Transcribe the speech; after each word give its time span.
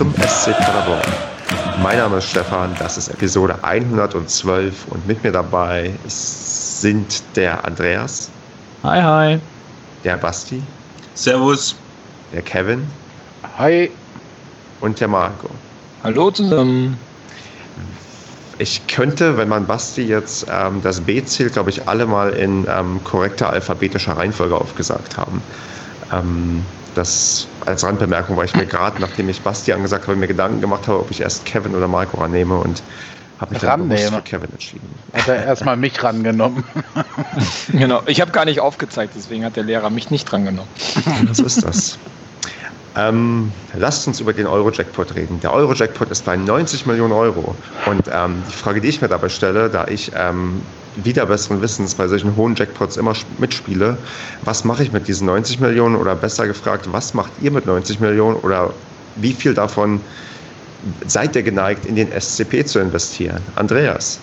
zum 0.00 0.14
SC 0.14 0.56
Paderborn. 0.56 1.02
Mein 1.82 1.98
Name 1.98 2.16
ist 2.16 2.30
Stefan, 2.30 2.74
das 2.78 2.96
ist 2.96 3.08
Episode 3.08 3.62
112 3.62 4.86
und 4.88 5.06
mit 5.06 5.22
mir 5.22 5.30
dabei 5.30 5.92
sind 6.06 7.22
der 7.36 7.62
Andreas. 7.66 8.30
Hi, 8.82 9.02
hi. 9.02 9.40
Der 10.02 10.16
Basti. 10.16 10.62
Servus. 11.12 11.76
Der 12.32 12.40
Kevin. 12.40 12.86
Hi. 13.58 13.90
Und 14.80 14.98
der 15.00 15.08
Marco. 15.08 15.50
Hallo 16.02 16.30
zusammen. 16.30 16.96
Ich 18.56 18.86
könnte, 18.86 19.36
wenn 19.36 19.50
man 19.50 19.66
Basti 19.66 20.00
jetzt 20.00 20.46
ähm, 20.50 20.80
das 20.82 21.02
B 21.02 21.22
zählt, 21.22 21.52
glaube 21.52 21.68
ich, 21.68 21.86
alle 21.88 22.06
mal 22.06 22.30
in 22.30 22.66
ähm, 22.70 23.04
korrekter 23.04 23.50
alphabetischer 23.50 24.16
Reihenfolge 24.16 24.54
aufgesagt 24.54 25.18
haben. 25.18 25.42
Ähm, 26.10 26.64
das 26.94 27.48
als 27.66 27.84
Randbemerkung, 27.84 28.36
weil 28.36 28.46
ich 28.46 28.54
mir 28.54 28.66
gerade, 28.66 29.00
nachdem 29.00 29.28
ich 29.28 29.42
Basti 29.42 29.72
angesagt 29.72 30.06
habe, 30.06 30.16
mir 30.16 30.28
Gedanken 30.28 30.60
gemacht 30.60 30.88
habe, 30.88 31.00
ob 31.00 31.10
ich 31.10 31.20
erst 31.20 31.44
Kevin 31.44 31.74
oder 31.74 31.88
Marco 31.88 32.20
rannehme 32.20 32.58
und 32.58 32.82
habe 33.38 33.54
mich 33.54 33.62
dann 33.62 33.88
bewusst 33.88 34.12
für 34.12 34.22
Kevin 34.22 34.52
entschieden. 34.52 34.94
Hat 35.14 35.28
er 35.28 35.44
erstmal 35.44 35.76
mich 35.76 36.02
rangenommen. 36.02 36.64
genau, 37.68 38.02
ich 38.06 38.20
habe 38.20 38.32
gar 38.32 38.44
nicht 38.44 38.60
aufgezeigt, 38.60 39.14
deswegen 39.14 39.44
hat 39.44 39.56
der 39.56 39.64
Lehrer 39.64 39.88
mich 39.88 40.10
nicht 40.10 40.26
drangenommen. 40.26 40.70
So 41.32 41.44
ist 41.44 41.62
das. 41.62 41.98
Ähm, 42.96 43.52
lasst 43.74 44.06
uns 44.08 44.20
über 44.20 44.32
den 44.32 44.46
Euro-Jackpot 44.46 45.14
reden. 45.14 45.38
Der 45.40 45.52
Euro-Jackpot 45.52 46.10
ist 46.10 46.24
bei 46.24 46.36
90 46.36 46.86
Millionen 46.86 47.12
Euro. 47.12 47.54
Und 47.86 48.02
ähm, 48.12 48.42
die 48.48 48.56
Frage, 48.56 48.80
die 48.80 48.88
ich 48.88 49.00
mir 49.00 49.08
dabei 49.08 49.28
stelle, 49.28 49.68
da 49.68 49.86
ich 49.86 50.10
ähm, 50.16 50.60
wieder 50.96 51.26
besseren 51.26 51.62
Wissens 51.62 51.94
bei 51.94 52.08
solchen 52.08 52.34
hohen 52.36 52.56
Jackpots 52.56 52.96
immer 52.96 53.14
mitspiele, 53.38 53.96
was 54.44 54.64
mache 54.64 54.82
ich 54.82 54.92
mit 54.92 55.06
diesen 55.06 55.26
90 55.26 55.60
Millionen? 55.60 55.94
Oder 55.96 56.16
besser 56.16 56.46
gefragt, 56.46 56.88
was 56.90 57.14
macht 57.14 57.30
ihr 57.40 57.52
mit 57.52 57.66
90 57.66 58.00
Millionen? 58.00 58.36
Oder 58.36 58.72
wie 59.16 59.32
viel 59.32 59.54
davon 59.54 60.00
seid 61.06 61.36
ihr 61.36 61.42
geneigt, 61.42 61.86
in 61.86 61.94
den 61.94 62.08
SCP 62.10 62.64
zu 62.64 62.80
investieren? 62.80 63.40
Andreas. 63.54 64.18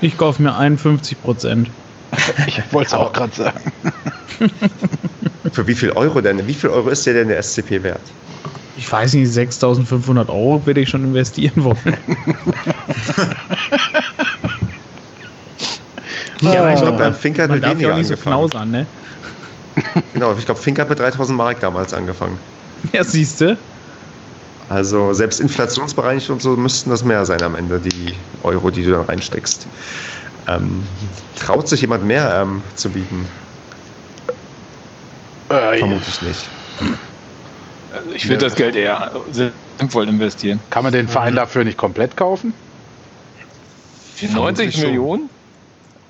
Ich 0.00 0.16
kaufe 0.16 0.42
mir 0.42 0.56
51 0.56 1.20
Prozent. 1.20 1.70
Ich 2.46 2.60
wollte 2.72 2.88
es 2.88 2.94
auch 2.94 3.12
gerade 3.12 3.34
sagen. 3.34 3.72
Für 5.52 5.66
wie 5.66 5.74
viel 5.74 5.90
Euro 5.92 6.20
denn? 6.20 6.46
Wie 6.46 6.54
viel 6.54 6.70
Euro 6.70 6.90
ist 6.90 7.04
dir 7.06 7.14
denn 7.14 7.28
der 7.28 7.42
SCP 7.42 7.82
wert? 7.82 8.00
Ich 8.76 8.90
weiß 8.90 9.14
nicht, 9.14 9.30
6500 9.30 10.28
Euro 10.30 10.64
würde 10.66 10.80
ich 10.80 10.88
schon 10.88 11.04
investieren 11.04 11.62
wollen. 11.62 11.76
ja, 16.40 16.72
ich 16.72 16.80
glaube, 16.80 16.98
beim 16.98 17.14
Fink 17.14 17.38
hat 17.38 17.50
mit 17.50 17.62
weniger 17.62 17.90
ja 17.90 17.96
nicht 17.98 18.08
so 18.08 18.16
knausern, 18.16 18.70
ne? 18.70 18.86
genau, 20.12 20.34
ich 20.36 20.44
glaube, 20.44 20.60
Fink 20.60 20.78
hat 20.78 20.88
mit 20.88 20.98
3000 20.98 21.36
Mark 21.36 21.60
damals 21.60 21.92
angefangen. 21.92 22.38
Ja, 22.92 23.04
siehst 23.04 23.40
du. 23.40 23.56
Also 24.68 25.12
selbst 25.12 25.40
inflationsbereinigt 25.40 26.30
und 26.30 26.40
so 26.40 26.56
müssten 26.56 26.88
das 26.90 27.04
mehr 27.04 27.26
sein 27.26 27.42
am 27.42 27.54
Ende, 27.54 27.78
die 27.78 28.14
Euro, 28.42 28.70
die 28.70 28.82
du 28.82 28.92
da 28.92 29.02
reinsteckst. 29.02 29.66
Ähm, 30.48 30.86
traut 31.36 31.68
sich 31.68 31.80
jemand 31.80 32.04
mehr 32.04 32.42
ähm, 32.42 32.62
zu 32.74 32.90
bieten? 32.90 33.26
Äh, 35.48 35.78
Vermutlich 35.78 36.22
nicht. 36.22 36.48
Also 37.94 38.10
ich 38.10 38.28
würde 38.28 38.44
das 38.44 38.54
Geld 38.54 38.74
eher 38.74 39.12
sinnvoll 39.78 40.08
investieren. 40.08 40.60
Kann 40.70 40.82
man 40.82 40.92
den 40.92 41.08
Verein 41.08 41.36
dafür 41.36 41.64
nicht 41.64 41.76
komplett 41.76 42.16
kaufen? 42.16 42.54
Für 44.14 44.26
90 44.26 44.78
Millionen? 44.78 45.28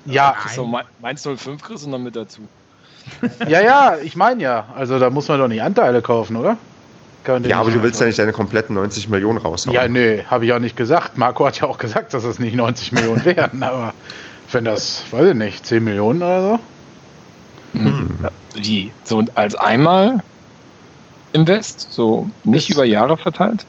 Ja. 0.05 0.35
So, 0.53 0.69
Mainz 0.99 1.23
05 1.23 1.61
kriegst 1.61 1.85
du 1.85 1.89
noch 1.89 1.99
mit 1.99 2.15
dazu. 2.15 2.41
Ja, 3.49 3.59
ja, 3.59 3.97
ich 4.01 4.15
meine 4.15 4.41
ja. 4.41 4.65
Also 4.77 4.97
da 4.97 5.09
muss 5.09 5.27
man 5.27 5.37
doch 5.37 5.49
nicht 5.49 5.61
Anteile 5.61 6.01
kaufen, 6.01 6.37
oder? 6.37 6.57
Ja, 7.45 7.59
aber 7.59 7.71
du 7.71 7.81
willst 7.81 8.01
ja 8.01 8.07
nicht 8.07 8.19
deine 8.19 8.33
kompletten 8.33 8.75
90 8.75 9.07
Millionen 9.07 9.37
raushauen. 9.37 9.73
Ja, 9.73 9.87
nee, 9.87 10.23
habe 10.29 10.45
ich 10.45 10.51
auch 10.53 10.59
nicht 10.59 10.75
gesagt. 10.75 11.17
Marco 11.17 11.45
hat 11.45 11.59
ja 11.59 11.67
auch 11.67 11.77
gesagt, 11.77 12.13
dass 12.13 12.25
es 12.25 12.37
nicht 12.37 12.55
90 12.55 12.91
Millionen 12.91 13.23
wären, 13.23 13.63
aber 13.63 13.93
wenn 14.53 14.65
das, 14.65 15.03
weiß 15.11 15.29
ich 15.29 15.35
nicht, 15.35 15.65
10 15.65 15.83
Millionen 15.83 16.21
oder 16.21 16.41
so? 16.41 16.59
Hm. 17.79 18.09
Wie? 18.55 18.91
So 19.03 19.23
als 19.35 19.55
einmal 19.55 20.21
Invest? 21.33 21.91
So 21.91 22.29
nicht 22.43 22.69
über 22.69 22.85
Jahre 22.85 23.17
verteilt? 23.17 23.65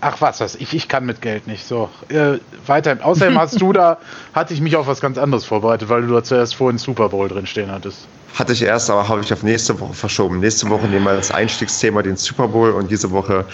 Ach 0.00 0.20
was, 0.20 0.38
das 0.38 0.56
ich, 0.56 0.74
ich 0.74 0.88
kann 0.88 1.06
mit 1.06 1.20
Geld 1.20 1.46
nicht. 1.46 1.64
So, 1.64 1.88
äh, 2.08 2.38
weiter. 2.66 2.98
Außerdem 3.00 3.38
hast 3.38 3.60
du 3.60 3.72
da, 3.72 3.98
hatte 4.34 4.52
ich 4.52 4.60
mich 4.60 4.74
auf 4.74 4.88
was 4.88 5.00
ganz 5.00 5.16
anderes 5.16 5.44
vorbereitet, 5.44 5.88
weil 5.88 6.02
du 6.02 6.12
da 6.12 6.24
zuerst 6.24 6.56
vorhin 6.56 6.78
Super 6.78 7.10
Bowl 7.10 7.28
drin 7.28 7.46
stehen 7.46 7.70
hattest. 7.70 8.08
Hatte 8.34 8.52
ich 8.52 8.62
erst, 8.62 8.90
aber 8.90 9.08
habe 9.08 9.20
ich 9.20 9.32
auf 9.32 9.42
nächste 9.42 9.78
Woche 9.78 9.94
verschoben. 9.94 10.40
Nächste 10.40 10.68
Woche 10.68 10.86
nehmen 10.86 11.04
wir 11.04 11.12
als 11.12 11.30
Einstiegsthema 11.30 12.02
den 12.02 12.16
Super 12.16 12.48
Bowl 12.48 12.70
und 12.70 12.90
diese 12.90 13.10
Woche. 13.10 13.44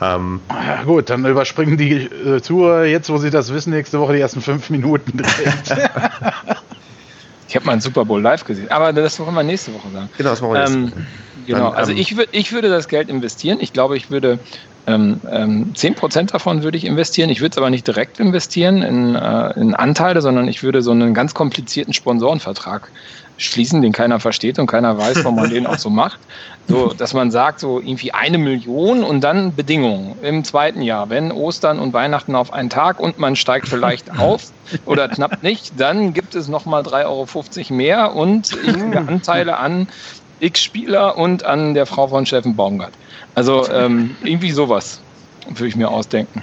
Ähm 0.00 0.40
ja, 0.50 0.82
gut, 0.84 1.10
dann 1.10 1.24
überspringen 1.24 1.76
die 1.76 1.92
äh, 1.92 2.42
Zuhörer 2.42 2.84
jetzt, 2.84 3.08
wo 3.08 3.18
sie 3.18 3.30
das 3.30 3.52
wissen, 3.52 3.72
nächste 3.72 4.00
Woche 4.00 4.14
die 4.14 4.20
ersten 4.20 4.40
fünf 4.40 4.70
Minuten 4.70 5.22
ich 7.48 7.56
habe 7.56 7.66
mal 7.66 7.72
einen 7.72 7.80
Super 7.80 8.04
Bowl 8.04 8.20
live 8.20 8.44
gesehen, 8.44 8.70
aber 8.70 8.92
das 8.92 9.18
wollen 9.18 9.34
wir 9.34 9.42
nächste 9.42 9.72
Woche 9.72 9.88
sagen. 9.90 10.10
Genau, 10.18 10.30
das 10.30 10.42
machen 10.42 10.52
wir 10.52 10.60
nächste 10.60 10.78
ähm, 10.78 10.92
Woche. 10.92 11.06
Genau, 11.46 11.70
Dann, 11.70 11.74
also 11.74 11.92
ähm, 11.92 11.98
ich, 11.98 12.16
würd, 12.16 12.28
ich 12.32 12.52
würde 12.52 12.68
das 12.68 12.88
Geld 12.88 13.08
investieren. 13.08 13.58
Ich 13.60 13.72
glaube, 13.72 13.96
ich 13.96 14.10
würde 14.10 14.40
ähm, 14.86 15.20
ähm, 15.30 15.72
10% 15.74 16.32
davon 16.32 16.62
würde 16.62 16.76
ich 16.76 16.84
investieren. 16.84 17.30
Ich 17.30 17.40
würde 17.40 17.52
es 17.52 17.58
aber 17.58 17.70
nicht 17.70 17.86
direkt 17.86 18.20
investieren 18.20 18.82
in, 18.82 19.14
äh, 19.14 19.52
in 19.58 19.74
Anteile, 19.74 20.20
sondern 20.22 20.48
ich 20.48 20.62
würde 20.62 20.82
so 20.82 20.90
einen 20.90 21.14
ganz 21.14 21.34
komplizierten 21.34 21.92
Sponsorenvertrag 21.92 22.90
schließen, 23.38 23.82
den 23.82 23.92
keiner 23.92 24.20
versteht 24.20 24.58
und 24.58 24.66
keiner 24.66 24.96
weiß, 24.96 25.18
warum 25.18 25.36
man 25.36 25.50
den 25.50 25.66
auch 25.66 25.78
so 25.78 25.90
macht. 25.90 26.18
So, 26.68 26.92
dass 26.92 27.14
man 27.14 27.30
sagt, 27.30 27.60
so 27.60 27.78
irgendwie 27.78 28.12
eine 28.12 28.38
Million 28.38 29.04
und 29.04 29.20
dann 29.20 29.54
Bedingungen 29.54 30.16
im 30.22 30.42
zweiten 30.42 30.82
Jahr. 30.82 31.10
Wenn 31.10 31.30
Ostern 31.30 31.78
und 31.78 31.92
Weihnachten 31.92 32.34
auf 32.34 32.52
einen 32.52 32.70
Tag 32.70 32.98
und 32.98 33.18
man 33.18 33.36
steigt 33.36 33.68
vielleicht 33.68 34.18
auf 34.18 34.50
oder 34.84 35.08
knapp 35.08 35.42
nicht, 35.42 35.72
dann 35.78 36.12
gibt 36.12 36.34
es 36.34 36.48
nochmal 36.48 36.82
3,50 36.82 37.04
Euro 37.70 37.74
mehr 37.74 38.14
und 38.16 38.56
Anteile 38.96 39.58
an 39.58 39.86
X 40.40 40.62
Spieler 40.62 41.16
und 41.16 41.44
an 41.44 41.74
der 41.74 41.86
Frau 41.86 42.08
von 42.08 42.26
Steffen 42.26 42.56
Baumgart. 42.56 42.92
Also 43.34 43.68
ähm, 43.70 44.16
irgendwie 44.24 44.50
sowas 44.50 45.00
würde 45.48 45.68
ich 45.68 45.76
mir 45.76 45.88
ausdenken. 45.88 46.42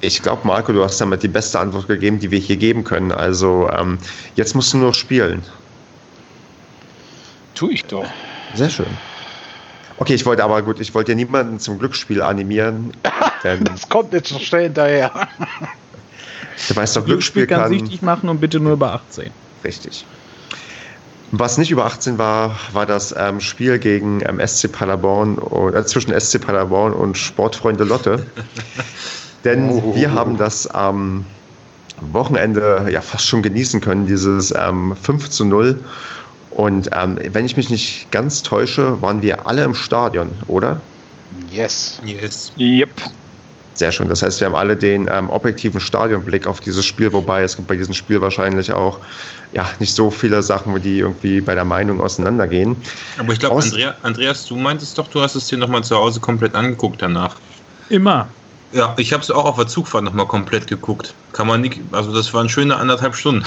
Ich 0.00 0.22
glaube, 0.22 0.46
Marco, 0.46 0.72
du 0.72 0.82
hast 0.84 1.00
damit 1.00 1.22
die 1.22 1.28
beste 1.28 1.58
Antwort 1.58 1.88
gegeben, 1.88 2.18
die 2.18 2.30
wir 2.30 2.38
hier 2.38 2.56
geben 2.56 2.84
können. 2.84 3.12
Also 3.12 3.70
ähm, 3.70 3.98
jetzt 4.34 4.54
musst 4.54 4.72
du 4.72 4.78
nur 4.78 4.92
spielen. 4.92 5.42
Tue 7.56 7.72
ich 7.72 7.84
doch. 7.86 8.06
Sehr 8.54 8.70
schön. 8.70 8.86
Okay, 9.98 10.14
ich 10.14 10.24
wollte 10.26 10.44
aber 10.44 10.62
gut, 10.62 10.78
ich 10.78 10.94
wollte 10.94 11.12
ja 11.12 11.16
niemanden 11.16 11.58
zum 11.58 11.78
Glücksspiel 11.78 12.22
animieren. 12.22 12.92
Denn 13.42 13.64
das 13.64 13.88
kommt 13.88 14.12
jetzt 14.12 14.28
schon 14.28 14.40
schnell 14.40 14.64
hinterher. 14.64 15.10
du 16.68 16.76
weißt 16.76 16.96
doch, 16.96 17.04
Glücksspiel 17.04 17.46
kann... 17.46 17.70
süchtig 17.70 18.02
machen 18.02 18.28
und 18.28 18.40
bitte 18.40 18.60
nur 18.60 18.74
über 18.74 18.92
18. 18.92 19.30
Richtig. 19.64 20.04
Was 21.32 21.58
nicht 21.58 21.70
über 21.70 21.86
18 21.86 22.18
war, 22.18 22.56
war 22.72 22.86
das 22.86 23.14
ähm, 23.18 23.40
Spiel 23.40 23.78
gegen 23.78 24.20
ähm, 24.24 24.40
SC 24.46 24.70
Paderborn, 24.70 25.38
äh, 25.74 25.84
zwischen 25.84 26.18
SC 26.18 26.40
Paderborn 26.40 26.92
und 26.92 27.16
Sportfreunde 27.16 27.84
Lotte. 27.84 28.24
Denn 29.44 29.70
Oh. 29.70 29.94
wir 29.94 30.12
haben 30.12 30.36
das 30.36 30.66
am 30.66 31.24
Wochenende 32.00 32.86
ja 32.90 33.00
fast 33.00 33.26
schon 33.26 33.42
genießen 33.42 33.80
können, 33.80 34.06
dieses 34.06 34.54
ähm, 34.56 34.94
5 35.00 35.30
zu 35.30 35.44
0. 35.44 35.80
Und 36.56 36.88
ähm, 36.94 37.18
wenn 37.32 37.44
ich 37.44 37.56
mich 37.58 37.68
nicht 37.68 38.10
ganz 38.10 38.42
täusche, 38.42 39.00
waren 39.02 39.20
wir 39.20 39.46
alle 39.46 39.62
im 39.62 39.74
Stadion, 39.74 40.30
oder? 40.48 40.80
Yes. 41.52 42.00
Yes. 42.02 42.50
Yep. 42.56 42.88
Sehr 43.74 43.92
schön. 43.92 44.08
Das 44.08 44.22
heißt, 44.22 44.40
wir 44.40 44.46
haben 44.46 44.54
alle 44.54 44.74
den 44.74 45.06
ähm, 45.12 45.28
objektiven 45.28 45.80
Stadionblick 45.80 46.46
auf 46.46 46.60
dieses 46.60 46.86
Spiel, 46.86 47.12
wobei 47.12 47.42
es 47.42 47.56
gibt 47.56 47.68
bei 47.68 47.76
diesem 47.76 47.92
Spiel 47.92 48.22
wahrscheinlich 48.22 48.72
auch 48.72 49.00
ja, 49.52 49.68
nicht 49.80 49.94
so 49.94 50.10
viele 50.10 50.42
Sachen, 50.42 50.80
die 50.80 51.00
irgendwie 51.00 51.42
bei 51.42 51.54
der 51.54 51.66
Meinung 51.66 52.00
auseinandergehen. 52.00 52.74
Aber 53.18 53.34
ich 53.34 53.38
glaube, 53.38 53.56
Aus- 53.56 53.66
Andrea, 53.66 53.94
Andreas, 54.02 54.46
du 54.46 54.56
meintest 54.56 54.96
doch, 54.96 55.08
du 55.08 55.20
hast 55.20 55.34
es 55.34 55.48
dir 55.48 55.58
nochmal 55.58 55.84
zu 55.84 55.94
Hause 55.94 56.20
komplett 56.20 56.54
angeguckt 56.54 57.02
danach. 57.02 57.36
Immer. 57.90 58.28
Ja, 58.72 58.94
ich 58.96 59.12
habe 59.12 59.22
es 59.22 59.30
auch 59.30 59.44
auf 59.44 59.56
der 59.56 59.66
Zugfahrt 59.66 60.04
nochmal 60.04 60.26
komplett 60.26 60.68
geguckt. 60.68 61.12
Kann 61.34 61.46
man 61.46 61.60
nicht, 61.60 61.82
also 61.92 62.14
das 62.14 62.32
waren 62.32 62.48
schöne 62.48 62.76
anderthalb 62.76 63.14
Stunden. 63.14 63.44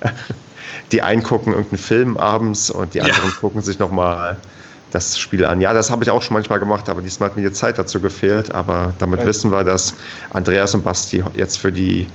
Die 0.92 1.02
einen 1.02 1.22
gucken 1.22 1.52
irgendeinen 1.54 1.78
Film 1.78 2.16
abends 2.16 2.70
und 2.70 2.94
die 2.94 2.98
Ja. 2.98 3.04
anderen 3.04 3.30
gucken 3.40 3.62
sich 3.62 3.78
nochmal 3.78 4.36
das 4.90 5.18
Spiel 5.18 5.44
an. 5.46 5.60
Ja, 5.62 5.72
das 5.72 5.90
habe 5.90 6.04
ich 6.04 6.10
auch 6.10 6.20
schon 6.20 6.34
manchmal 6.34 6.58
gemacht, 6.60 6.88
aber 6.90 7.00
diesmal 7.00 7.30
hat 7.30 7.36
mir 7.36 7.48
die 7.48 7.52
Zeit 7.54 7.78
dazu 7.78 7.98
gefehlt. 8.00 8.54
Aber 8.54 8.92
damit 8.98 9.20
Ja. 9.20 9.26
wissen 9.26 9.50
wir, 9.50 9.64
dass 9.64 9.94
Andreas 10.30 10.74
und 10.74 10.84
Basti 10.84 11.24
jetzt 11.34 11.56
für 11.58 11.72
die 11.72 12.06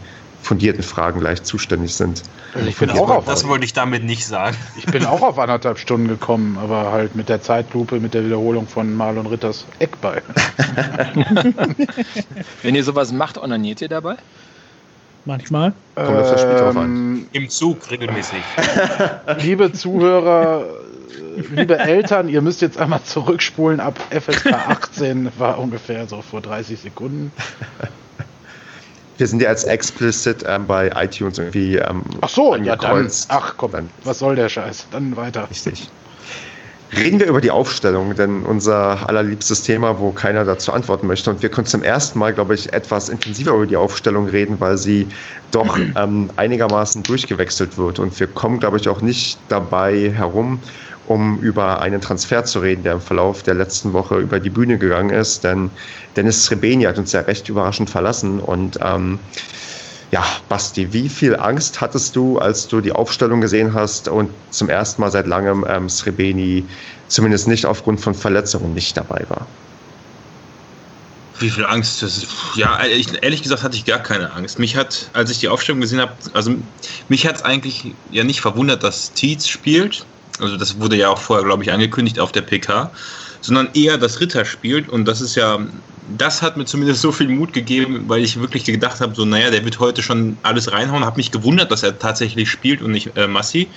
fundierten 0.43 0.83
Fragen 0.83 1.19
gleich 1.19 1.41
zuständig 1.43 1.95
sind. 1.95 2.21
Also 2.53 2.67
ich 2.69 2.77
bin 2.77 2.89
Das 2.89 2.97
auch 2.97 3.07
wollte- 3.07 3.13
auf, 3.17 3.25
das 3.25 3.47
wollte 3.47 3.65
ich 3.65 3.73
damit 3.73 4.03
nicht 4.03 4.25
sagen. 4.27 4.55
ich 4.77 4.85
bin 4.85 5.05
auch 5.05 5.21
auf 5.23 5.39
anderthalb 5.39 5.79
Stunden 5.79 6.07
gekommen, 6.07 6.57
aber 6.61 6.91
halt 6.91 7.15
mit 7.15 7.27
der 7.29 7.41
Zeitlupe, 7.41 7.99
mit 7.99 8.13
der 8.13 8.23
Wiederholung 8.23 8.67
von 8.67 8.95
Marlon 8.95 9.25
Ritters 9.25 9.65
Eckball. 9.79 10.21
Wenn 12.61 12.75
ihr 12.75 12.83
sowas 12.83 13.11
macht, 13.11 13.37
onaniert 13.37 13.81
ihr 13.81 13.89
dabei? 13.89 14.15
Manchmal. 15.27 15.73
Kommt 15.95 16.07
auf 16.17 16.31
das 16.31 16.41
Spiel 16.41 16.55
drauf 16.55 16.75
Ähm, 16.75 17.27
Im 17.33 17.49
Zug 17.49 17.91
regelmäßig. 17.91 18.39
liebe 19.39 19.73
Zuhörer, 19.73 20.63
liebe 21.51 21.77
Eltern, 21.77 22.29
ihr 22.29 22.41
müsst 22.41 22.61
jetzt 22.61 22.77
einmal 22.79 23.03
zurückspulen. 23.03 23.81
Ab 23.81 23.99
FSK 24.09 24.53
18 24.53 25.29
war 25.37 25.59
ungefähr 25.59 26.07
so 26.07 26.21
vor 26.21 26.39
30 26.39 26.79
Sekunden. 26.79 27.33
Wir 29.17 29.27
sind 29.27 29.41
ja 29.41 29.49
als 29.49 29.65
explicit 29.65 30.45
ähm, 30.47 30.65
bei 30.65 30.91
iTunes 30.95 31.37
irgendwie 31.39 31.75
ähm, 31.75 32.03
Ach 32.21 32.29
so, 32.29 32.55
ja 32.55 32.77
dann. 32.77 33.11
Ach 33.27 33.55
komm, 33.57 33.71
Dann- 33.71 33.89
was 34.05 34.19
soll 34.19 34.37
der 34.37 34.47
Scheiß? 34.47 34.87
Dann 34.91 35.17
weiter. 35.17 35.49
Richtig. 35.49 35.89
Reden 36.95 37.19
wir 37.19 37.27
über 37.27 37.41
die 37.41 37.51
Aufstellung, 37.51 38.15
denn 38.15 38.43
unser 38.43 39.09
allerliebstes 39.09 39.63
Thema, 39.63 39.99
wo 39.99 40.11
keiner 40.11 40.45
dazu 40.45 40.71
antworten 40.71 41.07
möchte. 41.07 41.29
Und 41.29 41.41
wir 41.41 41.49
können 41.49 41.67
zum 41.67 41.83
ersten 41.83 42.17
Mal, 42.17 42.33
glaube 42.33 42.55
ich, 42.55 42.71
etwas 42.71 43.09
intensiver 43.09 43.51
über 43.51 43.67
die 43.67 43.75
Aufstellung 43.75 44.27
reden, 44.27 44.59
weil 44.59 44.77
sie 44.77 45.07
doch 45.51 45.77
ähm, 45.95 46.29
einigermaßen 46.37 47.03
durchgewechselt 47.03 47.77
wird. 47.77 47.99
Und 47.99 48.17
wir 48.17 48.27
kommen, 48.27 48.59
glaube 48.59 48.77
ich, 48.77 48.87
auch 48.87 49.01
nicht 49.01 49.37
dabei 49.49 50.13
herum, 50.15 50.59
um 51.07 51.39
über 51.39 51.81
einen 51.81 51.99
Transfer 51.99 52.45
zu 52.45 52.59
reden, 52.59 52.83
der 52.83 52.93
im 52.93 53.01
Verlauf 53.01 53.43
der 53.43 53.55
letzten 53.55 53.91
Woche 53.91 54.19
über 54.19 54.39
die 54.39 54.49
Bühne 54.49 54.77
gegangen 54.77 55.09
ist. 55.09 55.43
Denn 55.43 55.69
Dennis 56.15 56.45
Srebeni 56.45 56.85
hat 56.85 56.97
uns 56.97 57.11
ja 57.11 57.21
recht 57.21 57.49
überraschend 57.49 57.89
verlassen. 57.89 58.39
Und 58.39 58.79
ähm, 58.81 59.19
ja, 60.11 60.25
Basti, 60.47 60.93
wie 60.93 61.09
viel 61.09 61.35
Angst 61.35 61.81
hattest 61.81 62.15
du, 62.15 62.37
als 62.37 62.67
du 62.67 62.79
die 62.79 62.93
Aufstellung 62.93 63.41
gesehen 63.41 63.73
hast 63.73 64.07
und 64.07 64.29
zum 64.51 64.69
ersten 64.69 65.01
Mal 65.01 65.11
seit 65.11 65.27
langem 65.27 65.65
ähm, 65.67 65.89
Srebeni 65.89 66.65
zumindest 67.07 67.47
nicht 67.47 67.65
aufgrund 67.65 67.99
von 67.99 68.13
Verletzungen 68.13 68.73
nicht 68.73 68.95
dabei 68.95 69.25
war? 69.29 69.45
Wie 71.39 71.49
viel 71.49 71.65
Angst? 71.65 72.01
Ist, 72.03 72.27
ja, 72.55 72.81
ehrlich, 72.83 73.07
ehrlich 73.21 73.43
gesagt 73.43 73.63
hatte 73.63 73.75
ich 73.75 73.85
gar 73.85 73.99
keine 73.99 74.33
Angst. 74.33 74.59
Mich 74.59 74.75
hat, 74.75 75.09
als 75.13 75.29
ich 75.29 75.39
die 75.39 75.49
Aufstellung 75.49 75.81
gesehen 75.81 75.99
habe, 75.99 76.13
also 76.33 76.55
mich 77.09 77.27
hat 77.27 77.35
es 77.35 77.41
eigentlich 77.43 77.93
ja 78.11 78.23
nicht 78.23 78.41
verwundert, 78.41 78.83
dass 78.83 79.13
Tietz 79.13 79.47
spielt. 79.47 80.05
Also 80.39 80.57
das 80.57 80.79
wurde 80.79 80.95
ja 80.95 81.09
auch 81.09 81.19
vorher, 81.19 81.45
glaube 81.45 81.63
ich, 81.63 81.71
angekündigt 81.71 82.19
auf 82.19 82.31
der 82.31 82.41
PK, 82.41 82.91
sondern 83.47 83.69
eher, 83.73 83.97
dass 83.97 84.19
Ritter 84.19 84.43
spielt. 84.43 84.89
Und 84.89 85.05
das 85.05 85.21
ist 85.21 85.35
ja, 85.35 85.57
das 86.17 86.41
hat 86.41 86.57
mir 86.57 86.65
zumindest 86.65 87.01
so 87.01 87.13
viel 87.13 87.29
Mut 87.29 87.53
gegeben, 87.53 88.03
weil 88.07 88.21
ich 88.21 88.39
wirklich 88.39 88.65
gedacht 88.65 88.99
habe, 88.99 89.15
so, 89.15 89.23
naja, 89.23 89.49
der 89.49 89.63
wird 89.63 89.79
heute 89.79 90.03
schon 90.03 90.37
alles 90.43 90.71
reinhauen. 90.71 91.05
Habe 91.05 91.17
mich 91.17 91.31
gewundert, 91.31 91.71
dass 91.71 91.81
er 91.81 91.97
tatsächlich 91.97 92.51
spielt 92.51 92.81
und 92.81 92.91
nicht 92.91 93.15
äh, 93.15 93.25
Massi. 93.25 93.69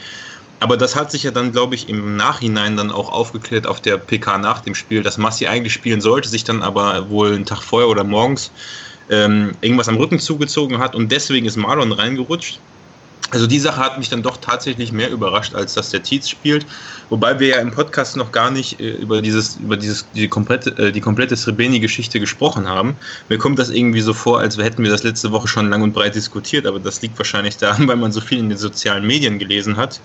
Aber 0.59 0.77
das 0.77 0.97
hat 0.97 1.13
sich 1.13 1.23
ja 1.23 1.31
dann, 1.31 1.53
glaube 1.53 1.77
ich, 1.77 1.89
im 1.89 2.17
Nachhinein 2.17 2.77
dann 2.77 2.91
auch 2.91 3.11
aufgeklärt 3.13 3.67
auf 3.67 3.81
der 3.81 3.97
PK 3.97 4.39
nach 4.39 4.61
dem 4.61 4.75
Spiel, 4.75 5.05
dass 5.05 5.19
Massi 5.19 5.47
eigentlich 5.47 5.73
spielen 5.73 6.01
sollte, 6.01 6.29
sich 6.29 6.43
dann 6.43 6.63
aber 6.63 7.09
wohl 7.09 7.33
einen 7.33 7.47
Tag 7.47 7.63
vorher 7.63 7.89
oder 7.89 8.03
morgens 8.03 8.51
ähm, 9.09 9.53
irgendwas 9.61 9.89
am 9.89 9.97
Rücken 9.97 10.19
zugezogen 10.19 10.79
hat 10.79 10.95
und 10.95 11.11
deswegen 11.13 11.47
ist 11.47 11.57
Marlon 11.57 11.93
reingerutscht. 11.93 12.59
Also 13.31 13.47
die 13.47 13.61
Sache 13.61 13.81
hat 13.81 13.97
mich 13.97 14.09
dann 14.09 14.23
doch 14.23 14.39
tatsächlich 14.39 14.91
mehr 14.91 15.11
überrascht, 15.11 15.55
als 15.55 15.75
dass 15.75 15.91
der 15.91 16.03
Tietz 16.03 16.29
spielt. 16.29 16.67
Wobei 17.11 17.39
wir 17.39 17.49
ja 17.49 17.57
im 17.59 17.71
Podcast 17.71 18.17
noch 18.17 18.33
gar 18.33 18.51
nicht 18.51 18.81
äh, 18.81 18.91
über 18.91 19.23
dieses, 19.23 19.57
über 19.57 19.77
dieses, 19.77 20.11
die 20.13 20.29
komplette, 20.29 20.71
äh, 20.79 20.93
die 20.93 21.01
komplette 21.01 21.37
Srebeni-Geschichte 21.37 22.19
gesprochen 22.19 22.69
haben. 22.69 22.97
Mir 23.29 23.39
kommt 23.39 23.59
das 23.61 23.71
irgendwie 23.71 24.01
so 24.01 24.15
vor, 24.15 24.41
als 24.41 24.59
hätten 24.59 24.83
wir 24.83 24.91
das 24.91 25.05
letzte 25.05 25.31
Woche 25.31 25.47
schon 25.47 25.71
lang 25.71 25.83
und 25.83 25.93
breit 25.93 26.17
diskutiert, 26.17 26.67
aber 26.67 26.81
das 26.81 27.01
liegt 27.03 27.19
wahrscheinlich 27.19 27.57
daran, 27.57 27.87
weil 27.89 27.97
man 27.97 28.11
so 28.11 28.21
viel 28.21 28.39
in 28.39 28.49
den 28.49 28.59
sozialen 28.59 29.07
Medien 29.07 29.39
gelesen 29.39 29.77
hat. 29.77 30.01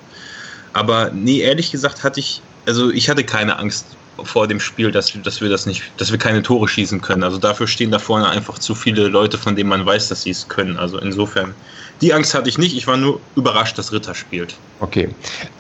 Aber 0.73 1.09
nee, 1.11 1.39
ehrlich 1.39 1.71
gesagt 1.71 2.03
hatte 2.03 2.19
ich, 2.19 2.41
also 2.67 2.91
ich 2.91 3.09
hatte 3.09 3.23
keine 3.23 3.57
Angst 3.57 3.97
vor 4.23 4.47
dem 4.47 4.59
Spiel, 4.59 4.91
dass, 4.91 5.11
dass 5.23 5.41
wir 5.41 5.49
das 5.49 5.65
nicht, 5.65 5.83
dass 5.97 6.11
wir 6.11 6.17
keine 6.17 6.41
Tore 6.41 6.67
schießen 6.67 7.01
können. 7.01 7.23
Also 7.23 7.37
dafür 7.37 7.67
stehen 7.67 7.91
da 7.91 7.99
vorne 7.99 8.27
einfach 8.29 8.59
zu 8.59 8.75
viele 8.75 9.07
Leute, 9.07 9.37
von 9.37 9.55
denen 9.55 9.69
man 9.69 9.85
weiß, 9.85 10.09
dass 10.09 10.23
sie 10.23 10.31
es 10.31 10.47
können. 10.47 10.77
Also 10.77 10.99
insofern, 10.99 11.53
die 12.01 12.13
Angst 12.13 12.33
hatte 12.33 12.49
ich 12.49 12.57
nicht. 12.57 12.75
Ich 12.75 12.87
war 12.87 12.97
nur 12.97 13.19
überrascht, 13.35 13.77
dass 13.77 13.91
Ritter 13.91 14.15
spielt. 14.15 14.55
Okay. 14.79 15.09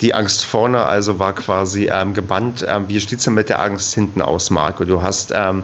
Die 0.01 0.13
Angst 0.13 0.45
vorne 0.45 0.83
also 0.83 1.19
war 1.19 1.33
quasi 1.33 1.89
ähm, 1.91 2.13
gebannt. 2.13 2.65
Ähm, 2.67 2.85
wie 2.87 2.99
steht 2.99 3.19
es 3.19 3.25
denn 3.25 3.33
mit 3.33 3.49
der 3.49 3.61
Angst 3.61 3.93
hinten 3.93 4.21
aus, 4.21 4.49
Marco? 4.49 4.85
Du 4.85 5.01
hast 5.01 5.31
ähm, 5.33 5.63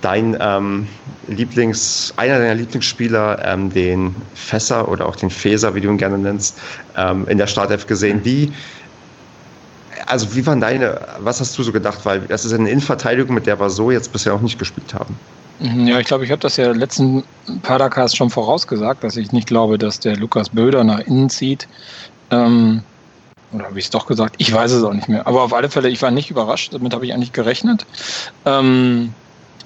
dein 0.00 0.36
ähm, 0.40 0.86
Lieblings, 1.28 2.12
einer 2.16 2.38
deiner 2.38 2.54
Lieblingsspieler, 2.54 3.44
ähm, 3.44 3.70
den 3.70 4.14
Fässer 4.34 4.88
oder 4.88 5.06
auch 5.06 5.16
den 5.16 5.30
Feser, 5.30 5.74
wie 5.74 5.80
du 5.80 5.88
ihn 5.88 5.98
gerne 5.98 6.18
nennst, 6.18 6.58
ähm, 6.96 7.26
in 7.28 7.38
der 7.38 7.46
Startelf 7.46 7.86
gesehen. 7.86 8.20
Wie, 8.24 8.52
also 10.10 10.34
wie 10.34 10.44
waren 10.46 10.60
deine, 10.60 11.00
was 11.20 11.40
hast 11.40 11.56
du 11.56 11.62
so 11.62 11.72
gedacht? 11.72 12.00
Weil 12.04 12.20
das 12.20 12.44
ist 12.44 12.52
eine 12.52 12.68
Innenverteidigung, 12.70 13.34
mit 13.34 13.46
der 13.46 13.58
wir 13.58 13.70
so 13.70 13.90
jetzt 13.90 14.12
bisher 14.12 14.32
noch 14.32 14.42
nicht 14.42 14.58
gespielt 14.58 14.94
haben. 14.94 15.16
Ja, 15.60 15.98
ich 15.98 16.06
glaube, 16.06 16.24
ich 16.24 16.30
habe 16.30 16.40
das 16.40 16.56
ja 16.56 16.72
letzten 16.72 17.22
Padercast 17.62 18.16
schon 18.16 18.30
vorausgesagt, 18.30 19.04
dass 19.04 19.16
ich 19.16 19.32
nicht 19.32 19.46
glaube, 19.46 19.76
dass 19.76 20.00
der 20.00 20.16
Lukas 20.16 20.48
Böder 20.48 20.84
nach 20.84 21.00
innen 21.00 21.28
zieht. 21.28 21.68
Ähm, 22.30 22.82
oder 23.52 23.66
habe 23.66 23.78
ich 23.78 23.86
es 23.86 23.90
doch 23.90 24.06
gesagt? 24.06 24.36
Ich 24.38 24.52
weiß 24.52 24.72
es 24.72 24.82
auch 24.82 24.94
nicht 24.94 25.08
mehr. 25.08 25.26
Aber 25.26 25.42
auf 25.42 25.52
alle 25.52 25.68
Fälle, 25.68 25.88
ich 25.88 26.00
war 26.00 26.10
nicht 26.10 26.30
überrascht. 26.30 26.72
Damit 26.72 26.94
habe 26.94 27.04
ich 27.04 27.12
eigentlich 27.12 27.32
gerechnet. 27.32 27.84
Ähm, 28.46 29.12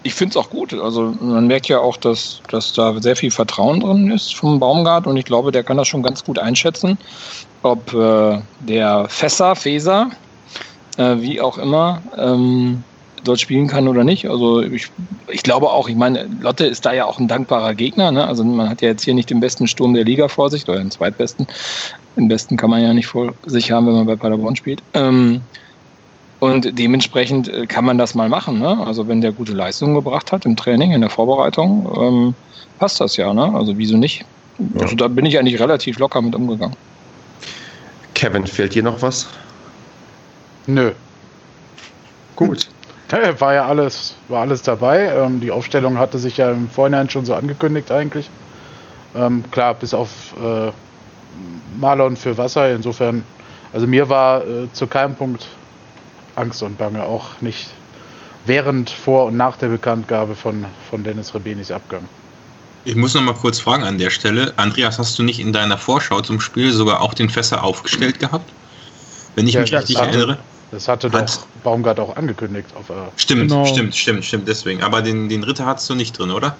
ich 0.03 0.15
finde 0.15 0.31
es 0.31 0.37
auch 0.37 0.51
gut. 0.51 0.75
Also 0.75 1.15
man 1.21 1.47
merkt 1.47 1.69
ja 1.69 1.79
auch, 1.79 1.97
dass, 1.97 2.41
dass 2.49 2.73
da 2.73 3.01
sehr 3.01 3.17
viel 3.17 3.31
Vertrauen 3.31 3.81
drin 3.81 4.11
ist 4.11 4.35
vom 4.35 4.59
Baumgart 4.59 5.07
und 5.07 5.17
ich 5.17 5.25
glaube, 5.25 5.53
der 5.53 5.65
kann 5.65 5.77
das 5.77 5.89
schon 5.89 6.03
ganz 6.03 6.25
gut 6.25 6.39
einschätzen, 6.39 6.99
ob 7.63 7.93
äh, 7.95 8.41
der 8.61 9.09
Fässer, 9.09 9.55
Feser, 9.55 10.11
äh, 10.99 11.21
wie 11.21 11.41
auch 11.41 11.59
immer, 11.59 12.03
ähm, 12.17 12.83
dort 13.25 13.41
spielen 13.41 13.67
kann 13.67 13.89
oder 13.89 14.05
nicht. 14.05 14.29
Also 14.29 14.63
ich, 14.63 14.91
ich 15.29 15.43
glaube 15.43 15.71
auch, 15.71 15.89
ich 15.89 15.97
meine, 15.97 16.29
Lotte 16.41 16.67
ist 16.67 16.85
da 16.87 16.93
ja 16.93 17.07
auch 17.07 17.19
ein 17.19 17.29
dankbarer 17.29 17.75
Gegner. 17.75 18.13
Ne? 18.13 18.27
Also 18.27 18.45
man 18.45 18.69
hat 18.69 18.83
ja 18.83 18.89
jetzt 18.89 19.05
hier 19.05 19.15
nicht 19.15 19.31
den 19.31 19.41
besten 19.41 19.67
Sturm 19.67 19.95
der 19.95 20.05
Liga 20.05 20.29
vor 20.29 20.51
sich 20.51 20.69
oder 20.69 20.79
den 20.79 20.91
zweitbesten. 20.91 21.47
Den 22.17 22.29
besten 22.29 22.57
kann 22.57 22.71
man 22.71 22.83
ja 22.83 22.93
nicht 22.93 23.07
vor 23.07 23.33
sich 23.47 23.71
haben, 23.73 23.87
wenn 23.87 23.95
man 23.95 24.07
bei 24.07 24.17
Paderborn 24.17 24.57
spielt. 24.57 24.83
Ähm, 24.93 25.41
und 26.41 26.79
dementsprechend 26.79 27.49
äh, 27.49 27.67
kann 27.67 27.85
man 27.85 27.97
das 27.99 28.15
mal 28.15 28.29
machen. 28.29 28.59
Ne? 28.59 28.87
Also 28.87 29.09
wenn 29.09 29.21
der 29.21 29.33
gute 29.33 29.53
Leistungen 29.53 29.95
gebracht 29.95 30.31
hat 30.31 30.45
im 30.45 30.57
Training, 30.57 30.93
in 30.93 31.01
der 31.01 31.11
Vorbereitung, 31.11 31.91
ähm, 31.99 32.35
passt 32.79 33.01
das 33.01 33.17
ja. 33.17 33.33
Ne? 33.33 33.55
Also 33.55 33.79
wieso 33.79 33.97
nicht? 33.97 34.25
Ja. 34.59 34.83
Also 34.83 34.95
da 34.97 35.09
bin 35.09 35.25
ich 35.25 35.39
eigentlich 35.39 35.59
relativ 35.59 35.99
locker 35.99 36.21
mit 36.21 36.35
umgegangen. 36.35 36.77
Kevin, 38.15 38.47
fehlt 38.47 38.75
dir 38.75 38.83
noch 38.83 39.03
was? 39.03 39.29
Nö. 40.67 40.93
Gut. 42.37 42.69
Ja, 43.11 43.39
War 43.41 43.55
ja 43.55 43.67
alles, 43.67 44.15
war 44.29 44.41
alles 44.41 44.63
dabei. 44.63 45.07
Ähm, 45.15 45.41
die 45.41 45.51
Aufstellung 45.51 45.99
hatte 45.99 46.19
sich 46.19 46.37
ja 46.39 46.51
im 46.51 46.69
Vorhinein 46.69 47.09
schon 47.11 47.25
so 47.25 47.35
angekündigt 47.35 47.91
eigentlich. 47.93 48.29
Ähm, 49.15 49.45
klar, 49.53 49.75
bis 49.75 49.95
auf 49.95 50.09
äh, 50.43 50.73
Marlon 51.79 52.17
für 52.17 52.37
Wasser. 52.37 52.73
Insofern, 52.73 53.23
also 53.73 53.87
mir 53.87 54.09
war 54.09 54.45
äh, 54.47 54.73
zu 54.73 54.87
keinem 54.87 55.15
Punkt 55.15 55.47
Angst 56.35 56.63
und 56.63 56.77
Bange, 56.79 57.05
auch 57.05 57.41
nicht 57.41 57.69
während, 58.47 58.91
vor 58.91 59.27
und 59.27 59.37
nach 59.37 59.57
der 59.57 59.69
Bekanntgabe 59.69 60.35
von, 60.35 60.65
von 60.91 61.05
Dennis 61.05 61.33
Rebenis 61.35 61.71
Abgang. 61.71 62.03
Ich 62.85 62.97
muss 62.97 63.15
noch 63.15 63.23
mal 63.23 63.35
kurz 63.35 63.61
fragen 63.61 63.85
an 63.85 63.97
der 63.99 64.11
Stelle. 64.11 64.53
Andreas, 64.57 64.99
hast 64.99 65.19
du 65.19 65.23
nicht 65.23 65.39
in 65.41 65.53
deiner 65.53 65.79
Vorschau 65.79 66.21
zum 66.21 66.41
Spiel 66.41 66.73
sogar 66.73 67.01
auch 67.01 67.15
den 67.15 67.31
Fässer 67.31 67.63
aufgestellt 67.63 68.19
gehabt? 68.19 68.51
Wenn 69.37 69.47
ich 69.47 69.55
Ja, 69.55 69.61
mich 69.63 69.73
richtig 69.73 69.97
hatte- 69.97 70.09
erinnere. 70.09 70.39
Das 70.75 70.89
hatte 70.89 71.11
Hat- 71.13 71.29
doch 71.37 71.47
Baumgart 71.63 72.01
auch 72.01 72.17
angekündigt. 72.17 72.67
Auf, 72.75 72.91
äh, 72.91 72.95
Stimmt, 73.17 73.43
Genau. 73.51 73.65
stimmt, 73.65 73.95
stimmt, 73.95 74.25
stimmt, 74.25 74.49
deswegen. 74.49 74.83
Aber 74.83 75.03
den, 75.03 75.29
den 75.29 75.45
Ritter 75.45 75.65
hattest 75.67 75.89
du 75.89 75.95
nicht 75.95 76.19
drin, 76.19 76.33
oder? 76.33 76.57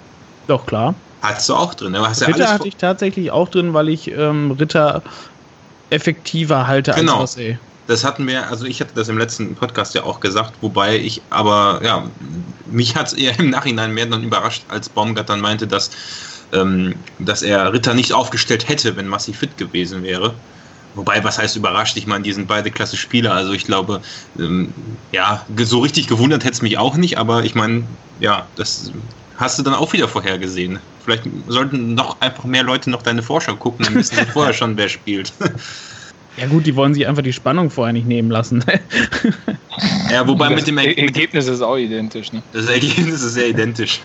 Doch, 0.47 0.65
klar. 0.65 0.95
Hattest 1.21 1.49
du 1.49 1.55
auch 1.55 1.73
drin. 1.73 1.95
Aber 1.95 2.07
hast 2.09 2.21
ja 2.21 2.27
Ritter 2.27 2.39
alles 2.39 2.51
hatte 2.51 2.67
ich 2.69 2.77
tatsächlich 2.77 3.31
auch 3.31 3.49
drin, 3.49 3.73
weil 3.73 3.89
ich 3.89 4.09
ähm, 4.09 4.51
Ritter 4.51 5.01
effektiver 5.89 6.65
halte 6.67 6.91
Genau. 6.93 7.21
als 7.21 7.37
Rosé. 7.37 7.57
Das 7.87 8.03
hatten 8.03 8.25
wir, 8.25 8.49
also 8.49 8.65
ich 8.65 8.79
hatte 8.81 8.93
das 8.95 9.09
im 9.09 9.17
letzten 9.17 9.53
Podcast 9.55 9.93
ja 9.93 10.03
auch 10.03 10.19
gesagt, 10.19 10.53
wobei 10.61 10.97
ich 10.97 11.21
aber, 11.29 11.81
ja, 11.83 12.03
mich 12.65 12.95
hat 12.95 13.07
es 13.07 13.13
eher 13.13 13.37
im 13.37 13.49
Nachhinein 13.51 13.93
mehr 13.93 14.05
dann 14.07 14.23
überrascht, 14.23 14.63
als 14.69 14.89
Baumgart 14.89 15.29
dann 15.29 15.39
meinte, 15.41 15.67
dass, 15.67 15.91
ähm, 16.53 16.95
dass 17.19 17.43
er 17.43 17.73
Ritter 17.73 17.93
nicht 17.93 18.13
aufgestellt 18.13 18.67
hätte, 18.69 18.95
wenn 18.95 19.07
Massi 19.07 19.33
fit 19.33 19.57
gewesen 19.57 20.01
wäre. 20.03 20.33
Wobei, 20.95 21.23
was 21.23 21.37
heißt 21.37 21.55
überrascht? 21.57 21.97
Ich 21.97 22.07
meine, 22.07 22.23
die 22.23 22.31
sind 22.31 22.47
beide 22.47 22.71
klasse 22.71 22.95
Spieler, 22.97 23.33
also 23.33 23.51
ich 23.53 23.65
glaube, 23.65 24.01
ähm, 24.39 24.73
ja, 25.11 25.45
so 25.59 25.79
richtig 25.79 26.07
gewundert 26.07 26.43
hätte 26.43 26.53
es 26.53 26.61
mich 26.61 26.77
auch 26.77 26.95
nicht, 26.95 27.17
aber 27.17 27.43
ich 27.43 27.53
meine, 27.53 27.87
ja, 28.17 28.49
das 28.55 28.91
hast 29.35 29.59
du 29.59 29.63
dann 29.63 29.73
auch 29.73 29.91
wieder 29.93 30.07
vorhergesehen. 30.07 30.79
Vielleicht 31.03 31.23
sollten 31.47 31.93
noch 31.93 32.21
einfach 32.21 32.45
mehr 32.45 32.63
Leute 32.63 32.89
noch 32.89 33.01
deine 33.01 33.21
Vorschau 33.21 33.55
gucken, 33.55 33.85
dann 33.85 33.95
wissen 33.95 34.15
sie 34.15 34.25
vorher 34.25 34.53
schon, 34.59 34.77
wer 34.77 34.89
spielt. 34.89 35.33
Ja 36.37 36.47
gut, 36.47 36.65
die 36.65 36.75
wollen 36.75 36.93
sich 36.93 37.07
einfach 37.07 37.23
die 37.23 37.33
Spannung 37.33 37.69
vorher 37.69 37.93
nicht 37.93 38.07
nehmen 38.07 38.31
lassen. 38.31 38.63
ja, 40.11 40.27
wobei 40.27 40.49
das 40.49 40.55
mit 40.61 40.67
dem 40.67 40.77
Er- 40.77 40.97
Ergebnis 40.97 41.47
ist 41.47 41.61
auch 41.61 41.77
identisch. 41.77 42.31
Ne? 42.33 42.43
Das 42.51 42.67
Ergebnis 42.67 43.21
ist 43.21 43.33
sehr 43.33 43.49
identisch. 43.49 44.01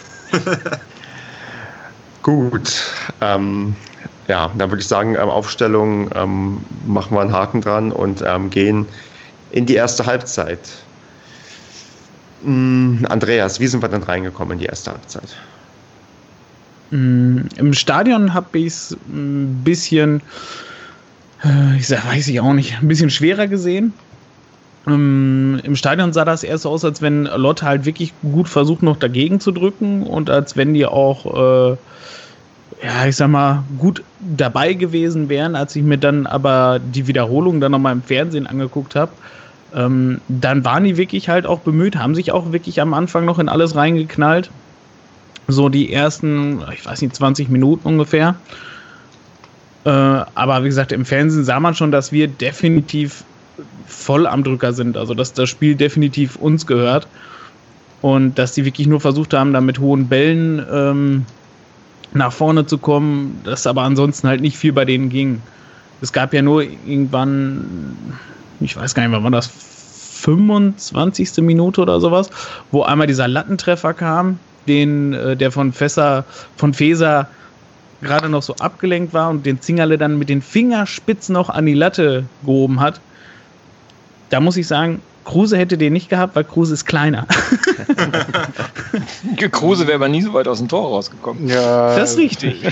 Gut. 2.22 2.82
Ähm, 3.20 3.76
ja, 4.30 4.48
dann 4.56 4.70
würde 4.70 4.80
ich 4.80 4.86
sagen, 4.86 5.16
ähm, 5.16 5.28
Aufstellung 5.28 6.08
ähm, 6.14 6.58
machen 6.86 7.16
wir 7.16 7.20
einen 7.20 7.32
Haken 7.32 7.60
dran 7.60 7.90
und 7.90 8.22
ähm, 8.24 8.48
gehen 8.48 8.86
in 9.50 9.66
die 9.66 9.74
erste 9.74 10.06
Halbzeit. 10.06 10.60
Mm, 12.44 13.04
Andreas, 13.08 13.58
wie 13.58 13.66
sind 13.66 13.82
wir 13.82 13.88
denn 13.88 14.04
reingekommen 14.04 14.52
in 14.52 14.58
die 14.60 14.66
erste 14.66 14.92
Halbzeit? 14.92 15.36
Mm, 16.92 17.40
Im 17.56 17.74
Stadion 17.74 18.32
habe 18.32 18.56
ich 18.60 18.66
es 18.68 18.96
ein 19.08 19.62
bisschen, 19.64 20.22
äh, 21.44 21.76
ich 21.76 21.88
sag, 21.88 22.06
weiß 22.06 22.28
ich 22.28 22.38
auch 22.38 22.52
nicht, 22.52 22.78
ein 22.80 22.86
bisschen 22.86 23.10
schwerer 23.10 23.48
gesehen. 23.48 23.92
Ähm, 24.86 25.60
Im 25.64 25.74
Stadion 25.74 26.12
sah 26.12 26.24
das 26.24 26.44
erst 26.44 26.62
so 26.62 26.70
aus, 26.70 26.84
als 26.84 27.02
wenn 27.02 27.24
Lotte 27.24 27.66
halt 27.66 27.84
wirklich 27.84 28.14
gut 28.22 28.48
versucht, 28.48 28.84
noch 28.84 28.96
dagegen 28.96 29.40
zu 29.40 29.50
drücken 29.50 30.04
und 30.04 30.30
als 30.30 30.56
wenn 30.56 30.72
die 30.72 30.86
auch, 30.86 31.72
äh, 31.72 31.76
ja, 32.82 33.06
ich 33.06 33.16
sag 33.16 33.28
mal, 33.28 33.64
gut 33.78 34.02
dabei 34.20 34.72
gewesen 34.72 35.28
wären, 35.28 35.54
als 35.54 35.76
ich 35.76 35.82
mir 35.82 35.98
dann 35.98 36.26
aber 36.26 36.78
die 36.78 37.06
Wiederholung 37.06 37.60
dann 37.60 37.72
nochmal 37.72 37.92
im 37.92 38.02
Fernsehen 38.02 38.46
angeguckt 38.46 38.94
habe. 38.94 39.12
Ähm, 39.74 40.20
dann 40.28 40.64
waren 40.64 40.84
die 40.84 40.96
wirklich 40.96 41.28
halt 41.28 41.46
auch 41.46 41.60
bemüht, 41.60 41.96
haben 41.96 42.14
sich 42.14 42.32
auch 42.32 42.52
wirklich 42.52 42.80
am 42.80 42.94
Anfang 42.94 43.24
noch 43.24 43.38
in 43.38 43.48
alles 43.48 43.76
reingeknallt. 43.76 44.50
So 45.46 45.68
die 45.68 45.92
ersten, 45.92 46.60
ich 46.72 46.84
weiß 46.84 47.02
nicht, 47.02 47.14
20 47.14 47.50
Minuten 47.50 47.86
ungefähr. 47.86 48.36
Äh, 49.84 49.90
aber 49.90 50.62
wie 50.62 50.68
gesagt, 50.68 50.92
im 50.92 51.04
Fernsehen 51.04 51.44
sah 51.44 51.60
man 51.60 51.74
schon, 51.74 51.92
dass 51.92 52.12
wir 52.12 52.28
definitiv 52.28 53.24
voll 53.86 54.26
am 54.26 54.42
Drücker 54.42 54.72
sind. 54.72 54.96
Also 54.96 55.14
dass 55.14 55.32
das 55.32 55.48
Spiel 55.48 55.74
definitiv 55.74 56.36
uns 56.36 56.66
gehört. 56.66 57.06
Und 58.00 58.38
dass 58.38 58.52
die 58.52 58.64
wirklich 58.64 58.86
nur 58.86 59.00
versucht 59.00 59.34
haben, 59.34 59.52
da 59.52 59.60
mit 59.60 59.78
hohen 59.78 60.08
Bällen 60.08 60.64
ähm, 60.72 61.26
nach 62.12 62.32
vorne 62.32 62.66
zu 62.66 62.78
kommen, 62.78 63.40
dass 63.44 63.66
aber 63.66 63.82
ansonsten 63.82 64.28
halt 64.28 64.40
nicht 64.40 64.56
viel 64.56 64.72
bei 64.72 64.84
denen 64.84 65.08
ging. 65.08 65.40
Es 66.00 66.12
gab 66.12 66.32
ja 66.32 66.42
nur 66.42 66.62
irgendwann, 66.62 67.96
ich 68.60 68.76
weiß 68.76 68.94
gar 68.94 69.06
nicht, 69.06 69.12
wann 69.12 69.22
war 69.22 69.30
das, 69.30 69.50
25. 70.20 71.38
Minute 71.38 71.80
oder 71.80 72.00
sowas, 72.00 72.30
wo 72.70 72.82
einmal 72.82 73.06
dieser 73.06 73.28
Lattentreffer 73.28 73.94
kam, 73.94 74.38
den 74.68 75.14
äh, 75.14 75.36
der 75.36 75.50
von 75.50 75.72
Fässer, 75.72 76.24
von 76.56 76.74
Feser 76.74 77.28
gerade 78.02 78.28
noch 78.28 78.42
so 78.42 78.54
abgelenkt 78.56 79.12
war 79.12 79.30
und 79.30 79.44
den 79.46 79.60
Zingerle 79.60 79.98
dann 79.98 80.18
mit 80.18 80.28
den 80.28 80.42
Fingerspitzen 80.42 81.32
noch 81.32 81.50
an 81.50 81.66
die 81.66 81.74
Latte 81.74 82.24
gehoben 82.44 82.80
hat. 82.80 83.00
Da 84.30 84.40
muss 84.40 84.56
ich 84.56 84.66
sagen, 84.66 85.02
Kruse 85.24 85.56
hätte 85.56 85.76
den 85.78 85.92
nicht 85.92 86.08
gehabt, 86.08 86.34
weil 86.34 86.44
Kruse 86.44 86.74
ist 86.74 86.86
kleiner. 86.86 87.26
Kruse 89.50 89.86
wäre 89.86 89.96
aber 89.96 90.08
nie 90.08 90.22
so 90.22 90.32
weit 90.32 90.48
aus 90.48 90.58
dem 90.58 90.68
Tor 90.68 90.88
rausgekommen. 90.88 91.46
Ja. 91.46 91.96
Das 91.96 92.12
ist 92.12 92.18
richtig. 92.18 92.62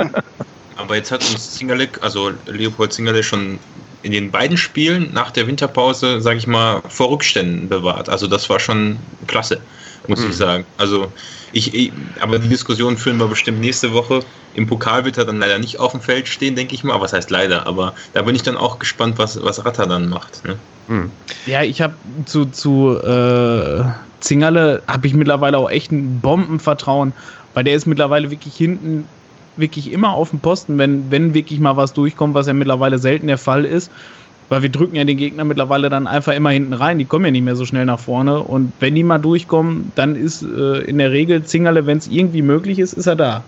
aber 0.76 0.96
jetzt 0.96 1.10
hat 1.10 1.20
uns 1.30 1.52
Zingerle, 1.52 1.88
also 2.00 2.32
Leopold 2.46 2.92
Zingerle 2.92 3.22
schon 3.22 3.58
in 4.02 4.12
den 4.12 4.30
beiden 4.30 4.56
Spielen 4.56 5.12
nach 5.12 5.30
der 5.30 5.46
Winterpause, 5.46 6.20
sage 6.20 6.38
ich 6.38 6.46
mal, 6.46 6.82
vor 6.88 7.10
Rückständen 7.10 7.68
bewahrt. 7.68 8.08
Also 8.08 8.26
das 8.26 8.48
war 8.48 8.60
schon 8.60 8.98
klasse, 9.26 9.60
muss 10.08 10.20
mhm. 10.20 10.30
ich 10.30 10.36
sagen. 10.36 10.64
Also 10.78 11.12
ich, 11.52 11.74
ich, 11.74 11.92
aber 12.20 12.38
die 12.38 12.48
Diskussion 12.48 12.96
führen 12.96 13.18
wir 13.18 13.26
bestimmt 13.26 13.60
nächste 13.60 13.92
Woche. 13.92 14.20
Im 14.54 14.66
Pokal 14.66 15.04
wird 15.04 15.18
er 15.18 15.24
dann 15.24 15.38
leider 15.38 15.58
nicht 15.58 15.78
auf 15.78 15.92
dem 15.92 16.00
Feld 16.00 16.28
stehen, 16.28 16.56
denke 16.56 16.74
ich 16.74 16.84
mal. 16.84 16.94
Aber 16.94 17.04
was 17.04 17.12
heißt 17.12 17.30
leider? 17.30 17.66
Aber 17.66 17.94
da 18.14 18.22
bin 18.22 18.34
ich 18.34 18.42
dann 18.42 18.56
auch 18.56 18.78
gespannt, 18.78 19.18
was, 19.18 19.42
was 19.42 19.64
Ratter 19.64 19.86
dann 19.86 20.08
macht. 20.08 20.44
Ne? 20.44 20.56
Mhm. 20.88 21.10
Ja, 21.46 21.62
ich 21.62 21.80
habe 21.80 21.94
zu, 22.24 22.46
zu 22.46 22.98
äh, 22.98 23.84
Zingerle 24.20 24.82
habe 24.86 25.06
ich 25.06 25.14
mittlerweile 25.14 25.58
auch 25.58 25.70
echt 25.70 25.92
ein 25.92 26.20
Bombenvertrauen, 26.20 27.12
weil 27.54 27.64
der 27.64 27.74
ist 27.74 27.86
mittlerweile 27.86 28.30
wirklich 28.30 28.56
hinten 28.56 29.06
wirklich 29.56 29.90
immer 29.90 30.10
auf 30.10 30.30
dem 30.30 30.40
Posten, 30.40 30.78
wenn, 30.78 31.10
wenn 31.10 31.34
wirklich 31.34 31.60
mal 31.60 31.76
was 31.76 31.92
durchkommt, 31.92 32.34
was 32.34 32.46
ja 32.46 32.52
mittlerweile 32.52 32.98
selten 32.98 33.26
der 33.26 33.38
Fall 33.38 33.64
ist. 33.64 33.90
Weil 34.48 34.62
wir 34.62 34.68
drücken 34.68 34.94
ja 34.94 35.04
den 35.04 35.16
Gegner 35.16 35.44
mittlerweile 35.44 35.88
dann 35.90 36.06
einfach 36.06 36.32
immer 36.32 36.50
hinten 36.50 36.72
rein. 36.72 36.98
Die 36.98 37.04
kommen 37.04 37.24
ja 37.24 37.30
nicht 37.32 37.42
mehr 37.42 37.56
so 37.56 37.64
schnell 37.64 37.84
nach 37.84 37.98
vorne. 37.98 38.40
Und 38.40 38.72
wenn 38.78 38.94
die 38.94 39.02
mal 39.02 39.18
durchkommen, 39.18 39.90
dann 39.96 40.14
ist 40.14 40.42
äh, 40.42 40.78
in 40.82 40.98
der 40.98 41.10
Regel 41.10 41.42
Zingerle, 41.44 41.86
wenn 41.86 41.98
es 41.98 42.06
irgendwie 42.06 42.42
möglich 42.42 42.78
ist, 42.78 42.92
ist 42.92 43.06
er 43.06 43.16
da. 43.16 43.42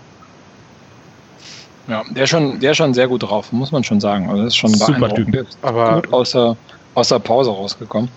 Ja, 1.87 2.03
der 2.11 2.25
ist 2.25 2.29
schon, 2.29 2.59
der 2.59 2.71
ist 2.71 2.77
schon 2.77 2.93
sehr 2.93 3.07
gut 3.07 3.23
drauf, 3.23 3.51
muss 3.51 3.71
man 3.71 3.83
schon 3.83 3.99
sagen. 3.99 4.29
Also 4.29 4.43
das 4.43 4.53
ist 4.53 4.57
schon 4.57 4.73
Super 4.73 5.13
Typ. 5.13 5.47
Aber 5.61 5.95
gut 5.95 6.13
aus 6.13 6.31
der, 6.31 6.55
aus 6.93 7.09
der 7.09 7.19
Pause 7.19 7.49
rausgekommen. 7.49 8.09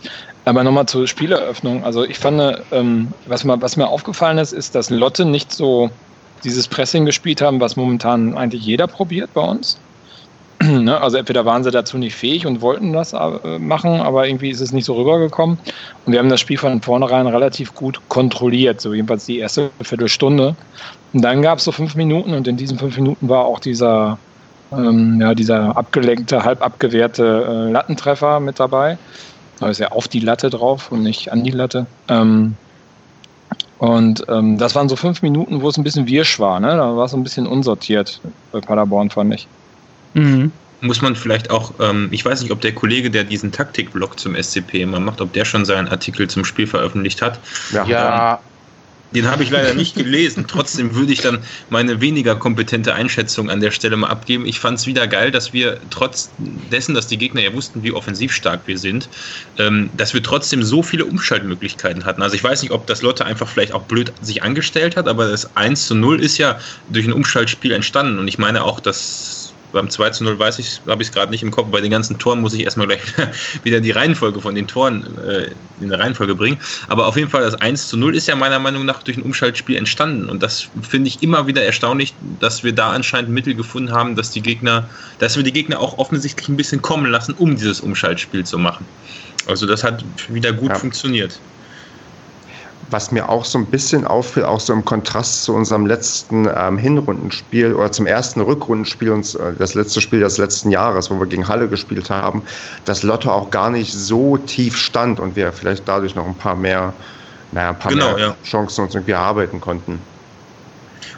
Aber 0.44 0.64
nochmal 0.64 0.86
zur 0.86 1.06
Spieleröffnung. 1.06 1.84
Also 1.84 2.04
ich 2.04 2.18
fand, 2.18 2.60
ähm, 2.72 3.08
was, 3.26 3.44
mal, 3.44 3.60
was 3.62 3.76
mir 3.76 3.86
aufgefallen 3.86 4.38
ist, 4.38 4.52
ist, 4.52 4.74
dass 4.74 4.90
Lotte 4.90 5.24
nicht 5.24 5.52
so 5.52 5.88
dieses 6.44 6.66
Pressing 6.66 7.06
gespielt 7.06 7.40
haben, 7.40 7.60
was 7.60 7.76
momentan 7.76 8.36
eigentlich 8.36 8.64
jeder 8.64 8.88
probiert 8.88 9.32
bei 9.34 9.42
uns. 9.42 9.78
Ne? 10.82 11.00
Also 11.00 11.16
entweder 11.16 11.44
waren 11.44 11.64
sie 11.64 11.70
dazu 11.70 11.98
nicht 11.98 12.14
fähig 12.14 12.46
und 12.46 12.60
wollten 12.60 12.92
das 12.92 13.12
äh, 13.12 13.58
machen, 13.58 14.00
aber 14.00 14.26
irgendwie 14.26 14.50
ist 14.50 14.60
es 14.60 14.72
nicht 14.72 14.84
so 14.84 14.94
rübergekommen. 14.94 15.58
Und 16.04 16.12
wir 16.12 16.18
haben 16.18 16.28
das 16.28 16.40
Spiel 16.40 16.58
von 16.58 16.80
vornherein 16.80 17.26
relativ 17.26 17.74
gut 17.74 18.00
kontrolliert, 18.08 18.80
so 18.80 18.94
jedenfalls 18.94 19.26
die 19.26 19.38
erste 19.38 19.70
Viertelstunde. 19.82 20.54
Und 21.12 21.22
dann 21.22 21.42
gab 21.42 21.58
es 21.58 21.64
so 21.64 21.72
fünf 21.72 21.94
Minuten 21.94 22.34
und 22.34 22.46
in 22.46 22.56
diesen 22.56 22.78
fünf 22.78 22.96
Minuten 22.96 23.28
war 23.28 23.44
auch 23.44 23.58
dieser, 23.58 24.18
ähm, 24.72 25.20
ja, 25.20 25.34
dieser 25.34 25.76
abgelenkte, 25.76 26.44
halb 26.44 26.62
abgewehrte 26.62 27.66
äh, 27.68 27.70
Lattentreffer 27.70 28.40
mit 28.40 28.60
dabei. 28.60 28.98
Da 29.58 29.68
ist 29.68 29.78
ja 29.78 29.88
auf 29.88 30.08
die 30.08 30.20
Latte 30.20 30.48
drauf 30.50 30.92
und 30.92 31.02
nicht 31.02 31.32
an 31.32 31.44
die 31.44 31.50
Latte. 31.50 31.86
Ähm, 32.08 32.56
und 33.78 34.24
ähm, 34.28 34.58
das 34.58 34.76
waren 34.76 34.88
so 34.88 34.94
fünf 34.94 35.22
Minuten, 35.22 35.60
wo 35.60 35.68
es 35.68 35.76
ein 35.76 35.82
bisschen 35.82 36.06
wirsch 36.06 36.38
war. 36.38 36.60
Ne? 36.60 36.68
Da 36.68 36.96
war 36.96 37.06
es 37.06 37.14
ein 37.14 37.24
bisschen 37.24 37.48
unsortiert 37.48 38.20
bei 38.52 38.60
Paderborn, 38.60 39.10
fand 39.10 39.34
ich. 39.34 39.48
Mhm. 40.14 40.52
Muss 40.80 41.00
man 41.00 41.14
vielleicht 41.14 41.50
auch, 41.50 41.74
ähm, 41.78 42.08
ich 42.10 42.24
weiß 42.24 42.42
nicht, 42.42 42.50
ob 42.50 42.60
der 42.60 42.74
Kollege, 42.74 43.10
der 43.10 43.24
diesen 43.24 43.52
Taktikblog 43.52 44.18
zum 44.18 44.34
SCP 44.34 44.82
immer 44.82 44.98
macht, 44.98 45.20
ob 45.20 45.32
der 45.32 45.44
schon 45.44 45.64
seinen 45.64 45.88
Artikel 45.88 46.28
zum 46.28 46.44
Spiel 46.44 46.66
veröffentlicht 46.66 47.22
hat. 47.22 47.38
Ja, 47.72 47.86
ja 47.86 48.40
den 49.14 49.30
habe 49.30 49.42
ich 49.42 49.50
leider 49.50 49.74
nicht 49.74 49.94
gelesen. 49.94 50.46
Trotzdem 50.48 50.94
würde 50.94 51.12
ich 51.12 51.20
dann 51.20 51.38
meine 51.68 52.00
weniger 52.00 52.36
kompetente 52.36 52.94
Einschätzung 52.94 53.50
an 53.50 53.60
der 53.60 53.70
Stelle 53.70 53.96
mal 53.96 54.08
abgeben. 54.08 54.46
Ich 54.46 54.58
fand 54.58 54.78
es 54.78 54.86
wieder 54.86 55.06
geil, 55.06 55.30
dass 55.30 55.52
wir 55.52 55.80
trotz 55.90 56.32
dessen, 56.38 56.94
dass 56.94 57.08
die 57.08 57.18
Gegner 57.18 57.42
ja 57.42 57.52
wussten, 57.52 57.82
wie 57.82 57.92
offensiv 57.92 58.32
stark 58.32 58.62
wir 58.66 58.78
sind, 58.78 59.08
ähm, 59.58 59.90
dass 59.92 60.14
wir 60.14 60.22
trotzdem 60.22 60.62
so 60.62 60.82
viele 60.82 61.04
Umschaltmöglichkeiten 61.04 62.04
hatten. 62.04 62.22
Also 62.22 62.36
ich 62.36 62.44
weiß 62.44 62.62
nicht, 62.62 62.72
ob 62.72 62.86
das 62.86 63.02
Lotte 63.02 63.24
einfach 63.26 63.48
vielleicht 63.48 63.72
auch 63.72 63.82
blöd 63.82 64.12
sich 64.20 64.42
angestellt 64.42 64.96
hat, 64.96 65.08
aber 65.08 65.28
das 65.28 65.56
1 65.56 65.86
zu 65.86 65.94
0 65.94 66.20
ist 66.20 66.38
ja 66.38 66.58
durch 66.88 67.06
ein 67.06 67.12
Umschaltspiel 67.12 67.72
entstanden. 67.72 68.18
Und 68.18 68.28
ich 68.28 68.38
meine 68.38 68.64
auch, 68.64 68.80
dass 68.80 69.51
beim 69.72 69.90
2 69.90 70.10
zu 70.10 70.24
0 70.24 70.38
weiß 70.38 70.58
ich, 70.58 70.80
habe 70.86 71.02
ich 71.02 71.08
es 71.08 71.14
gerade 71.14 71.30
nicht 71.30 71.42
im 71.42 71.50
Kopf. 71.50 71.68
Bei 71.70 71.80
den 71.80 71.90
ganzen 71.90 72.18
Toren 72.18 72.40
muss 72.40 72.54
ich 72.54 72.62
erstmal 72.62 72.86
gleich 72.86 73.00
wieder 73.64 73.80
die 73.80 73.90
Reihenfolge 73.90 74.40
von 74.40 74.54
den 74.54 74.66
Toren 74.66 75.04
äh, 75.18 75.50
in 75.80 75.88
der 75.88 75.98
Reihenfolge 75.98 76.34
bringen. 76.34 76.58
Aber 76.88 77.06
auf 77.06 77.16
jeden 77.16 77.30
Fall, 77.30 77.42
das 77.42 77.54
1 77.54 77.88
zu 77.88 77.96
0 77.96 78.14
ist 78.14 78.28
ja 78.28 78.36
meiner 78.36 78.58
Meinung 78.58 78.84
nach 78.84 79.02
durch 79.02 79.16
ein 79.16 79.22
Umschaltspiel 79.22 79.76
entstanden. 79.76 80.28
Und 80.28 80.42
das 80.42 80.68
finde 80.82 81.08
ich 81.08 81.22
immer 81.22 81.46
wieder 81.46 81.62
erstaunlich, 81.62 82.14
dass 82.40 82.62
wir 82.64 82.72
da 82.72 82.90
anscheinend 82.90 83.30
Mittel 83.30 83.54
gefunden 83.54 83.92
haben, 83.92 84.16
dass 84.16 84.30
die 84.30 84.42
Gegner, 84.42 84.88
dass 85.18 85.36
wir 85.36 85.42
die 85.42 85.52
Gegner 85.52 85.80
auch 85.80 85.98
offensichtlich 85.98 86.48
ein 86.48 86.56
bisschen 86.56 86.82
kommen 86.82 87.10
lassen, 87.10 87.34
um 87.34 87.56
dieses 87.56 87.80
Umschaltspiel 87.80 88.44
zu 88.44 88.58
machen. 88.58 88.86
Also 89.46 89.66
das 89.66 89.82
hat 89.82 90.04
wieder 90.28 90.52
gut 90.52 90.70
ja. 90.70 90.78
funktioniert 90.78 91.40
was 92.92 93.10
mir 93.10 93.28
auch 93.28 93.44
so 93.44 93.58
ein 93.58 93.66
bisschen 93.66 94.06
auffällt, 94.06 94.46
auch 94.46 94.60
so 94.60 94.72
im 94.72 94.84
Kontrast 94.84 95.44
zu 95.44 95.54
unserem 95.54 95.86
letzten 95.86 96.48
ähm, 96.54 96.78
Hinrundenspiel 96.78 97.74
oder 97.74 97.90
zum 97.90 98.06
ersten 98.06 98.40
Rückrundenspiel, 98.40 99.10
uns, 99.10 99.34
äh, 99.34 99.52
das 99.58 99.74
letzte 99.74 100.00
Spiel 100.00 100.20
des 100.20 100.38
letzten 100.38 100.70
Jahres, 100.70 101.10
wo 101.10 101.18
wir 101.18 101.26
gegen 101.26 101.48
Halle 101.48 101.68
gespielt 101.68 102.10
haben, 102.10 102.42
dass 102.84 103.02
Lotto 103.02 103.30
auch 103.30 103.50
gar 103.50 103.70
nicht 103.70 103.92
so 103.92 104.36
tief 104.36 104.76
stand 104.76 105.18
und 105.18 105.36
wir 105.36 105.52
vielleicht 105.52 105.88
dadurch 105.88 106.14
noch 106.14 106.26
ein 106.26 106.34
paar 106.34 106.56
mehr, 106.56 106.92
naja, 107.52 107.70
ein 107.70 107.78
paar 107.78 107.92
genau, 107.92 108.14
mehr 108.14 108.18
ja. 108.18 108.36
Chancen 108.44 108.84
uns 108.84 108.94
irgendwie 108.94 109.12
erarbeiten 109.12 109.60
konnten. 109.60 109.98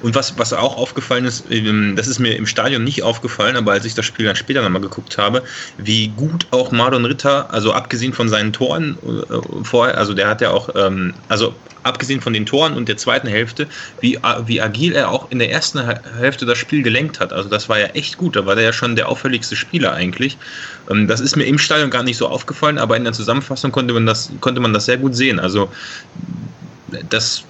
Und 0.04 0.14
was, 0.14 0.38
was 0.38 0.52
auch 0.52 0.76
aufgefallen 0.76 1.24
ist, 1.24 1.50
ähm, 1.50 1.96
das 1.96 2.08
ist 2.08 2.18
mir 2.18 2.36
im 2.36 2.44
Stadion 2.44 2.84
nicht 2.84 3.02
aufgefallen, 3.02 3.56
aber 3.56 3.72
als 3.72 3.86
ich 3.86 3.94
das 3.94 4.04
Spiel 4.04 4.26
dann 4.26 4.36
später 4.36 4.60
nochmal 4.60 4.82
geguckt 4.82 5.16
habe, 5.16 5.42
wie 5.78 6.08
gut 6.08 6.46
auch 6.50 6.72
Marlon 6.72 7.06
Ritter, 7.06 7.50
also 7.54 7.72
abgesehen 7.72 8.12
von 8.12 8.28
seinen 8.28 8.52
Toren 8.52 8.98
äh, 9.02 9.64
vorher, 9.64 9.96
also 9.96 10.12
der 10.12 10.28
hat 10.28 10.42
ja 10.42 10.50
auch, 10.50 10.68
ähm, 10.74 11.14
also 11.28 11.54
abgesehen 11.84 12.20
von 12.20 12.34
den 12.34 12.44
Toren 12.44 12.74
und 12.74 12.86
der 12.86 12.98
zweiten 12.98 13.28
Hälfte, 13.28 13.66
wie, 14.00 14.18
wie 14.44 14.60
agil 14.60 14.92
er 14.92 15.10
auch 15.10 15.30
in 15.30 15.38
der 15.38 15.50
ersten 15.50 15.80
Hälfte 16.18 16.44
das 16.44 16.58
Spiel 16.58 16.82
gelenkt 16.82 17.18
hat. 17.18 17.32
Also 17.32 17.48
das 17.48 17.70
war 17.70 17.78
ja 17.78 17.86
echt 17.86 18.18
gut, 18.18 18.36
da 18.36 18.44
war 18.44 18.56
der 18.56 18.64
ja 18.64 18.72
schon 18.74 18.96
der 18.96 19.08
auffälligste 19.08 19.56
Spieler 19.56 19.94
eigentlich. 19.94 20.36
Ähm, 20.90 21.08
das 21.08 21.20
ist 21.20 21.34
mir 21.34 21.44
im 21.44 21.58
Stadion 21.58 21.88
gar 21.88 22.02
nicht 22.02 22.18
so 22.18 22.28
aufgefallen, 22.28 22.76
aber 22.76 22.98
in 22.98 23.04
der 23.04 23.14
Zusammenfassung 23.14 23.72
konnte 23.72 23.94
man 23.94 24.04
das, 24.04 24.30
konnte 24.40 24.60
man 24.60 24.74
das 24.74 24.84
sehr 24.84 24.98
gut 24.98 25.16
sehen. 25.16 25.40
Also 25.40 25.70
das 27.08 27.44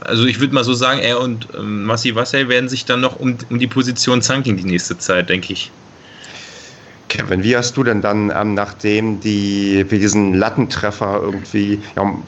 also 0.00 0.24
ich 0.24 0.40
würde 0.40 0.54
mal 0.54 0.64
so 0.64 0.74
sagen, 0.74 1.00
er 1.00 1.20
und 1.20 1.48
ähm, 1.56 1.84
Massi 1.84 2.14
Wassel 2.14 2.48
werden 2.48 2.68
sich 2.68 2.84
dann 2.84 3.00
noch 3.00 3.18
um, 3.18 3.36
um 3.50 3.58
die 3.58 3.66
Position 3.66 4.22
zanken 4.22 4.56
die 4.56 4.64
nächste 4.64 4.98
Zeit, 4.98 5.28
denke 5.28 5.52
ich. 5.52 5.70
Kevin, 7.08 7.42
wie 7.44 7.56
hast 7.56 7.76
du 7.76 7.84
denn 7.84 8.02
dann, 8.02 8.32
ähm, 8.34 8.54
nachdem 8.54 9.20
die, 9.20 9.84
wir 9.88 9.98
diesen 9.98 10.34
Lattentreffer 10.34 11.20
irgendwie 11.22 11.80
ja, 11.94 12.02
um, 12.02 12.24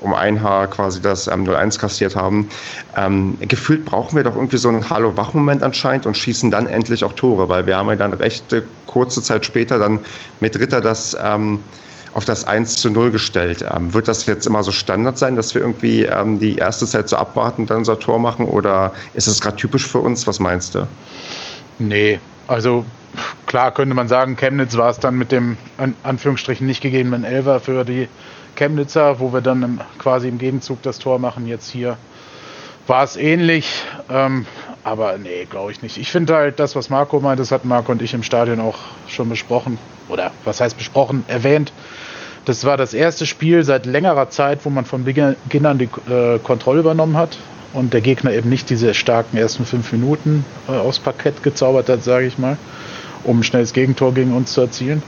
um 0.00 0.14
ein 0.14 0.40
Haar 0.40 0.68
quasi 0.68 1.00
das 1.02 1.26
ähm, 1.26 1.44
0-1 1.44 1.78
kassiert 1.78 2.14
haben, 2.14 2.48
ähm, 2.96 3.36
gefühlt 3.40 3.84
brauchen 3.84 4.16
wir 4.16 4.22
doch 4.22 4.36
irgendwie 4.36 4.56
so 4.56 4.68
einen 4.68 4.88
Hallo-Wach-Moment 4.88 5.62
anscheinend 5.62 6.06
und 6.06 6.16
schießen 6.16 6.50
dann 6.50 6.66
endlich 6.66 7.04
auch 7.04 7.12
Tore, 7.14 7.48
weil 7.48 7.66
wir 7.66 7.76
haben 7.76 7.88
ja 7.88 7.96
dann 7.96 8.12
recht 8.14 8.52
äh, 8.52 8.62
kurze 8.86 9.22
Zeit 9.22 9.44
später 9.44 9.78
dann 9.78 9.98
mit 10.38 10.58
Ritter 10.58 10.80
das 10.80 11.16
ähm, 11.22 11.58
auf 12.14 12.24
das 12.24 12.44
1 12.44 12.76
zu 12.76 12.90
0 12.90 13.10
gestellt. 13.10 13.64
Ähm, 13.74 13.94
wird 13.94 14.08
das 14.08 14.26
jetzt 14.26 14.46
immer 14.46 14.62
so 14.62 14.72
Standard 14.72 15.18
sein, 15.18 15.36
dass 15.36 15.54
wir 15.54 15.62
irgendwie 15.62 16.04
ähm, 16.04 16.38
die 16.38 16.56
erste 16.56 16.86
Zeit 16.86 17.08
so 17.08 17.16
abwarten 17.16 17.62
und 17.62 17.70
dann 17.70 17.78
unser 17.78 17.98
Tor 17.98 18.18
machen? 18.18 18.46
Oder 18.46 18.92
ist 19.14 19.26
es 19.26 19.40
gerade 19.40 19.56
typisch 19.56 19.86
für 19.86 19.98
uns? 19.98 20.26
Was 20.26 20.40
meinst 20.40 20.74
du? 20.74 20.86
Nee, 21.78 22.18
also 22.48 22.84
klar 23.46 23.72
könnte 23.72 23.94
man 23.94 24.08
sagen, 24.08 24.36
Chemnitz 24.36 24.76
war 24.76 24.90
es 24.90 24.98
dann 24.98 25.16
mit 25.16 25.32
dem 25.32 25.56
an 25.78 25.94
Anführungsstrichen 26.02 26.66
nicht 26.66 26.80
gegebenen 26.80 27.24
Elfer 27.24 27.60
für 27.60 27.84
die 27.84 28.08
Chemnitzer, 28.56 29.20
wo 29.20 29.32
wir 29.32 29.40
dann 29.40 29.62
im, 29.62 29.80
quasi 29.98 30.28
im 30.28 30.38
Gegenzug 30.38 30.82
das 30.82 30.98
Tor 30.98 31.18
machen. 31.18 31.46
Jetzt 31.46 31.70
hier 31.70 31.96
war 32.86 33.04
es 33.04 33.16
ähnlich, 33.16 33.84
ähm, 34.10 34.46
aber 34.82 35.16
nee, 35.16 35.46
glaube 35.48 35.72
ich 35.72 35.82
nicht. 35.82 35.96
Ich 35.96 36.10
finde 36.10 36.34
halt 36.34 36.58
das, 36.58 36.74
was 36.74 36.90
Marco 36.90 37.20
meint, 37.20 37.38
das 37.38 37.52
hat 37.52 37.64
Marco 37.64 37.92
und 37.92 38.02
ich 38.02 38.14
im 38.14 38.22
Stadion 38.22 38.60
auch 38.60 38.78
schon 39.06 39.28
besprochen. 39.28 39.78
Oder 40.08 40.32
was 40.44 40.60
heißt 40.60 40.76
besprochen, 40.76 41.24
erwähnt. 41.28 41.72
Das 42.50 42.64
war 42.64 42.76
das 42.76 42.94
erste 42.94 43.26
Spiel 43.26 43.62
seit 43.62 43.86
längerer 43.86 44.28
Zeit, 44.28 44.64
wo 44.64 44.70
man 44.70 44.84
von 44.84 45.04
Beginn 45.04 45.66
an 45.66 45.78
die 45.78 45.88
äh, 46.10 46.40
Kontrolle 46.40 46.80
übernommen 46.80 47.16
hat 47.16 47.38
und 47.74 47.94
der 47.94 48.00
Gegner 48.00 48.32
eben 48.32 48.50
nicht 48.50 48.68
diese 48.70 48.92
starken 48.92 49.36
ersten 49.36 49.64
fünf 49.64 49.92
Minuten 49.92 50.44
äh, 50.68 50.72
aufs 50.72 50.98
Parkett 50.98 51.44
gezaubert 51.44 51.88
hat, 51.88 52.02
sage 52.02 52.26
ich 52.26 52.38
mal, 52.38 52.56
um 53.22 53.38
ein 53.38 53.42
schnelles 53.44 53.72
Gegentor 53.72 54.14
gegen 54.14 54.34
uns 54.34 54.52
zu 54.52 54.62
erzielen. 54.62 55.04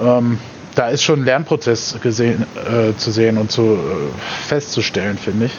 Ähm, 0.00 0.38
da 0.76 0.88
ist 0.90 1.02
schon 1.02 1.22
ein 1.22 1.24
Lernprozess 1.24 1.96
gesehen, 2.00 2.46
äh, 2.54 2.96
zu 2.96 3.10
sehen 3.10 3.38
und 3.38 3.50
zu 3.50 3.62
äh, 3.62 4.46
festzustellen, 4.46 5.18
finde 5.18 5.46
ich. 5.46 5.52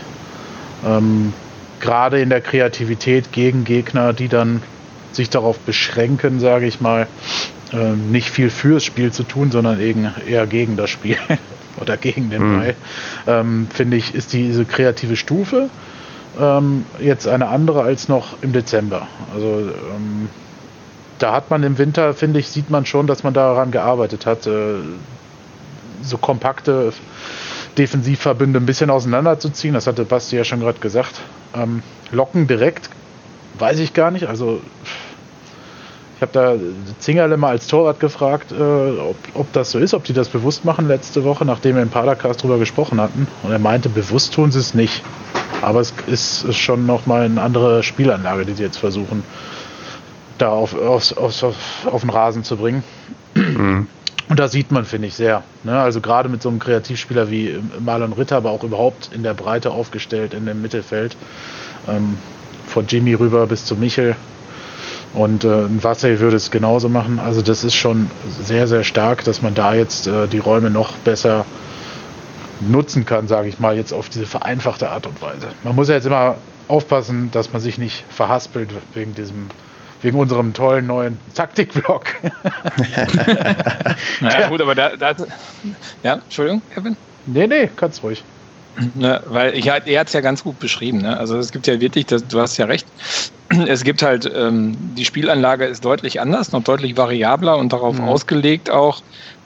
Ähm, 0.88 1.34
Gerade 1.82 2.22
in 2.22 2.30
der 2.30 2.40
Kreativität 2.40 3.34
gegen 3.34 3.66
Gegner, 3.66 4.14
die 4.14 4.30
dann 4.30 4.64
sich 5.12 5.30
darauf 5.30 5.60
beschränken, 5.60 6.40
sage 6.40 6.66
ich 6.66 6.80
mal, 6.80 7.08
äh, 7.74 7.94
nicht 7.94 8.30
viel 8.30 8.50
fürs 8.50 8.84
Spiel 8.84 9.12
zu 9.12 9.24
tun, 9.24 9.52
sondern 9.52 9.80
eher 9.80 10.48
gegen 10.48 10.78
das 10.78 10.90
Spiel 10.90 11.18
oder 11.82 11.98
gegen 11.98 12.30
den 12.30 12.44
mhm. 12.44 12.60
Ball, 12.60 12.76
ähm, 13.28 13.68
finde 13.74 13.98
ich, 13.98 14.16
ist 14.16 14.32
diese 14.34 14.66
kreative 14.66 15.16
Stufe 15.16 15.70
ähm, 16.40 16.86
jetzt 17.00 17.28
eine 17.28 17.48
andere 17.48 17.84
als 17.84 18.10
noch 18.10 18.42
im 18.42 18.54
Dezember. 18.54 19.08
Also 19.34 19.72
ähm, 19.96 20.30
da 21.20 21.34
hat 21.34 21.50
man 21.50 21.64
im 21.64 21.78
Winter, 21.78 22.14
finde 22.14 22.40
ich, 22.40 22.50
sieht 22.50 22.70
man 22.70 22.86
schon, 22.86 23.08
dass 23.08 23.24
man 23.24 23.34
daran 23.34 23.72
gearbeitet 23.72 24.26
hat, 24.26 24.48
äh, 24.48 24.76
so 26.02 26.18
kompakte 26.18 26.92
Defensivverbünde 27.78 28.60
ein 28.60 28.66
bisschen 28.66 28.90
auseinanderzuziehen. 28.90 29.74
Das 29.74 29.88
hatte 29.88 30.06
Basti 30.06 30.36
ja 30.36 30.44
schon 30.44 30.60
gerade 30.60 30.80
gesagt. 30.80 31.22
Ähm, 31.56 31.82
Locken 32.12 32.48
direkt, 32.48 32.90
weiß 33.60 33.80
ich 33.80 33.94
gar 33.94 34.12
nicht. 34.12 34.26
Also 34.26 34.62
ich 36.16 36.22
habe 36.22 36.32
da 36.32 36.56
Zingerle 37.00 37.38
mal 37.38 37.50
als 37.50 37.68
Torwart 37.68 38.00
gefragt, 38.00 38.52
äh, 38.52 38.56
ob, 38.56 39.16
ob, 39.34 39.54
das 39.54 39.72
so 39.72 39.80
ist, 39.80 39.94
ob 39.94 40.04
die 40.04 40.14
das 40.14 40.30
bewusst 40.30 40.64
machen 40.66 40.88
letzte 40.88 41.24
Woche, 41.24 41.46
nachdem 41.46 41.76
wir 41.76 41.82
im 41.82 41.90
Padercast 41.90 42.44
drüber 42.44 42.60
gesprochen 42.60 43.02
hatten. 43.02 43.28
Und 43.44 43.52
er 43.52 43.60
meinte, 43.60 43.90
bewusst 43.90 44.34
tun 44.34 44.52
sie 44.52 44.60
es 44.60 44.74
nicht. 44.74 45.04
Aber 45.62 45.80
es 45.80 45.94
ist 46.08 46.56
schon 46.56 46.86
nochmal 46.86 47.24
eine 47.24 47.42
andere 47.42 47.84
Spielanlage, 47.84 48.46
die 48.46 48.54
sie 48.54 48.64
jetzt 48.64 48.78
versuchen, 48.78 49.24
da 50.38 50.50
auf, 50.50 50.76
auf, 50.76 51.18
auf, 51.18 51.56
auf 51.86 52.02
den 52.02 52.10
Rasen 52.10 52.44
zu 52.44 52.58
bringen. 52.58 52.84
Mhm. 53.34 53.88
Und 54.30 54.40
da 54.40 54.48
sieht 54.48 54.72
man, 54.72 54.86
finde 54.86 55.08
ich, 55.08 55.16
sehr. 55.16 55.44
Ne? 55.64 55.78
Also 55.80 56.02
gerade 56.02 56.30
mit 56.30 56.42
so 56.42 56.50
einem 56.50 56.60
Kreativspieler 56.60 57.30
wie 57.30 57.60
Marlon 57.80 58.14
Ritter, 58.14 58.38
aber 58.38 58.52
auch 58.52 58.64
überhaupt 58.64 59.10
in 59.14 59.24
der 59.24 59.34
Breite 59.34 59.72
aufgestellt, 59.72 60.34
in 60.34 60.46
dem 60.46 60.62
Mittelfeld. 60.62 61.18
Ähm, 61.88 62.18
von 62.68 62.88
Jimmy 62.88 63.14
rüber 63.14 63.46
bis 63.46 63.66
zu 63.66 63.76
Michel. 63.76 64.16
Und 65.14 65.44
äh, 65.44 65.84
Vassel 65.84 66.20
würde 66.20 66.38
es 66.38 66.50
genauso 66.50 66.90
machen. 66.90 67.20
Also 67.20 67.42
das 67.42 67.64
ist 67.64 67.76
schon 67.76 68.10
sehr, 68.42 68.68
sehr 68.68 68.84
stark, 68.84 69.24
dass 69.24 69.42
man 69.42 69.54
da 69.54 69.76
jetzt 69.76 70.08
äh, 70.08 70.28
die 70.28 70.40
Räume 70.40 70.72
noch 70.72 70.94
besser 70.98 71.46
nutzen 72.62 73.06
kann, 73.06 73.28
sage 73.28 73.50
ich 73.50 73.60
mal, 73.60 73.76
jetzt 73.76 73.94
auf 73.94 74.10
diese 74.10 74.26
vereinfachte 74.26 74.90
Art 74.90 75.06
und 75.06 75.22
Weise. 75.22 75.50
Man 75.64 75.76
muss 75.76 75.90
ja 75.90 75.96
jetzt 75.96 76.06
immer 76.06 76.36
aufpassen, 76.68 77.30
dass 77.32 77.54
man 77.54 77.62
sich 77.62 77.78
nicht 77.78 78.06
verhaspelt 78.10 78.70
wegen 78.94 79.14
diesem 79.14 79.50
wegen 80.02 80.20
unserem 80.20 80.54
tollen 80.54 80.86
neuen 80.86 81.18
Taktikblock. 81.34 82.08
naja, 84.20 84.50
gut, 84.50 84.62
aber 84.62 84.76
da, 84.76 84.98
da, 84.98 85.16
ja, 86.04 86.16
Entschuldigung, 86.16 86.62
Kevin? 86.74 86.98
Nee, 87.26 87.48
nee, 87.48 87.70
kannst 87.74 88.04
ruhig. 88.04 88.22
Ne, 88.96 89.22
weil 89.28 89.56
ich, 89.56 89.68
er 89.68 89.76
hat 89.76 90.08
es 90.08 90.14
ja 90.14 90.22
ganz 90.22 90.44
gut 90.44 90.60
beschrieben. 90.60 91.00
Ne? 91.00 91.18
Also 91.18 91.38
es 91.38 91.52
gibt 91.52 91.68
ja 91.68 91.80
wirklich, 91.80 92.08
das, 92.08 92.28
du 92.28 92.40
hast 92.40 92.58
ja 92.58 92.66
recht, 92.66 92.88
es 93.68 93.84
gibt 93.84 94.02
halt, 94.02 94.32
ähm, 94.36 94.76
die 94.98 95.06
Spielanlage 95.06 95.66
ist 95.66 95.86
deutlich 95.86 96.20
anders, 96.20 96.52
noch 96.52 96.64
deutlich 96.64 96.98
variabler 96.98 97.58
und 97.58 97.72
darauf 97.72 98.00
mhm. 98.00 98.06
ausgelegt 98.06 98.72
auch, 98.72 99.04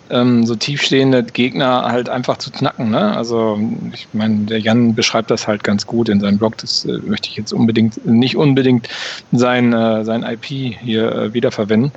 ähm, 0.10 0.46
so 0.46 0.56
tiefstehende 0.56 1.24
Gegner 1.24 1.84
halt 1.84 2.10
einfach 2.10 2.38
zu 2.38 2.52
knacken. 2.52 2.90
Ne? 2.90 3.16
Also 3.16 3.60
ich 3.94 4.08
meine, 4.14 4.46
der 4.46 4.60
Jan 4.60 4.96
beschreibt 4.96 5.32
das 5.32 5.48
halt 5.48 5.64
ganz 5.64 5.86
gut 5.86 6.10
in 6.10 6.20
seinem 6.20 6.38
Blog. 6.38 6.58
Das 6.58 6.86
äh, 6.86 6.98
möchte 7.00 7.30
ich 7.30 7.36
jetzt 7.36 7.52
unbedingt 7.52 8.06
nicht 8.06 8.38
unbedingt 8.38 8.88
sein 9.32 9.74
äh, 9.74 10.06
sein 10.06 10.24
IP 10.24 10.46
hier 10.46 11.12
äh, 11.12 11.34
wiederverwenden. 11.34 11.92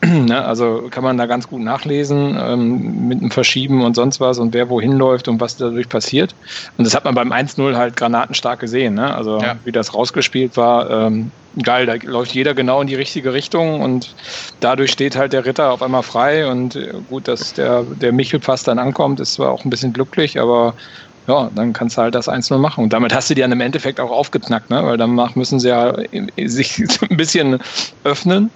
Ne, 0.06 0.42
also 0.44 0.88
kann 0.90 1.04
man 1.04 1.18
da 1.18 1.26
ganz 1.26 1.46
gut 1.46 1.60
nachlesen 1.60 2.38
ähm, 2.40 3.08
mit 3.08 3.20
dem 3.20 3.30
Verschieben 3.30 3.84
und 3.84 3.94
sonst 3.94 4.18
was 4.18 4.38
und 4.38 4.54
wer 4.54 4.70
wohin 4.70 4.92
läuft 4.92 5.28
und 5.28 5.40
was 5.40 5.56
dadurch 5.56 5.88
passiert. 5.88 6.34
Und 6.78 6.86
das 6.86 6.94
hat 6.94 7.04
man 7.04 7.14
beim 7.14 7.32
1-0 7.32 7.76
halt 7.76 7.96
granatenstark 7.96 8.60
gesehen. 8.60 8.94
Ne? 8.94 9.14
Also 9.14 9.40
ja. 9.40 9.56
wie 9.64 9.72
das 9.72 9.92
rausgespielt 9.92 10.56
war, 10.56 10.88
ähm, 10.88 11.30
geil, 11.62 11.84
da 11.84 11.94
läuft 12.02 12.32
jeder 12.32 12.54
genau 12.54 12.80
in 12.80 12.86
die 12.86 12.94
richtige 12.94 13.34
Richtung 13.34 13.82
und 13.82 14.14
dadurch 14.60 14.90
steht 14.90 15.16
halt 15.16 15.34
der 15.34 15.44
Ritter 15.44 15.70
auf 15.70 15.82
einmal 15.82 16.02
frei 16.02 16.46
und 16.46 16.76
äh, 16.76 16.94
gut, 17.10 17.28
dass 17.28 17.52
der, 17.52 17.82
der 17.82 18.12
Michelpass 18.12 18.62
dann 18.62 18.78
ankommt, 18.78 19.20
ist 19.20 19.34
zwar 19.34 19.50
auch 19.50 19.64
ein 19.64 19.70
bisschen 19.70 19.92
glücklich, 19.92 20.40
aber 20.40 20.74
ja, 21.26 21.50
dann 21.54 21.72
kannst 21.72 21.98
du 21.98 22.02
halt 22.02 22.14
das 22.14 22.28
1-0 22.28 22.56
machen. 22.58 22.84
Und 22.84 22.92
damit 22.92 23.14
hast 23.14 23.28
du 23.28 23.34
die 23.34 23.42
dann 23.42 23.52
im 23.52 23.60
Endeffekt 23.60 24.00
auch 24.00 24.10
aufgeknackt, 24.10 24.70
ne? 24.70 24.82
weil 24.84 24.96
danach 24.96 25.34
müssen 25.34 25.60
sie 25.60 25.68
ja 25.68 25.94
sich 26.44 26.82
ein 27.10 27.16
bisschen 27.16 27.58
öffnen. 28.04 28.50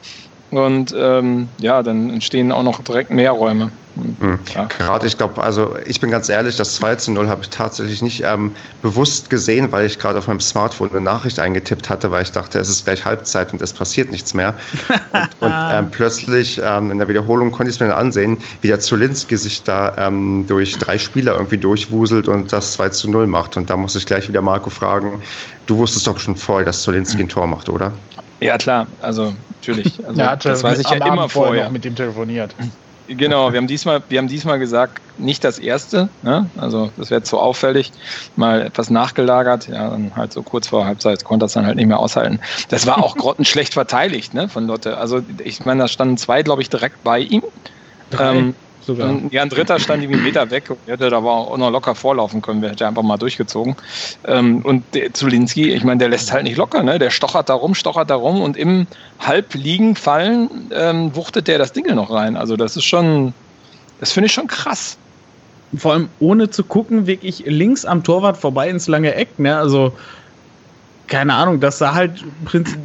Und 0.56 0.94
ähm, 0.96 1.48
ja, 1.58 1.82
dann 1.82 2.10
entstehen 2.10 2.52
auch 2.52 2.62
noch 2.62 2.82
direkt 2.82 3.10
mehr 3.10 3.32
Räume. 3.32 3.70
Mhm. 3.96 4.38
Ja. 4.54 4.64
Gerade, 4.64 5.06
ich 5.06 5.16
glaube, 5.16 5.42
also 5.42 5.76
ich 5.86 6.00
bin 6.00 6.10
ganz 6.10 6.28
ehrlich, 6.28 6.56
das 6.56 6.74
2 6.76 6.96
zu 6.96 7.12
0 7.12 7.28
habe 7.28 7.42
ich 7.42 7.50
tatsächlich 7.50 8.02
nicht 8.02 8.22
ähm, 8.24 8.52
bewusst 8.82 9.30
gesehen, 9.30 9.70
weil 9.70 9.86
ich 9.86 9.98
gerade 9.98 10.18
auf 10.18 10.26
meinem 10.26 10.40
Smartphone 10.40 10.90
eine 10.90 11.00
Nachricht 11.00 11.38
eingetippt 11.38 11.88
hatte, 11.88 12.10
weil 12.10 12.22
ich 12.22 12.32
dachte, 12.32 12.58
es 12.58 12.68
ist 12.68 12.84
gleich 12.84 13.04
Halbzeit 13.04 13.52
und 13.52 13.62
es 13.62 13.72
passiert 13.72 14.10
nichts 14.10 14.34
mehr. 14.34 14.54
und, 15.12 15.28
und 15.40 15.52
ähm, 15.72 15.90
plötzlich 15.90 16.60
ähm, 16.62 16.90
in 16.90 16.98
der 16.98 17.08
Wiederholung 17.08 17.50
konnte 17.52 17.70
ich 17.70 17.76
es 17.76 17.80
mir 17.80 17.88
dann 17.88 17.98
ansehen, 17.98 18.38
wie 18.62 18.68
der 18.68 18.80
Zulinski 18.80 19.36
sich 19.36 19.62
da 19.62 19.94
ähm, 19.96 20.44
durch 20.48 20.76
drei 20.78 20.98
Spieler 20.98 21.34
irgendwie 21.34 21.58
durchwuselt 21.58 22.28
und 22.28 22.52
das 22.52 22.72
2 22.72 22.88
zu 22.90 23.10
0 23.10 23.26
macht. 23.26 23.56
Und 23.56 23.70
da 23.70 23.76
muss 23.76 23.94
ich 23.94 24.06
gleich 24.06 24.28
wieder 24.28 24.42
Marco 24.42 24.70
fragen, 24.70 25.22
du 25.66 25.78
wusstest 25.78 26.06
doch 26.06 26.18
schon 26.18 26.36
vorher, 26.36 26.66
dass 26.66 26.82
Zulinski 26.82 27.22
ein 27.22 27.28
Tor 27.28 27.46
macht, 27.46 27.68
oder? 27.68 27.92
Ja, 28.40 28.58
klar, 28.58 28.86
also 29.00 29.32
natürlich. 29.66 29.98
Also, 30.04 30.20
ja, 30.20 30.36
das 30.36 30.62
weiß 30.62 30.78
ich 30.80 30.90
ja 30.90 31.06
immer 31.06 31.28
vorher. 31.28 31.70
Mit 31.70 31.84
ihm 31.84 31.96
telefoniert. 31.96 32.54
Genau, 33.06 33.52
wir 33.52 33.58
haben 33.58 33.66
diesmal, 33.66 34.02
wir 34.08 34.18
haben 34.18 34.28
diesmal 34.28 34.58
gesagt, 34.58 35.00
nicht 35.18 35.44
das 35.44 35.58
erste, 35.58 36.08
ne? 36.22 36.50
also 36.56 36.90
das 36.96 37.10
wäre 37.10 37.22
zu 37.22 37.38
auffällig, 37.38 37.92
mal 38.36 38.62
etwas 38.62 38.90
nachgelagert, 38.90 39.68
ja, 39.68 39.90
dann 39.90 40.14
halt 40.16 40.32
so 40.32 40.42
kurz 40.42 40.68
vor 40.68 40.86
Halbzeit 40.86 41.24
konnte 41.24 41.44
das 41.44 41.52
dann 41.52 41.66
halt 41.66 41.76
nicht 41.76 41.86
mehr 41.86 41.98
aushalten. 41.98 42.40
Das 42.68 42.86
war 42.86 43.02
auch 43.02 43.16
grottenschlecht 43.16 43.74
verteidigt, 43.74 44.34
ne, 44.34 44.48
von 44.48 44.66
Lotte. 44.66 44.96
Also 44.96 45.20
ich 45.42 45.64
meine, 45.64 45.82
da 45.82 45.88
standen 45.88 46.16
zwei, 46.16 46.42
glaube 46.42 46.62
ich, 46.62 46.70
direkt 46.70 47.02
bei 47.02 47.20
ihm. 47.20 47.42
Ähm, 48.18 48.54
sogar. 48.84 49.08
Und 49.08 49.32
ja, 49.32 49.42
ein 49.42 49.48
dritter 49.48 49.78
stand 49.78 50.02
irgendwie 50.02 50.18
einen 50.18 50.24
Meter 50.24 50.50
weg. 50.50 50.64
Hätte 50.86 51.10
da 51.10 51.16
aber 51.16 51.32
auch 51.32 51.56
noch 51.56 51.70
locker 51.70 51.94
vorlaufen 51.94 52.42
können. 52.42 52.62
Wir 52.62 52.70
hätte 52.70 52.86
einfach 52.86 53.02
mal 53.02 53.16
durchgezogen. 53.16 53.76
Ähm, 54.26 54.62
und 54.62 54.84
der 54.94 55.12
Zulinski, 55.12 55.72
ich 55.72 55.84
meine, 55.84 55.98
der 55.98 56.08
lässt 56.08 56.32
halt 56.32 56.44
nicht 56.44 56.56
locker. 56.56 56.82
Ne? 56.82 56.98
Der 56.98 57.10
stochert 57.10 57.48
da 57.48 57.54
rum, 57.54 57.74
stochert 57.74 58.10
da 58.10 58.14
rum 58.14 58.42
und 58.42 58.56
im 58.56 58.86
Halbliegen 59.18 59.96
fallen 59.96 60.70
ähm, 60.72 61.14
wuchtet 61.14 61.48
der 61.48 61.58
das 61.58 61.72
Ding 61.72 61.86
noch 61.94 62.10
rein. 62.10 62.36
Also 62.36 62.56
das 62.56 62.76
ist 62.76 62.84
schon, 62.84 63.34
das 64.00 64.12
finde 64.12 64.26
ich 64.26 64.32
schon 64.32 64.46
krass. 64.46 64.96
Vor 65.76 65.92
allem 65.92 66.08
ohne 66.20 66.50
zu 66.50 66.62
gucken, 66.62 67.06
wirklich 67.06 67.44
links 67.46 67.84
am 67.84 68.04
Torwart 68.04 68.36
vorbei 68.36 68.68
ins 68.68 68.86
lange 68.86 69.14
Eck. 69.14 69.38
Ne? 69.38 69.56
Also 69.56 69.92
keine 71.06 71.34
Ahnung, 71.34 71.60
das 71.60 71.78
sah 71.78 71.94
halt, 71.94 72.24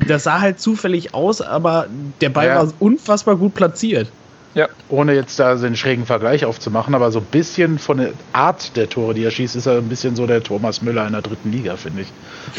das 0.08 0.24
sah 0.24 0.42
halt 0.42 0.60
zufällig 0.60 1.14
aus, 1.14 1.42
aber 1.42 1.88
der 2.22 2.30
Ball 2.30 2.48
ja. 2.48 2.56
war 2.56 2.74
unfassbar 2.80 3.36
gut 3.36 3.54
platziert. 3.54 4.08
Ja. 4.56 4.68
Ohne 4.90 5.14
jetzt 5.14 5.40
da 5.40 5.58
so 5.58 5.68
einen 5.68 5.76
schrägen 5.76 6.06
Vergleich 6.08 6.44
aufzumachen, 6.44 6.96
aber 6.96 7.12
so 7.12 7.20
ein 7.20 7.26
bisschen 7.26 7.78
von 7.78 7.98
der 7.98 8.14
Art 8.34 8.76
der 8.76 8.90
Tore, 8.90 9.14
die 9.14 9.24
er 9.24 9.30
schießt, 9.30 9.56
ist 9.56 9.68
er 9.68 9.78
ein 9.78 9.90
bisschen 9.90 10.16
so 10.16 10.26
der 10.26 10.42
Thomas 10.42 10.82
Müller 10.82 11.06
in 11.06 11.14
der 11.14 11.22
dritten 11.22 11.52
Liga, 11.52 11.76
finde 11.76 12.02
ich. 12.02 12.08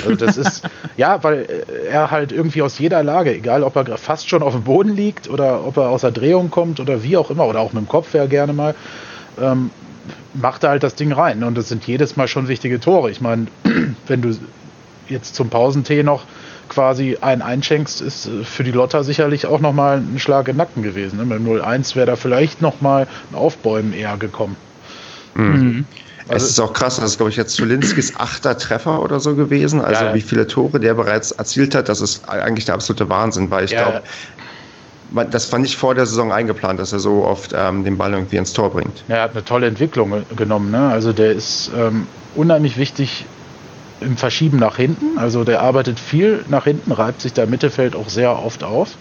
Also 0.04 0.14
das 0.14 0.36
ist, 0.36 0.62
ja, 0.96 1.22
weil 1.24 1.64
er 1.90 2.12
halt 2.12 2.30
irgendwie 2.30 2.62
aus 2.62 2.78
jeder 2.78 3.02
Lage, 3.02 3.34
egal 3.34 3.64
ob 3.64 3.74
er 3.74 3.98
fast 3.98 4.28
schon 4.28 4.42
auf 4.42 4.52
dem 4.52 4.62
Boden 4.62 4.94
liegt 4.94 5.28
oder 5.28 5.66
ob 5.66 5.78
er 5.78 5.88
aus 5.88 6.02
der 6.02 6.12
Drehung 6.12 6.50
kommt 6.50 6.78
oder 6.78 7.02
wie 7.02 7.16
auch 7.16 7.30
immer, 7.30 7.46
oder 7.46 7.58
auch 7.58 7.72
mit 7.72 7.82
dem 7.82 7.88
Kopf 7.88 8.14
ja 8.14 8.26
gerne 8.26 8.52
mal, 8.52 8.76
ähm, 9.40 9.70
macht 10.34 10.62
er 10.62 10.70
halt 10.70 10.84
das 10.84 10.94
Ding 10.94 11.10
rein. 11.10 11.42
Und 11.42 11.58
das 11.58 11.68
sind 11.68 11.84
jedes 11.88 12.16
Mal 12.16 12.28
schon 12.28 12.46
wichtige 12.46 12.78
Tore. 12.78 13.10
Ich 13.10 13.20
meine, 13.20 13.48
wenn 14.06 14.22
du 14.22 14.36
jetzt 15.08 15.34
zum 15.34 15.50
Pausentee 15.50 16.04
noch 16.04 16.24
quasi 16.70 17.18
einen 17.20 17.42
einschenkst, 17.42 18.00
ist 18.00 18.26
äh, 18.26 18.44
für 18.44 18.64
die 18.64 18.70
Lotter 18.70 19.04
sicherlich 19.04 19.46
auch 19.46 19.60
nochmal 19.60 19.98
ein 19.98 20.18
Schlag 20.18 20.48
in 20.48 20.54
den 20.54 20.58
Nacken 20.58 20.82
gewesen. 20.82 21.18
Ne? 21.18 21.26
Mit 21.26 21.38
dem 21.38 21.46
0-1 21.46 21.94
wäre 21.96 22.06
da 22.06 22.16
vielleicht 22.16 22.62
nochmal 22.62 23.06
ein 23.30 23.34
Aufbäumen 23.36 23.92
eher 23.92 24.16
gekommen. 24.16 24.56
Mhm. 25.34 25.84
Also 26.28 26.44
es 26.44 26.52
ist 26.52 26.60
auch 26.60 26.72
krass, 26.72 26.96
das 26.96 27.10
ist, 27.10 27.16
glaube 27.16 27.30
ich, 27.30 27.36
jetzt 27.36 27.54
Zulinskis 27.54 28.14
achter 28.16 28.56
Treffer 28.56 29.02
oder 29.02 29.18
so 29.18 29.34
gewesen. 29.34 29.80
Also 29.80 30.04
ja, 30.04 30.10
ja. 30.10 30.14
wie 30.14 30.20
viele 30.20 30.46
Tore 30.46 30.78
der 30.78 30.94
bereits 30.94 31.32
erzielt 31.32 31.74
hat, 31.74 31.88
das 31.88 32.00
ist 32.00 32.28
eigentlich 32.28 32.66
der 32.66 32.76
absolute 32.76 33.08
Wahnsinn, 33.08 33.50
weil 33.50 33.64
ich 33.64 33.72
ja, 33.72 34.02
glaube, 35.10 35.28
das 35.30 35.50
war 35.50 35.58
nicht 35.58 35.76
vor 35.76 35.96
der 35.96 36.06
Saison 36.06 36.32
eingeplant, 36.32 36.78
dass 36.78 36.92
er 36.92 37.00
so 37.00 37.24
oft 37.24 37.52
ähm, 37.56 37.82
den 37.82 37.98
Ball 37.98 38.12
irgendwie 38.12 38.36
ins 38.36 38.52
Tor 38.52 38.70
bringt. 38.70 39.02
Er 39.08 39.22
hat 39.22 39.32
eine 39.32 39.44
tolle 39.44 39.66
Entwicklung 39.66 40.24
genommen. 40.36 40.70
Ne? 40.70 40.88
Also 40.88 41.12
der 41.12 41.32
ist 41.32 41.72
ähm, 41.76 42.06
unheimlich 42.36 42.76
wichtig 42.76 43.26
im 44.00 44.16
Verschieben 44.16 44.58
nach 44.58 44.76
hinten. 44.76 45.18
Also 45.18 45.44
der 45.44 45.62
arbeitet 45.62 45.98
viel 46.00 46.44
nach 46.48 46.64
hinten, 46.64 46.92
reibt 46.92 47.20
sich 47.20 47.32
da 47.32 47.44
im 47.44 47.50
Mittelfeld 47.50 47.96
auch 47.96 48.08
sehr 48.08 48.42
oft 48.44 48.64
auf, 48.64 48.96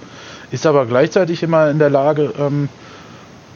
ist 0.52 0.66
aber 0.66 0.86
gleichzeitig 0.86 1.44
immer 1.44 1.70
in 1.70 1.80
der 1.80 1.90
Lage, 1.90 2.34
ähm, 2.40 2.70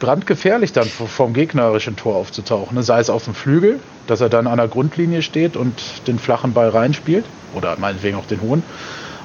brandgefährlich 0.00 0.72
dann 0.72 0.86
vom 0.86 1.32
gegnerischen 1.32 1.96
Tor 1.96 2.16
aufzutauchen. 2.16 2.82
Sei 2.82 3.00
es 3.00 3.10
auf 3.10 3.24
dem 3.24 3.34
Flügel, 3.34 3.80
dass 4.06 4.20
er 4.20 4.28
dann 4.28 4.46
an 4.46 4.58
der 4.58 4.68
Grundlinie 4.68 5.22
steht 5.22 5.56
und 5.56 5.74
den 6.06 6.18
flachen 6.18 6.52
Ball 6.52 6.68
reinspielt 6.68 7.24
oder 7.54 7.76
meinetwegen 7.78 8.16
auch 8.16 8.26
den 8.26 8.40
hohen, 8.40 8.62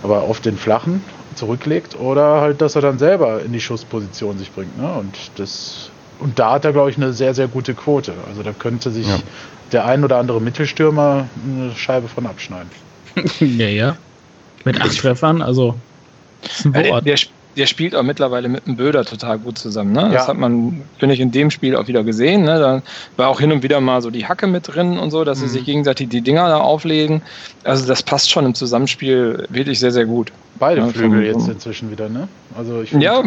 aber 0.03 0.27
oft 0.29 0.45
den 0.45 0.57
flachen 0.57 1.03
zurücklegt 1.35 1.99
oder 1.99 2.41
halt, 2.41 2.61
dass 2.61 2.75
er 2.75 2.81
dann 2.81 2.99
selber 2.99 3.41
in 3.41 3.51
die 3.51 3.61
Schussposition 3.61 4.37
sich 4.37 4.51
bringt. 4.51 4.77
Ne? 4.77 4.91
Und 4.91 5.17
das 5.35 5.89
und 6.19 6.37
da 6.37 6.51
hat 6.51 6.65
er, 6.65 6.73
glaube 6.73 6.89
ich, 6.89 6.97
eine 6.97 7.13
sehr, 7.13 7.33
sehr 7.33 7.47
gute 7.47 7.73
Quote. 7.73 8.13
Also 8.27 8.43
da 8.43 8.51
könnte 8.51 8.91
sich 8.91 9.07
ja. 9.07 9.19
Der 9.71 9.85
ein 9.85 10.03
oder 10.03 10.17
andere 10.17 10.41
Mittelstürmer 10.41 11.27
eine 11.45 11.71
Scheibe 11.75 12.07
von 12.07 12.25
abschneiden. 12.25 12.69
ja, 13.39 13.67
ja. 13.67 13.97
Mit 14.65 14.81
acht 14.81 14.97
Treffern, 14.97 15.41
also. 15.41 15.75
Ja, 16.73 17.01
der, 17.01 17.17
der, 17.57 17.65
spielt 17.65 17.95
auch 17.95 18.03
mittlerweile 18.03 18.47
mit 18.47 18.65
dem 18.65 18.77
Böder 18.77 19.03
total 19.03 19.39
gut 19.39 19.57
zusammen. 19.57 19.91
Ne? 19.91 20.09
Das 20.13 20.27
hat 20.27 20.37
man, 20.37 20.83
finde 20.97 21.15
ich, 21.15 21.19
in 21.19 21.31
dem 21.31 21.51
Spiel 21.51 21.75
auch 21.75 21.87
wieder 21.87 22.03
gesehen. 22.03 22.43
Ne? 22.43 22.59
Da 22.59 22.81
war 23.17 23.27
auch 23.27 23.41
hin 23.41 23.51
und 23.51 23.61
wieder 23.61 23.81
mal 23.81 24.01
so 24.01 24.09
die 24.09 24.25
Hacke 24.25 24.47
mit 24.47 24.73
drin 24.73 24.97
und 24.97 25.11
so, 25.11 25.25
dass 25.25 25.39
mhm. 25.39 25.43
sie 25.43 25.49
sich 25.49 25.65
gegenseitig 25.65 26.07
die 26.09 26.21
Dinger 26.21 26.47
da 26.47 26.59
auflegen. 26.59 27.21
Also 27.65 27.85
das 27.85 28.03
passt 28.03 28.29
schon 28.31 28.45
im 28.45 28.55
Zusammenspiel 28.55 29.47
wirklich 29.49 29.79
sehr, 29.79 29.91
sehr 29.91 30.05
gut. 30.05 30.31
Beide 30.59 30.81
ja, 30.81 30.87
Flügel 30.87 31.25
jetzt 31.25 31.49
inzwischen 31.49 31.91
wieder, 31.91 32.07
ne? 32.07 32.29
Also 32.57 32.81
ich 32.81 32.91
ja, 32.93 33.23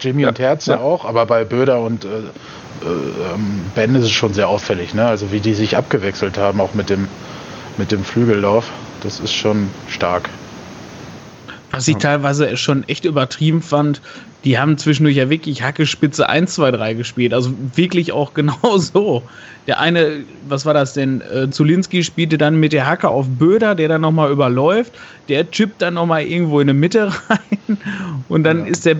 Jimmy 0.00 0.22
ja, 0.22 0.28
und 0.28 0.38
Herz 0.38 0.66
ja. 0.66 0.78
auch, 0.78 1.04
aber 1.04 1.26
bei 1.26 1.44
Böder 1.44 1.80
und 1.80 2.04
äh, 2.04 2.08
äh, 2.08 3.32
ähm, 3.34 3.62
Ben 3.74 3.94
ist 3.94 4.04
es 4.04 4.10
schon 4.10 4.34
sehr 4.34 4.48
auffällig, 4.48 4.94
ne? 4.94 5.06
Also 5.06 5.32
wie 5.32 5.40
die 5.40 5.54
sich 5.54 5.76
abgewechselt 5.76 6.38
haben, 6.38 6.60
auch 6.60 6.74
mit 6.74 6.90
dem, 6.90 7.08
mit 7.76 7.92
dem 7.92 8.04
Flügellauf. 8.04 8.70
Das 9.02 9.20
ist 9.20 9.34
schon 9.34 9.68
stark. 9.88 10.28
Was 11.74 11.88
ich 11.88 11.96
teilweise 11.96 12.56
schon 12.56 12.86
echt 12.88 13.04
übertrieben 13.04 13.62
fand, 13.62 14.00
die 14.44 14.58
haben 14.58 14.76
zwischendurch 14.76 15.16
ja 15.16 15.30
wirklich 15.30 15.62
Hackespitze 15.62 16.28
1, 16.28 16.54
2, 16.54 16.72
3 16.72 16.94
gespielt. 16.94 17.32
Also 17.32 17.52
wirklich 17.74 18.12
auch 18.12 18.34
genau 18.34 18.78
so. 18.78 19.22
Der 19.66 19.80
eine, 19.80 20.24
was 20.46 20.66
war 20.66 20.74
das 20.74 20.92
denn? 20.92 21.22
Äh, 21.22 21.50
Zulinski 21.50 22.04
spielte 22.04 22.36
dann 22.36 22.60
mit 22.60 22.74
der 22.74 22.86
Hacke 22.86 23.08
auf 23.08 23.26
Böder, 23.26 23.74
der 23.74 23.88
dann 23.88 24.02
nochmal 24.02 24.30
überläuft. 24.30 24.92
Der 25.28 25.50
chippt 25.50 25.80
dann 25.80 25.94
nochmal 25.94 26.24
irgendwo 26.24 26.60
in 26.60 26.66
die 26.68 26.74
Mitte 26.74 27.10
rein. 27.28 27.78
Und 28.28 28.44
dann 28.44 28.60
ja. 28.60 28.66
ist 28.66 28.84
der 28.84 28.96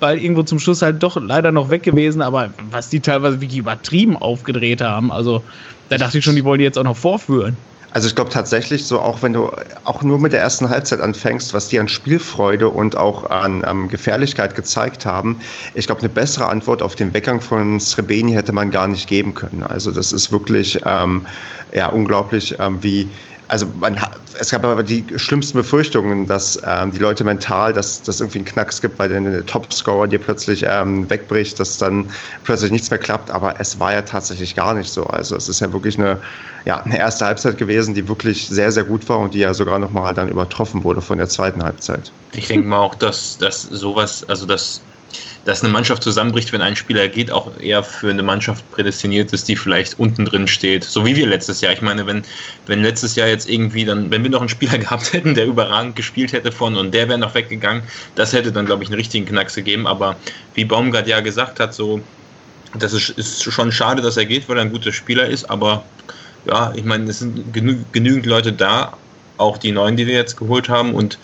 Ball 0.00 0.18
irgendwo 0.18 0.42
zum 0.42 0.58
Schluss 0.58 0.80
halt 0.80 1.02
doch 1.02 1.20
leider 1.20 1.52
noch 1.52 1.68
weg 1.68 1.82
gewesen. 1.82 2.22
Aber 2.22 2.50
was 2.70 2.88
die 2.88 3.00
teilweise 3.00 3.40
wirklich 3.40 3.58
übertrieben 3.58 4.16
aufgedreht 4.16 4.80
haben, 4.80 5.12
also 5.12 5.42
da 5.90 5.98
dachte 5.98 6.18
ich 6.18 6.24
schon, 6.24 6.34
die 6.34 6.44
wollen 6.44 6.58
die 6.58 6.64
jetzt 6.64 6.78
auch 6.78 6.84
noch 6.84 6.96
vorführen. 6.96 7.56
Also 7.96 8.08
ich 8.08 8.14
glaube 8.14 8.28
tatsächlich 8.28 8.86
so, 8.86 9.00
auch 9.00 9.22
wenn 9.22 9.32
du 9.32 9.50
auch 9.84 10.02
nur 10.02 10.18
mit 10.18 10.34
der 10.34 10.40
ersten 10.40 10.68
Halbzeit 10.68 11.00
anfängst, 11.00 11.54
was 11.54 11.68
die 11.68 11.80
an 11.80 11.88
Spielfreude 11.88 12.68
und 12.68 12.94
auch 12.94 13.30
an 13.30 13.64
ähm, 13.66 13.88
Gefährlichkeit 13.88 14.54
gezeigt 14.54 15.06
haben, 15.06 15.40
ich 15.72 15.86
glaube, 15.86 16.02
eine 16.02 16.10
bessere 16.10 16.46
Antwort 16.48 16.82
auf 16.82 16.94
den 16.94 17.14
Weggang 17.14 17.40
von 17.40 17.80
Srebeni 17.80 18.32
hätte 18.32 18.52
man 18.52 18.70
gar 18.70 18.86
nicht 18.86 19.08
geben 19.08 19.32
können. 19.32 19.62
Also 19.62 19.92
das 19.92 20.12
ist 20.12 20.30
wirklich 20.30 20.78
ähm, 20.84 21.24
ja, 21.72 21.88
unglaublich, 21.88 22.56
ähm, 22.58 22.82
wie 22.82 23.08
also 23.48 23.66
man, 23.80 23.96
es 24.38 24.50
gab 24.50 24.64
aber 24.64 24.82
die 24.82 25.04
schlimmsten 25.16 25.58
Befürchtungen, 25.58 26.26
dass 26.26 26.60
ähm, 26.66 26.90
die 26.90 26.98
Leute 26.98 27.24
mental, 27.24 27.72
dass 27.72 28.02
das 28.02 28.20
irgendwie 28.20 28.38
einen 28.38 28.46
Knacks 28.46 28.80
gibt, 28.80 28.98
weil 28.98 29.08
der 29.08 29.46
Topscorer 29.46 30.08
dir 30.08 30.18
plötzlich 30.18 30.64
ähm, 30.68 31.08
wegbricht, 31.08 31.58
dass 31.60 31.78
dann 31.78 32.10
plötzlich 32.44 32.72
nichts 32.72 32.90
mehr 32.90 32.98
klappt. 32.98 33.30
Aber 33.30 33.60
es 33.60 33.78
war 33.78 33.92
ja 33.92 34.02
tatsächlich 34.02 34.54
gar 34.56 34.74
nicht 34.74 34.90
so. 34.90 35.04
Also 35.04 35.36
es 35.36 35.48
ist 35.48 35.60
ja 35.60 35.72
wirklich 35.72 35.98
eine, 35.98 36.18
ja, 36.64 36.82
eine 36.82 36.98
erste 36.98 37.26
Halbzeit 37.26 37.56
gewesen, 37.56 37.94
die 37.94 38.08
wirklich 38.08 38.48
sehr, 38.48 38.72
sehr 38.72 38.84
gut 38.84 39.08
war 39.08 39.18
und 39.18 39.34
die 39.34 39.40
ja 39.40 39.54
sogar 39.54 39.78
nochmal 39.78 40.12
dann 40.14 40.28
übertroffen 40.28 40.82
wurde 40.82 41.00
von 41.00 41.18
der 41.18 41.28
zweiten 41.28 41.62
Halbzeit. 41.62 42.10
Ich 42.32 42.48
denke 42.48 42.66
mal 42.66 42.78
auch, 42.78 42.94
dass, 42.94 43.38
dass 43.38 43.62
sowas, 43.62 44.24
also 44.28 44.46
dass 44.46 44.80
dass 45.44 45.62
eine 45.62 45.72
Mannschaft 45.72 46.02
zusammenbricht, 46.02 46.52
wenn 46.52 46.60
ein 46.60 46.76
Spieler 46.76 47.08
geht, 47.08 47.30
auch 47.30 47.58
eher 47.60 47.82
für 47.82 48.10
eine 48.10 48.22
Mannschaft 48.22 48.68
prädestiniert 48.72 49.32
ist, 49.32 49.48
die 49.48 49.56
vielleicht 49.56 49.98
unten 49.98 50.24
drin 50.24 50.48
steht. 50.48 50.84
So 50.84 51.06
wie 51.06 51.14
wir 51.14 51.26
letztes 51.26 51.60
Jahr. 51.60 51.72
Ich 51.72 51.82
meine, 51.82 52.06
wenn, 52.06 52.22
wenn 52.66 52.82
letztes 52.82 53.14
Jahr 53.14 53.28
jetzt 53.28 53.48
irgendwie 53.48 53.84
dann, 53.84 54.10
wenn 54.10 54.22
wir 54.22 54.30
noch 54.30 54.40
einen 54.40 54.48
Spieler 54.48 54.78
gehabt 54.78 55.12
hätten, 55.12 55.34
der 55.34 55.46
überragend 55.46 55.96
gespielt 55.96 56.32
hätte 56.32 56.50
von 56.50 56.76
und 56.76 56.92
der 56.92 57.08
wäre 57.08 57.18
noch 57.18 57.34
weggegangen, 57.34 57.82
das 58.16 58.32
hätte 58.32 58.52
dann, 58.52 58.66
glaube 58.66 58.82
ich, 58.82 58.88
einen 58.88 58.96
richtigen 58.96 59.26
Knacks 59.26 59.54
gegeben. 59.54 59.86
Aber 59.86 60.16
wie 60.54 60.64
Baumgart 60.64 61.06
ja 61.06 61.20
gesagt 61.20 61.60
hat, 61.60 61.74
so, 61.74 62.00
das 62.78 62.92
ist, 62.92 63.10
ist 63.10 63.44
schon 63.44 63.72
schade, 63.72 64.02
dass 64.02 64.16
er 64.16 64.24
geht, 64.24 64.48
weil 64.48 64.58
er 64.58 64.62
ein 64.62 64.72
guter 64.72 64.92
Spieler 64.92 65.26
ist, 65.26 65.48
aber 65.48 65.84
ja, 66.44 66.72
ich 66.74 66.84
meine, 66.84 67.10
es 67.10 67.18
sind 67.18 67.52
genü 67.52 67.78
genügend 67.92 68.26
Leute 68.26 68.52
da, 68.52 68.92
auch 69.36 69.58
die 69.58 69.72
neuen, 69.72 69.96
die 69.96 70.06
wir 70.06 70.14
jetzt 70.14 70.36
geholt 70.36 70.68
haben 70.68 70.94
und 70.94 71.18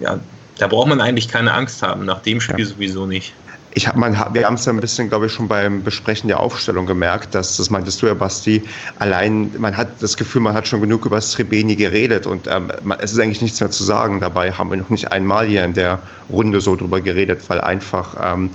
ja, 0.00 0.18
da 0.60 0.66
braucht 0.66 0.88
man 0.88 1.00
eigentlich 1.00 1.28
keine 1.28 1.52
Angst 1.52 1.82
haben, 1.82 2.04
nach 2.04 2.20
dem 2.22 2.40
Spiel 2.40 2.64
ja. 2.64 2.66
sowieso 2.66 3.06
nicht 3.06 3.32
ich 3.72 3.86
hab, 3.86 3.96
man, 3.96 4.16
wir 4.32 4.46
haben 4.46 4.54
es 4.54 4.64
ja 4.64 4.72
ein 4.72 4.80
bisschen, 4.80 5.08
glaube 5.08 5.26
ich, 5.26 5.32
schon 5.32 5.48
beim 5.48 5.82
Besprechen 5.82 6.28
der 6.28 6.40
Aufstellung 6.40 6.86
gemerkt, 6.86 7.34
dass, 7.34 7.56
das 7.56 7.70
meintest 7.70 8.02
du 8.02 8.06
ja, 8.06 8.14
Basti, 8.14 8.62
allein, 8.98 9.52
man 9.58 9.76
hat 9.76 9.88
das 10.00 10.16
Gefühl, 10.16 10.42
man 10.42 10.54
hat 10.54 10.66
schon 10.66 10.80
genug 10.80 11.06
über 11.06 11.20
Srebeni 11.20 11.76
geredet 11.76 12.26
und 12.26 12.46
ähm, 12.48 12.72
es 12.98 13.12
ist 13.12 13.20
eigentlich 13.20 13.42
nichts 13.42 13.60
mehr 13.60 13.70
zu 13.70 13.84
sagen. 13.84 14.20
Dabei 14.20 14.52
haben 14.52 14.70
wir 14.70 14.76
noch 14.76 14.90
nicht 14.90 15.12
einmal 15.12 15.46
hier 15.46 15.64
in 15.64 15.74
der 15.74 16.00
Runde 16.30 16.60
so 16.60 16.74
drüber 16.74 17.00
geredet, 17.00 17.42
weil 17.48 17.60
einfach 17.60 18.16
ähm, 18.20 18.50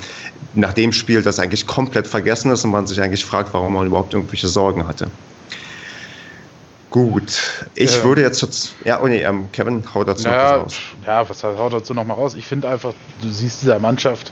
nach 0.53 0.73
dem 0.73 0.91
Spiel 0.91 1.21
das 1.21 1.39
eigentlich 1.39 1.65
komplett 1.65 2.07
vergessen 2.07 2.51
ist 2.51 2.65
und 2.65 2.71
man 2.71 2.87
sich 2.87 3.01
eigentlich 3.01 3.25
fragt, 3.25 3.53
warum 3.53 3.73
man 3.73 3.87
überhaupt 3.87 4.13
irgendwelche 4.13 4.47
Sorgen 4.47 4.87
hatte. 4.87 5.07
Gut, 6.95 7.67
ich 7.75 7.93
ja. 7.93 8.03
würde 8.05 8.21
jetzt, 8.21 8.73
ja, 8.85 9.01
oh 9.01 9.07
nee, 9.09 9.21
ähm, 9.21 9.51
Kevin, 9.51 9.83
hau 9.93 10.05
dazu 10.05 10.29
naja, 10.29 10.43
noch 10.43 10.51
was 10.51 10.61
raus. 10.63 10.79
Ja, 11.05 11.29
was 11.29 11.43
hau 11.43 11.69
dazu 11.69 11.93
noch 11.93 12.05
mal 12.05 12.13
raus? 12.13 12.35
Ich 12.35 12.47
finde 12.47 12.69
einfach, 12.69 12.93
du 13.21 13.27
siehst 13.27 13.61
dieser 13.61 13.79
Mannschaft, 13.79 14.31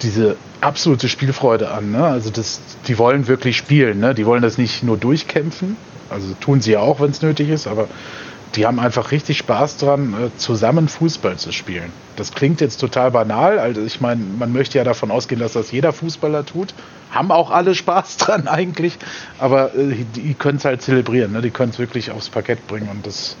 diese 0.00 0.36
absolute 0.60 1.08
Spielfreude 1.08 1.72
an. 1.72 1.90
Ne? 1.90 2.04
Also 2.04 2.30
das, 2.30 2.60
die 2.86 2.96
wollen 3.00 3.26
wirklich 3.26 3.56
spielen. 3.56 3.98
Ne? 3.98 4.14
Die 4.14 4.26
wollen 4.26 4.42
das 4.42 4.58
nicht 4.58 4.84
nur 4.84 4.96
durchkämpfen. 4.96 5.76
Also 6.08 6.34
tun 6.40 6.60
sie 6.60 6.70
ja 6.70 6.78
auch, 6.78 7.00
wenn 7.00 7.10
es 7.10 7.20
nötig 7.20 7.48
ist, 7.48 7.66
aber 7.66 7.88
die 8.54 8.66
haben 8.66 8.78
einfach 8.78 9.10
richtig 9.10 9.38
Spaß 9.38 9.76
dran, 9.78 10.14
äh, 10.14 10.36
zusammen 10.38 10.88
Fußball 10.88 11.36
zu 11.36 11.52
spielen. 11.52 11.92
Das 12.16 12.32
klingt 12.32 12.60
jetzt 12.60 12.78
total 12.78 13.10
banal. 13.10 13.58
Also 13.58 13.82
ich 13.82 14.00
meine, 14.00 14.22
man 14.38 14.52
möchte 14.52 14.78
ja 14.78 14.84
davon 14.84 15.10
ausgehen, 15.10 15.40
dass 15.40 15.52
das 15.52 15.72
jeder 15.72 15.92
Fußballer 15.92 16.46
tut. 16.46 16.74
Haben 17.10 17.30
auch 17.30 17.50
alle 17.50 17.74
Spaß 17.74 18.16
dran 18.18 18.48
eigentlich, 18.48 18.98
aber 19.38 19.74
äh, 19.74 20.04
die 20.14 20.34
können 20.34 20.58
es 20.58 20.64
halt 20.64 20.82
zelebrieren. 20.82 21.32
Ne? 21.32 21.42
Die 21.42 21.50
können 21.50 21.70
es 21.70 21.78
wirklich 21.78 22.10
aufs 22.10 22.30
Parkett 22.30 22.66
bringen 22.66 22.88
und 22.88 23.06
das, 23.06 23.36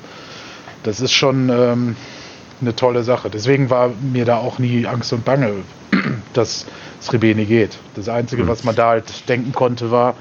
das 0.82 1.00
ist 1.00 1.12
schon 1.12 1.48
ähm, 1.48 1.96
eine 2.60 2.74
tolle 2.74 3.02
Sache. 3.02 3.30
Deswegen 3.30 3.70
war 3.70 3.90
mir 4.00 4.24
da 4.24 4.36
auch 4.38 4.58
nie 4.58 4.86
Angst 4.86 5.12
und 5.12 5.24
Bange, 5.24 5.52
dass 6.34 6.66
Srebeni 7.00 7.44
geht. 7.44 7.78
Das 7.94 8.08
Einzige, 8.08 8.44
mhm. 8.44 8.48
was 8.48 8.64
man 8.64 8.74
da 8.74 8.88
halt 8.88 9.28
denken 9.28 9.52
konnte, 9.52 9.90
war, 9.90 10.14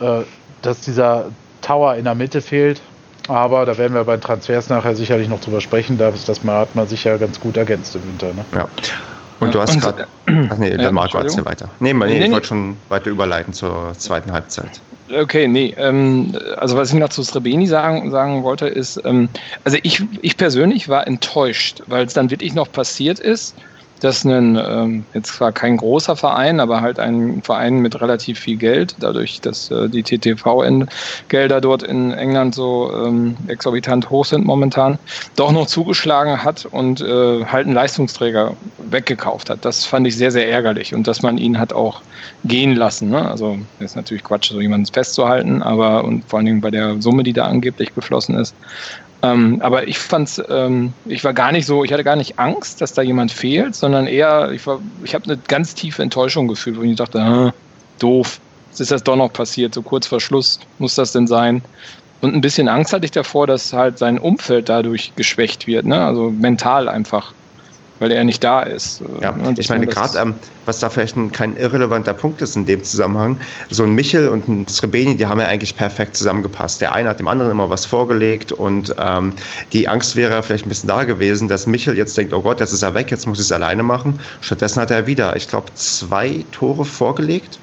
äh, 0.00 0.22
dass 0.62 0.80
dieser 0.80 1.30
Tower 1.62 1.94
in 1.94 2.04
der 2.04 2.14
Mitte 2.14 2.40
fehlt. 2.40 2.80
Aber 3.28 3.66
da 3.66 3.76
werden 3.76 3.94
wir 3.94 4.04
bei 4.04 4.16
Transfers 4.16 4.68
nachher 4.68 4.94
sicherlich 4.94 5.28
noch 5.28 5.40
drüber 5.40 5.60
sprechen. 5.60 5.98
Das, 5.98 6.24
das 6.24 6.42
hat 6.44 6.74
man 6.74 6.86
sich 6.86 7.04
ja 7.04 7.16
ganz 7.16 7.40
gut 7.40 7.56
ergänzt 7.56 7.94
im 7.96 8.04
Winter. 8.04 8.28
Ne? 8.28 8.44
Ja. 8.54 8.68
Und 9.40 9.54
du 9.54 9.60
hast 9.60 9.78
gerade. 9.80 10.06
Ach 10.26 10.56
nee, 10.58 10.76
der 10.76 10.92
Marco 10.92 11.18
hat 11.18 11.44
weiter. 11.44 11.68
Nee, 11.78 11.92
nee, 11.92 12.06
nee, 12.06 12.24
ich 12.26 12.32
wollte 12.32 12.46
schon 12.48 12.76
weiter 12.88 13.10
überleiten 13.10 13.52
zur 13.52 13.92
zweiten 13.98 14.32
Halbzeit. 14.32 14.80
Okay, 15.14 15.46
nee. 15.46 15.74
Ähm, 15.76 16.36
also 16.56 16.76
was 16.76 16.92
ich 16.92 16.98
noch 16.98 17.10
zu 17.10 17.22
Srebeni 17.22 17.66
sagen, 17.66 18.10
sagen 18.10 18.42
wollte, 18.42 18.66
ist, 18.66 19.00
ähm, 19.04 19.28
also 19.64 19.78
ich, 19.82 20.02
ich 20.22 20.36
persönlich 20.36 20.88
war 20.88 21.06
enttäuscht, 21.06 21.82
weil 21.86 22.06
es 22.06 22.14
dann 22.14 22.30
wirklich 22.30 22.54
noch 22.54 22.70
passiert 22.72 23.20
ist 23.20 23.54
dass 24.00 24.24
ein, 24.24 24.56
ähm, 24.56 25.04
jetzt 25.14 25.36
zwar 25.36 25.52
kein 25.52 25.76
großer 25.76 26.16
Verein, 26.16 26.60
aber 26.60 26.80
halt 26.80 26.98
ein 26.98 27.42
Verein 27.42 27.78
mit 27.78 28.00
relativ 28.00 28.38
viel 28.38 28.56
Geld, 28.56 28.94
dadurch, 29.00 29.40
dass 29.40 29.70
äh, 29.70 29.88
die 29.88 30.02
TTV-Gelder 30.02 31.60
dort 31.60 31.82
in 31.82 32.12
England 32.12 32.54
so 32.54 32.90
ähm, 32.92 33.36
exorbitant 33.48 34.10
hoch 34.10 34.24
sind 34.24 34.44
momentan, 34.44 34.98
doch 35.36 35.52
noch 35.52 35.66
zugeschlagen 35.66 36.42
hat 36.42 36.66
und 36.66 37.00
äh, 37.00 37.44
halt 37.44 37.66
einen 37.66 37.74
Leistungsträger 37.74 38.56
weggekauft 38.78 39.50
hat. 39.50 39.64
Das 39.64 39.84
fand 39.84 40.06
ich 40.06 40.16
sehr, 40.16 40.30
sehr 40.30 40.48
ärgerlich 40.48 40.94
und 40.94 41.06
dass 41.06 41.22
man 41.22 41.38
ihn 41.38 41.58
hat 41.58 41.72
auch 41.72 42.02
gehen 42.44 42.74
lassen. 42.76 43.10
Ne? 43.10 43.28
Also 43.28 43.58
ist 43.80 43.96
natürlich 43.96 44.24
Quatsch, 44.24 44.50
so 44.50 44.60
jemanden 44.60 44.86
festzuhalten, 44.86 45.62
aber 45.62 46.04
und 46.04 46.24
vor 46.28 46.38
allen 46.38 46.46
Dingen 46.46 46.60
bei 46.60 46.70
der 46.70 47.00
Summe, 47.00 47.22
die 47.22 47.32
da 47.32 47.46
angeblich 47.46 47.94
geflossen 47.94 48.36
ist. 48.36 48.54
Ähm, 49.32 49.60
aber 49.60 49.88
ich 49.88 49.98
fand's, 49.98 50.42
ähm, 50.48 50.92
ich 51.06 51.24
war 51.24 51.32
gar 51.32 51.52
nicht 51.52 51.66
so, 51.66 51.84
ich 51.84 51.92
hatte 51.92 52.04
gar 52.04 52.16
nicht 52.16 52.38
Angst, 52.38 52.80
dass 52.80 52.92
da 52.92 53.02
jemand 53.02 53.32
fehlt, 53.32 53.74
sondern 53.74 54.06
eher, 54.06 54.50
ich 54.52 54.66
war, 54.66 54.80
ich 55.04 55.14
habe 55.14 55.24
eine 55.24 55.38
ganz 55.48 55.74
tiefe 55.74 56.02
Enttäuschung 56.02 56.48
gefühlt, 56.48 56.78
wo 56.78 56.82
ich 56.82 56.96
dachte, 56.96 57.20
ah, 57.20 57.54
doof, 57.98 58.40
jetzt 58.70 58.80
ist 58.80 58.90
das 58.90 59.02
doch 59.02 59.16
noch 59.16 59.32
passiert, 59.32 59.74
so 59.74 59.82
kurz 59.82 60.06
vor 60.06 60.20
Schluss 60.20 60.60
muss 60.78 60.94
das 60.94 61.12
denn 61.12 61.26
sein? 61.26 61.62
Und 62.20 62.34
ein 62.34 62.40
bisschen 62.40 62.68
Angst 62.68 62.92
hatte 62.92 63.04
ich 63.04 63.10
davor, 63.10 63.46
dass 63.46 63.72
halt 63.72 63.98
sein 63.98 64.18
Umfeld 64.18 64.68
dadurch 64.68 65.12
geschwächt 65.16 65.66
wird, 65.66 65.84
ne? 65.84 66.04
Also 66.04 66.30
mental 66.30 66.88
einfach. 66.88 67.32
Weil 67.98 68.10
er 68.10 68.24
nicht 68.24 68.42
da 68.44 68.62
ist. 68.62 69.02
Ja, 69.20 69.30
und 69.30 69.58
ich 69.58 69.68
meine, 69.68 69.86
gerade, 69.86 70.18
ähm, 70.18 70.34
was 70.64 70.80
da 70.80 70.90
vielleicht 70.90 71.16
ein, 71.16 71.32
kein 71.32 71.56
irrelevanter 71.56 72.14
Punkt 72.14 72.42
ist 72.42 72.56
in 72.56 72.66
dem 72.66 72.84
Zusammenhang, 72.84 73.38
so 73.70 73.84
ein 73.84 73.94
Michel 73.94 74.28
und 74.28 74.48
ein 74.48 74.68
Srebeni, 74.68 75.16
die 75.16 75.26
haben 75.26 75.40
ja 75.40 75.46
eigentlich 75.46 75.76
perfekt 75.76 76.16
zusammengepasst. 76.16 76.80
Der 76.80 76.92
eine 76.92 77.08
hat 77.08 77.18
dem 77.18 77.28
anderen 77.28 77.50
immer 77.50 77.70
was 77.70 77.86
vorgelegt 77.86 78.52
und 78.52 78.94
ähm, 78.98 79.32
die 79.72 79.88
Angst 79.88 80.16
wäre 80.16 80.42
vielleicht 80.42 80.66
ein 80.66 80.68
bisschen 80.68 80.88
da 80.88 81.04
gewesen, 81.04 81.48
dass 81.48 81.66
Michel 81.66 81.96
jetzt 81.96 82.16
denkt, 82.16 82.32
oh 82.32 82.42
Gott, 82.42 82.60
jetzt 82.60 82.72
ist 82.72 82.82
er 82.82 82.94
weg, 82.94 83.10
jetzt 83.10 83.26
muss 83.26 83.38
ich 83.38 83.46
es 83.46 83.52
alleine 83.52 83.82
machen. 83.82 84.18
Stattdessen 84.40 84.80
hat 84.80 84.90
er 84.90 85.06
wieder, 85.06 85.36
ich 85.36 85.48
glaube, 85.48 85.72
zwei 85.74 86.44
Tore 86.52 86.84
vorgelegt. 86.84 87.58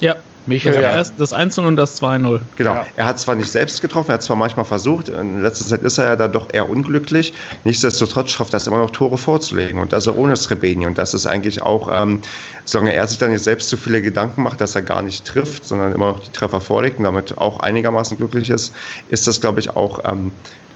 Ja, 0.00 0.16
Michael, 0.46 0.74
ja. 0.74 0.92
erst 0.92 1.14
das 1.18 1.32
1 1.32 1.58
und 1.58 1.76
das 1.76 2.00
2-0. 2.02 2.40
Genau. 2.56 2.74
Ja. 2.74 2.86
Er 2.96 3.06
hat 3.06 3.20
zwar 3.20 3.34
nicht 3.34 3.50
selbst 3.50 3.80
getroffen, 3.80 4.10
er 4.10 4.14
hat 4.14 4.22
zwar 4.22 4.36
manchmal 4.36 4.64
versucht, 4.64 5.08
in 5.08 5.40
letzter 5.42 5.66
Zeit 5.66 5.82
ist 5.82 5.98
er 5.98 6.06
ja 6.06 6.16
da 6.16 6.28
doch 6.28 6.52
eher 6.52 6.68
unglücklich. 6.68 7.32
Nichtsdestotrotz 7.64 8.30
schafft 8.30 8.54
er 8.54 8.56
es 8.56 8.66
immer 8.66 8.78
noch 8.78 8.90
Tore 8.90 9.18
vorzulegen 9.18 9.80
und 9.80 9.92
das 9.92 10.08
ohne 10.08 10.36
Srebeni. 10.36 10.86
Und 10.86 10.98
das 10.98 11.14
ist 11.14 11.26
eigentlich 11.26 11.62
auch, 11.62 11.88
ähm, 11.92 12.20
solange 12.64 12.92
er 12.92 13.06
sich 13.06 13.18
dann 13.18 13.30
nicht 13.30 13.44
selbst 13.44 13.68
zu 13.68 13.76
viele 13.76 14.02
Gedanken 14.02 14.42
macht, 14.42 14.60
dass 14.60 14.74
er 14.74 14.82
gar 14.82 15.02
nicht 15.02 15.24
trifft, 15.24 15.64
sondern 15.64 15.92
immer 15.92 16.08
noch 16.08 16.20
die 16.20 16.32
Treffer 16.32 16.60
vorlegt 16.60 16.98
und 16.98 17.04
damit 17.04 17.38
auch 17.38 17.60
einigermaßen 17.60 18.16
glücklich 18.16 18.50
ist, 18.50 18.74
ist 19.08 19.26
das, 19.26 19.40
glaube 19.40 19.60
ich, 19.60 19.70
auch 19.70 20.00
ähm, 20.04 20.32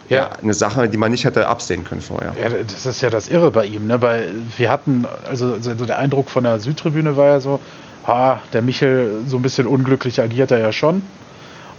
ja. 0.08 0.30
eine 0.42 0.54
Sache, 0.54 0.88
die 0.88 0.96
man 0.96 1.10
nicht 1.10 1.24
hätte 1.24 1.48
absehen 1.48 1.84
können 1.84 2.00
vorher. 2.00 2.34
Ja, 2.40 2.48
das 2.50 2.86
ist 2.86 3.00
ja 3.00 3.10
das 3.10 3.28
Irre 3.28 3.50
bei 3.50 3.66
ihm, 3.66 3.86
ne? 3.86 4.00
weil 4.00 4.32
wir 4.56 4.70
hatten, 4.70 5.06
also, 5.28 5.54
also 5.54 5.74
der 5.86 5.98
Eindruck 5.98 6.30
von 6.30 6.44
der 6.44 6.60
Südtribüne 6.60 7.16
war 7.16 7.26
ja 7.26 7.40
so, 7.40 7.60
ha, 8.06 8.40
der 8.52 8.62
Michel 8.62 9.22
so 9.26 9.36
ein 9.36 9.42
bisschen 9.42 9.66
unglücklich 9.66 10.20
agiert 10.20 10.50
er 10.50 10.58
ja 10.58 10.72
schon. 10.72 11.02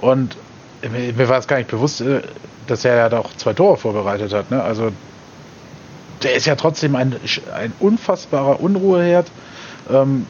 Und 0.01 0.37
mir 0.81 1.29
war 1.29 1.39
es 1.39 1.47
gar 1.47 1.57
nicht 1.57 1.69
bewusst, 1.69 2.01
äh, 2.01 2.21
dass 2.67 2.85
er 2.85 2.95
ja 2.95 3.09
doch 3.09 3.35
zwei 3.35 3.53
Tore 3.53 3.77
vorbereitet 3.77 4.33
hat. 4.33 4.51
Ne? 4.51 4.61
Also 4.61 4.91
der 6.23 6.35
ist 6.35 6.45
ja 6.45 6.55
trotzdem 6.55 6.95
ein, 6.95 7.15
ein 7.55 7.73
unfassbarer 7.79 8.59
Unruheherd. 8.59 9.27
Ähm, 9.89 10.25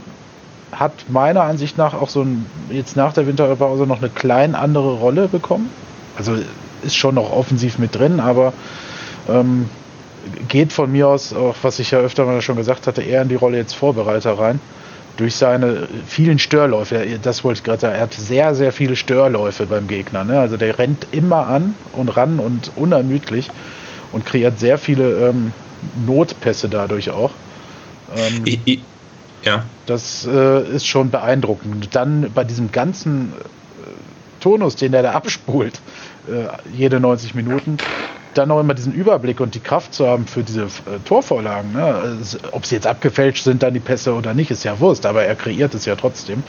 hat 0.71 1.10
meiner 1.10 1.43
Ansicht 1.43 1.77
nach 1.77 1.93
auch 1.93 2.10
so 2.10 2.21
ein, 2.21 2.45
jetzt 2.69 2.97
nach 2.97 3.13
der 3.13 3.25
Winterpause 3.25 3.88
noch 3.88 3.99
eine 3.99 4.10
klein 4.10 4.53
andere 4.53 4.95
Rolle 4.95 5.29
bekommen. 5.29 5.69
Also 6.17 6.38
ist 6.83 6.95
schon 6.95 7.15
noch 7.15 7.31
offensiv 7.31 7.79
mit 7.79 7.95
drin, 7.95 8.19
aber 8.19 8.53
ähm, 9.29 9.69
geht 10.49 10.73
von 10.73 10.91
mir 10.91 11.07
aus, 11.07 11.33
auch 11.33 11.55
was 11.62 11.79
ich 11.79 11.91
ja 11.91 11.99
öfter 11.99 12.25
mal 12.25 12.41
schon 12.41 12.57
gesagt 12.57 12.86
hatte, 12.86 13.01
eher 13.01 13.21
in 13.21 13.29
die 13.29 13.36
Rolle 13.36 13.57
jetzt 13.57 13.73
Vorbereiter 13.73 14.38
rein 14.38 14.60
durch 15.17 15.36
seine 15.36 15.88
vielen 16.06 16.39
Störläufe, 16.39 17.06
das 17.21 17.43
wollte 17.43 17.60
ich 17.60 17.63
gerade 17.63 17.82
sagen, 17.82 17.95
er 17.95 18.01
hat 18.01 18.13
sehr, 18.13 18.56
sehr 18.56 18.71
viele 18.71 18.95
Störläufe 18.95 19.65
beim 19.65 19.88
Gegner. 19.88 20.23
Ne? 20.23 20.39
Also 20.39 20.58
der 20.58 20.77
rennt 20.77 21.08
immer 21.12 21.47
an 21.47 21.75
und 21.93 22.15
ran 22.15 22.39
und 22.39 22.71
unermüdlich 22.75 23.49
und 24.12 24.25
kreiert 24.25 24.60
sehr 24.60 24.77
viele 24.77 25.30
ähm, 25.30 25.51
Notpässe 26.06 26.69
dadurch 26.69 27.10
auch. 27.10 27.32
Ähm, 28.15 28.41
ich, 28.45 28.60
ich, 28.65 28.80
ja. 29.43 29.63
Das 29.86 30.27
äh, 30.27 30.67
ist 30.69 30.88
schon 30.88 31.10
beeindruckend. 31.10 31.95
Dann 31.95 32.32
bei 32.34 32.43
diesem 32.43 32.71
ganzen 32.71 33.34
äh, 33.34 34.41
Tonus, 34.41 34.75
den 34.75 34.91
der 34.91 35.03
da 35.03 35.12
abspult, 35.12 35.80
äh, 36.27 36.47
jede 36.73 36.99
90 36.99 37.34
Minuten, 37.34 37.77
dann 38.38 38.50
noch 38.50 38.60
immer 38.60 38.73
diesen 38.73 38.93
Überblick 38.93 39.39
und 39.39 39.56
die 39.56 39.60
Kraft 39.60 39.93
zu 39.93 40.08
haben 40.08 40.28
für 40.28 40.43
diese 40.43 40.63
äh, 40.63 41.00
Torvorlagen. 41.06 41.73
Ne? 41.73 41.84
Also, 41.84 42.38
ob 42.52 42.65
sie 42.65 42.76
jetzt 42.76 42.88
abgefälscht 42.88 43.43
sind, 43.43 43.63
dann 43.63 43.73
die 43.73 43.80
Pässe 43.80 44.13
oder 44.13 44.34
nicht, 44.34 44.52
ist 44.52 44.63
ja 44.63 44.80
Wurst, 44.80 45.06
aber 45.06 45.23
er 45.23 45.36
kreiert 45.36 45.73
es 45.73 45.86
ja 45.86 45.95
trotzdem 45.95 46.43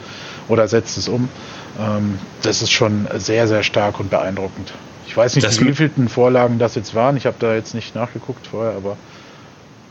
oder 0.47 0.67
setzt 0.67 0.97
es 0.97 1.07
um. 1.07 1.29
Ähm, 1.79 2.19
das 2.41 2.61
ist 2.61 2.71
schon 2.71 3.07
sehr, 3.17 3.47
sehr 3.47 3.63
stark 3.63 3.99
und 3.99 4.09
beeindruckend. 4.09 4.73
Ich 5.07 5.17
weiß 5.17 5.35
nicht, 5.35 5.47
das 5.47 5.59
wie 5.59 5.73
vielten 5.73 6.07
Vorlagen 6.07 6.59
das 6.59 6.75
jetzt 6.75 6.93
waren. 6.93 7.17
Ich 7.17 7.25
habe 7.25 7.37
da 7.39 7.55
jetzt 7.55 7.73
nicht 7.73 7.95
nachgeguckt 7.95 8.45
vorher, 8.45 8.73
aber 8.73 8.95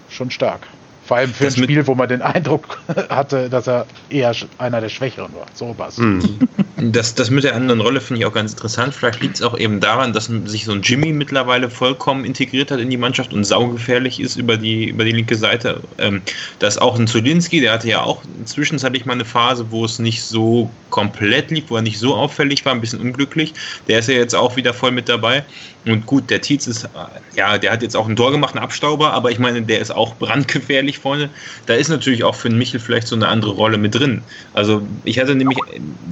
schon 0.09 0.31
stark. 0.31 0.61
Vor 1.09 1.17
allem 1.17 1.33
für 1.33 1.45
das 1.45 1.57
ein 1.57 1.65
Spiel, 1.65 1.87
wo 1.87 1.95
man 1.95 2.07
den 2.07 2.21
Eindruck 2.21 2.79
hatte, 3.09 3.49
dass 3.49 3.67
er 3.67 3.87
eher 4.11 4.37
einer 4.59 4.83
der 4.83 4.91
Schwächeren 4.91 5.33
war. 5.35 5.47
So 5.55 5.75
was. 5.79 5.97
Mhm. 5.97 6.39
Das, 6.77 7.15
das 7.15 7.31
mit 7.31 7.45
der 7.45 7.55
anderen 7.57 7.81
Rolle 7.81 8.03
finde 8.03 8.21
ich 8.21 8.27
auch 8.27 8.35
ganz 8.35 8.53
interessant. 8.53 8.95
Vielleicht 8.95 9.23
liegt 9.23 9.37
es 9.37 9.43
auch 9.43 9.59
eben 9.59 9.81
daran, 9.81 10.13
dass 10.13 10.27
sich 10.27 10.67
so 10.67 10.73
ein 10.73 10.83
Jimmy 10.83 11.15
mittlerweile 11.15 11.71
vollkommen 11.71 12.27
integriert 12.27 12.71
hat 12.71 12.79
in 12.79 12.91
die 12.91 12.99
Mannschaft 12.99 13.33
und 13.33 13.45
saugefährlich 13.45 14.21
ist 14.21 14.37
über 14.37 14.59
die, 14.59 14.91
über 14.91 15.05
die 15.05 15.13
linke 15.13 15.35
Seite. 15.35 15.81
Ähm, 15.97 16.21
da 16.59 16.67
ist 16.67 16.79
auch 16.79 16.99
ein 16.99 17.07
Zulinski, 17.07 17.63
der 17.63 17.73
hatte 17.73 17.89
ja 17.89 18.03
auch 18.03 18.23
zwischenzeitlich 18.45 19.07
mal 19.07 19.15
eine 19.15 19.25
Phase, 19.25 19.71
wo 19.71 19.87
es 19.87 19.99
nicht 19.99 20.23
so 20.23 20.71
komplett 20.91 21.51
lief, 21.51 21.65
wo 21.69 21.77
er 21.77 21.83
nicht 21.83 21.99
so 21.99 22.17
auffällig 22.17 22.67
war, 22.67 22.75
ein 22.75 22.83
bisschen 22.83 23.01
unglücklich. 23.01 23.55
Der 23.89 24.01
ist 24.01 24.09
ja 24.09 24.15
jetzt 24.15 24.35
auch 24.35 24.57
wieder 24.57 24.75
voll 24.75 24.91
mit 24.91 25.09
dabei. 25.09 25.45
Und 25.91 26.07
gut, 26.07 26.31
der 26.31 26.41
Tietz 26.41 26.67
ist, 26.67 26.89
ja, 27.35 27.59
der 27.59 27.73
hat 27.73 27.83
jetzt 27.83 27.97
auch 27.97 28.09
ein 28.09 28.17
Tor 28.17 28.31
gemacht, 28.31 28.55
einen 28.55 28.65
Abstauber, 28.65 29.13
aber 29.13 29.31
ich 29.31 29.39
meine, 29.39 29.63
der 29.63 29.81
ist 29.81 29.91
auch 29.91 30.15
brandgefährlich 30.17 30.99
vorne. 30.99 31.31
Da 31.67 31.75
ist 31.75 31.89
natürlich 31.89 32.25
auch 32.25 32.35
für 32.35 32.49
den 32.49 32.59
Michel 32.59 32.81
vielleicht 32.81 33.09
so 33.09 33.17
eine 33.17 33.29
andere 33.29 33.53
Rolle 33.53 33.79
mit 33.79 33.95
drin. 33.95 34.23
Also 34.55 34.83
ich 35.05 35.19
hatte 35.19 35.35
nämlich 35.35 35.59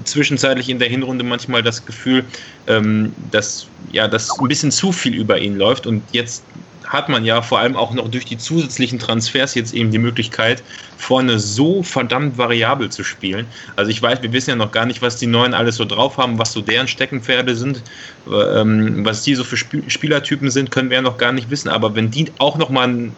zwischenzeitlich 0.04 0.68
in 0.68 0.78
der 0.78 0.88
Hinrunde 0.88 1.24
manchmal 1.24 1.62
das 1.62 1.84
Gefühl, 1.84 2.24
ähm, 2.66 3.12
dass 3.30 3.66
ja, 3.92 4.08
dass 4.08 4.28
ein 4.38 4.48
bisschen 4.48 4.70
zu 4.70 4.92
viel 4.92 5.14
über 5.14 5.38
ihn 5.38 5.56
läuft 5.56 5.86
und 5.86 6.02
jetzt 6.12 6.42
hat 6.88 7.08
man 7.08 7.24
ja 7.24 7.42
vor 7.42 7.58
allem 7.58 7.76
auch 7.76 7.92
noch 7.92 8.08
durch 8.08 8.24
die 8.24 8.38
zusätzlichen 8.38 8.98
Transfers 8.98 9.54
jetzt 9.54 9.74
eben 9.74 9.90
die 9.90 9.98
Möglichkeit, 9.98 10.62
vorne 10.96 11.38
so 11.38 11.82
verdammt 11.82 12.38
variabel 12.38 12.90
zu 12.90 13.04
spielen. 13.04 13.46
Also 13.76 13.90
ich 13.90 14.00
weiß, 14.00 14.22
wir 14.22 14.32
wissen 14.32 14.50
ja 14.50 14.56
noch 14.56 14.72
gar 14.72 14.86
nicht, 14.86 15.02
was 15.02 15.16
die 15.16 15.26
Neuen 15.26 15.54
alles 15.54 15.76
so 15.76 15.84
drauf 15.84 16.16
haben, 16.16 16.38
was 16.38 16.52
so 16.52 16.60
deren 16.60 16.88
Steckenpferde 16.88 17.54
sind, 17.56 17.82
ähm, 18.26 19.04
was 19.04 19.22
die 19.22 19.34
so 19.34 19.44
für 19.44 19.56
Sp 19.58 19.82
Spielertypen 19.88 20.50
sind, 20.50 20.70
können 20.70 20.90
wir 20.90 20.96
ja 20.96 21.02
noch 21.02 21.18
gar 21.18 21.32
nicht 21.32 21.50
wissen. 21.50 21.68
Aber 21.68 21.94
wenn 21.94 22.10
die 22.10 22.32
auch 22.38 22.56
noch 22.56 22.70
mal 22.70 23.10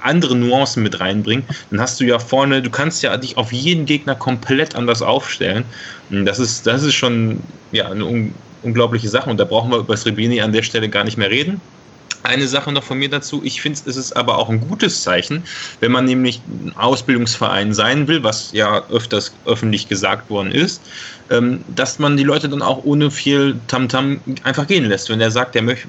andere 0.00 0.36
Nuancen 0.36 0.82
mit 0.82 1.00
reinbringen, 1.00 1.44
dann 1.70 1.80
hast 1.80 2.00
du 2.00 2.04
ja 2.04 2.18
vorne, 2.18 2.62
du 2.62 2.70
kannst 2.70 3.02
ja 3.02 3.16
dich 3.16 3.36
auf 3.36 3.52
jeden 3.52 3.86
Gegner 3.86 4.14
komplett 4.14 4.74
anders 4.74 5.02
aufstellen. 5.02 5.64
Das 6.10 6.38
ist, 6.38 6.66
das 6.66 6.82
ist 6.82 6.94
schon 6.94 7.40
ja, 7.72 7.90
eine 7.90 8.04
un 8.04 8.34
unglaubliche 8.62 9.08
Sache 9.08 9.30
und 9.30 9.38
da 9.38 9.44
brauchen 9.44 9.70
wir 9.70 9.78
über 9.78 9.96
Srebini 9.96 10.40
an 10.40 10.52
der 10.52 10.62
Stelle 10.62 10.88
gar 10.88 11.04
nicht 11.04 11.16
mehr 11.16 11.30
reden. 11.30 11.60
Eine 12.28 12.46
Sache 12.46 12.70
noch 12.72 12.84
von 12.84 12.98
mir 12.98 13.08
dazu. 13.08 13.40
Ich 13.42 13.62
finde, 13.62 13.80
es 13.86 13.96
ist 13.96 14.12
aber 14.14 14.36
auch 14.36 14.50
ein 14.50 14.60
gutes 14.60 15.02
Zeichen, 15.02 15.44
wenn 15.80 15.90
man 15.90 16.04
nämlich 16.04 16.42
ein 16.46 16.74
Ausbildungsverein 16.76 17.72
sein 17.72 18.06
will, 18.06 18.22
was 18.22 18.52
ja 18.52 18.86
öfters 18.90 19.32
öffentlich 19.46 19.88
gesagt 19.88 20.28
worden 20.28 20.52
ist, 20.52 20.82
ähm, 21.30 21.64
dass 21.74 21.98
man 21.98 22.18
die 22.18 22.24
Leute 22.24 22.50
dann 22.50 22.60
auch 22.60 22.84
ohne 22.84 23.10
viel 23.10 23.58
Tamtam 23.66 24.20
-Tam 24.26 24.44
einfach 24.44 24.66
gehen 24.66 24.84
lässt. 24.84 25.08
Wenn 25.08 25.22
er 25.22 25.30
sagt, 25.30 25.54
der, 25.54 25.62
möch 25.62 25.86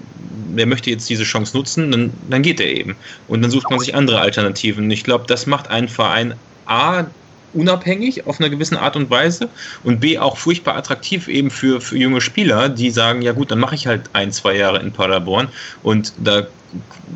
der 0.55 0.65
möchte 0.65 0.89
jetzt 0.89 1.09
diese 1.09 1.25
Chance 1.25 1.57
nutzen, 1.57 1.91
dann, 1.91 2.13
dann 2.29 2.41
geht 2.41 2.61
er 2.61 2.67
eben. 2.67 2.95
Und 3.27 3.41
dann 3.41 3.51
sucht 3.51 3.69
man 3.69 3.79
sich 3.79 3.93
andere 3.93 4.21
Alternativen. 4.21 4.89
Ich 4.91 5.03
glaube, 5.03 5.25
das 5.27 5.45
macht 5.45 5.69
einen 5.69 5.89
Verein 5.89 6.35
A 6.67 7.05
unabhängig 7.53 8.25
auf 8.27 8.39
einer 8.39 8.49
gewissen 8.49 8.77
Art 8.77 8.95
und 8.95 9.09
Weise 9.09 9.49
und 9.83 9.99
B 9.99 10.17
auch 10.17 10.37
furchtbar 10.37 10.75
attraktiv 10.75 11.27
eben 11.27 11.49
für, 11.49 11.81
für 11.81 11.97
junge 11.97 12.21
Spieler, 12.21 12.69
die 12.69 12.91
sagen, 12.91 13.21
ja 13.21 13.31
gut, 13.31 13.51
dann 13.51 13.59
mache 13.59 13.75
ich 13.75 13.87
halt 13.87 14.09
ein, 14.13 14.31
zwei 14.31 14.55
Jahre 14.55 14.79
in 14.79 14.91
Paderborn 14.91 15.49
und 15.83 16.13
da 16.17 16.47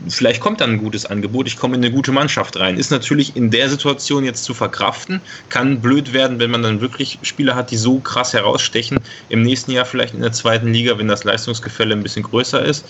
vielleicht 0.08 0.42
kommt 0.42 0.62
dann 0.62 0.72
ein 0.72 0.78
gutes 0.80 1.06
Angebot, 1.06 1.48
ich 1.48 1.58
komme 1.58 1.76
in 1.76 1.84
eine 1.84 1.94
gute 1.94 2.12
Mannschaft 2.12 2.58
rein. 2.58 2.78
Ist 2.78 2.92
natürlich 2.92 3.36
in 3.36 3.52
der 3.52 3.70
Situation 3.70 4.24
jetzt 4.24 4.44
zu 4.44 4.54
verkraften, 4.54 5.22
kann 5.50 5.80
blöd 5.80 6.14
werden, 6.14 6.40
wenn 6.40 6.50
man 6.50 6.64
dann 6.64 6.82
wirklich 6.82 7.20
Spieler 7.22 7.56
hat, 7.56 7.72
die 7.72 7.78
so 7.78 8.00
krass 8.00 8.34
herausstechen, 8.34 9.00
im 9.30 9.44
nächsten 9.44 9.72
Jahr 9.72 9.86
vielleicht 9.86 10.14
in 10.14 10.22
der 10.22 10.32
zweiten 10.32 10.74
Liga, 10.74 10.98
wenn 10.98 11.08
das 11.08 11.24
Leistungsgefälle 11.24 11.94
ein 11.94 12.04
bisschen 12.04 12.24
größer 12.24 12.64
ist. 12.64 12.86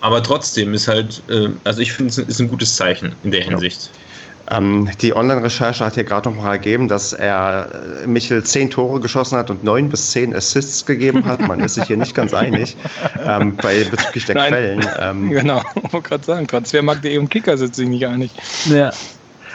Aber 0.00 0.22
trotzdem 0.22 0.74
ist 0.74 0.88
halt, 0.88 1.22
äh, 1.28 1.48
also 1.64 1.80
ich 1.80 1.92
finde, 1.92 2.10
es 2.10 2.18
ist 2.18 2.40
ein 2.40 2.48
gutes 2.48 2.76
Zeichen 2.76 3.14
in 3.22 3.30
der 3.30 3.42
Hinsicht. 3.42 3.90
Ja. 3.92 4.15
Ähm, 4.50 4.88
die 5.00 5.14
Online-Recherche 5.14 5.84
hat 5.84 5.94
hier 5.94 6.04
gerade 6.04 6.30
noch 6.30 6.36
mal 6.36 6.52
ergeben, 6.52 6.88
dass 6.88 7.12
er 7.12 7.68
äh, 8.02 8.06
Michel 8.06 8.44
zehn 8.44 8.70
Tore 8.70 9.00
geschossen 9.00 9.38
hat 9.38 9.50
und 9.50 9.64
neun 9.64 9.88
bis 9.88 10.12
zehn 10.12 10.34
Assists 10.34 10.86
gegeben 10.86 11.24
hat. 11.24 11.40
Man 11.40 11.60
ist 11.60 11.74
sich 11.74 11.84
hier 11.84 11.96
nicht 11.96 12.14
ganz 12.14 12.32
einig 12.32 12.76
ähm, 13.24 13.56
bei 13.56 13.82
bezüglich 13.84 14.26
der 14.26 14.36
Nein. 14.36 14.48
Quellen. 14.48 14.86
Ähm, 15.00 15.30
genau, 15.30 15.62
ich 15.74 15.92
wollte 15.92 16.08
gerade 16.08 16.24
sagen, 16.24 16.46
Transfermarkt.de 16.46 17.18
und 17.18 17.28
Kicker 17.28 17.58
sind 17.58 17.74
sich 17.74 17.88
nicht 17.88 18.06
einig. 18.06 18.30
Ja. 18.66 18.92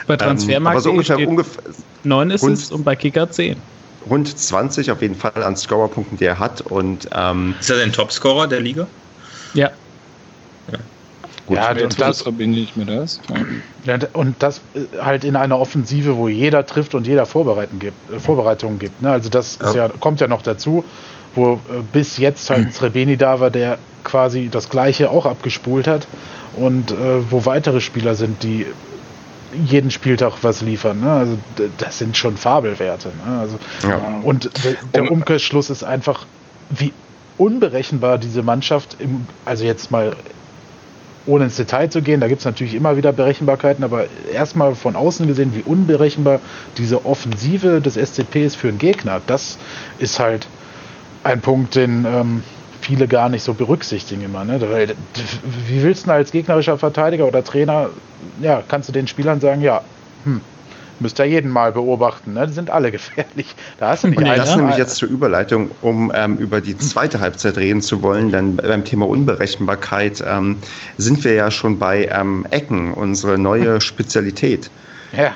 Bei 0.06 0.14
ähm, 0.14 0.18
Transfermarkt.de 0.18 0.92
ähm, 0.92 1.02
so 1.02 1.28
ungefähr, 1.28 1.62
neun 2.04 2.30
Assists 2.30 2.70
und 2.70 2.84
bei 2.84 2.94
Kicker 2.94 3.30
zehn. 3.30 3.56
Rund 4.10 4.36
20 4.36 4.90
auf 4.90 5.00
jeden 5.00 5.14
Fall 5.14 5.42
an 5.42 5.56
Scorerpunkten, 5.56 6.18
die 6.18 6.24
er 6.24 6.38
hat. 6.38 6.60
Und, 6.60 7.08
ähm, 7.14 7.54
ist 7.60 7.70
er 7.70 7.76
der 7.76 7.92
Topscorer 7.92 8.46
der 8.46 8.60
Liga? 8.60 8.86
Ja. 9.54 9.70
Gut, 11.46 11.56
ja, 11.56 11.70
und 11.70 12.00
das 12.00 12.22
verbinde 12.22 12.60
ich 12.60 12.76
mir 12.76 12.86
das. 12.86 13.20
Ja. 13.84 13.98
Und 14.12 14.36
das 14.38 14.60
äh, 14.74 15.00
halt 15.00 15.24
in 15.24 15.34
einer 15.34 15.58
Offensive, 15.58 16.16
wo 16.16 16.28
jeder 16.28 16.66
trifft 16.66 16.94
und 16.94 17.06
jeder 17.06 17.26
Vorbereitungen 17.26 17.80
gibt. 17.80 18.12
Äh, 18.12 18.20
Vorbereitungen 18.20 18.78
gibt 18.78 19.02
ne? 19.02 19.10
Also 19.10 19.28
das 19.28 19.58
ja. 19.60 19.74
ja. 19.74 19.88
kommt 19.88 20.20
ja 20.20 20.28
noch 20.28 20.42
dazu, 20.42 20.84
wo 21.34 21.54
äh, 21.54 21.58
bis 21.92 22.18
jetzt 22.18 22.48
halt 22.50 22.66
mhm. 22.66 22.72
Srebeni 22.72 23.16
da 23.16 23.40
war, 23.40 23.50
der 23.50 23.78
quasi 24.04 24.48
das 24.50 24.68
Gleiche 24.68 25.10
auch 25.10 25.26
abgespult 25.26 25.86
hat 25.86 26.06
und 26.56 26.92
äh, 26.92 26.94
wo 27.30 27.44
weitere 27.44 27.80
Spieler 27.80 28.14
sind, 28.14 28.42
die 28.42 28.66
jeden 29.64 29.90
Spieltag 29.90 30.34
was 30.42 30.62
liefern. 30.62 31.00
Ne? 31.00 31.10
Also 31.10 31.38
das 31.78 31.98
sind 31.98 32.16
schon 32.16 32.36
Fabelwerte. 32.36 33.08
Ne? 33.26 33.38
Also, 33.38 33.58
ja. 33.86 34.20
Und 34.22 34.50
der 34.94 35.10
Umkehrschluss 35.10 35.70
ist 35.70 35.84
einfach, 35.84 36.24
wie 36.70 36.92
unberechenbar 37.36 38.18
diese 38.18 38.42
Mannschaft, 38.42 38.96
im, 38.98 39.26
also 39.44 39.64
jetzt 39.64 39.90
mal 39.90 40.16
ohne 41.26 41.44
ins 41.44 41.56
Detail 41.56 41.88
zu 41.88 42.02
gehen, 42.02 42.20
da 42.20 42.28
gibt 42.28 42.40
es 42.40 42.44
natürlich 42.44 42.74
immer 42.74 42.96
wieder 42.96 43.12
Berechenbarkeiten, 43.12 43.84
aber 43.84 44.06
erstmal 44.32 44.74
von 44.74 44.96
außen 44.96 45.26
gesehen, 45.26 45.54
wie 45.54 45.62
unberechenbar 45.62 46.40
diese 46.78 47.06
Offensive 47.06 47.80
des 47.80 47.94
SCP 47.94 48.44
ist 48.44 48.56
für 48.56 48.68
einen 48.68 48.78
Gegner, 48.78 49.20
das 49.26 49.58
ist 49.98 50.18
halt 50.18 50.46
ein 51.24 51.40
Punkt, 51.40 51.76
den 51.76 52.04
ähm, 52.04 52.42
viele 52.80 53.06
gar 53.06 53.28
nicht 53.28 53.42
so 53.42 53.54
berücksichtigen 53.54 54.22
immer. 54.22 54.44
Ne? 54.44 54.60
Wie 55.68 55.82
willst 55.82 56.06
du 56.06 56.10
als 56.10 56.32
gegnerischer 56.32 56.78
Verteidiger 56.78 57.26
oder 57.26 57.44
Trainer, 57.44 57.90
ja, 58.40 58.62
kannst 58.66 58.88
du 58.88 58.92
den 58.92 59.06
Spielern 59.06 59.40
sagen, 59.40 59.60
ja, 59.60 59.82
hm, 60.24 60.40
müsst 61.00 61.18
ihr 61.18 61.26
jeden 61.26 61.50
Mal 61.50 61.72
beobachten, 61.72 62.34
ne? 62.34 62.46
die 62.46 62.52
sind 62.52 62.70
alle 62.70 62.90
gefährlich. 62.92 63.54
Da 63.78 63.90
hast 63.90 64.04
du 64.04 64.08
nicht 64.08 64.18
Und 64.18 64.26
das 64.26 64.56
nämlich 64.56 64.76
jetzt 64.76 64.96
zur 64.96 65.08
Überleitung, 65.08 65.70
um 65.80 66.12
ähm, 66.14 66.36
über 66.38 66.60
die 66.60 66.76
zweite 66.76 67.20
Halbzeit 67.20 67.56
reden 67.56 67.82
zu 67.82 68.02
wollen, 68.02 68.30
denn 68.30 68.56
beim 68.56 68.84
Thema 68.84 69.08
Unberechenbarkeit 69.08 70.22
ähm, 70.26 70.58
sind 70.98 71.24
wir 71.24 71.34
ja 71.34 71.50
schon 71.50 71.78
bei 71.78 72.06
ähm, 72.06 72.46
Ecken, 72.50 72.92
unsere 72.94 73.38
neue 73.38 73.80
Spezialität. 73.92 74.70
Ja, 75.16 75.32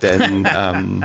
Denn 0.00 0.48
ähm, 0.56 1.04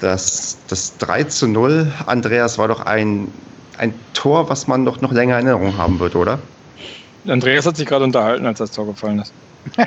das, 0.00 0.58
das 0.68 0.96
3 0.98 1.24
zu 1.24 1.48
0, 1.48 1.92
Andreas, 2.06 2.58
war 2.58 2.68
doch 2.68 2.86
ein, 2.86 3.28
ein 3.76 3.92
Tor, 4.14 4.48
was 4.48 4.68
man 4.68 4.84
doch 4.84 5.00
noch 5.00 5.12
länger 5.12 5.38
in 5.38 5.46
Erinnerung 5.46 5.76
haben 5.76 5.98
wird, 5.98 6.14
oder? 6.14 6.38
Andreas 7.26 7.66
hat 7.66 7.76
sich 7.76 7.86
gerade 7.86 8.04
unterhalten, 8.04 8.46
als 8.46 8.58
das 8.58 8.70
Tor 8.70 8.86
gefallen 8.86 9.18
ist. 9.18 9.32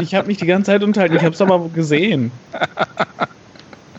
Ich 0.00 0.14
habe 0.14 0.26
mich 0.28 0.38
die 0.38 0.46
ganze 0.46 0.70
Zeit 0.72 0.82
unterhalten, 0.82 1.16
ich 1.16 1.22
habe 1.22 1.34
es 1.34 1.40
aber 1.40 1.68
gesehen. 1.68 2.30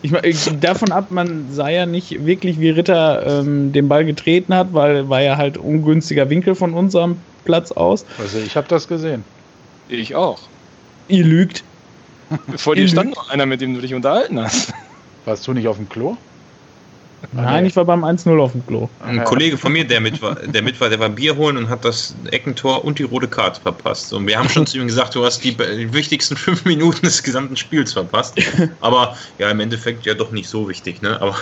Ich, 0.04 0.12
ich- 0.14 0.60
davon 0.60 0.92
ab, 0.92 1.12
man 1.12 1.46
sah 1.52 1.70
ja 1.70 1.86
nicht 1.86 2.26
wirklich, 2.26 2.60
wie 2.60 2.70
Ritter 2.72 3.42
ähm, 3.42 3.72
den 3.72 3.88
Ball 3.88 4.04
getreten 4.06 4.54
hat, 4.54 4.74
weil 4.74 5.10
war 5.10 5.22
ja 5.22 5.38
halt 5.38 5.58
ungünstiger 5.58 6.30
Winkel 6.30 6.56
von 6.56 6.74
unserem 6.74 7.18
Platz 7.46 7.72
aus. 7.72 8.06
also 8.20 8.40
ich 8.40 8.56
habe 8.56 8.68
das 8.68 8.88
gesehen. 8.88 9.24
Ich 9.90 10.16
auch. 10.16 10.40
Ihr 11.08 11.24
lügt. 11.26 11.64
Vor 12.56 12.76
dir 12.76 12.88
stand 12.88 13.14
noch 13.16 13.30
einer, 13.30 13.46
mit 13.46 13.62
dem 13.62 13.74
du 13.74 13.82
dich 13.82 13.94
unterhalten 13.94 14.40
hast. 14.40 14.74
Warst 15.26 15.46
du 15.48 15.54
nicht 15.54 15.68
auf 15.68 15.78
dem 15.78 15.90
Klo? 15.90 16.16
Nein, 17.34 17.65
ich 17.65 17.75
war 17.75 17.86
beim 17.86 18.03
1-0 18.03 18.39
auf 18.39 18.51
dem 18.53 18.65
Klo. 18.65 18.89
Ein 18.99 19.17
Ja. 19.17 19.23
Kollege 19.23 19.57
von 19.57 19.71
mir, 19.71 19.86
der 19.86 20.01
mit 20.01 20.21
war, 20.21 20.36
der 20.36 20.62
mit 20.63 20.79
war, 20.81 20.89
der 20.89 20.99
war 20.99 21.10
Bier 21.10 21.36
holen 21.36 21.55
und 21.55 21.69
hat 21.69 21.86
das 21.86 22.15
Eckentor 22.31 22.84
und 22.84 22.97
die 22.99 23.03
rote 23.03 23.27
Karte 23.27 23.62
verpasst. 23.62 24.12
Und 24.12 24.27
wir 24.27 24.38
haben 24.38 24.49
schon 24.49 24.65
zu 24.65 24.79
ihm 24.79 24.88
gesagt, 24.88 25.13
du 25.15 25.23
hast 25.23 25.43
die, 25.43 25.55
die 25.55 25.93
wichtigsten 25.93 26.36
fünf 26.38 26.65
Minuten 26.65 27.05
des 27.05 27.21
gesamten 27.21 27.55
Spiels 27.55 27.93
verpasst. 27.93 28.39
Aber 28.79 29.15
ja, 29.38 29.49
im 29.51 29.60
Endeffekt 29.60 30.05
ja 30.05 30.13
doch 30.15 30.31
nicht 30.31 30.49
so 30.49 30.67
wichtig, 30.67 31.01
ne? 31.01 31.21
Aber 31.21 31.36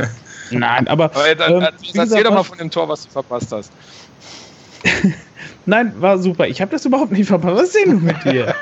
Nein, 0.50 0.86
aber. 0.88 1.04
Aber 1.04 1.28
jetzt, 1.28 1.42
ähm, 1.48 1.66
erzähl 1.94 2.24
doch 2.24 2.34
mal 2.34 2.42
von 2.42 2.58
dem 2.58 2.70
Tor, 2.70 2.88
was 2.88 3.04
du 3.04 3.10
verpasst 3.10 3.52
hast. 3.52 3.72
Nein, 5.66 5.94
war 5.96 6.18
super. 6.18 6.46
Ich 6.46 6.60
habe 6.60 6.72
das 6.72 6.84
überhaupt 6.84 7.12
nicht 7.12 7.26
verpasst. 7.26 7.56
Was 7.56 7.68
ist 7.68 7.76
denn 7.76 7.94
nun 7.94 8.04
mit 8.04 8.22
dir? 8.24 8.54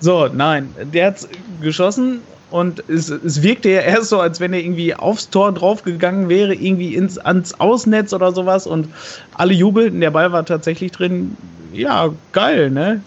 so, 0.00 0.28
nein, 0.28 0.74
der 0.92 1.08
hat's 1.08 1.28
geschossen 1.60 2.22
und 2.50 2.82
es, 2.88 3.08
es 3.08 3.42
wirkte 3.42 3.68
ja 3.70 3.80
erst 3.80 4.08
so, 4.08 4.20
als 4.20 4.40
wenn 4.40 4.52
er 4.52 4.60
irgendwie 4.60 4.94
aufs 4.94 5.30
Tor 5.30 5.52
draufgegangen 5.52 6.28
wäre, 6.28 6.54
irgendwie 6.54 6.94
ins, 6.94 7.18
ans 7.18 7.54
Ausnetz 7.60 8.12
oder 8.12 8.32
sowas 8.32 8.66
und 8.66 8.88
alle 9.34 9.54
jubelten. 9.54 10.00
Der 10.00 10.10
Ball 10.10 10.32
war 10.32 10.44
tatsächlich 10.44 10.92
drin. 10.92 11.36
Ja, 11.72 12.10
geil, 12.32 12.70
ne? 12.70 13.02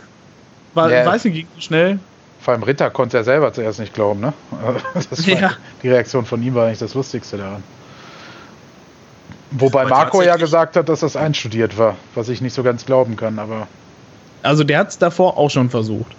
War, 0.74 0.90
Ja. 0.92 1.06
Weiß 1.06 1.26
nicht, 1.26 1.34
ging 1.34 1.48
so 1.56 1.62
schnell. 1.62 2.00
Vor 2.40 2.54
allem 2.54 2.64
Ritter 2.64 2.90
konnte 2.90 3.18
er 3.18 3.24
selber 3.24 3.54
zuerst 3.54 3.80
nicht 3.80 3.94
glauben, 3.94 4.20
ne? 4.20 4.34
Ja. 5.26 5.52
Die 5.82 5.90
Reaktion 5.90 6.26
von 6.26 6.42
ihm 6.44 6.56
war 6.56 6.66
eigentlich 6.66 6.80
das 6.80 6.94
Lustigste 6.94 7.38
daran. 7.38 7.64
Wobei 9.52 9.86
Marco 9.86 10.22
ja 10.22 10.36
gesagt 10.36 10.76
hat, 10.76 10.90
dass 10.90 11.02
das 11.02 11.16
einstudiert 11.16 11.78
war, 11.78 11.96
was 12.16 12.28
ich 12.30 12.42
nicht 12.42 12.54
so 12.54 12.64
ganz 12.64 12.86
glauben 12.86 13.16
kann, 13.16 13.38
aber 13.40 13.68
Also 14.42 14.64
der 14.64 14.80
hat's 14.80 14.98
davor 14.98 15.38
auch 15.38 15.50
schon 15.50 15.70
versucht. 15.70 16.16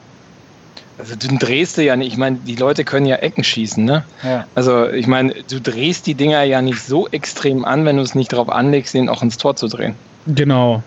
Also 0.98 1.16
du 1.16 1.28
drehst 1.38 1.76
du 1.76 1.82
ja 1.82 1.96
nicht, 1.96 2.12
ich 2.12 2.16
meine, 2.16 2.36
die 2.36 2.54
Leute 2.54 2.84
können 2.84 3.06
ja 3.06 3.16
Ecken 3.16 3.42
schießen, 3.42 3.84
ne? 3.84 4.04
ja. 4.22 4.46
Also 4.54 4.88
ich 4.88 5.06
meine, 5.06 5.34
du 5.50 5.60
drehst 5.60 6.06
die 6.06 6.14
Dinger 6.14 6.42
ja 6.44 6.62
nicht 6.62 6.80
so 6.80 7.08
extrem 7.08 7.64
an, 7.64 7.84
wenn 7.84 7.96
du 7.96 8.02
es 8.02 8.14
nicht 8.14 8.32
drauf 8.32 8.48
anlegst, 8.48 8.94
den 8.94 9.08
auch 9.08 9.22
ins 9.22 9.36
Tor 9.36 9.56
zu 9.56 9.66
drehen. 9.66 9.94
Genau. 10.26 10.82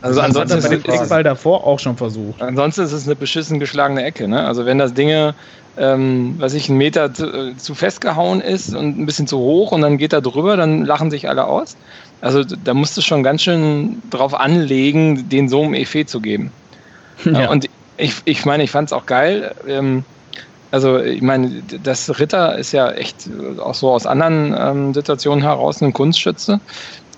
Also 0.00 0.20
das 0.20 0.30
hat 0.30 0.36
ansonsten 0.42 0.68
bei 0.68 0.76
es, 0.76 0.82
dem 0.82 0.94
Eckball 0.94 1.22
davor 1.22 1.64
auch 1.64 1.78
schon 1.78 1.96
versucht. 1.96 2.42
ansonsten 2.42 2.82
ist 2.82 2.92
es 2.92 3.06
eine 3.06 3.14
beschissen 3.14 3.60
geschlagene 3.60 4.02
Ecke, 4.02 4.26
ne? 4.26 4.44
Also 4.44 4.66
wenn 4.66 4.78
das 4.78 4.94
Ding, 4.94 5.32
ähm, 5.78 6.34
was 6.38 6.54
ich, 6.54 6.68
einen 6.68 6.78
Meter 6.78 7.14
zu, 7.14 7.26
äh, 7.26 7.56
zu 7.56 7.76
festgehauen 7.76 8.40
ist 8.40 8.74
und 8.74 8.98
ein 8.98 9.06
bisschen 9.06 9.28
zu 9.28 9.38
hoch 9.38 9.70
und 9.70 9.82
dann 9.82 9.98
geht 9.98 10.12
er 10.12 10.20
drüber, 10.20 10.56
dann 10.56 10.84
lachen 10.84 11.10
sich 11.10 11.28
alle 11.28 11.44
aus. 11.44 11.76
Also 12.20 12.42
da 12.42 12.74
musst 12.74 12.96
du 12.96 13.00
schon 13.00 13.22
ganz 13.22 13.42
schön 13.42 14.02
drauf 14.10 14.34
anlegen, 14.34 15.28
den 15.28 15.48
so 15.48 15.62
einem 15.62 15.74
Effet 15.74 16.08
zu 16.08 16.20
geben. 16.20 16.50
Ja. 17.24 17.50
Und 17.50 17.68
ich, 18.02 18.14
ich 18.24 18.44
meine, 18.44 18.62
ich 18.64 18.70
fand 18.70 18.88
es 18.88 18.92
auch 18.92 19.06
geil. 19.06 19.54
Ähm, 19.66 20.04
also 20.70 20.98
ich 20.98 21.22
meine, 21.22 21.62
das 21.82 22.18
Ritter 22.18 22.56
ist 22.58 22.72
ja 22.72 22.90
echt 22.92 23.28
auch 23.58 23.74
so 23.74 23.90
aus 23.90 24.06
anderen 24.06 24.54
ähm, 24.58 24.94
Situationen 24.94 25.42
heraus 25.42 25.82
ein 25.82 25.92
Kunstschütze. 25.92 26.60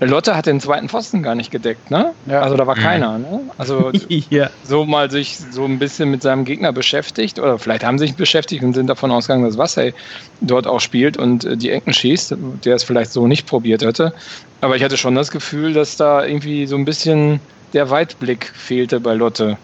Lotte 0.01 0.37
hat 0.37 0.47
den 0.47 0.61
zweiten 0.61 0.89
Pfosten 0.89 1.23
gar 1.23 1.37
nicht 1.37 1.53
gedeckt, 1.53 1.89
ne? 1.89 2.13
Ja. 2.27 2.41
Also 2.41 2.57
da 2.57 2.67
war 2.67 2.77
Mhm. 2.77 2.81
keiner, 2.81 3.19
ne? 3.19 3.41
Also 3.57 3.93
ja. 4.31 4.51
so 4.65 4.85
mal 4.85 5.09
sich 5.09 5.39
so 5.53 5.65
ein 5.65 5.79
bisschen 5.79 6.11
mit 6.11 6.21
seinem 6.21 6.45
Gegner 6.45 6.73
beschäftigt 6.73 7.39
oder 7.39 7.59
vielleicht 7.61 7.85
haben 7.85 7.99
sie 7.99 8.09
sich 8.09 8.17
beschäftigt 8.17 8.65
und 8.65 8.75
sind 8.75 8.89
davon 8.89 9.13
ausgegangen, 9.13 9.45
dass 9.47 9.57
Wassey 9.57 9.95
dort 10.41 10.67
auch 10.67 10.81
spielt 10.81 11.17
und 11.17 11.45
äh, 11.45 11.57
die 11.57 11.71
Ecken 11.71 11.95
schießt, 11.95 12.35
der 12.65 12.75
es 12.75 12.83
vielleicht 12.83 13.13
so 13.13 13.29
nicht 13.29 13.47
probiert 13.47 13.83
hätte. 13.85 14.13
Aber 14.61 14.75
ich 14.75 14.83
hatte 14.83 14.97
schon 14.97 15.15
das 15.15 15.31
Gefühl, 15.31 15.73
dass 15.73 15.97
da 15.97 16.25
irgendwie 16.25 16.67
so 16.67 16.75
ein 16.77 16.85
bisschen 16.85 17.39
der 17.73 17.89
Weitblick 17.89 18.51
fehlte 18.53 18.99
bei 18.99 19.15
Lotte. 19.15 19.59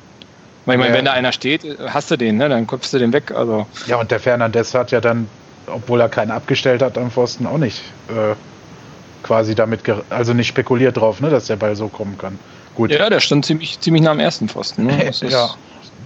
Weil 0.67 0.75
ich 0.75 0.79
meine, 0.81 0.91
Ja. 0.91 0.99
wenn 0.99 1.05
da 1.05 1.13
einer 1.13 1.33
steht, 1.33 1.65
hast 1.87 2.11
du 2.11 2.17
den, 2.17 2.37
ne? 2.37 2.49
Dann 2.49 2.67
kopfst 2.67 2.93
du 2.93 2.99
den 2.99 3.13
weg. 3.13 3.33
Also 3.33 3.67
Ja, 3.87 3.97
und 3.97 4.11
der 4.11 4.21
Fernandes 4.21 4.75
hat 4.75 4.91
ja 4.91 5.01
dann, 5.01 5.29
obwohl 5.67 6.01
er 6.01 6.09
keinen 6.09 6.31
abgestellt 6.31 6.83
hat 6.83 6.99
am 6.99 7.11
Pfosten, 7.11 7.47
auch 7.47 7.59
nicht 7.59 7.83
äh, 8.09 8.35
quasi 9.23 9.55
damit, 9.55 9.81
also 10.11 10.33
nicht 10.33 10.49
spekuliert 10.49 10.97
drauf, 10.97 11.21
ne, 11.21 11.31
dass 11.31 11.47
der 11.47 11.57
Ball 11.57 11.77
so 11.77 11.89
kommen 11.89 12.17
kann. 12.19 12.39
Gut. 12.75 12.93
ja, 12.93 13.11
der 13.11 13.21
stand 13.21 13.45
ziemlich, 13.45 13.81
ziemlich 13.81 14.03
nah 14.03 14.13
am 14.13 14.21
ersten 14.21 14.49
Pfosten. 14.49 14.87
Ne? 14.87 15.11
Ja, 15.23 15.51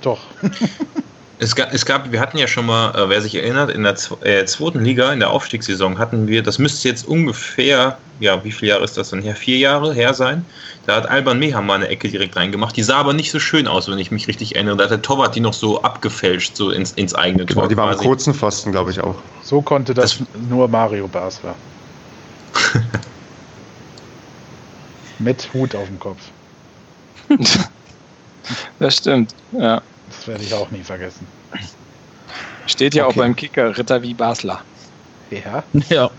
doch. 0.03 0.21
es 1.38 1.55
gab, 1.57 1.73
es 1.75 1.85
gab, 1.85 2.11
wir 2.12 2.20
hatten 2.20 2.38
ja 2.38 2.47
schon 2.47 2.66
mal, 2.66 2.94
äh, 2.94 3.09
wer 3.09 3.20
sich 3.20 3.35
erinnert, 3.35 3.70
in 3.70 3.83
der 3.83 3.97
äh, 4.23 4.44
zweiten 4.44 4.85
Liga, 4.85 5.12
in 5.12 5.20
der 5.20 5.31
Aufstiegssaison 5.31 5.99
hatten 5.99 6.29
wir, 6.29 6.42
das 6.42 6.59
müsste 6.59 6.88
jetzt 6.88 7.07
ungefähr, 7.07 7.99
ja, 8.20 8.42
wie 8.44 8.53
viele 8.53 8.70
Jahre 8.73 8.85
ist 8.85 8.97
das 8.97 9.11
denn 9.11 9.20
her? 9.23 9.35
Vier 9.35 9.59
Jahre 9.59 9.92
her 9.92 10.14
sein. 10.14 10.47
Da 10.87 10.94
hat 10.97 11.09
Alban 11.09 11.38
Meham 11.38 11.66
mal 11.66 11.75
eine 11.75 11.88
Ecke 11.88 12.09
direkt 12.09 12.37
reingemacht. 12.37 12.77
Die 12.77 12.83
sah 12.83 12.99
aber 12.99 13.12
nicht 13.14 13.31
so 13.33 13.40
schön 13.40 13.66
aus, 13.66 13.90
wenn 13.90 13.99
ich 13.99 14.11
mich 14.12 14.29
richtig 14.29 14.55
erinnere. 14.55 14.77
Da 14.77 14.85
hat 14.85 14.90
der 14.92 15.03
Torwart 15.03 15.35
die 15.35 15.40
noch 15.40 15.55
so 15.55 15.83
abgefälscht, 15.83 16.57
so 16.57 16.70
ins, 16.70 16.92
ins 16.92 17.14
eigene 17.14 17.44
Genau, 17.47 17.62
Tor. 17.62 17.68
die 17.68 17.77
war 17.77 17.88
am 17.88 17.94
quasi. 17.94 18.05
kurzen 18.07 18.35
Pfosten, 18.35 18.70
glaube 18.70 18.90
ich 18.92 19.01
auch. 19.01 19.16
So 19.42 19.61
konnte 19.62 19.94
das, 19.94 20.18
Das- 20.18 20.27
nur 20.49 20.68
Mario 20.68 21.09
Basler. 21.09 21.55
Mit 25.18 25.49
Hut 25.55 25.75
auf 25.75 25.87
dem 25.87 25.99
Kopf. 25.99 26.18
das 28.79 28.97
stimmt. 28.97 29.35
Ja. 29.53 29.83
Das 30.24 30.28
werde 30.28 30.44
ich 30.44 30.54
auch 30.54 30.70
nie 30.70 30.82
vergessen. 30.82 31.28
Steht 32.66 32.94
ja 32.94 33.04
Okay. 33.04 33.12
auch 33.12 33.22
beim 33.22 33.37
Kicker 33.37 33.76
Ritter 33.76 34.00
wie 34.00 34.14
Basler. 34.14 34.64
Ja, 35.30 35.64
Ja. 35.90 36.10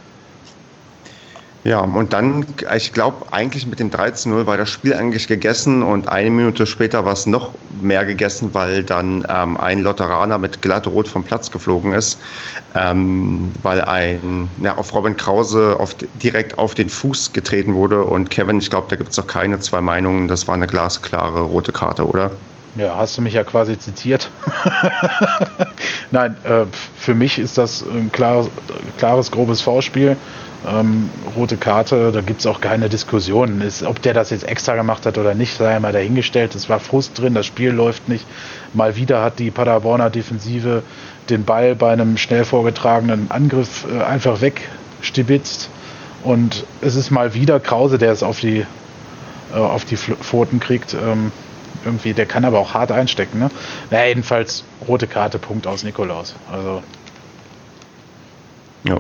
Ja, 1.64 1.80
und 1.80 2.14
dann, 2.14 2.46
ich 2.76 2.94
glaube, 2.94 3.34
eigentlich 3.34 3.66
mit 3.66 3.80
dem 3.80 3.90
13-0 3.90 4.46
war 4.46 4.56
das 4.56 4.70
Spiel 4.70 4.94
eigentlich 4.94 5.28
gegessen 5.28 5.82
und 5.82 6.08
eine 6.08 6.30
Minute 6.30 6.68
später 6.68 7.04
war 7.06 7.14
es 7.14 7.26
noch 7.26 7.56
mehr 7.82 8.06
gegessen, 8.06 8.54
weil 8.54 8.84
dann 8.84 9.26
ähm, 9.28 9.58
ein 9.58 9.80
Lotteraner 9.80 10.38
mit 10.38 10.62
glatt 10.62 10.86
rot 10.86 11.08
vom 11.08 11.24
Platz 11.24 11.50
geflogen 11.50 11.94
ist, 11.94 12.22
ähm, 12.76 13.52
weil 13.64 13.82
ein, 13.82 14.52
ja, 14.62 14.78
auf 14.78 14.94
Robin 14.94 15.18
Krause 15.18 15.78
auf, 15.80 15.96
direkt 16.14 16.60
auf 16.60 16.76
den 16.76 16.90
Fuß 16.90 17.34
getreten 17.34 17.74
wurde 17.74 18.04
und 18.04 18.30
Kevin, 18.30 18.60
ich 18.60 18.70
glaube, 18.70 18.86
da 18.88 18.96
gibt 18.96 19.10
es 19.10 19.16
doch 19.16 19.26
keine 19.26 19.58
zwei 19.58 19.82
Meinungen, 19.82 20.28
das 20.28 20.48
war 20.48 20.54
eine 20.54 20.68
glasklare 20.68 21.42
rote 21.42 21.72
Karte, 21.72 22.06
oder? 22.08 22.30
Ja, 22.76 22.96
hast 22.96 23.18
du 23.18 23.22
mich 23.22 23.34
ja 23.34 23.44
quasi 23.44 23.78
zitiert. 23.80 24.30
Nein, 26.12 26.36
äh, 26.44 26.66
für 26.98 27.16
mich 27.16 27.40
ist 27.40 27.58
das 27.58 27.82
ein 27.84 28.12
klar, 28.12 28.48
klares, 28.98 29.32
grobes 29.32 29.62
V-Spiel. 29.62 30.18
Ähm, 30.68 31.10
rote 31.36 31.58
Karte, 31.58 32.12
da 32.12 32.22
gibt 32.22 32.40
es 32.40 32.48
auch 32.48 32.60
keine 32.60 32.90
Diskussion. 32.90 33.62
Ist, 33.62 33.84
ob 33.84 34.02
der 34.02 34.14
das 34.14 34.32
jetzt 34.32 34.48
extra 34.48 34.76
gemacht 34.76 35.06
hat 35.06 35.18
oder 35.18 35.36
nicht, 35.36 35.56
sei 35.58 35.80
mal 35.80 35.94
dahingestellt. 35.94 36.56
Es 36.56 36.70
war 36.70 36.80
Frust 36.80 37.20
drin, 37.20 37.34
das 37.34 37.46
Spiel 37.46 37.72
läuft 37.72 38.10
nicht. 38.10 38.26
Mal 38.74 38.96
wieder 38.96 39.24
hat 39.24 39.40
die 39.40 39.52
Paderborner 39.52 40.10
Defensive 40.10 40.84
den 41.30 41.44
Ball 41.44 41.76
bei 41.76 41.92
einem 41.92 42.18
schnell 42.18 42.46
vorgetragenen 42.46 43.30
Angriff 43.30 43.86
äh, 43.90 44.04
einfach 44.04 44.42
wegstibitzt. 44.42 45.70
Und 46.24 46.66
es 46.82 46.96
ist 46.96 47.12
mal 47.12 47.34
wieder 47.34 47.60
Krause, 47.60 47.98
der 47.98 48.12
es 48.12 48.24
auf 48.24 48.40
die, 48.40 48.66
äh, 49.54 49.58
auf 49.58 49.86
die 49.86 49.98
Pfoten 49.98 50.60
kriegt. 50.60 50.94
Ähm, 50.94 51.32
irgendwie, 51.86 52.14
der 52.14 52.26
kann 52.26 52.46
aber 52.46 52.60
auch 52.60 52.74
hart 52.74 52.92
einstecken. 52.92 53.40
Ne? 53.40 53.50
Na, 53.92 54.06
jedenfalls 54.06 54.64
rote 54.88 55.08
Karte, 55.08 55.40
Punkt 55.40 55.68
aus 55.68 55.84
Nikolaus. 55.84 56.36
Also 56.52 56.82
Ja. 58.84 58.98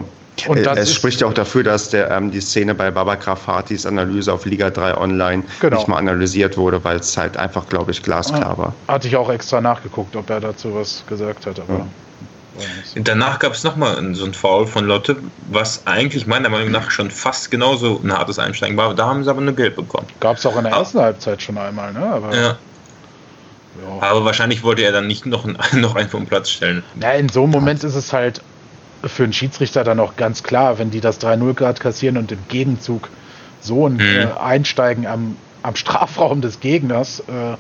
Und 0.47 0.65
das 0.65 0.77
es 0.79 0.93
spricht 0.93 1.21
ja 1.21 1.27
auch 1.27 1.33
dafür, 1.33 1.63
dass 1.63 1.89
der, 1.89 2.11
ähm, 2.11 2.29
die 2.29 2.41
Szene 2.41 2.75
bei 2.75 2.91
Baba 2.91 3.15
Grafatis 3.15 3.85
Analyse 3.85 4.33
auf 4.33 4.45
Liga 4.45 4.69
3 4.69 4.97
Online 4.97 5.43
genau. 5.61 5.77
nicht 5.77 5.87
mal 5.87 5.97
analysiert 5.97 6.57
wurde, 6.57 6.83
weil 6.83 6.97
es 6.97 7.15
halt 7.15 7.37
einfach, 7.37 7.69
glaube 7.69 7.91
ich, 7.91 8.03
glasklar 8.03 8.57
war. 8.57 8.73
Hatte 8.87 9.07
ich 9.07 9.15
auch 9.15 9.29
extra 9.29 9.61
nachgeguckt, 9.61 10.15
ob 10.15 10.29
er 10.29 10.41
dazu 10.41 10.75
was 10.75 11.03
gesagt 11.07 11.45
hat. 11.45 11.59
Aber 11.61 11.79
ja. 11.79 11.85
Danach 12.95 13.39
gab 13.39 13.53
es 13.53 13.63
nochmal 13.63 14.15
so 14.15 14.25
ein 14.25 14.33
Foul 14.33 14.65
von 14.65 14.85
Lotte, 14.85 15.17
was 15.49 15.85
eigentlich 15.85 16.25
meiner 16.25 16.49
Meinung 16.49 16.71
nach 16.71 16.89
schon 16.89 17.11
fast 17.11 17.51
genauso 17.51 17.99
ein 18.03 18.13
hartes 18.13 18.39
Einsteigen 18.39 18.77
war. 18.77 18.93
Da 18.93 19.07
haben 19.07 19.23
sie 19.23 19.29
aber 19.29 19.41
eine 19.41 19.53
Gelb 19.53 19.75
bekommen. 19.75 20.07
Gab 20.19 20.37
es 20.37 20.45
auch 20.45 20.55
in 20.55 20.63
der 20.63 20.73
ersten 20.73 20.99
Halbzeit 20.99 21.41
schon 21.41 21.57
einmal, 21.57 21.91
ne? 21.91 22.05
Aber, 22.05 22.35
ja. 22.35 22.57
Ja. 23.83 24.07
Aber 24.07 24.25
wahrscheinlich 24.25 24.63
wollte 24.63 24.83
er 24.83 24.91
dann 24.91 25.07
nicht 25.07 25.25
noch, 25.25 25.45
noch 25.73 25.95
einen 25.95 26.09
vom 26.09 26.25
Platz 26.25 26.49
stellen. 26.49 26.83
Na, 26.95 27.13
in 27.13 27.29
so 27.29 27.43
einem 27.43 27.51
Moment 27.51 27.83
ist 27.83 27.95
es 27.95 28.13
halt 28.13 28.41
für 29.03 29.23
einen 29.23 29.33
Schiedsrichter 29.33 29.83
dann 29.83 29.99
auch 29.99 30.15
ganz 30.15 30.43
klar, 30.43 30.79
wenn 30.79 30.91
die 30.91 31.01
das 31.01 31.21
3-0 31.21 31.53
Grad 31.53 31.79
kassieren 31.79 32.17
und 32.17 32.31
im 32.31 32.39
Gegenzug 32.47 33.09
so 33.61 33.87
ein 33.87 33.93
mhm. 33.93 33.99
äh, 33.99 34.27
Einsteigen 34.39 35.05
am, 35.05 35.37
am 35.63 35.75
Strafraum 35.75 36.41
des 36.41 36.59
Gegners 36.59 37.21
äh, 37.21 37.55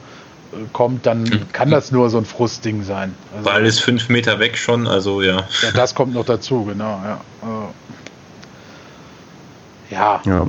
kommt, 0.73 1.05
dann 1.05 1.23
mhm. 1.23 1.51
kann 1.51 1.69
das 1.69 1.91
nur 1.91 2.09
so 2.09 2.17
ein 2.17 2.25
Frustding 2.25 2.83
sein. 2.83 3.13
Also, 3.35 3.49
Ball 3.49 3.65
ist 3.65 3.79
fünf 3.79 4.09
Meter 4.09 4.39
weg 4.39 4.57
schon, 4.57 4.87
also 4.87 5.21
ja. 5.21 5.43
Ja, 5.61 5.71
das 5.73 5.95
kommt 5.95 6.13
noch 6.13 6.25
dazu, 6.25 6.65
genau, 6.65 7.01
ja. 7.03 7.21
Äh, 7.43 7.67
ja. 9.93 10.21
ja. 10.25 10.47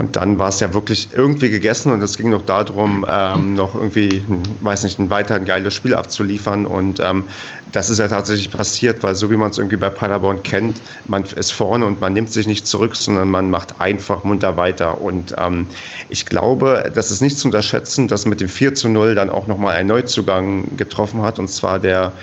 Und 0.00 0.16
dann 0.16 0.38
war 0.38 0.48
es 0.48 0.60
ja 0.60 0.72
wirklich 0.72 1.10
irgendwie 1.12 1.50
gegessen 1.50 1.92
und 1.92 2.00
es 2.00 2.16
ging 2.16 2.30
noch 2.30 2.46
darum, 2.46 3.04
ähm, 3.06 3.52
noch 3.52 3.74
irgendwie, 3.74 4.24
weiß 4.62 4.84
nicht, 4.84 4.98
ein 4.98 5.10
weiter 5.10 5.34
ein 5.34 5.44
geiles 5.44 5.74
Spiel 5.74 5.94
abzuliefern. 5.94 6.64
Und 6.64 7.00
ähm, 7.00 7.24
das 7.70 7.90
ist 7.90 7.98
ja 7.98 8.08
tatsächlich 8.08 8.50
passiert, 8.50 9.02
weil 9.02 9.14
so 9.14 9.30
wie 9.30 9.36
man 9.36 9.50
es 9.50 9.58
irgendwie 9.58 9.76
bei 9.76 9.90
Paderborn 9.90 10.42
kennt, 10.42 10.80
man 11.06 11.24
ist 11.24 11.52
vorne 11.52 11.84
und 11.84 12.00
man 12.00 12.14
nimmt 12.14 12.32
sich 12.32 12.46
nicht 12.46 12.66
zurück, 12.66 12.96
sondern 12.96 13.28
man 13.28 13.50
macht 13.50 13.78
einfach 13.78 14.24
munter 14.24 14.56
weiter. 14.56 15.02
Und 15.02 15.34
ähm, 15.36 15.66
ich 16.08 16.24
glaube, 16.24 16.90
das 16.94 17.10
ist 17.10 17.20
nicht 17.20 17.36
zu 17.36 17.48
unterschätzen, 17.48 18.08
dass 18.08 18.24
mit 18.24 18.40
dem 18.40 18.48
4 18.48 18.74
zu 18.74 18.88
0 18.88 19.14
dann 19.14 19.28
auch 19.28 19.48
nochmal 19.48 19.76
ein 19.76 19.86
Neuzugang 19.86 20.78
getroffen 20.78 21.20
hat, 21.20 21.38
und 21.38 21.48
zwar 21.48 21.78
der 21.78 22.14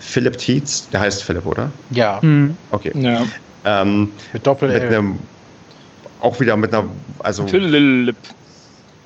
Philipp 0.00 0.38
Tietz, 0.38 0.88
der 0.90 0.98
heißt 0.98 1.22
Philipp, 1.22 1.46
oder? 1.46 1.70
Ja. 1.90 2.18
Mhm. 2.20 2.56
Okay. 2.72 2.90
Ja. 2.96 3.22
Ähm, 3.64 4.10
mit 4.32 4.44
Doppel-L. 4.44 4.80
Mit 4.80 4.92
einem 4.92 5.18
auch 6.22 6.40
wieder 6.40 6.56
mit 6.56 6.72
einer. 6.72 6.88
Also, 7.18 7.46
Philipp. 7.46 8.16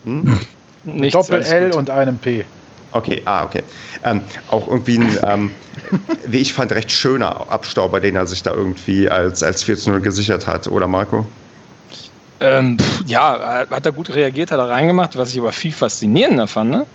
Hm? 0.05 0.39
Doppel-L 0.85 1.73
und 1.73 1.91
einem 1.91 2.19
P. 2.19 2.45
Okay, 2.93 3.21
ah, 3.25 3.45
okay. 3.45 3.63
Ähm, 4.05 4.21
auch 4.51 4.69
irgendwie 4.69 4.99
ein, 4.99 5.19
ähm, 5.25 5.51
wie 6.27 6.39
ich 6.39 6.55
fand, 6.55 6.73
recht 6.73 6.91
schöner 6.93 7.51
Abstauber, 7.51 8.01
den 8.01 8.15
er 8.15 8.27
sich 8.27 8.43
da 8.43 8.53
irgendwie 8.53 9.09
als, 9.11 9.43
als 9.43 9.67
14-0 9.67 10.01
gesichert 10.01 10.47
hat, 10.47 10.69
oder 10.69 10.87
Marco? 10.87 11.27
Ähm, 12.39 12.77
ja, 13.07 13.67
hat 13.71 13.87
er 13.87 13.93
gut 13.93 14.15
reagiert, 14.15 14.51
hat 14.51 14.59
er 14.59 14.69
reingemacht, 14.69 15.17
was 15.17 15.33
ich 15.33 15.41
aber 15.41 15.53
viel 15.53 15.73
faszinierender 15.73 16.47
fand. 16.47 16.71
Ne? 16.71 16.87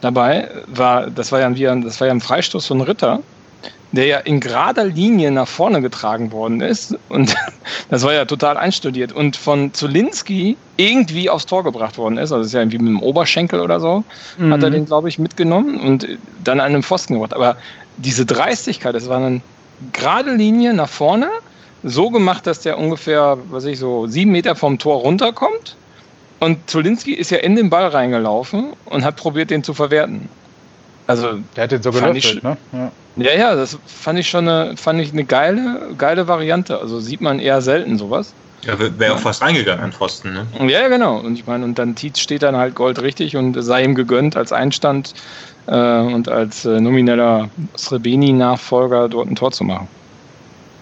Dabei 0.00 0.50
war, 0.66 1.08
das 1.08 1.32
war 1.32 1.40
ja 1.40 1.46
ein, 1.46 1.82
das 1.82 2.00
war 2.00 2.08
ja 2.08 2.12
ein 2.12 2.20
Freistoß 2.20 2.66
von 2.66 2.80
Ritter 2.80 3.20
der 3.92 4.06
ja 4.06 4.18
in 4.18 4.40
gerader 4.40 4.84
Linie 4.84 5.30
nach 5.30 5.48
vorne 5.48 5.82
getragen 5.82 6.32
worden 6.32 6.60
ist. 6.60 6.96
Und 7.08 7.34
das 7.90 8.02
war 8.02 8.12
ja 8.12 8.24
total 8.24 8.56
einstudiert. 8.56 9.12
Und 9.12 9.36
von 9.36 9.74
Zulinski 9.74 10.56
irgendwie 10.76 11.28
aufs 11.28 11.46
Tor 11.46 11.64
gebracht 11.64 11.98
worden 11.98 12.16
ist. 12.16 12.32
Also 12.32 12.38
das 12.38 12.46
ist 12.48 12.52
ja 12.52 12.60
irgendwie 12.60 12.78
mit 12.78 12.88
dem 12.88 13.02
Oberschenkel 13.02 13.60
oder 13.60 13.80
so. 13.80 14.04
Mhm. 14.38 14.52
Hat 14.52 14.62
er 14.62 14.70
den, 14.70 14.86
glaube 14.86 15.08
ich, 15.08 15.18
mitgenommen 15.18 15.80
und 15.80 16.06
dann 16.44 16.60
an 16.60 16.72
den 16.72 16.82
Pfosten 16.82 17.14
gebracht. 17.14 17.34
Aber 17.34 17.56
diese 17.96 18.24
Dreistigkeit, 18.24 18.94
das 18.94 19.08
war 19.08 19.18
eine 19.18 19.40
gerade 19.92 20.34
Linie 20.34 20.72
nach 20.74 20.88
vorne. 20.88 21.28
So 21.82 22.10
gemacht, 22.10 22.46
dass 22.46 22.60
der 22.60 22.78
ungefähr, 22.78 23.38
was 23.50 23.64
ich 23.64 23.78
so, 23.78 24.06
sieben 24.06 24.32
Meter 24.32 24.54
vom 24.54 24.78
Tor 24.78 25.00
runterkommt. 25.00 25.76
Und 26.38 26.70
Zulinski 26.70 27.14
ist 27.14 27.30
ja 27.30 27.38
in 27.38 27.56
den 27.56 27.70
Ball 27.70 27.88
reingelaufen 27.88 28.68
und 28.86 29.04
hat 29.04 29.16
probiert, 29.16 29.50
den 29.50 29.64
zu 29.64 29.74
verwerten. 29.74 30.28
Also, 31.10 31.40
der 31.56 31.64
hat 31.64 31.72
den 31.72 31.82
so 31.82 31.90
gelöffelt, 31.90 32.42
ne? 32.42 32.56
Ja. 32.72 32.92
Ja, 33.16 33.32
ja, 33.32 33.54
das 33.54 33.78
fand 33.86 34.18
ich 34.18 34.28
schon 34.30 34.48
eine, 34.48 34.76
fand 34.76 35.00
ich 35.00 35.12
eine 35.12 35.24
geile, 35.24 35.90
geile 35.98 36.28
Variante. 36.28 36.78
Also 36.78 37.00
sieht 37.00 37.20
man 37.20 37.38
eher 37.38 37.60
selten 37.60 37.98
sowas. 37.98 38.32
Ja, 38.64 38.78
wäre 38.78 39.14
auch 39.14 39.18
fast 39.18 39.42
reingegangen 39.42 39.82
an 39.82 39.92
Pfosten, 39.92 40.32
ne? 40.32 40.46
Ja, 40.68 40.88
genau. 40.88 41.18
Und 41.18 41.34
ich 41.34 41.46
meine, 41.46 41.64
und 41.64 41.78
dann 41.78 41.94
Tietz 41.94 42.20
steht 42.20 42.42
dann 42.42 42.56
halt 42.56 42.74
Gold 42.74 43.02
richtig 43.02 43.36
und 43.36 43.60
sei 43.60 43.84
ihm 43.84 43.94
gegönnt 43.94 44.36
als 44.36 44.52
Einstand 44.52 45.14
äh, 45.66 46.00
und 46.00 46.28
als 46.28 46.64
äh, 46.64 46.80
nomineller 46.80 47.48
Srebeni-Nachfolger 47.76 49.08
dort 49.08 49.28
ein 49.28 49.36
Tor 49.36 49.50
zu 49.50 49.64
machen. 49.64 49.88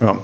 Ja. 0.00 0.18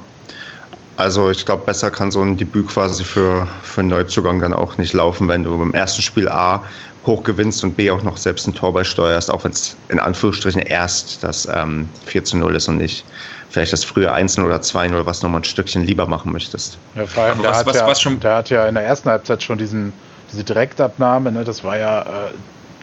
Also 0.96 1.30
ich 1.30 1.44
glaube, 1.44 1.64
besser 1.64 1.90
kann 1.90 2.10
so 2.10 2.22
ein 2.22 2.36
Debüt 2.36 2.68
quasi 2.68 3.02
für, 3.02 3.48
für 3.62 3.80
einen 3.80 3.90
Neuzugang 3.90 4.40
dann 4.40 4.52
auch 4.52 4.78
nicht 4.78 4.92
laufen, 4.92 5.26
wenn 5.28 5.42
du 5.42 5.60
im 5.60 5.74
ersten 5.74 6.02
Spiel 6.02 6.28
A 6.28 6.62
hoch 7.06 7.22
gewinnst 7.22 7.62
und 7.64 7.76
B 7.76 7.90
auch 7.90 8.02
noch 8.02 8.16
selbst 8.16 8.46
ein 8.46 8.54
Tor 8.54 8.72
beisteuerst, 8.72 9.30
auch 9.30 9.44
wenn 9.44 9.52
es 9.52 9.76
in 9.88 9.98
Anführungsstrichen 9.98 10.62
erst 10.62 11.22
das 11.22 11.46
ähm, 11.52 11.88
4 12.06 12.24
zu 12.24 12.36
0 12.36 12.56
ist 12.56 12.68
und 12.68 12.78
nicht 12.78 13.04
vielleicht 13.50 13.72
das 13.72 13.84
frühe 13.84 14.10
1 14.12 14.38
oder 14.38 14.60
2 14.60 14.88
0, 14.88 15.06
was 15.06 15.22
nochmal 15.22 15.40
ein 15.40 15.44
Stückchen 15.44 15.84
lieber 15.84 16.06
machen 16.06 16.32
möchtest. 16.32 16.78
Ja, 16.94 17.06
vor 17.06 17.24
allem, 17.24 17.42
der, 17.42 17.50
was, 17.50 17.58
hat 17.58 17.66
was, 17.66 17.76
ja, 17.76 17.86
was 17.86 18.00
schon 18.00 18.20
der 18.20 18.36
hat 18.36 18.50
ja 18.50 18.66
in 18.66 18.74
der 18.74 18.84
ersten 18.84 19.08
Halbzeit 19.08 19.42
schon 19.42 19.58
diesen, 19.58 19.92
diese 20.32 20.44
Direktabnahme, 20.44 21.30
ne, 21.30 21.44
das 21.44 21.62
war 21.62 21.78
ja, 21.78 22.02
äh, 22.02 22.04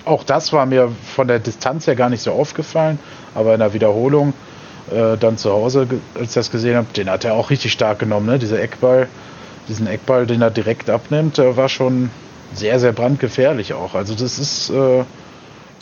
auch 0.06 0.24
das 0.24 0.54
war 0.54 0.66
mir 0.66 0.92
von 1.16 1.28
der 1.28 1.40
Distanz 1.40 1.88
her 1.88 1.96
gar 1.96 2.10
nicht 2.10 2.22
so 2.22 2.32
aufgefallen, 2.32 3.00
aber 3.36 3.54
in 3.54 3.60
der 3.60 3.74
Wiederholung 3.74 4.34
äh, 4.92 5.18
dann 5.18 5.38
zu 5.38 5.52
Hause, 5.52 5.88
als 6.16 6.30
ich 6.30 6.34
das 6.34 6.52
gesehen 6.52 6.76
habe, 6.76 6.88
den 6.96 7.10
hat 7.10 7.26
er 7.26 7.34
auch 7.34 7.50
richtig 7.50 7.72
stark 7.72 8.00
genommen, 8.00 8.26
ne? 8.26 8.40
Dieser 8.40 8.62
Eckball, 8.62 9.08
diesen 9.68 9.88
Eckball, 9.88 10.26
den 10.26 10.42
er 10.42 10.52
direkt 10.52 10.90
abnimmt, 10.90 11.38
äh, 11.38 11.56
war 11.56 11.70
schon 11.70 12.10
sehr, 12.54 12.80
sehr 12.80 12.92
brandgefährlich 12.94 13.74
auch. 13.74 13.96
Also 13.96 14.14
das 14.14 14.40
ist. 14.40 14.70
Äh, 14.70 15.04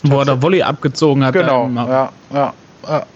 Wo 0.02 0.18
er 0.18 0.24
der 0.24 0.42
Volley 0.42 0.62
abgezogen 0.62 1.24
hat. 1.24 1.34
Genau, 1.34 1.68
ja, 1.68 2.12
ja, 2.32 2.54
ja. 2.86 3.06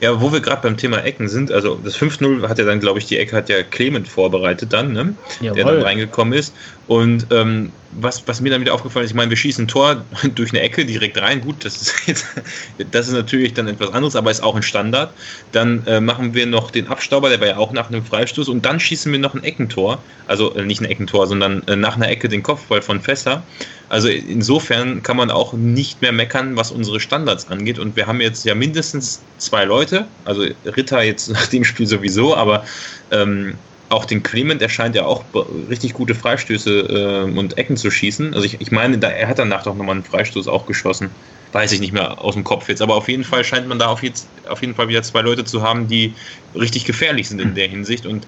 Ja, 0.00 0.20
wo 0.20 0.32
wir 0.32 0.40
gerade 0.40 0.60
beim 0.60 0.76
Thema 0.76 0.98
Ecken 0.98 1.28
sind, 1.28 1.50
also 1.50 1.76
das 1.82 1.96
5-0 1.96 2.46
hat 2.48 2.58
ja 2.58 2.64
dann, 2.66 2.78
glaube 2.78 2.98
ich, 2.98 3.06
die 3.06 3.16
Ecke 3.16 3.34
hat 3.34 3.48
ja 3.48 3.62
Clement 3.62 4.06
vorbereitet 4.06 4.72
dann, 4.72 4.92
ne? 4.92 5.14
der 5.40 5.64
dann 5.64 5.80
reingekommen 5.80 6.34
ist. 6.34 6.54
Und 6.88 7.28
ähm, 7.30 7.72
was, 8.00 8.26
was 8.26 8.40
mir 8.40 8.58
wieder 8.60 8.74
aufgefallen 8.74 9.04
ist, 9.04 9.10
ich 9.10 9.16
meine, 9.16 9.30
wir 9.30 9.36
schießen 9.36 9.64
ein 9.64 9.68
Tor 9.68 10.04
durch 10.34 10.50
eine 10.52 10.60
Ecke 10.60 10.84
direkt 10.84 11.18
rein. 11.20 11.40
Gut, 11.40 11.64
das 11.64 11.80
ist 11.80 12.06
jetzt, 12.06 12.26
das 12.90 13.08
ist 13.08 13.14
natürlich 13.14 13.54
dann 13.54 13.68
etwas 13.68 13.92
anderes, 13.92 14.16
aber 14.16 14.30
ist 14.30 14.42
auch 14.42 14.56
ein 14.56 14.62
Standard. 14.62 15.12
Dann 15.52 15.86
äh, 15.86 16.00
machen 16.00 16.34
wir 16.34 16.46
noch 16.46 16.70
den 16.70 16.88
Abstauber, 16.88 17.28
der 17.28 17.40
war 17.40 17.48
ja 17.48 17.56
auch 17.56 17.72
nach 17.72 17.88
einem 17.88 18.04
Freistoß 18.04 18.48
und 18.48 18.64
dann 18.64 18.80
schießen 18.80 19.10
wir 19.12 19.18
noch 19.18 19.34
ein 19.34 19.44
Eckentor. 19.44 20.02
Also 20.26 20.54
äh, 20.54 20.64
nicht 20.64 20.80
ein 20.80 20.86
Eckentor, 20.86 21.26
sondern 21.26 21.62
äh, 21.66 21.76
nach 21.76 21.96
einer 21.96 22.08
Ecke 22.08 22.28
den 22.28 22.42
Kopfball 22.42 22.82
von 22.82 23.00
Fässer. 23.00 23.42
Also 23.88 24.08
insofern 24.08 25.02
kann 25.02 25.16
man 25.16 25.30
auch 25.30 25.52
nicht 25.52 26.00
mehr 26.02 26.12
meckern, 26.12 26.56
was 26.56 26.72
unsere 26.72 27.00
Standards 27.00 27.48
angeht. 27.48 27.78
Und 27.78 27.96
wir 27.96 28.06
haben 28.06 28.20
jetzt 28.20 28.44
ja 28.44 28.54
mindestens 28.54 29.22
zwei 29.38 29.64
Leute, 29.64 30.06
also 30.24 30.44
Ritter 30.64 31.02
jetzt 31.02 31.28
nach 31.32 31.46
dem 31.46 31.64
Spiel 31.64 31.86
sowieso, 31.86 32.34
aber 32.34 32.64
ähm, 33.10 33.54
auch 33.88 34.04
den 34.04 34.22
Clement, 34.22 34.60
der 34.60 34.68
scheint 34.68 34.94
ja 34.94 35.04
auch 35.04 35.24
richtig 35.68 35.94
gute 35.94 36.14
Freistöße 36.14 37.26
äh, 37.28 37.38
und 37.38 37.58
Ecken 37.58 37.76
zu 37.76 37.90
schießen. 37.90 38.34
Also 38.34 38.46
ich, 38.46 38.60
ich 38.60 38.70
meine, 38.70 38.98
da, 38.98 39.08
er 39.08 39.28
hat 39.28 39.38
danach 39.38 39.62
doch 39.62 39.74
nochmal 39.74 39.96
einen 39.96 40.04
Freistoß 40.04 40.48
auch 40.48 40.66
geschossen. 40.66 41.10
Weiß 41.52 41.70
ich 41.70 41.80
nicht 41.80 41.92
mehr 41.92 42.20
aus 42.20 42.34
dem 42.34 42.42
Kopf 42.42 42.68
jetzt, 42.68 42.82
aber 42.82 42.96
auf 42.96 43.08
jeden 43.08 43.22
Fall 43.22 43.44
scheint 43.44 43.68
man 43.68 43.78
da 43.78 43.86
auf, 43.86 44.02
jetzt, 44.02 44.26
auf 44.48 44.60
jeden 44.60 44.74
Fall 44.74 44.88
wieder 44.88 45.02
zwei 45.02 45.20
Leute 45.20 45.44
zu 45.44 45.62
haben, 45.62 45.86
die 45.86 46.12
richtig 46.54 46.84
gefährlich 46.84 47.28
sind 47.28 47.40
in 47.40 47.54
der 47.54 47.68
Hinsicht. 47.68 48.06
Und 48.06 48.26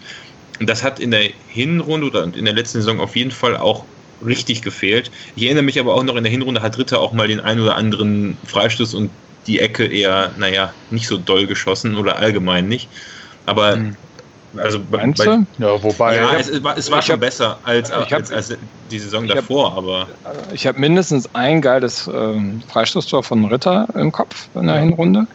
das 0.61 0.85
hat 0.85 1.01
in 1.01 1.11
der 1.11 1.31
Hinrunde 1.49 2.07
oder 2.07 2.23
in 2.23 2.45
der 2.45 2.55
letzten 2.55 2.79
Saison 2.79 3.01
auf 3.01 3.17
jeden 3.17 3.33
Fall 3.33 3.57
auch 3.57 3.85
richtig 4.25 4.63
gefehlt. 4.63 5.11
Ich 5.35 5.45
erinnere 5.45 5.65
mich 5.65 5.81
aber 5.81 5.95
auch 5.95 6.05
noch, 6.05 6.17
in 6.17 6.23
der 6.23 6.31
Hinrunde 6.31 6.63
hat 6.63 6.79
Ritter 6.79 7.01
auch 7.01 7.13
mal 7.13 7.29
den 7.29 7.41
einen 7.41 7.61
oder 7.61 7.77
anderen 7.77 8.39
Freistoß 8.47 8.95
und 8.95 9.11
die 9.47 9.61
Ecke 9.61 9.87
eher, 9.87 10.33
naja, 10.39 10.73
nicht 10.91 11.07
so 11.07 11.19
doll 11.19 11.47
geschossen 11.47 11.97
oder 11.97 12.17
allgemein 12.17 12.69
nicht. 12.69 12.89
Aber 13.45 13.77
mhm. 13.77 13.97
Also 14.59 14.81
bei, 14.91 15.07
bei, 15.07 15.39
ja, 15.59 15.83
wobei. 15.83 16.17
Ja, 16.17 16.37
es, 16.37 16.49
es 16.49 16.63
war, 16.63 16.77
es 16.77 16.91
war 16.91 17.03
schon 17.03 17.15
hab, 17.15 17.21
besser 17.21 17.59
als, 17.65 17.93
hab, 17.93 18.13
als, 18.13 18.33
als, 18.33 18.57
die 18.91 18.99
Saison 18.99 19.27
davor, 19.27 19.71
hab, 19.71 19.79
aber. 19.79 20.09
Ich 20.53 20.67
habe 20.67 20.79
mindestens 20.79 21.29
ein 21.35 21.61
geiles 21.61 22.09
ähm, 22.13 22.63
Freistoßtor 22.69 23.23
von 23.23 23.45
Ritter 23.47 23.87
im 23.95 24.13
Kopf 24.13 24.49
in 24.55 24.67
der 24.67 24.79
Hinrunde. 24.79 25.27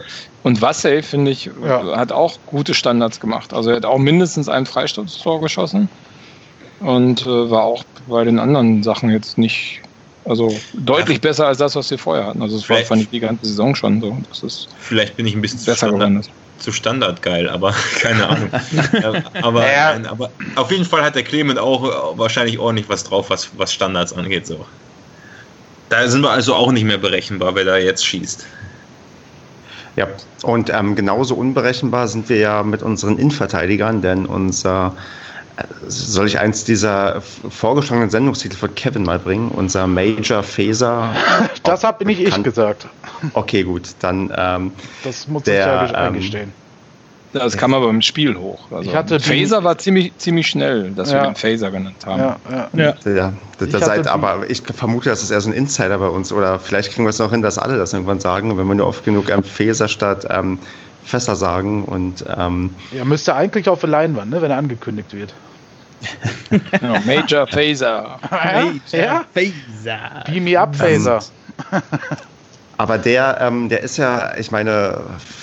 Und 0.43 0.61
Wassey, 0.61 1.03
finde 1.03 1.31
ich, 1.31 1.49
ja. 1.63 1.97
hat 1.97 2.11
auch 2.11 2.37
gute 2.47 2.73
Standards 2.73 3.19
gemacht. 3.19 3.53
Also 3.53 3.69
er 3.69 3.75
hat 3.77 3.85
auch 3.85 3.99
mindestens 3.99 4.49
ein 4.49 4.65
Freistoßtor 4.65 5.41
geschossen. 5.41 5.87
Und 6.79 7.21
äh, 7.27 7.51
war 7.51 7.63
auch 7.63 7.83
bei 8.07 8.23
den 8.23 8.39
anderen 8.39 8.81
Sachen 8.81 9.11
jetzt 9.11 9.37
nicht 9.37 9.81
also 10.25 10.55
deutlich 10.73 11.17
ja. 11.17 11.21
besser 11.21 11.47
als 11.47 11.57
das, 11.57 11.75
was 11.75 11.89
wir 11.89 11.97
vorher 11.97 12.27
hatten. 12.27 12.41
Also 12.41 12.57
es 12.57 12.69
war, 12.69 12.77
fand 12.79 13.01
ich 13.01 13.09
die 13.09 13.19
ganze 13.19 13.45
Saison 13.45 13.75
schon 13.75 14.01
so. 14.01 14.17
Das 14.29 14.43
ist 14.43 14.69
vielleicht 14.79 15.15
bin 15.17 15.25
ich 15.25 15.35
ein 15.35 15.41
bisschen 15.41 15.63
besser 15.65 15.87
geworden 15.87 16.23
zu 16.61 16.71
Standard 16.71 17.21
geil, 17.21 17.49
aber 17.49 17.73
keine 17.99 18.27
Ahnung. 18.27 18.49
aber, 19.41 19.65
ja. 19.65 19.93
nein, 19.93 20.05
aber 20.05 20.31
auf 20.55 20.71
jeden 20.71 20.85
Fall 20.85 21.03
hat 21.03 21.15
der 21.15 21.23
Clement 21.23 21.59
auch 21.59 22.17
wahrscheinlich 22.17 22.59
ordentlich 22.59 22.87
was 22.89 23.03
drauf, 23.03 23.29
was, 23.29 23.49
was 23.57 23.73
Standards 23.73 24.13
angeht. 24.13 24.47
So. 24.47 24.65
Da 25.89 26.07
sind 26.07 26.21
wir 26.21 26.29
also 26.29 26.55
auch 26.55 26.71
nicht 26.71 26.85
mehr 26.85 26.97
berechenbar, 26.97 27.55
wer 27.55 27.65
da 27.65 27.77
jetzt 27.77 28.05
schießt. 28.05 28.45
Ja, 29.97 30.07
und 30.43 30.69
ähm, 30.69 30.95
genauso 30.95 31.35
unberechenbar 31.35 32.07
sind 32.07 32.29
wir 32.29 32.37
ja 32.37 32.63
mit 32.63 32.81
unseren 32.81 33.17
Innenverteidigern, 33.17 34.01
denn 34.01 34.25
unser, 34.25 34.95
äh, 34.95 35.01
soll 35.87 36.27
ich 36.27 36.39
eins 36.39 36.63
dieser 36.63 37.21
vorgeschlagenen 37.21 38.09
Sendungstitel 38.09 38.55
von 38.55 38.73
Kevin 38.75 39.03
mal 39.03 39.19
bringen? 39.19 39.49
Unser 39.49 39.87
Major 39.87 40.43
Phaser. 40.43 41.13
Das 41.63 41.83
habe 41.83 42.05
nicht 42.05 42.19
ich 42.21 42.43
gesagt. 42.43 42.87
Okay, 43.33 43.63
gut, 43.63 43.89
dann. 43.99 44.33
Ähm, 44.35 44.71
das 45.03 45.27
muss 45.27 45.43
der, 45.43 45.83
ich 45.85 45.91
ja 45.91 46.07
ähm, 46.07 46.13
eingestehen. 46.13 46.53
Das 47.33 47.55
kam 47.55 47.73
aber 47.73 47.89
im 47.89 48.01
Spiel 48.01 48.35
hoch. 48.35 48.59
Also 48.71 48.89
Ich 48.89 48.95
hatte 48.95 49.19
Phaser 49.19 49.63
war 49.63 49.77
ziemlich, 49.77 50.11
ziemlich 50.17 50.47
schnell, 50.47 50.91
dass 50.91 51.11
wir 51.11 51.19
Ja. 51.19 51.25
den 51.25 51.35
Phaser 51.35 51.71
genannt 51.71 52.05
haben. 52.05 52.19
Ja, 52.19 52.37
ja. 52.51 52.69
Ja. 52.73 53.11
Ja, 53.11 53.33
das, 53.57 53.85
seid, 53.85 54.07
aber 54.07 54.49
ich 54.49 54.63
vermute, 54.63 55.09
das 55.09 55.23
ist 55.23 55.31
eher 55.31 55.39
so 55.39 55.49
ein 55.49 55.53
Insider 55.53 55.97
bei 55.97 56.07
uns. 56.07 56.33
Oder 56.33 56.59
vielleicht 56.59 56.91
kriegen 56.91 57.05
wir 57.05 57.09
es 57.11 57.19
noch 57.19 57.31
hin, 57.31 57.41
dass 57.41 57.57
alle 57.57 57.77
das 57.77 57.93
irgendwann 57.93 58.19
sagen, 58.19 58.57
wenn 58.57 58.67
wir 58.67 58.75
nur 58.75 58.87
oft 58.87 59.05
genug 59.05 59.29
ähm, 59.29 59.43
Fäser 59.43 59.87
statt 59.87 60.27
ähm, 60.29 60.59
Fässer 61.03 61.35
sagen. 61.35 61.83
Und 61.85 62.25
ähm, 62.37 62.75
Er 62.95 63.05
müsste 63.05 63.35
eigentlich 63.35 63.69
auf 63.69 63.79
der 63.81 63.89
Leinwand, 63.89 64.31
ne, 64.31 64.41
wenn 64.41 64.51
er 64.51 64.57
angekündigt 64.57 65.13
wird. 65.13 65.33
Genau, 66.49 66.99
Major 67.05 67.45
Phaser. 67.47 68.19
Ja? 68.91 69.23
Phaser. 69.33 70.23
Beam 70.25 70.43
me 70.45 70.59
up, 70.59 70.75
Phaser. 70.75 71.21
aber 72.81 72.97
der, 72.97 73.37
ähm, 73.39 73.69
der 73.69 73.81
ist 73.81 73.97
ja, 73.97 74.35
ich 74.37 74.49
meine, 74.49 75.01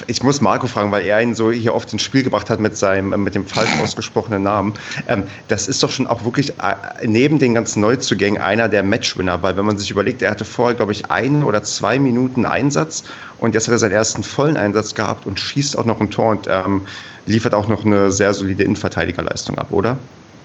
ich 0.09 0.24
muss 0.24 0.41
Marco 0.41 0.66
fragen, 0.66 0.91
weil 0.91 1.07
er 1.07 1.22
ihn 1.22 1.36
so 1.36 1.53
hier 1.53 1.72
oft 1.72 1.93
ins 1.93 2.03
Spiel 2.03 2.24
gebracht 2.24 2.51
hat 2.51 2.59
mit 2.59 2.76
seinem, 2.76 3.12
äh, 3.12 3.16
mit 3.16 3.36
dem 3.36 3.47
falsch 3.47 3.70
ausgesprochenen 3.80 4.43
Namen. 4.43 4.74
Ähm, 5.07 5.22
das 5.47 5.68
ist 5.68 5.80
doch 5.80 5.91
schon 5.93 6.09
auch 6.09 6.24
wirklich 6.24 6.51
äh, 6.59 6.74
neben 7.07 7.39
den 7.39 7.55
ganzen 7.55 7.80
Neuzugängen 7.80 8.43
einer 8.43 8.68
der 8.68 8.82
Matchwinner, 8.82 9.41
weil 9.41 9.57
wenn 9.57 9.66
man 9.66 9.78
sich 9.78 9.89
überlegt, 9.89 10.20
er 10.20 10.32
hatte 10.32 10.45
vorher, 10.45 10.74
glaube 10.74 10.91
ich, 10.91 11.12
ein 11.12 11.45
oder 11.45 11.62
zwei 11.62 12.01
Minuten 12.01 12.45
Einsatz 12.45 13.05
und 13.39 13.55
jetzt 13.55 13.68
hat 13.68 13.72
er 13.72 13.78
seinen 13.78 13.93
ersten 13.93 14.24
vollen 14.24 14.57
Einsatz 14.57 14.97
gehabt 14.97 15.24
und 15.24 15.39
schießt 15.39 15.78
auch 15.78 15.84
noch 15.84 16.01
ein 16.01 16.11
Tor 16.11 16.30
und 16.30 16.49
ähm, 16.49 16.89
liefert 17.26 17.55
auch 17.55 17.68
noch 17.68 17.84
eine 17.84 18.11
sehr 18.11 18.34
solide 18.34 18.64
Innenverteidigerleistung 18.64 19.57
ab, 19.59 19.68
oder? 19.70 19.97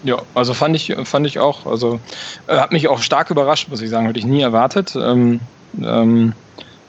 Ja, 0.03 0.21
also 0.35 0.53
fand 0.53 0.75
ich, 0.75 0.95
fand 1.05 1.25
ich 1.25 1.39
auch. 1.39 1.65
Also 1.65 1.99
äh, 2.45 2.55
hat 2.57 2.71
mich 2.71 2.87
auch 2.87 3.01
stark 3.01 3.31
überrascht, 3.31 3.69
muss 3.69 3.81
ich 3.81 3.89
sagen. 3.89 4.05
Hätte 4.05 4.19
ich 4.19 4.25
nie 4.25 4.43
erwartet. 4.43 4.95
Ähm, 4.95 5.39
ähm, 5.81 6.33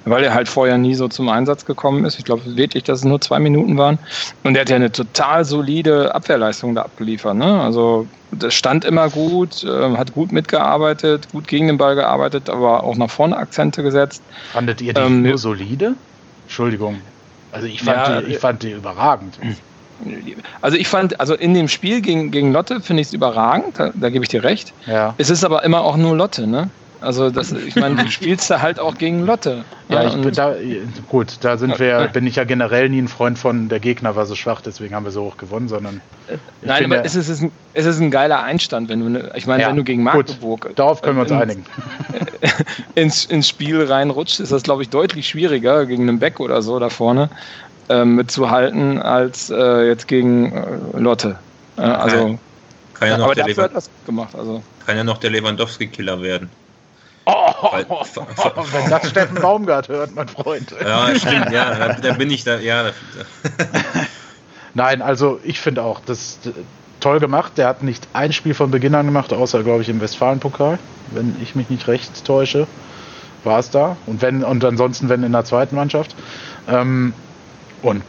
weil 0.05 0.25
er 0.25 0.35
halt 0.35 0.49
vorher 0.49 0.79
nie 0.79 0.95
so 0.95 1.09
zum 1.09 1.29
Einsatz 1.29 1.65
gekommen 1.65 2.05
ist. 2.05 2.19
Ich 2.19 2.25
glaube 2.25 2.43
wirklich, 2.57 2.85
dass 2.85 3.01
es 3.01 3.05
nur 3.05 3.21
zwei 3.21 3.39
Minuten 3.39 3.79
waren. 3.79 3.99
Und 4.43 4.55
er 4.57 4.63
hat 4.63 4.71
ja 4.71 4.77
eine 4.77 4.93
total 4.93 5.45
solide 5.45 6.15
Abwehrleistung 6.15 6.75
da 6.75 6.83
abgeliefert. 6.83 7.37
Ne? 7.37 7.61
Also 7.61 8.07
das 8.31 8.55
stand 8.55 8.85
immer 8.85 9.09
gut, 9.09 9.65
äh, 9.65 9.97
hat 9.97 10.13
gut 10.13 10.33
mitgearbeitet, 10.33 11.29
gut 11.33 11.49
gegen 11.49 11.69
den 11.69 11.79
Ball 11.79 11.95
gearbeitet, 11.95 12.51
aber 12.51 12.85
auch 12.85 12.97
nach 12.97 13.11
vorne 13.11 13.37
Akzente 13.37 13.83
gesetzt. 13.83 14.23
Fandet 14.53 14.81
ihr 14.81 14.93
die 14.93 15.01
Ähm, 15.01 15.23
nur 15.23 15.39
solide? 15.39 15.95
Entschuldigung. 16.45 17.01
Also 17.53 17.67
ich 17.67 17.83
fand, 17.83 17.97
Ja, 17.97 18.21
die, 18.21 18.33
ich 18.33 18.39
fand 18.39 18.63
die 18.63 18.73
überragend. 18.73 19.39
Also 20.61 20.77
ich 20.77 20.89
fand, 20.89 21.21
also 21.21 21.35
in 21.35 21.55
dem 21.55 21.69
Spiel 21.69 22.01
gegen, 22.01 22.31
gegen 22.31 22.53
Lotte 22.53 22.81
finde 22.81 23.01
ich 23.03 23.09
es 23.09 23.15
überragend, 23.15 23.79
da, 23.79 23.93
da 23.95 24.11
gebe 24.11 24.25
ich 24.25 24.29
dir 24.29 24.43
recht. 24.43 24.73
Ja. 24.87 25.15
Es 25.19 25.31
ist 25.31 25.45
aber 25.45 25.63
immer 25.65 25.83
auch 25.83 25.97
nur 25.97 26.17
Lotte, 26.17 26.47
ne? 26.47 26.69
Also 27.05 27.31
das, 27.31 27.53
ich 27.53 27.77
meine, 27.77 27.97
du 28.03 28.11
spielst 28.11 28.51
da 28.51 28.61
halt 28.61 28.81
auch 28.81 28.97
gegen 28.97 29.25
Lotte. 29.27 29.65
Ja, 29.89 30.05
ich 30.05 30.15
und- 30.15 30.23
bin 30.23 30.33
da, 30.35 30.55
gut, 31.09 31.37
da 31.43 31.57
sind 31.59 31.79
wir, 31.79 31.87
Ja. 31.87 32.07
bin 32.07 32.27
ich 32.27 32.37
ja 32.37 32.45
generell 32.45 32.89
nie 32.89 33.01
ein 33.03 33.09
Freund 33.09 33.39
von, 33.39 33.69
der 33.69 33.81
Gegner 33.81 34.17
war 34.17 34.27
so 34.27 34.35
schwach, 34.35 34.61
deswegen 34.63 34.95
haben 34.95 35.05
wir 35.05 35.11
so 35.13 35.25
hoch 35.25 35.37
gewonnen, 35.37 35.69
sondern 35.69 36.01
ich 36.29 36.39
Nein, 36.67 36.79
finde- 36.83 36.97
aber 36.99 37.05
es 37.07 37.15
ist, 37.15 37.29
es, 37.29 37.37
ist 37.37 37.43
ein, 37.43 37.53
es 37.75 37.85
ist 37.87 38.01
ein 38.01 38.11
geiler 38.11 38.43
Einstand, 38.43 38.89
wenn 38.89 39.01
du, 39.01 39.09
ne, 39.11 39.33
ich 39.35 39.47
meine, 39.47 39.63
Ja, 39.63 39.69
wenn 39.69 39.77
du 39.77 39.85
gegen 39.85 40.05
gut, 40.05 40.15
Magdeburg 40.15 40.71
darauf 40.77 41.03
können 41.03 41.17
wir 41.17 41.23
uns 41.23 41.31
in- 41.31 41.37
einigen. 41.39 41.65
ins, 42.95 43.25
ins 43.27 43.49
Spiel 43.49 43.83
reinrutscht, 43.85 44.41
ist 44.41 44.53
das, 44.53 44.63
glaube 44.63 44.83
ich, 44.83 44.89
deutlich 44.89 45.29
schwieriger, 45.29 45.87
gegen 45.87 46.09
einen 46.09 46.19
Beck 46.19 46.41
oder 46.41 46.63
so 46.63 46.79
da 46.79 46.89
vorne 46.89 47.29
ähm, 47.89 48.15
mitzuhalten, 48.17 48.99
als 49.01 49.51
äh, 49.51 49.87
jetzt 49.87 50.09
gegen 50.09 50.53
äh, 50.53 50.99
Lotte. 50.99 51.39
Äh, 51.77 51.83
also, 51.83 52.39
Kann 52.95 53.09
ja 53.09 53.19
noch, 53.19 53.27
aber 53.27 53.35
der, 53.35 53.47
dafür 53.47 53.65
hat 53.65 53.75
das 53.77 53.91
gemacht. 54.07 54.35
Also. 54.35 54.63
kann 54.87 54.97
ja 54.97 55.05
noch 55.05 55.19
der 55.19 55.31
Lewandowski-Killer 55.31 56.23
werden. 56.23 56.49
Weil- 57.61 57.87
wenn 58.73 58.91
das 58.91 59.11
Steffen 59.11 59.41
Baumgart 59.41 59.89
hört, 59.89 60.15
mein 60.15 60.29
Freund. 60.29 60.75
Ja, 60.81 61.15
stimmt, 61.15 61.51
ja, 61.51 61.75
da, 61.75 61.89
da 61.95 62.13
bin 62.15 62.31
ich 62.31 62.45
da, 62.45 62.59
ja. 62.59 62.85
Da, 62.85 62.91
Nein, 64.75 65.03
also 65.03 65.41
ich 65.45 65.61
finde 65.61 65.83
auch, 65.83 66.01
das 66.05 66.19
ist 66.19 66.51
toll 67.01 67.21
gemacht. 67.21 67.53
Der 67.57 67.69
hat 67.69 67.83
nicht 67.83 68.09
ein 68.13 68.33
Spiel 68.33 68.55
von 68.55 68.71
Beginn 68.71 68.95
an 68.95 69.07
gemacht, 69.07 69.33
außer, 69.33 69.63
glaube 69.63 69.83
ich, 69.83 69.89
im 69.89 70.01
Westfalen-Pokal. 70.01 70.79
Wenn 71.13 71.37
ich 71.41 71.55
mich 71.55 71.71
nicht 71.71 71.87
recht 71.87 72.25
täusche, 72.25 72.67
war 73.45 73.59
es 73.61 73.71
da. 73.71 73.97
Und 74.07 74.21
wenn, 74.23 74.43
und 74.43 74.65
ansonsten, 74.65 75.09
wenn 75.09 75.23
in 75.23 75.33
der 75.33 75.45
zweiten 75.45 75.77
Mannschaft. 75.77 76.15
Ähm, 76.69 77.13
und 77.83 78.03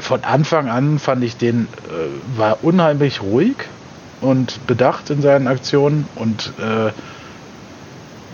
von 0.00 0.24
Anfang 0.24 0.68
an 0.68 0.98
fand 0.98 1.22
ich 1.24 1.36
den, 1.36 1.68
äh, 1.88 2.38
war 2.38 2.58
unheimlich 2.62 3.22
ruhig 3.22 3.54
und 4.20 4.66
bedacht 4.66 5.10
in 5.10 5.22
seinen 5.22 5.46
Aktionen 5.46 6.08
und 6.16 6.52
äh, 6.58 6.90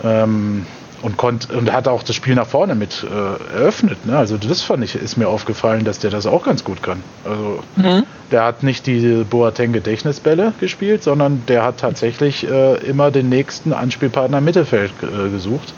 ähm, 0.03 0.65
und 1.01 1.17
konnte 1.17 1.51
und 1.57 1.71
hat 1.73 1.87
auch 1.87 2.03
das 2.03 2.15
Spiel 2.15 2.35
nach 2.35 2.45
vorne 2.47 2.75
mit 2.75 3.03
äh, 3.03 3.55
eröffnet. 3.57 4.05
Ne? 4.05 4.17
Also 4.17 4.37
das 4.37 4.61
fand 4.61 4.83
ich, 4.83 4.93
ist 4.95 5.17
mir 5.17 5.27
aufgefallen, 5.27 5.83
dass 5.83 5.97
der 5.99 6.11
das 6.11 6.27
auch 6.27 6.43
ganz 6.45 6.63
gut 6.63 6.83
kann. 6.83 7.01
Also 7.25 7.63
Mhm. 7.75 8.03
der 8.31 8.43
hat 8.43 8.61
nicht 8.63 8.85
die 8.85 9.23
Boateng 9.27 9.73
Gedächtnisbälle 9.73 10.53
gespielt, 10.59 11.01
sondern 11.03 11.43
der 11.47 11.63
hat 11.63 11.77
tatsächlich 11.79 12.47
äh, 12.47 12.75
immer 12.87 13.09
den 13.09 13.29
nächsten 13.29 13.73
Anspielpartner 13.73 14.37
im 14.37 14.45
Mittelfeld 14.45 14.91
äh, 15.01 15.29
gesucht. 15.29 15.73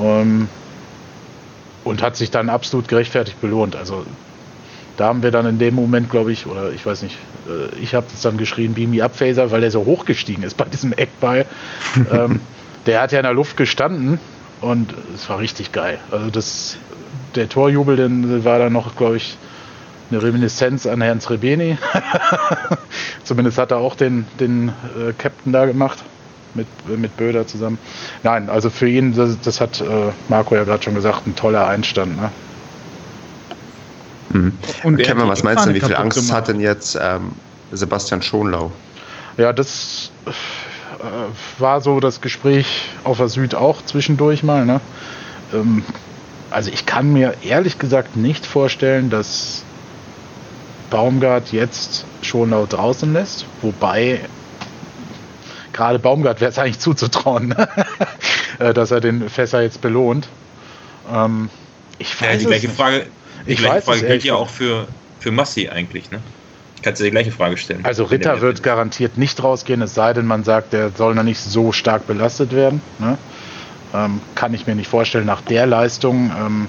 Ähm, 0.00 0.48
und 1.84 2.00
hat 2.00 2.16
sich 2.16 2.30
dann 2.30 2.48
absolut 2.48 2.86
gerechtfertigt 2.88 3.40
belohnt. 3.40 3.74
Also 3.76 4.06
da 4.96 5.06
haben 5.08 5.22
wir 5.22 5.30
dann 5.32 5.46
in 5.46 5.58
dem 5.58 5.74
Moment, 5.74 6.08
glaube 6.10 6.32
ich, 6.32 6.46
oder 6.46 6.70
ich 6.70 6.86
weiß 6.86 7.02
nicht, 7.02 7.18
äh, 7.48 7.76
ich 7.82 7.94
habe 7.94 8.06
das 8.10 8.22
dann 8.22 8.36
geschrien, 8.36 8.72
Beam 8.74 8.92
me 8.92 9.02
up 9.04 9.16
Phaser, 9.16 9.50
weil 9.50 9.60
der 9.62 9.70
so 9.70 9.84
hochgestiegen 9.84 10.44
ist 10.44 10.56
bei 10.56 10.64
diesem 10.64 10.92
Eckball. 10.92 11.44
ähm, 12.10 12.40
der 12.86 13.00
hat 13.00 13.12
ja 13.12 13.18
in 13.18 13.24
der 13.24 13.34
Luft 13.34 13.56
gestanden 13.56 14.18
und 14.60 14.94
es 15.14 15.28
war 15.28 15.38
richtig 15.38 15.72
geil. 15.72 15.98
Also 16.10 16.30
das, 16.30 16.76
der 17.34 17.48
Torjubel, 17.48 17.96
den 17.96 18.44
war 18.44 18.58
dann 18.58 18.72
noch, 18.72 18.96
glaube 18.96 19.16
ich, 19.16 19.36
eine 20.10 20.22
Reminiszenz 20.22 20.86
an 20.86 21.00
Herrn 21.00 21.20
Srebeni. 21.20 21.78
Zumindest 23.24 23.58
hat 23.58 23.70
er 23.70 23.78
auch 23.78 23.94
den, 23.94 24.26
den 24.38 24.68
äh, 24.68 25.12
Captain 25.16 25.52
da 25.52 25.64
gemacht 25.64 25.98
mit, 26.54 26.66
mit 26.98 27.16
Böder 27.16 27.46
zusammen. 27.46 27.78
Nein, 28.22 28.50
also 28.50 28.68
für 28.68 28.88
ihn, 28.88 29.14
das, 29.14 29.40
das 29.40 29.60
hat 29.60 29.80
äh, 29.80 30.12
Marco 30.28 30.54
ja 30.54 30.64
gerade 30.64 30.82
schon 30.82 30.94
gesagt, 30.94 31.26
ein 31.26 31.34
toller 31.34 31.66
Einstand. 31.66 32.16
Ne? 32.16 32.30
Und 34.82 34.98
der 34.98 35.06
Kevin, 35.06 35.28
was 35.28 35.42
meinst 35.42 35.66
du, 35.66 35.74
wie 35.74 35.80
viel 35.80 35.94
Angst 35.94 36.18
gemacht. 36.18 36.34
hat 36.34 36.48
denn 36.48 36.60
jetzt 36.60 36.98
ähm, 37.00 37.32
Sebastian 37.70 38.22
Schonlau? 38.22 38.72
Ja, 39.36 39.52
das 39.52 40.10
äh, 41.02 41.60
war 41.60 41.80
so 41.80 42.00
das 42.00 42.20
Gespräch 42.20 42.66
auf 43.04 43.18
der 43.18 43.28
Süd 43.28 43.54
auch 43.54 43.82
zwischendurch 43.84 44.42
mal. 44.42 44.64
Ne? 44.64 44.80
Ähm, 45.52 45.84
also 46.50 46.70
ich 46.70 46.86
kann 46.86 47.12
mir 47.12 47.34
ehrlich 47.42 47.78
gesagt 47.78 48.16
nicht 48.16 48.46
vorstellen, 48.46 49.10
dass 49.10 49.64
Baumgart 50.90 51.52
jetzt 51.52 52.04
schon 52.20 52.50
laut 52.50 52.74
draußen 52.74 53.12
lässt. 53.12 53.46
Wobei 53.62 54.20
gerade 55.72 55.98
Baumgart 55.98 56.40
wäre 56.40 56.50
es 56.50 56.58
eigentlich 56.58 56.78
zuzutrauen, 56.78 57.48
ne? 57.48 57.68
Äh, 58.58 58.74
dass 58.74 58.90
er 58.90 59.00
den 59.00 59.30
Fässer 59.30 59.62
jetzt 59.62 59.80
belohnt. 59.80 60.28
Ähm, 61.10 61.48
ich 61.98 62.20
weiß 62.20 62.34
ja, 62.34 62.38
die 62.38 62.44
gleiche. 62.44 62.68
Frage, 62.68 63.06
die 63.46 63.52
Ich 63.52 63.58
gleiche 63.58 63.80
Frage 63.80 64.06
gilt 64.06 64.24
ja 64.24 64.34
auch 64.34 64.50
für, 64.50 64.86
für 65.20 65.32
Massi 65.32 65.70
eigentlich, 65.70 66.10
ne? 66.10 66.20
Ich 66.82 66.84
kann 66.84 66.94
dir 66.94 67.04
die 67.04 67.10
gleiche 67.12 67.30
Frage 67.30 67.56
stellen. 67.56 67.84
Also 67.84 68.02
Ritter 68.02 68.40
wird 68.40 68.56
fit 68.56 68.64
garantiert 68.64 69.16
nicht 69.16 69.40
rausgehen, 69.40 69.80
es 69.82 69.94
sei 69.94 70.14
denn, 70.14 70.26
man 70.26 70.42
sagt, 70.42 70.72
der 70.72 70.90
soll 70.90 71.14
noch 71.14 71.22
nicht 71.22 71.38
so 71.38 71.70
stark 71.70 72.08
belastet 72.08 72.52
werden. 72.52 72.82
Ne? 72.98 73.18
Ähm, 73.94 74.20
kann 74.34 74.52
ich 74.52 74.66
mir 74.66 74.74
nicht 74.74 74.88
vorstellen, 74.88 75.24
nach 75.24 75.42
der 75.42 75.66
Leistung. 75.66 76.32
Ähm, 76.36 76.68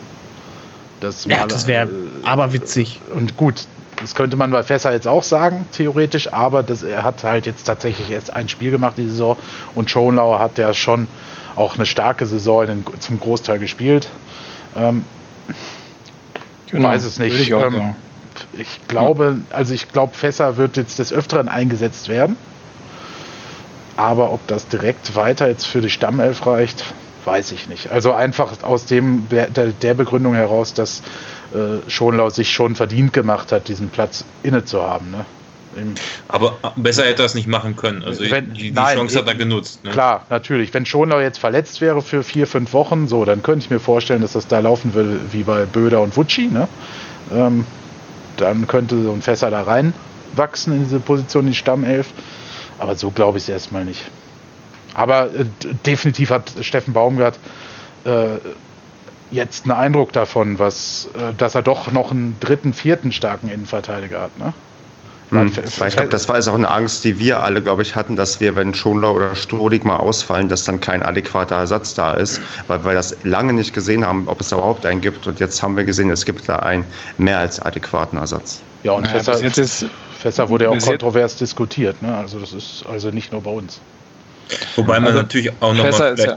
das 1.00 1.26
Ja, 1.26 1.48
das 1.48 1.66
wäre 1.66 1.90
aber 2.24 2.54
witzig. 2.54 3.02
Und 3.12 3.38
gut, 3.38 3.66
das 4.02 4.14
könnte 4.14 4.38
man 4.38 4.52
bei 4.52 4.62
Fässer 4.62 4.94
jetzt 4.94 5.08
auch 5.08 5.24
sagen, 5.24 5.66
theoretisch, 5.72 6.32
aber 6.32 6.62
das, 6.62 6.84
er 6.84 7.02
hat 7.02 7.24
halt 7.24 7.48
jetzt 7.48 7.64
tatsächlich 7.64 8.12
erst 8.12 8.36
ein 8.36 8.50
Spiel 8.50 8.70
gemacht 8.70 9.00
die 9.00 9.10
Saison 9.10 9.36
und 9.74 9.90
Schonlau 9.90 10.38
hat 10.38 10.60
ja 10.60 10.76
schon 10.76 11.08
auch 11.56 11.74
eine 11.74 11.88
starke 11.88 12.28
Saison 12.28 12.68
in, 12.68 12.86
zum 13.00 13.20
Großteil 13.20 13.58
gespielt. 13.58 14.10
Ähm, 14.76 15.06
Genau, 16.68 16.90
weiß 16.90 17.04
es 17.04 17.18
nicht. 17.18 17.32
würde 17.32 17.44
Ich, 17.44 17.54
auch 17.56 17.66
Ähm, 17.66 17.74
sagen. 17.74 17.96
Ich 18.58 18.88
glaube, 18.88 19.38
also 19.50 19.74
ich 19.74 19.90
glaube, 19.90 20.14
Fässer 20.14 20.58
wird 20.58 20.78
jetzt 20.78 21.00
des 21.00 21.12
Öfteren 21.12 21.50
eingesetzt 21.50 22.10
werden. 22.10 22.38
Aber 23.96 24.32
ob 24.32 24.46
das 24.48 24.68
direkt 24.68 25.16
weiter 25.16 25.48
jetzt 25.48 25.66
für 25.66 25.82
die 25.82 25.90
Stammelf 25.90 26.46
reicht, 26.48 26.84
weiß 27.26 27.52
ich 27.52 27.70
nicht. 27.70 27.92
Also 27.92 28.14
einfach 28.14 28.64
aus 28.64 28.86
dem 28.86 29.28
der, 29.30 29.48
der, 29.50 29.94
Begründung 29.94 30.34
heraus, 30.34 30.74
dass 30.74 31.04
äh, 31.54 31.90
Schonlau 31.90 32.30
sich 32.30 32.52
schon 32.52 32.76
verdient 32.76 33.14
gemacht 33.14 33.52
hat, 33.52 33.68
diesen 33.68 33.90
Platz 33.90 34.26
inne 34.42 34.66
zu 34.66 34.82
haben. 34.82 35.12
Ne? 35.12 35.26
Aber 36.28 36.60
besser 36.76 37.06
hätte 37.06 37.24
er 37.24 37.26
es 37.26 37.36
nicht 37.36 37.48
machen 37.48 37.76
können. 37.76 38.04
Also 38.04 38.24
Wenn- 38.30 38.54
die, 38.54 38.64
die 38.64 38.72
nein, 38.72 38.98
Chance 38.98 39.20
hat 39.20 39.28
er 39.28 39.36
genutzt. 39.36 39.84
Ne? 39.84 39.92
Klar, 39.92 40.26
natürlich. 40.30 40.74
Wenn 40.74 40.86
Schonlau 40.86 41.20
jetzt 41.20 41.40
verletzt 41.40 41.82
wäre 41.82 42.02
für 42.02 42.24
vier, 42.24 42.48
fünf 42.48 42.74
Wochen, 42.74 43.08
so, 43.08 43.26
dann 43.26 43.44
könnte 43.44 43.66
ich 43.66 43.70
mir 43.70 43.80
vorstellen, 43.80 44.22
dass 44.22 44.34
das 44.34 44.48
da 44.48 44.60
laufen 44.60 44.94
würde 44.94 45.20
wie 45.32 45.44
bei 45.44 45.66
Böder 45.66 46.02
und 46.02 46.16
Wutschi. 46.18 46.48
Ne? 46.48 46.68
Ähm, 47.32 47.66
dann 48.38 48.68
könnte 48.68 49.02
so 49.02 49.12
ein 49.12 49.22
Fässer 49.22 49.50
da 49.52 49.64
reinwachsen 49.64 50.74
in 50.74 50.84
diese 50.84 51.00
Position, 51.00 51.48
die 51.48 51.56
Stammelf. 51.56 52.08
Aber 52.80 52.96
so 52.96 53.12
glaube 53.12 53.38
ich 53.38 53.44
es 53.46 53.50
erstmal 53.50 53.86
nicht. 53.86 54.04
Aber 54.94 55.34
äh, 55.34 55.46
definitiv 55.86 56.30
hat 56.30 56.52
Steffen 56.62 56.94
Baumgart 56.94 57.40
äh, 58.06 58.38
jetzt 59.32 59.66
einen 59.66 59.72
Eindruck 59.74 60.12
davon, 60.14 60.60
was, 60.60 61.10
äh, 61.16 61.34
dass 61.34 61.56
er 61.56 61.64
doch 61.64 61.92
noch 61.92 62.12
einen 62.12 62.38
dritten, 62.40 62.74
vierten 62.74 63.12
starken 63.12 63.50
Innenverteidiger 63.50 64.22
hat. 64.22 64.38
Ne? 64.38 64.54
Hm. 65.42 65.52
Fe- 65.52 65.64
Weil 65.78 65.90
ich 65.90 65.96
glaube, 65.96 66.10
das 66.10 66.28
war 66.30 66.36
jetzt 66.36 66.48
auch 66.48 66.54
eine 66.56 66.70
Angst, 66.70 67.04
die 67.04 67.18
wir 67.20 67.42
alle, 67.44 67.62
glaube 67.64 67.82
ich, 67.82 67.96
hatten, 67.96 68.16
dass 68.16 68.40
wir, 68.40 68.56
wenn 68.56 68.74
Schonlau 68.74 69.14
oder 69.14 69.36
Strodig 69.36 69.84
mal 69.86 69.98
ausfallen, 69.98 70.50
dass 70.50 70.64
dann 70.64 70.80
kein 70.80 71.04
adäquater 71.04 71.56
Ersatz 71.56 71.94
da 71.94 72.14
ist, 72.14 72.42
weil 72.68 72.84
wir 72.86 72.94
das 72.94 73.18
lange 73.24 73.54
nicht 73.54 73.74
gesehen 73.74 74.06
haben, 74.06 74.28
ob 74.28 74.42
es 74.42 74.50
da 74.50 74.58
überhaupt 74.58 74.86
einen 74.86 75.02
gibt. 75.02 75.26
Und 75.28 75.40
jetzt 75.40 75.62
haben 75.64 75.76
wir 75.78 75.86
gesehen, 75.86 76.10
es 76.12 76.26
gibt 76.26 76.48
da 76.48 76.58
einen 76.58 76.92
mehr 77.18 77.40
als 77.40 77.60
adäquaten 77.60 78.18
Ersatz. 78.18 78.68
Ja, 78.84 78.94
und 78.94 79.04
Naja, 79.04 79.24
Fässer, 79.24 79.42
jetzt 79.42 79.58
ist, 79.58 79.86
Fässer 80.10 80.50
wurde 80.50 80.66
ja 80.66 80.70
auch 80.72 80.80
kontrovers 80.80 81.38
diskutiert. 81.38 82.02
Ne? 82.02 82.16
Also 82.16 82.40
das 82.40 82.54
ist 82.54 82.86
also 82.86 83.10
nicht 83.12 83.32
nur 83.32 83.42
bei 83.42 83.52
uns. 83.52 83.86
Wobei 84.76 85.00
man 85.00 85.08
Also, 85.08 85.22
natürlich 85.22 85.62
auch 85.62 85.74
noch 85.74 85.84
Fässer 85.86 86.04
mal 86.06 86.14
ist 86.14 86.26
ja, 86.26 86.34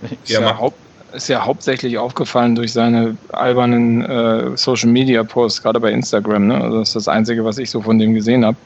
ist, 0.00 0.28
Ja, 0.28 0.40
ja 0.40 0.58
haupt, 0.58 0.87
ist 1.12 1.28
ja 1.28 1.44
hauptsächlich 1.44 1.98
aufgefallen 1.98 2.54
durch 2.54 2.72
seine 2.72 3.16
albernen 3.30 4.04
äh, 4.04 4.56
Social 4.56 4.88
Media 4.88 5.24
Posts, 5.24 5.62
gerade 5.62 5.80
bei 5.80 5.90
Instagram. 5.92 6.48
Ne? 6.48 6.60
Also 6.60 6.78
das 6.80 6.88
ist 6.88 6.96
das 6.96 7.08
Einzige, 7.08 7.44
was 7.44 7.58
ich 7.58 7.70
so 7.70 7.80
von 7.80 7.98
dem 7.98 8.14
gesehen 8.14 8.44
habe. 8.44 8.56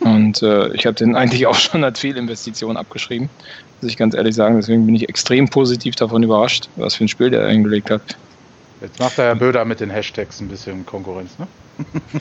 Und 0.00 0.42
äh, 0.42 0.68
ich 0.74 0.86
habe 0.86 0.94
den 0.94 1.16
eigentlich 1.16 1.46
auch 1.46 1.54
schon 1.54 1.84
als 1.84 2.00
Fehlinvestition 2.00 2.76
abgeschrieben, 2.76 3.28
muss 3.80 3.90
ich 3.90 3.96
ganz 3.96 4.14
ehrlich 4.14 4.34
sagen. 4.34 4.56
Deswegen 4.56 4.86
bin 4.86 4.94
ich 4.94 5.08
extrem 5.08 5.48
positiv 5.48 5.94
davon 5.96 6.22
überrascht, 6.22 6.68
was 6.76 6.94
für 6.94 7.04
ein 7.04 7.08
Spiel 7.08 7.30
der 7.30 7.48
hingelegt 7.48 7.90
hat. 7.90 8.02
Jetzt 8.80 8.98
macht 8.98 9.18
der 9.18 9.26
Herr 9.26 9.34
Böder 9.36 9.64
mit 9.64 9.80
den 9.80 9.90
Hashtags 9.90 10.40
ein 10.40 10.48
bisschen 10.48 10.84
Konkurrenz. 10.86 11.30
Ne? 11.38 11.46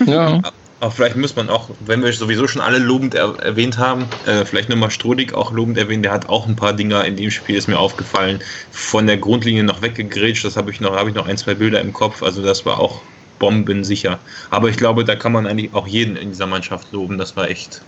Ja, 0.06 0.42
aber 0.82 0.92
vielleicht 0.92 1.16
muss 1.16 1.36
man 1.36 1.50
auch, 1.50 1.70
wenn 1.80 2.04
wir 2.04 2.12
sowieso 2.12 2.48
schon 2.48 2.62
alle 2.62 2.80
lobend 2.80 3.14
er, 3.14 3.38
erwähnt 3.40 3.78
haben, 3.78 4.08
äh, 4.26 4.46
vielleicht 4.46 4.68
nochmal 4.68 4.90
Strodig 4.90 5.34
auch 5.34 5.52
lobend 5.52 5.78
erwähnen. 5.78 6.02
Der 6.02 6.12
hat 6.12 6.28
auch 6.28 6.48
ein 6.48 6.56
paar 6.56 6.74
Dinger 6.74 7.06
in 7.06 7.16
dem 7.16 7.30
Spiel, 7.30 7.56
ist 7.56 7.68
mir 7.68 7.78
aufgefallen, 7.78 8.42
von 8.72 9.06
der 9.06 9.18
Grundlinie 9.20 9.64
noch 9.64 9.84
weggegrätscht. 9.84 10.44
Das 10.44 10.58
habe 10.58 10.72
ich 10.72 10.82
noch, 10.82 10.96
habe 10.96 11.10
ich 11.10 11.16
noch 11.16 11.28
ein, 11.28 11.38
zwei 11.38 11.54
Bilder 11.54 11.80
im 11.82 11.94
Kopf. 11.94 12.24
Also 12.24 12.42
das 12.42 12.66
war 12.66 12.80
auch 12.80 13.06
bombensicher. 13.38 14.26
Aber 14.50 14.70
ich 14.70 14.78
glaube, 14.78 15.06
da 15.06 15.16
kann 15.16 15.32
man 15.34 15.46
eigentlich 15.46 15.74
auch 15.74 15.88
jeden 15.88 16.16
in 16.16 16.30
dieser 16.30 16.48
Mannschaft 16.48 16.92
loben. 16.92 17.20
Das 17.20 17.36
war 17.36 17.48
echt, 17.48 17.86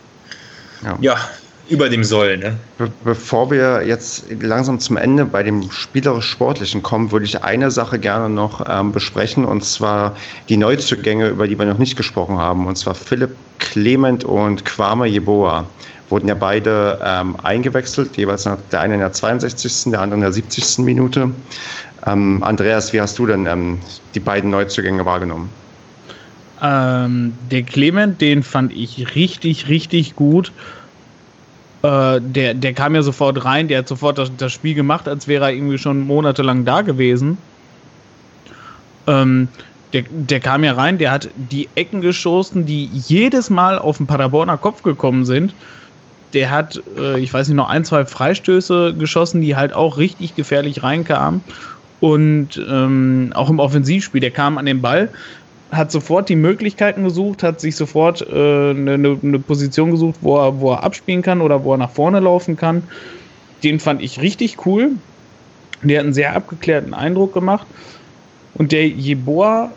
Ja. 0.81 0.97
ja, 1.01 1.17
über 1.69 1.89
dem 1.89 2.03
Soll. 2.03 2.37
Ne? 2.37 2.57
Be 2.77 2.91
bevor 3.03 3.49
wir 3.49 3.85
jetzt 3.85 4.25
langsam 4.41 4.79
zum 4.79 4.97
Ende 4.97 5.25
bei 5.25 5.43
dem 5.43 5.71
spielerisch-sportlichen 5.71 6.83
kommen, 6.83 7.11
würde 7.11 7.25
ich 7.25 7.43
eine 7.43 7.71
Sache 7.71 7.99
gerne 7.99 8.29
noch 8.29 8.65
ähm, 8.69 8.91
besprechen, 8.91 9.45
und 9.45 9.63
zwar 9.63 10.15
die 10.49 10.57
Neuzugänge, 10.57 11.29
über 11.29 11.47
die 11.47 11.57
wir 11.57 11.65
noch 11.65 11.77
nicht 11.77 11.95
gesprochen 11.95 12.37
haben, 12.37 12.67
und 12.67 12.77
zwar 12.77 12.95
Philipp 12.95 13.35
Clement 13.59 14.23
und 14.23 14.65
Kwame 14.65 15.07
Jeboa. 15.07 15.65
Wurden 16.09 16.27
ja 16.27 16.35
beide 16.35 16.99
ähm, 17.03 17.35
eingewechselt, 17.41 18.17
jeweils 18.17 18.45
nach, 18.45 18.57
der 18.71 18.81
eine 18.81 18.95
in 18.95 18.99
der 18.99 19.13
62., 19.13 19.91
der 19.91 20.01
andere 20.01 20.15
in 20.15 20.21
der 20.21 20.33
70. 20.33 20.79
Minute. 20.79 21.31
Ähm, 22.05 22.43
Andreas, 22.43 22.91
wie 22.91 22.99
hast 22.99 23.17
du 23.17 23.25
denn 23.25 23.45
ähm, 23.45 23.79
die 24.13 24.19
beiden 24.19 24.49
Neuzugänge 24.49 25.05
wahrgenommen? 25.05 25.49
Ähm, 26.61 27.33
der 27.51 27.63
Clement, 27.63 28.21
den 28.21 28.43
fand 28.43 28.73
ich 28.73 29.15
richtig, 29.15 29.69
richtig 29.69 30.15
gut. 30.15 30.51
Äh, 31.83 32.21
der, 32.21 32.53
der 32.53 32.73
kam 32.73 32.95
ja 32.95 33.03
sofort 33.03 33.43
rein, 33.43 33.67
der 33.67 33.79
hat 33.79 33.87
sofort 33.87 34.17
das, 34.17 34.31
das 34.37 34.53
Spiel 34.53 34.73
gemacht, 34.73 35.07
als 35.07 35.27
wäre 35.27 35.45
er 35.45 35.51
irgendwie 35.51 35.77
schon 35.77 36.01
monatelang 36.01 36.63
da 36.65 36.81
gewesen. 36.81 37.37
Ähm, 39.05 39.49
der, 39.91 40.03
der 40.09 40.39
kam 40.39 40.63
ja 40.63 40.73
rein, 40.73 40.97
der 40.97 41.11
hat 41.11 41.29
die 41.35 41.67
Ecken 41.75 41.99
geschossen, 42.01 42.65
die 42.65 42.85
jedes 42.85 43.49
Mal 43.49 43.77
auf 43.77 43.97
den 43.97 44.07
Paderborner 44.07 44.57
Kopf 44.57 44.81
gekommen 44.81 45.25
sind. 45.25 45.53
Der 46.33 46.49
hat, 46.49 46.81
äh, 46.97 47.19
ich 47.19 47.31
weiß 47.33 47.49
nicht, 47.49 47.57
noch 47.57 47.69
ein, 47.69 47.83
zwei 47.83 48.05
Freistöße 48.05 48.95
geschossen, 48.97 49.41
die 49.41 49.55
halt 49.55 49.73
auch 49.73 49.97
richtig 49.97 50.35
gefährlich 50.35 50.81
reinkamen. 50.83 51.41
Und 51.99 52.61
ähm, 52.69 53.31
auch 53.35 53.49
im 53.49 53.59
Offensivspiel, 53.59 54.21
der 54.21 54.31
kam 54.31 54.57
an 54.57 54.65
den 54.65 54.81
Ball, 54.81 55.09
hat 55.75 55.91
sofort 55.91 56.29
die 56.29 56.35
Möglichkeiten 56.35 57.03
gesucht, 57.03 57.43
hat 57.43 57.59
sich 57.59 57.75
sofort 57.75 58.21
äh, 58.21 58.69
eine, 58.71 58.93
eine- 58.93 59.19
eine 59.21 59.39
Position 59.39 59.91
gesucht, 59.91 60.17
wo 60.21 60.37
er, 60.37 60.59
wo 60.59 60.71
er 60.71 60.83
abspielen 60.83 61.21
kann 61.21 61.41
oder 61.41 61.63
wo 61.63 61.73
er 61.73 61.77
nach 61.77 61.91
vorne 61.91 62.19
laufen 62.19 62.55
kann. 62.55 62.89
Den 63.63 63.79
fand 63.79 64.01
ich 64.01 64.21
richtig 64.21 64.65
cool. 64.65 64.91
Der 65.83 65.99
hat 65.99 66.05
einen 66.05 66.13
sehr 66.13 66.35
abgeklärten 66.35 66.93
Eindruck 66.93 67.33
gemacht. 67.33 67.67
Und 68.53 68.71
der 68.71 68.87
Jeboa 68.87 69.73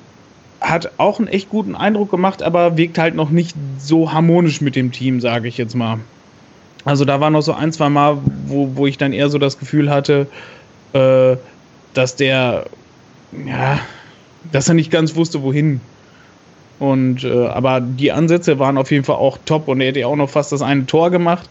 hat 0.60 0.92
auch 0.98 1.18
einen 1.18 1.28
echt 1.28 1.48
guten 1.48 1.74
Eindruck 1.74 2.10
gemacht, 2.10 2.42
aber 2.42 2.76
wirkt 2.76 2.98
halt 2.98 3.14
noch 3.14 3.30
nicht 3.30 3.56
so 3.78 4.12
harmonisch 4.12 4.60
mit 4.60 4.76
dem 4.76 4.92
Team, 4.92 5.20
sage 5.20 5.48
ich 5.48 5.56
jetzt 5.58 5.74
mal. 5.74 6.00
Also 6.84 7.04
da 7.04 7.20
war 7.20 7.30
noch 7.30 7.42
so 7.42 7.52
ein, 7.52 7.72
zwei 7.72 7.88
Mal, 7.88 8.22
wo, 8.24 8.76
wo 8.76 8.86
ich 8.86 8.96
dann 8.98 9.12
eher 9.12 9.28
so 9.28 9.38
das 9.38 9.58
Gefühl 9.58 9.90
hatte, 9.90 10.30
äh, 10.92 11.36
dass 11.92 12.16
der, 12.16 12.70
ja, 13.32 13.78
dass 14.52 14.68
er 14.68 14.74
nicht 14.74 14.90
ganz 14.90 15.14
wusste, 15.16 15.42
wohin. 15.42 15.80
Und 16.78 17.24
äh, 17.24 17.46
aber 17.46 17.80
die 17.80 18.12
Ansätze 18.12 18.58
waren 18.58 18.76
auf 18.76 18.90
jeden 18.90 19.04
Fall 19.04 19.16
auch 19.16 19.38
top 19.46 19.68
und 19.68 19.80
er 19.80 19.88
hätte 19.88 20.00
ja 20.00 20.06
auch 20.06 20.16
noch 20.16 20.28
fast 20.28 20.52
das 20.52 20.62
eine 20.62 20.84
Tor 20.86 21.10
gemacht. 21.10 21.48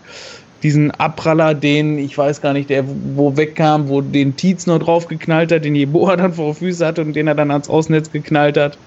Diesen 0.61 0.91
Abpraller, 0.91 1.53
den, 1.53 1.97
ich 1.97 2.17
weiß 2.17 2.41
gar 2.41 2.53
nicht, 2.53 2.69
der 2.69 2.85
wo 2.87 3.35
wegkam, 3.35 3.87
wo 3.89 4.01
den 4.01 4.35
Tietz 4.35 4.65
noch 4.67 4.79
drauf 4.79 5.07
geknallt 5.07 5.51
hat, 5.51 5.65
den 5.65 5.75
Jeboa 5.75 6.15
dann 6.17 6.33
vor 6.33 6.55
Füße 6.55 6.85
hatte 6.85 7.01
und 7.01 7.13
den 7.13 7.27
er 7.27 7.35
dann 7.35 7.51
ans 7.51 7.69
Außennetz 7.69 8.11
geknallt 8.11 8.57
hat. 8.57 8.77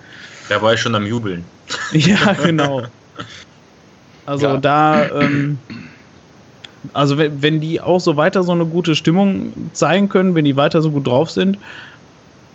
Da 0.48 0.62
war 0.62 0.74
ich 0.74 0.80
schon 0.80 0.94
am 0.94 1.06
Jubeln. 1.06 1.44
Ja, 1.92 2.32
genau. 2.32 2.82
Also 4.24 4.46
Ja. 4.46 4.56
da, 4.56 5.10
ähm, 5.10 5.58
also 6.94 7.18
wenn, 7.18 7.42
wenn 7.42 7.60
die 7.60 7.80
auch 7.80 8.00
so 8.00 8.16
weiter 8.16 8.42
so 8.42 8.52
eine 8.52 8.64
gute 8.64 8.94
Stimmung 8.94 9.52
zeigen 9.74 10.08
können, 10.08 10.34
wenn 10.34 10.44
die 10.44 10.56
weiter 10.56 10.80
so 10.82 10.90
gut 10.90 11.06
drauf 11.06 11.30
sind, 11.30 11.58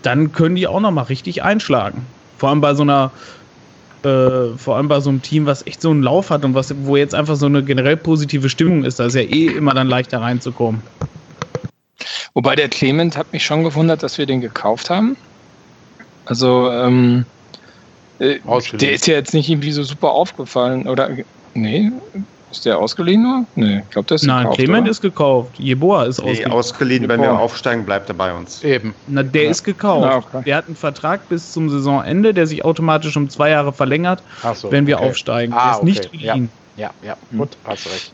dann 0.06 0.32
können 0.32 0.56
die 0.56 0.68
auch 0.68 0.80
noch 0.80 0.92
mal 0.92 1.04
richtig 1.04 1.44
einschlagen. 1.44 2.06
Vor 2.38 2.50
allem 2.50 2.62
bei 2.62 2.74
so 2.74 2.84
einer, 2.84 3.12
äh, 4.04 4.58
vor 4.58 4.78
allem 4.78 4.88
bei 4.88 5.00
so 5.00 5.10
einem 5.10 5.22
Team, 5.22 5.46
was 5.46 5.66
echt 5.66 5.82
so 5.82 5.90
einen 5.90 6.04
Lauf 6.04 6.30
hat 6.30 6.44
und 6.46 6.54
was, 6.54 6.74
wo 6.84 6.98
jetzt 6.98 7.16
einfach 7.16 7.36
so 7.36 7.46
eine 7.46 7.64
generell 7.64 7.98
positive 7.98 8.50
Stimmung 8.50 8.84
ist, 8.84 9.00
da 9.00 9.06
ist 9.06 9.16
ja 9.16 9.22
eh 9.22 9.48
immer 9.48 9.74
dann 9.74 9.88
leichter 9.88 10.22
reinzukommen. 10.22 10.82
Wobei 12.34 12.56
der 12.56 12.70
Clement 12.70 13.16
hat 13.16 13.32
mich 13.32 13.46
schon 13.46 13.64
gewundert, 13.64 14.04
dass 14.04 14.18
wir 14.18 14.26
den 14.26 14.42
gekauft 14.42 14.90
haben. 14.90 15.16
Also, 16.26 16.70
ähm, 16.72 17.26
äh, 18.20 18.40
der 18.74 18.94
ist 18.94 19.08
ja 19.08 19.16
jetzt 19.16 19.34
nicht 19.34 19.50
irgendwie 19.50 19.72
so 19.72 19.84
super 19.84 20.12
aufgefallen. 20.12 20.88
Oder, 20.88 21.10
nee, 21.54 21.92
ist 22.54 22.66
der 22.66 22.78
ausgeliehen 22.80 23.22
nur? 23.24 23.46
Nee, 23.56 23.82
ich 23.84 23.90
glaube, 23.90 24.08
der 24.08 24.16
ist 24.16 24.24
Nein, 24.24 24.44
gekauft, 24.44 24.58
Clement 24.60 24.82
oder? 24.84 24.92
ist 24.92 25.02
gekauft, 25.02 25.58
Jeboa 25.60 26.04
ist 26.06 26.20
Nee, 26.22 26.30
ausgeliehen. 26.32 26.52
ausgeliehen, 26.52 27.10
wenn 27.10 27.22
wir 27.22 27.34
aufsteigen, 27.38 27.86
bleibt 27.86 28.10
er 28.10 28.16
bei 28.16 28.34
uns. 28.34 28.64
Eben. 28.64 28.94
Na, 29.08 29.24
der 29.24 29.46
Ja. 29.46 29.50
ist 29.52 29.64
gekauft. 29.64 30.08
Ah, 30.08 30.18
okay. 30.18 30.44
Der 30.46 30.56
hat 30.58 30.68
einen 30.68 30.76
Vertrag 30.76 31.28
bis 31.30 31.52
zum 31.52 31.70
Saisonende, 31.70 32.34
der 32.34 32.46
sich 32.48 32.64
automatisch 32.64 33.18
um 33.18 33.30
zwei 33.30 33.50
Jahre 33.50 33.74
verlängert, 33.74 34.24
so, 34.54 34.72
wenn 34.72 34.86
wir 34.88 34.98
okay. 34.98 35.10
aufsteigen. 35.10 35.54
Ah, 35.54 35.64
der 35.64 35.72
ist 35.72 35.78
okay. 35.78 35.86
nicht 35.86 36.12
geliehen. 36.12 36.50
Ja, 36.76 36.92
ja, 37.02 37.18
Hm. 37.30 37.40
gut, 37.40 37.58
hast 37.66 37.88
recht. 37.88 38.14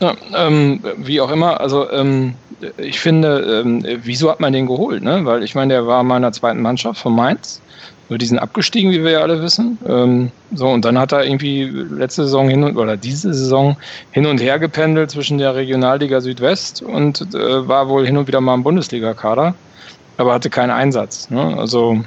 Ja, 0.00 0.14
ähm, 0.34 0.82
wie 0.96 1.20
auch 1.20 1.30
immer, 1.30 1.60
also 1.60 1.90
ähm, 1.90 2.34
ich 2.78 3.00
finde, 3.00 3.60
ähm, 3.62 3.84
wieso 4.02 4.30
hat 4.30 4.40
man 4.40 4.52
den 4.54 4.66
geholt? 4.66 5.02
Ne? 5.02 5.24
Weil 5.24 5.42
ich 5.42 5.54
meine, 5.54 5.74
der 5.74 5.86
war 5.86 6.02
mal 6.02 6.16
in 6.16 6.22
der 6.22 6.32
zweiten 6.32 6.62
Mannschaft 6.62 7.00
von 7.00 7.14
Mainz. 7.14 7.62
Nur 8.10 8.18
die 8.18 8.26
sind 8.26 8.38
abgestiegen, 8.40 8.90
wie 8.90 9.02
wir 9.04 9.12
ja 9.12 9.20
alle 9.20 9.40
wissen. 9.40 9.78
Ähm, 9.86 10.32
so, 10.52 10.68
und 10.68 10.84
dann 10.84 10.98
hat 10.98 11.12
er 11.12 11.24
irgendwie 11.24 11.62
letzte 11.64 12.24
Saison 12.24 12.48
hin 12.50 12.64
und 12.64 12.76
oder 12.76 12.96
diese 12.98 13.32
Saison 13.32 13.76
hin 14.10 14.26
und 14.26 14.40
her 14.42 14.58
gependelt 14.58 15.12
zwischen 15.12 15.38
der 15.38 15.54
Regionalliga 15.54 16.20
Südwest 16.20 16.82
und 16.82 17.20
äh, 17.34 17.68
war 17.68 17.88
wohl 17.88 18.04
hin 18.04 18.16
und 18.18 18.26
wieder 18.26 18.40
mal 18.40 18.54
im 18.54 18.64
Bundesliga-Kader, 18.64 19.54
aber 20.18 20.34
hatte 20.34 20.50
keinen 20.50 20.70
Einsatz. 20.72 21.30
Ne? 21.30 21.56
Also, 21.56 22.02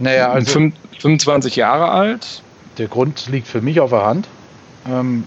Naja, 0.00 0.30
also 0.32 0.50
fünf- 0.52 0.74
25 0.98 1.54
Jahre 1.56 1.90
alt. 1.90 2.42
der 2.76 2.88
Grund 2.88 3.28
liegt 3.30 3.46
für 3.46 3.60
mich 3.60 3.78
auf 3.80 3.90
der 3.90 4.04
Hand. 4.04 4.26
Ähm, 4.88 5.24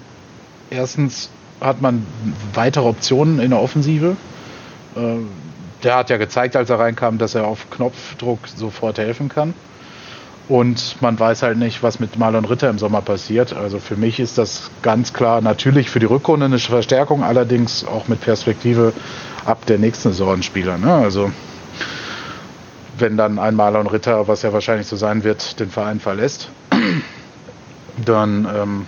erstens 0.70 1.30
hat 1.62 1.82
man 1.82 2.06
weitere 2.54 2.86
Optionen 2.88 3.40
in 3.40 3.52
der 3.52 3.62
Offensive. 3.62 4.18
Ähm, 4.98 5.28
der 5.84 5.96
hat 5.96 6.10
ja 6.10 6.18
gezeigt, 6.18 6.56
als 6.56 6.70
er 6.70 6.80
reinkam, 6.80 7.18
dass 7.18 7.36
er 7.36 7.46
auf 7.46 7.70
Knopfdruck 7.70 8.40
sofort 8.48 8.98
helfen 8.98 9.30
kann. 9.30 9.54
Und 10.48 11.02
man 11.02 11.18
weiß 11.18 11.44
halt 11.44 11.58
nicht, 11.58 11.82
was 11.82 12.00
mit 12.00 12.18
Marlon 12.18 12.46
Ritter 12.46 12.70
im 12.70 12.78
Sommer 12.78 13.02
passiert. 13.02 13.54
Also 13.54 13.80
für 13.80 13.96
mich 13.96 14.20
ist 14.20 14.38
das 14.38 14.70
ganz 14.82 15.14
klar 15.14 15.40
natürlich 15.40 15.90
für 15.90 16.00
die 16.00 16.08
Rückrunde 16.08 16.46
eine 16.46 16.60
Verstärkung, 16.60 17.24
allerdings 17.24 17.86
auch 17.86 18.08
mit 18.08 18.20
Perspektive 18.22 18.92
ab 19.46 19.66
der 19.66 19.78
nächsten 19.78 20.10
Saison 20.10 20.42
Spieler. 20.42 20.78
Ne? 20.78 20.94
Also 20.94 21.32
wenn 22.98 23.18
dann 23.18 23.40
ein 23.40 23.56
Marlon 23.56 23.88
Ritter, 23.88 24.28
was 24.28 24.42
ja 24.42 24.52
wahrscheinlich 24.52 24.88
so 24.88 24.96
sein 24.96 25.24
wird, 25.24 25.60
den 25.60 25.70
Verein 25.70 26.00
verlässt, 26.00 26.50
dann 28.06 28.48
ähm, 28.54 28.88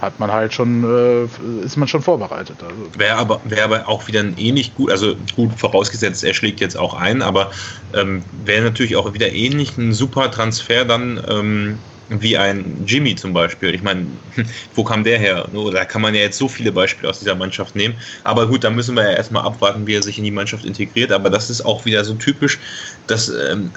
hat 0.00 0.20
man 0.20 0.32
halt 0.32 0.52
schon, 0.54 0.84
äh, 0.84 1.64
ist 1.64 1.76
man 1.76 1.88
schon 1.88 2.02
vorbereitet. 2.02 2.56
Also. 2.62 2.76
Wäre 2.96 3.16
aber, 3.16 3.40
wär 3.44 3.64
aber 3.64 3.88
auch 3.88 4.06
wieder 4.06 4.20
ein 4.20 4.34
ähnlich 4.38 4.74
gut, 4.74 4.90
also 4.90 5.16
gut 5.34 5.52
vorausgesetzt, 5.58 6.24
er 6.24 6.34
schlägt 6.34 6.60
jetzt 6.60 6.76
auch 6.76 6.94
ein, 6.94 7.22
aber 7.22 7.50
ähm, 7.94 8.22
wäre 8.44 8.62
natürlich 8.62 8.96
auch 8.96 9.12
wieder 9.12 9.32
ähnlich 9.32 9.76
ein 9.76 9.92
super 9.92 10.30
Transfer 10.30 10.84
dann 10.84 11.22
ähm, 11.28 11.78
wie 12.10 12.38
ein 12.38 12.84
Jimmy 12.86 13.14
zum 13.16 13.32
Beispiel. 13.32 13.74
Ich 13.74 13.82
meine, 13.82 14.06
wo 14.74 14.84
kam 14.84 15.04
der 15.04 15.18
her? 15.18 15.48
Da 15.72 15.84
kann 15.84 16.02
man 16.02 16.14
ja 16.14 16.20
jetzt 16.20 16.38
so 16.38 16.48
viele 16.48 16.72
Beispiele 16.72 17.08
aus 17.08 17.18
dieser 17.18 17.34
Mannschaft 17.34 17.76
nehmen. 17.76 17.94
Aber 18.24 18.46
gut, 18.46 18.64
da 18.64 18.70
müssen 18.70 18.96
wir 18.96 19.02
ja 19.02 19.16
erstmal 19.16 19.44
abwarten, 19.44 19.86
wie 19.86 19.94
er 19.94 20.02
sich 20.02 20.18
in 20.18 20.24
die 20.24 20.30
Mannschaft 20.30 20.64
integriert. 20.64 21.12
Aber 21.12 21.30
das 21.30 21.50
ist 21.50 21.60
auch 21.62 21.84
wieder 21.84 22.04
so 22.04 22.14
typisch, 22.14 22.58
das 23.06 23.28
ähm, 23.28 23.70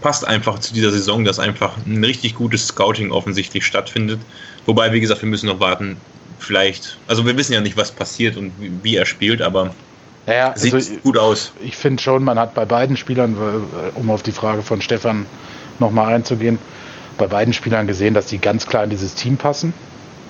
passt 0.00 0.26
einfach 0.26 0.58
zu 0.58 0.74
dieser 0.74 0.90
Saison, 0.90 1.24
dass 1.24 1.38
einfach 1.38 1.76
ein 1.86 2.04
richtig 2.04 2.34
gutes 2.34 2.68
Scouting 2.68 3.10
offensichtlich 3.10 3.66
stattfindet. 3.66 4.20
Wobei, 4.66 4.92
wie 4.92 5.00
gesagt, 5.00 5.22
wir 5.22 5.28
müssen 5.28 5.46
noch 5.46 5.60
warten. 5.60 5.96
Vielleicht, 6.38 6.98
also 7.06 7.24
wir 7.24 7.36
wissen 7.36 7.52
ja 7.52 7.60
nicht, 7.60 7.76
was 7.76 7.92
passiert 7.92 8.36
und 8.36 8.52
wie, 8.58 8.72
wie 8.82 8.96
er 8.96 9.06
spielt, 9.06 9.42
aber 9.42 9.74
ja, 10.26 10.52
sieht 10.56 10.74
also, 10.74 10.94
gut 11.02 11.18
aus. 11.18 11.52
Ich 11.60 11.76
finde 11.76 12.02
schon, 12.02 12.22
man 12.24 12.38
hat 12.38 12.54
bei 12.54 12.64
beiden 12.64 12.96
Spielern, 12.96 13.34
äh, 13.34 13.98
um 13.98 14.10
auf 14.10 14.22
die 14.22 14.32
Frage 14.32 14.62
von 14.62 14.80
Stefan 14.80 15.26
nochmal 15.78 16.14
einzugehen, 16.14 16.58
bei 17.18 17.26
beiden 17.26 17.52
Spielern 17.52 17.86
gesehen, 17.86 18.14
dass 18.14 18.26
die 18.26 18.38
ganz 18.38 18.66
klar 18.66 18.84
in 18.84 18.90
dieses 18.90 19.14
Team 19.14 19.36
passen. 19.36 19.72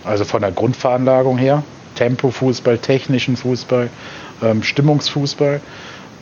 Also 0.05 0.25
von 0.25 0.43
der 0.43 0.53
Grundveranlagung 0.53 1.39
her. 1.39 1.63
Tempo-Fußball, 1.95 2.79
technischen 2.79 3.37
Fußball, 3.37 3.91
ähm, 4.43 4.63
Stimmungsfußball. 4.63 5.61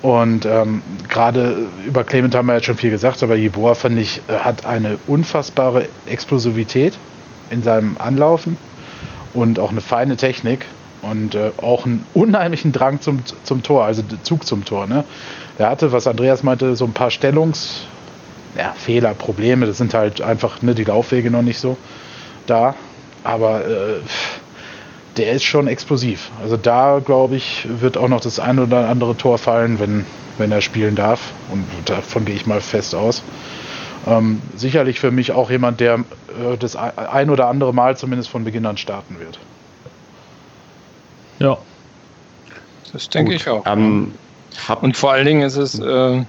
Und 0.03 0.47
ähm, 0.47 0.83
gerade 1.09 1.69
über 1.87 2.05
Clement 2.05 2.35
haben 2.35 2.47
wir 2.47 2.55
jetzt 2.55 2.67
schon 2.67 2.77
viel 2.77 2.91
gesagt, 2.91 3.23
aber 3.23 3.37
Jeboa, 3.37 3.75
finde 3.75 4.03
ich, 4.03 4.21
äh, 4.29 4.33
hat 4.39 4.67
eine 4.67 4.99
unfassbare 5.07 5.87
Explosivität 6.07 6.95
in 7.51 7.63
seinem 7.63 7.97
Anlaufen 7.99 8.57
und 9.35 9.59
auch 9.59 9.71
eine 9.71 9.81
feine 9.81 10.17
Technik 10.17 10.65
und 11.03 11.35
äh, 11.35 11.51
auch 11.59 11.87
einen 11.87 12.07
unheimlichen 12.15 12.73
Drang 12.73 13.01
zum, 13.01 13.21
zum 13.45 13.63
Tor, 13.63 13.85
also 13.85 14.03
Zug 14.23 14.47
zum 14.47 14.65
Tor. 14.65 14.87
Ne? 14.87 15.05
Er 15.59 15.71
hatte, 15.71 15.93
was 15.93 16.07
Andreas 16.07 16.43
meinte, 16.43 16.77
so 16.77 16.85
ein 16.85 16.93
paar 16.93 17.11
Stellungs- 17.11 17.83
ja, 18.57 18.75
Probleme. 19.15 19.67
Das 19.67 19.79
sind 19.79 19.95
halt 19.95 20.21
einfach 20.21 20.63
ne, 20.63 20.75
die 20.75 20.85
Laufwege 20.85 21.31
noch 21.31 21.43
nicht 21.43 21.59
so 21.59 21.77
da. 22.47 22.75
Aber 23.23 23.67
äh, 23.67 24.01
der 25.17 25.33
ist 25.33 25.45
schon 25.45 25.67
explosiv. 25.67 26.31
Also 26.43 26.57
da, 26.57 27.01
glaube 27.05 27.37
ich, 27.37 27.67
wird 27.81 27.97
auch 27.97 28.09
noch 28.09 28.21
das 28.21 28.41
eine 28.41 28.63
oder 28.63 28.89
andere 28.89 29.17
Tor 29.17 29.39
fallen, 29.39 29.79
wenn, 29.79 30.07
wenn 30.39 30.51
er 30.53 30.61
spielen 30.61 30.95
darf. 30.95 31.33
Und 31.51 31.65
davon 31.85 32.25
gehe 32.25 32.35
ich 32.35 32.47
mal 32.47 32.61
fest 32.61 32.95
aus. 32.95 33.23
Ähm, 34.07 34.41
sicherlich 34.57 34.99
für 34.99 35.11
mich 35.11 35.33
auch 35.33 35.51
jemand, 35.51 35.81
der 35.81 35.95
äh, 35.95 36.57
das 36.59 36.77
ein 36.77 37.31
oder 37.31 37.49
andere 37.49 37.75
Mal 37.75 37.97
zumindest 37.97 38.31
von 38.31 38.45
Beginn 38.45 38.65
an 38.67 38.77
starten 38.77 39.19
wird. 39.19 39.39
Ja. 41.39 41.59
Das 42.93 43.09
denke 43.09 43.35
ich 43.35 43.49
auch. 43.49 43.65
Ähm, 43.67 44.13
und 44.81 44.97
vor 44.97 45.13
allen 45.13 45.27
Dingen 45.27 45.43
ist 45.43 45.57
es, 45.57 45.79
äh, 45.79 46.25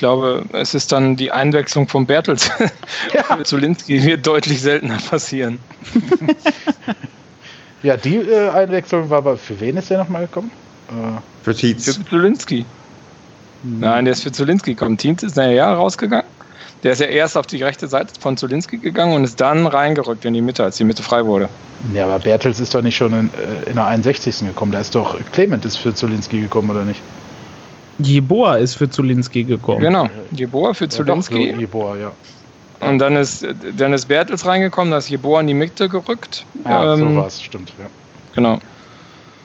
glaube, 0.00 0.44
es 0.52 0.74
ist 0.74 0.90
dann 0.90 1.14
die 1.14 1.30
Einwechslung 1.30 1.86
von 1.86 2.06
Bertels 2.06 2.50
ja. 3.14 3.44
Zulinski 3.44 4.02
wird 4.02 4.26
deutlich 4.26 4.60
seltener 4.60 4.98
passieren. 4.98 5.58
ja, 7.82 7.96
die 7.96 8.16
äh, 8.16 8.48
Einwechslung 8.48 9.10
war 9.10 9.18
aber 9.18 9.36
für 9.36 9.60
wen 9.60 9.76
ist 9.76 9.90
der 9.90 9.98
nochmal 9.98 10.22
gekommen? 10.22 10.50
Äh, 10.88 11.20
für 11.44 11.54
Tietz. 11.54 11.96
Für 11.96 12.04
Zulinski. 12.04 12.64
Hm. 13.62 13.80
Nein, 13.80 14.06
der 14.06 14.12
ist 14.12 14.22
für 14.22 14.32
Zulinski 14.32 14.72
gekommen. 14.72 14.96
Tietz 14.96 15.22
ist 15.22 15.36
ja 15.36 15.74
rausgegangen. 15.74 16.26
Der 16.82 16.92
ist 16.92 17.00
ja 17.00 17.06
erst 17.06 17.36
auf 17.36 17.46
die 17.46 17.62
rechte 17.62 17.88
Seite 17.88 18.12
von 18.18 18.36
Zulinski 18.36 18.78
gegangen 18.78 19.12
und 19.12 19.24
ist 19.24 19.40
dann 19.40 19.66
reingerückt 19.66 20.24
in 20.24 20.32
die 20.32 20.40
Mitte, 20.40 20.64
als 20.64 20.76
die 20.76 20.84
Mitte 20.84 21.02
frei 21.02 21.26
wurde. 21.26 21.48
Ja, 21.92 22.06
aber 22.06 22.18
Bertels 22.18 22.60
ist 22.60 22.74
doch 22.74 22.82
nicht 22.82 22.96
schon 22.96 23.12
in, 23.12 23.30
äh, 23.34 23.70
in 23.70 23.76
der 23.76 23.86
61. 23.86 24.46
gekommen. 24.46 24.72
Da 24.72 24.80
ist 24.80 24.94
doch 24.94 25.18
Clement 25.32 25.64
ist 25.64 25.76
für 25.76 25.94
Zulinski 25.94 26.40
gekommen, 26.40 26.70
oder 26.70 26.84
nicht? 26.84 27.00
Jeboa 27.98 28.56
ist 28.56 28.76
für 28.76 28.88
Zulinski 28.88 29.44
gekommen. 29.44 29.80
Genau, 29.80 30.08
Jeboa 30.32 30.72
für 30.72 30.88
Zulinski. 30.88 31.50
Ja, 31.50 31.58
Jeboa, 31.58 31.96
ja. 31.96 32.12
Und 32.80 32.98
dann 32.98 33.16
ist, 33.16 33.46
dann 33.76 33.92
ist 33.92 34.06
Bertels 34.06 34.46
reingekommen, 34.46 34.90
da 34.90 34.98
ist 34.98 35.10
Jeboa 35.10 35.42
in 35.42 35.48
die 35.48 35.54
Mitte 35.54 35.90
gerückt. 35.90 36.46
Ja, 36.64 36.94
ähm, 36.94 36.98
so 37.00 37.16
war 37.16 37.26
es, 37.26 37.42
stimmt, 37.42 37.74
ja. 37.78 37.86
Genau. 38.34 38.58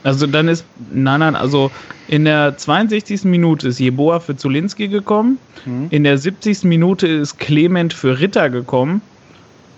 Also 0.06 0.28
dann 0.28 0.46
ist, 0.46 0.64
nein, 0.92 1.18
nein, 1.18 1.34
also 1.34 1.72
in 2.06 2.26
der 2.26 2.56
62. 2.56 3.24
Minute 3.24 3.66
ist 3.66 3.80
Jeboa 3.80 4.20
für 4.20 4.36
Zulinski 4.36 4.86
gekommen. 4.86 5.40
Mhm. 5.64 5.88
In 5.90 6.04
der 6.04 6.16
70. 6.16 6.62
Minute 6.62 7.08
ist 7.08 7.40
Clement 7.40 7.92
für 7.92 8.20
Ritter 8.20 8.48
gekommen. 8.48 9.02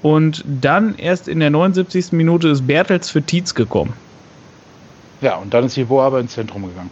Und 0.02 0.44
dann 0.46 0.96
erst 0.98 1.28
in 1.28 1.40
der 1.40 1.48
79. 1.48 2.12
Minute 2.12 2.48
ist 2.48 2.66
Bertels 2.66 3.08
für 3.08 3.22
Tietz 3.22 3.54
gekommen. 3.54 3.94
Ja, 5.22 5.36
und 5.36 5.54
dann 5.54 5.64
ist 5.64 5.76
Jeboa 5.76 6.08
aber 6.08 6.20
ins 6.20 6.34
Zentrum 6.34 6.68
gegangen. 6.68 6.90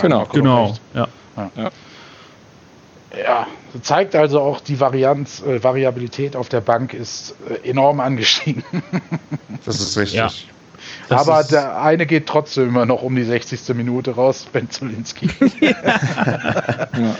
Genau, 0.00 0.26
genau. 0.26 0.74
Ja. 0.94 1.06
Ja. 1.36 1.70
ja. 3.16 3.46
zeigt 3.82 4.16
also 4.16 4.40
auch 4.40 4.58
die 4.58 4.80
Varianz, 4.80 5.42
äh, 5.42 5.62
Variabilität 5.62 6.34
auf 6.34 6.48
der 6.48 6.60
Bank 6.60 6.92
ist 6.92 7.36
äh, 7.48 7.70
enorm 7.70 8.00
angestiegen. 8.00 8.64
das 9.64 9.80
ist 9.80 9.96
richtig. 9.96 10.18
Ja. 10.18 10.28
Das 11.08 11.20
aber 11.28 11.44
der 11.44 11.80
eine 11.80 12.06
geht 12.06 12.26
trotzdem 12.26 12.68
immer 12.68 12.86
noch 12.86 13.02
um 13.02 13.14
die 13.14 13.24
60. 13.24 13.74
Minute 13.74 14.12
raus, 14.12 14.46
Ben 14.52 14.70
Zulinski. 14.70 15.28
ja. 15.60 15.74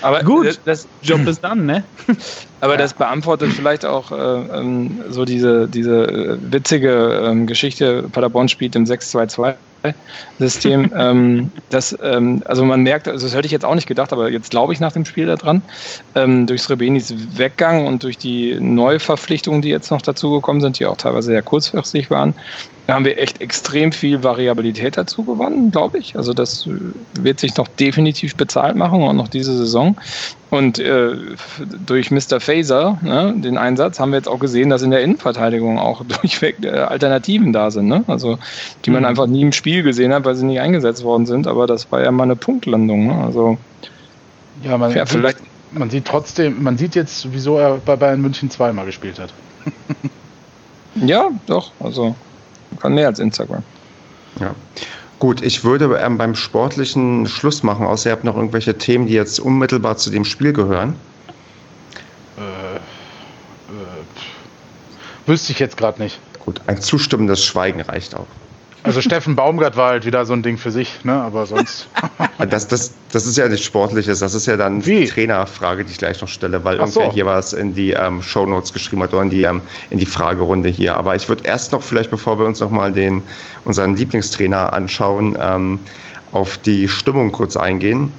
aber 0.02 0.22
gut, 0.22 0.60
das 0.64 0.86
Job 1.02 1.26
ist 1.26 1.42
dann, 1.42 1.66
ne? 1.66 1.84
Aber 2.60 2.78
das 2.78 2.94
beantwortet 2.94 3.52
vielleicht 3.52 3.84
auch 3.84 4.10
äh, 4.10 4.14
ähm, 4.14 5.02
so 5.10 5.26
diese, 5.26 5.68
diese 5.68 6.04
äh, 6.04 6.38
witzige 6.50 7.20
ähm, 7.22 7.46
Geschichte. 7.46 8.04
Paderborn 8.10 8.48
spielt 8.48 8.74
im 8.74 8.84
6-2-2 8.84 9.54
System. 10.38 10.90
ähm, 10.96 11.50
das, 11.68 11.96
ähm, 12.02 12.42
also 12.46 12.64
man 12.64 12.82
merkt, 12.82 13.06
also 13.06 13.26
das 13.26 13.34
hätte 13.34 13.44
ich 13.44 13.52
jetzt 13.52 13.66
auch 13.66 13.74
nicht 13.74 13.86
gedacht, 13.86 14.14
aber 14.14 14.30
jetzt 14.30 14.50
glaube 14.50 14.72
ich 14.72 14.80
nach 14.80 14.92
dem 14.92 15.04
Spiel 15.04 15.26
daran, 15.26 15.60
ähm, 16.14 16.46
durch 16.46 16.62
Srebenis 16.62 17.14
Weggang 17.36 17.86
und 17.86 18.02
durch 18.02 18.16
die 18.16 18.58
Neuverpflichtungen, 18.58 19.60
die 19.60 19.68
jetzt 19.68 19.90
noch 19.90 20.00
dazugekommen 20.00 20.62
sind, 20.62 20.78
die 20.78 20.86
auch 20.86 20.96
teilweise 20.96 21.32
sehr 21.32 21.42
kurzfristig 21.42 22.10
waren, 22.10 22.34
da 22.86 22.94
haben 22.94 23.04
wir 23.04 23.18
echt 23.18 23.40
extrem 23.40 23.92
viel 23.92 24.22
Variabilität 24.22 24.96
dazu 24.96 25.24
gewonnen, 25.24 25.70
glaube 25.70 25.98
ich. 25.98 26.16
Also 26.16 26.34
das 26.34 26.68
wird 27.18 27.40
sich 27.40 27.56
noch 27.56 27.68
definitiv 27.68 28.36
bezahlt 28.36 28.76
machen 28.76 29.02
und 29.02 29.16
noch 29.16 29.28
diese 29.28 29.56
Saison. 29.56 29.96
Und 30.50 30.78
äh, 30.78 31.16
durch 31.86 32.10
Mr. 32.10 32.40
Phaser, 32.40 32.98
ne, 33.02 33.34
den 33.36 33.56
Einsatz, 33.56 33.98
haben 33.98 34.12
wir 34.12 34.18
jetzt 34.18 34.28
auch 34.28 34.38
gesehen, 34.38 34.68
dass 34.68 34.82
in 34.82 34.90
der 34.90 35.02
Innenverteidigung 35.02 35.78
auch 35.78 36.04
durchweg 36.20 36.56
äh, 36.62 36.70
Alternativen 36.70 37.52
da 37.52 37.70
sind. 37.70 37.88
Ne? 37.88 38.04
Also 38.06 38.38
die 38.84 38.90
man 38.90 39.00
mhm. 39.00 39.08
einfach 39.08 39.26
nie 39.26 39.42
im 39.42 39.52
Spiel 39.52 39.82
gesehen 39.82 40.12
hat, 40.12 40.24
weil 40.24 40.34
sie 40.34 40.44
nicht 40.44 40.60
eingesetzt 40.60 41.04
worden 41.04 41.24
sind. 41.24 41.46
Aber 41.46 41.66
das 41.66 41.90
war 41.90 42.02
ja 42.02 42.10
mal 42.10 42.24
eine 42.24 42.36
Punktlandung. 42.36 43.06
Ne? 43.06 43.24
Also 43.24 43.58
ja, 44.62 44.76
man, 44.76 44.94
ja, 44.94 45.06
vielleicht 45.06 45.38
man 45.72 45.90
sieht 45.90 46.04
trotzdem, 46.04 46.62
man 46.62 46.78
sieht 46.78 46.94
jetzt, 46.94 47.32
wieso 47.32 47.58
er 47.58 47.78
bei 47.78 47.96
Bayern 47.96 48.20
München 48.20 48.50
zweimal 48.50 48.86
gespielt 48.86 49.18
hat. 49.18 49.32
ja, 50.94 51.30
doch. 51.46 51.72
Also 51.80 52.14
kann 52.80 52.94
mehr 52.94 53.08
als 53.08 53.18
Instagram. 53.18 53.62
Ja. 54.40 54.54
Gut, 55.18 55.42
ich 55.42 55.64
würde 55.64 55.98
ähm, 56.02 56.18
beim 56.18 56.34
sportlichen 56.34 57.26
Schluss 57.26 57.62
machen, 57.62 57.86
außer 57.86 58.10
ihr 58.10 58.12
habt 58.12 58.24
noch 58.24 58.36
irgendwelche 58.36 58.76
Themen, 58.76 59.06
die 59.06 59.14
jetzt 59.14 59.40
unmittelbar 59.40 59.96
zu 59.96 60.10
dem 60.10 60.24
Spiel 60.24 60.52
gehören. 60.52 60.96
Äh, 62.36 62.76
äh, 62.76 62.80
wüsste 65.26 65.52
ich 65.52 65.60
jetzt 65.60 65.76
gerade 65.76 66.02
nicht. 66.02 66.18
Gut, 66.44 66.60
ein 66.66 66.80
zustimmendes 66.80 67.44
Schweigen 67.44 67.80
reicht 67.80 68.14
auch. 68.14 68.26
Also 68.84 69.00
Steffen 69.00 69.34
Baumgart 69.34 69.78
war 69.78 69.88
halt 69.88 70.04
wieder 70.04 70.26
so 70.26 70.34
ein 70.34 70.42
Ding 70.42 70.58
für 70.58 70.70
sich, 70.70 71.04
ne? 71.04 71.14
aber 71.14 71.46
sonst. 71.46 71.88
das, 72.50 72.68
das, 72.68 72.92
das 73.10 73.24
ist 73.26 73.38
ja 73.38 73.48
nichts 73.48 73.64
Sportliches, 73.64 74.18
das 74.18 74.34
ist 74.34 74.44
ja 74.44 74.58
dann 74.58 74.84
Wie? 74.84 75.00
die 75.00 75.06
Trainerfrage, 75.06 75.86
die 75.86 75.92
ich 75.92 75.98
gleich 75.98 76.20
noch 76.20 76.28
stelle, 76.28 76.62
weil 76.64 76.76
Ach 76.76 76.80
irgendwer 76.80 77.06
so. 77.06 77.12
hier 77.12 77.24
was 77.24 77.54
in 77.54 77.74
die 77.74 77.92
ähm, 77.92 78.22
Shownotes 78.22 78.74
geschrieben 78.74 79.02
hat 79.02 79.14
oder 79.14 79.22
in 79.22 79.30
die, 79.30 79.42
ähm, 79.42 79.62
in 79.88 79.98
die 79.98 80.06
Fragerunde 80.06 80.68
hier. 80.68 80.98
Aber 80.98 81.16
ich 81.16 81.26
würde 81.30 81.44
erst 81.44 81.72
noch, 81.72 81.82
vielleicht 81.82 82.10
bevor 82.10 82.38
wir 82.38 82.44
uns 82.44 82.60
nochmal 82.60 82.92
den, 82.92 83.22
unseren 83.64 83.96
Lieblingstrainer 83.96 84.74
anschauen, 84.74 85.34
ähm, 85.40 85.78
auf 86.32 86.58
die 86.58 86.86
Stimmung 86.86 87.32
kurz 87.32 87.56
eingehen. 87.56 88.12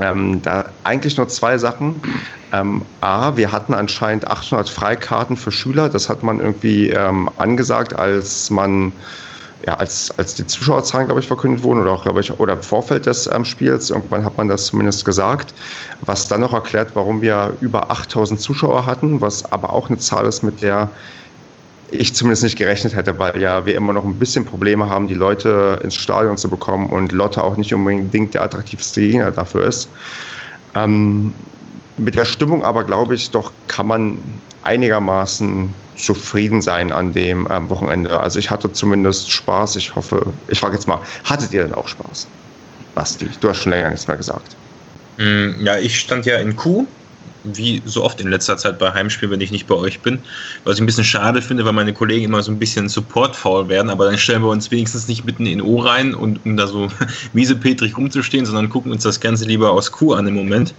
Ähm, 0.00 0.42
da 0.42 0.64
eigentlich 0.82 1.16
nur 1.16 1.28
zwei 1.28 1.58
Sachen. 1.58 2.00
Ähm, 2.52 2.82
A, 3.02 3.36
wir 3.36 3.52
hatten 3.52 3.72
anscheinend 3.72 4.26
800 4.26 4.68
Freikarten 4.68 5.36
für 5.36 5.52
Schüler. 5.52 5.88
Das 5.88 6.08
hat 6.08 6.24
man 6.24 6.40
irgendwie 6.40 6.90
ähm, 6.90 7.30
angesagt, 7.36 7.94
als 7.94 8.50
man 8.50 8.92
ja, 9.66 9.74
als, 9.74 10.12
als 10.18 10.34
die 10.34 10.46
Zuschauerzahlen, 10.46 11.06
glaube 11.06 11.20
ich, 11.20 11.26
verkündet 11.26 11.62
wurden 11.62 11.80
oder 11.80 11.92
auch, 11.92 12.02
glaube 12.02 12.20
ich, 12.20 12.38
oder 12.38 12.54
im 12.54 12.62
Vorfeld 12.62 13.06
des 13.06 13.28
ähm, 13.32 13.44
Spiels, 13.44 13.90
irgendwann 13.90 14.24
hat 14.24 14.36
man 14.36 14.48
das 14.48 14.66
zumindest 14.66 15.04
gesagt, 15.04 15.54
was 16.02 16.28
dann 16.28 16.40
noch 16.40 16.52
erklärt, 16.52 16.90
warum 16.94 17.22
wir 17.22 17.56
über 17.60 17.90
8000 17.90 18.40
Zuschauer 18.40 18.86
hatten, 18.86 19.20
was 19.20 19.50
aber 19.52 19.72
auch 19.72 19.88
eine 19.88 19.98
Zahl 19.98 20.26
ist, 20.26 20.42
mit 20.42 20.62
der 20.62 20.90
ich 21.92 22.14
zumindest 22.14 22.42
nicht 22.42 22.56
gerechnet 22.56 22.96
hätte, 22.96 23.18
weil 23.18 23.40
ja 23.40 23.66
wir 23.66 23.76
immer 23.76 23.92
noch 23.92 24.04
ein 24.04 24.18
bisschen 24.18 24.44
Probleme 24.44 24.88
haben, 24.88 25.08
die 25.08 25.14
Leute 25.14 25.78
ins 25.82 25.94
Stadion 25.94 26.38
zu 26.38 26.48
bekommen 26.48 26.88
und 26.88 27.12
Lotte 27.12 27.44
auch 27.44 27.56
nicht 27.56 27.72
unbedingt 27.74 28.34
der 28.34 28.42
attraktivste 28.42 29.02
Gegner 29.02 29.30
dafür 29.30 29.66
ist. 29.66 29.90
Ähm, 30.74 31.34
mit 31.98 32.14
der 32.14 32.24
Stimmung 32.24 32.64
aber, 32.64 32.84
glaube 32.84 33.14
ich, 33.14 33.30
doch 33.30 33.52
kann 33.68 33.86
man 33.86 34.18
einigermaßen 34.62 35.72
zufrieden 35.96 36.62
sein 36.62 36.92
an 36.92 37.12
dem 37.12 37.46
ähm, 37.50 37.68
Wochenende. 37.68 38.18
Also 38.18 38.38
ich 38.38 38.50
hatte 38.50 38.72
zumindest 38.72 39.30
Spaß. 39.30 39.76
Ich 39.76 39.94
hoffe, 39.94 40.32
ich 40.48 40.58
frage 40.58 40.74
jetzt 40.74 40.88
mal, 40.88 41.00
hattet 41.24 41.52
ihr 41.52 41.64
denn 41.64 41.74
auch 41.74 41.88
Spaß? 41.88 42.26
Basti, 42.94 43.28
du 43.40 43.48
hast 43.48 43.58
schon 43.58 43.72
länger 43.72 43.90
nichts 43.90 44.08
mehr 44.08 44.16
gesagt. 44.16 44.56
Mm, 45.18 45.64
ja, 45.64 45.78
ich 45.78 45.98
stand 45.98 46.26
ja 46.26 46.38
in 46.38 46.56
Kuh 46.56 46.86
wie 47.44 47.82
so 47.84 48.04
oft 48.04 48.20
in 48.20 48.28
letzter 48.28 48.56
Zeit 48.56 48.78
bei 48.78 48.92
Heimspielen, 48.92 49.32
wenn 49.32 49.40
ich 49.40 49.50
nicht 49.50 49.66
bei 49.66 49.74
euch 49.74 50.00
bin. 50.00 50.18
Was 50.64 50.76
ich 50.76 50.82
ein 50.82 50.86
bisschen 50.86 51.04
schade 51.04 51.42
finde, 51.42 51.64
weil 51.64 51.72
meine 51.72 51.92
Kollegen 51.92 52.24
immer 52.24 52.42
so 52.42 52.52
ein 52.52 52.58
bisschen 52.58 52.88
supportfaul 52.88 53.68
werden, 53.68 53.90
aber 53.90 54.06
dann 54.06 54.18
stellen 54.18 54.42
wir 54.42 54.50
uns 54.50 54.70
wenigstens 54.70 55.08
nicht 55.08 55.24
mitten 55.24 55.46
in 55.46 55.60
O 55.60 55.80
rein 55.80 56.14
und 56.14 56.44
um 56.44 56.56
da 56.56 56.66
so 56.66 56.88
miesepetrig 57.32 57.96
rumzustehen, 57.96 58.46
sondern 58.46 58.68
gucken 58.68 58.92
uns 58.92 59.02
das 59.02 59.20
Ganze 59.20 59.44
lieber 59.44 59.70
aus 59.70 59.92
Kuh 59.92 60.14
an 60.14 60.26
im 60.26 60.34
Moment. 60.34 60.74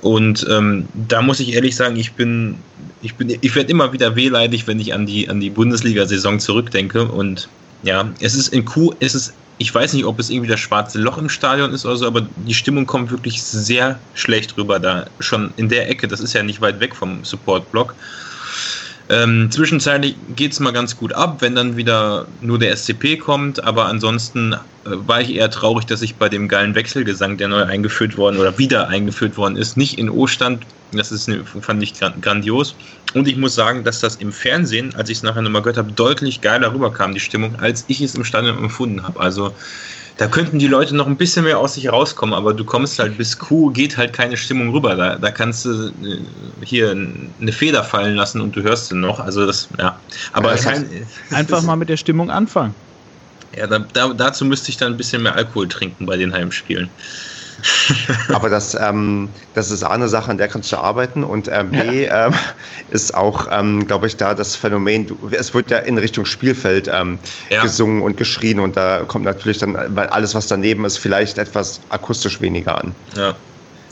Und 0.00 0.46
ähm, 0.48 0.86
da 0.94 1.22
muss 1.22 1.40
ich 1.40 1.54
ehrlich 1.54 1.74
sagen, 1.74 1.96
ich 1.96 2.12
bin, 2.12 2.56
ich 3.02 3.14
bin, 3.16 3.36
ich 3.40 3.54
werde 3.54 3.70
immer 3.70 3.92
wieder 3.92 4.14
wehleidig, 4.14 4.66
wenn 4.66 4.78
ich 4.78 4.94
an 4.94 5.06
die, 5.06 5.28
an 5.28 5.40
die 5.40 5.50
Bundesliga-Saison 5.50 6.38
zurückdenke. 6.38 7.06
Und 7.06 7.48
ja, 7.82 8.12
es 8.20 8.34
ist 8.34 8.48
in 8.48 8.64
Kuh, 8.64 8.92
es 9.00 9.14
ist 9.14 9.34
ich 9.58 9.74
weiß 9.74 9.92
nicht, 9.92 10.04
ob 10.04 10.20
es 10.20 10.30
irgendwie 10.30 10.48
das 10.48 10.60
schwarze 10.60 11.00
Loch 11.00 11.18
im 11.18 11.28
Stadion 11.28 11.72
ist 11.72 11.84
oder 11.84 11.96
so, 11.96 12.06
aber 12.06 12.28
die 12.36 12.54
Stimmung 12.54 12.86
kommt 12.86 13.10
wirklich 13.10 13.42
sehr 13.42 14.00
schlecht 14.12 14.56
rüber 14.56 14.78
da. 14.78 15.10
Schon 15.18 15.52
in 15.56 15.68
der 15.68 15.90
Ecke, 15.90 16.06
das 16.06 16.20
ist 16.20 16.32
ja 16.32 16.44
nicht 16.44 16.60
weit 16.60 16.78
weg 16.78 16.94
vom 16.94 17.24
Support-Block. 17.24 17.96
Ähm, 19.10 19.50
zwischenzeitlich 19.50 20.18
geht 20.28 20.52
es 20.52 20.60
mal 20.60 20.72
ganz 20.72 20.94
gut 20.94 21.14
ab, 21.14 21.40
wenn 21.40 21.54
dann 21.54 21.76
wieder 21.76 22.28
nur 22.40 22.58
der 22.58 22.76
SCP 22.76 23.16
kommt, 23.16 23.64
aber 23.64 23.86
ansonsten 23.86 24.52
äh, 24.52 24.58
war 24.84 25.22
ich 25.22 25.34
eher 25.34 25.50
traurig, 25.50 25.86
dass 25.86 26.02
ich 26.02 26.18
bei 26.18 26.28
dem 26.28 26.46
geilen 26.46 26.74
Wechselgesang, 26.74 27.38
der 27.38 27.48
neu 27.48 27.62
eingeführt 27.62 28.18
worden 28.18 28.36
oder 28.36 28.58
wieder 28.58 28.88
eingeführt 28.88 29.38
worden 29.38 29.56
ist, 29.56 29.78
nicht 29.78 29.96
in 29.96 30.10
O 30.10 30.26
stand. 30.26 30.66
Das 30.92 31.10
ist, 31.10 31.30
fand 31.60 31.82
ich 31.82 31.94
grandios. 31.94 32.76
Und 33.14 33.28
ich 33.28 33.36
muss 33.36 33.54
sagen, 33.54 33.84
dass 33.84 34.00
das 34.00 34.16
im 34.16 34.32
Fernsehen, 34.32 34.94
als 34.94 35.08
ich 35.10 35.18
es 35.18 35.22
nachher 35.22 35.42
nochmal 35.42 35.62
gehört 35.62 35.78
habe, 35.78 35.92
deutlich 35.92 36.40
geiler 36.40 36.72
rüberkam, 36.72 37.12
die 37.12 37.20
Stimmung, 37.20 37.56
als 37.56 37.84
ich 37.88 38.00
es 38.00 38.14
im 38.14 38.24
Stadion 38.24 38.58
empfunden 38.58 39.02
habe. 39.02 39.20
Also 39.20 39.54
da 40.18 40.26
könnten 40.26 40.58
die 40.58 40.66
Leute 40.66 40.96
noch 40.96 41.06
ein 41.06 41.16
bisschen 41.16 41.44
mehr 41.44 41.58
aus 41.58 41.74
sich 41.74 41.90
rauskommen, 41.90 42.34
aber 42.34 42.52
du 42.52 42.64
kommst 42.64 42.98
halt 42.98 43.16
bis 43.16 43.38
Q, 43.38 43.70
geht 43.70 43.96
halt 43.96 44.12
keine 44.12 44.36
Stimmung 44.36 44.70
rüber. 44.70 44.96
Da, 44.96 45.16
da 45.16 45.30
kannst 45.30 45.64
du 45.64 45.88
äh, 45.88 46.18
hier 46.64 46.90
eine 46.90 47.52
Feder 47.52 47.84
fallen 47.84 48.16
lassen 48.16 48.40
und 48.40 48.54
du 48.56 48.62
hörst 48.62 48.88
sie 48.88 48.96
noch. 48.96 49.20
Also 49.20 49.46
das, 49.46 49.68
ja. 49.78 50.00
Aber 50.32 50.56
ja, 50.56 50.62
kein, 50.62 51.06
einfach 51.30 51.62
mal 51.62 51.76
mit 51.76 51.88
der 51.88 51.96
Stimmung 51.96 52.30
anfangen. 52.30 52.74
Ja, 53.56 53.68
da, 53.68 53.78
da, 53.78 54.08
dazu 54.12 54.44
müsste 54.44 54.70
ich 54.70 54.76
dann 54.76 54.92
ein 54.92 54.96
bisschen 54.96 55.22
mehr 55.22 55.36
Alkohol 55.36 55.68
trinken 55.68 56.04
bei 56.04 56.16
den 56.16 56.32
Heimspielen. 56.32 56.90
Aber 58.32 58.48
das, 58.48 58.74
ähm, 58.74 59.28
das 59.54 59.70
ist 59.70 59.82
eine 59.82 60.08
Sache, 60.08 60.30
an 60.30 60.38
der 60.38 60.48
kannst 60.48 60.70
du 60.72 60.76
arbeiten. 60.76 61.24
Und 61.24 61.48
ähm, 61.52 61.70
B 61.70 62.04
ja. 62.04 62.26
ähm, 62.26 62.34
ist 62.90 63.14
auch, 63.14 63.48
ähm, 63.50 63.86
glaube 63.86 64.06
ich, 64.06 64.16
da 64.16 64.34
das 64.34 64.54
Phänomen, 64.54 65.06
du, 65.06 65.18
es 65.32 65.54
wird 65.54 65.70
ja 65.70 65.78
in 65.78 65.98
Richtung 65.98 66.24
Spielfeld 66.24 66.88
ähm, 66.92 67.18
ja. 67.50 67.62
gesungen 67.62 68.02
und 68.02 68.16
geschrien 68.16 68.60
und 68.60 68.76
da 68.76 69.00
kommt 69.06 69.24
natürlich 69.24 69.58
dann, 69.58 69.76
weil 69.94 70.06
alles, 70.08 70.34
was 70.34 70.46
daneben 70.46 70.84
ist, 70.84 70.98
vielleicht 70.98 71.38
etwas 71.38 71.80
akustisch 71.88 72.40
weniger 72.40 72.78
an. 72.78 72.94
Ja. 73.16 73.34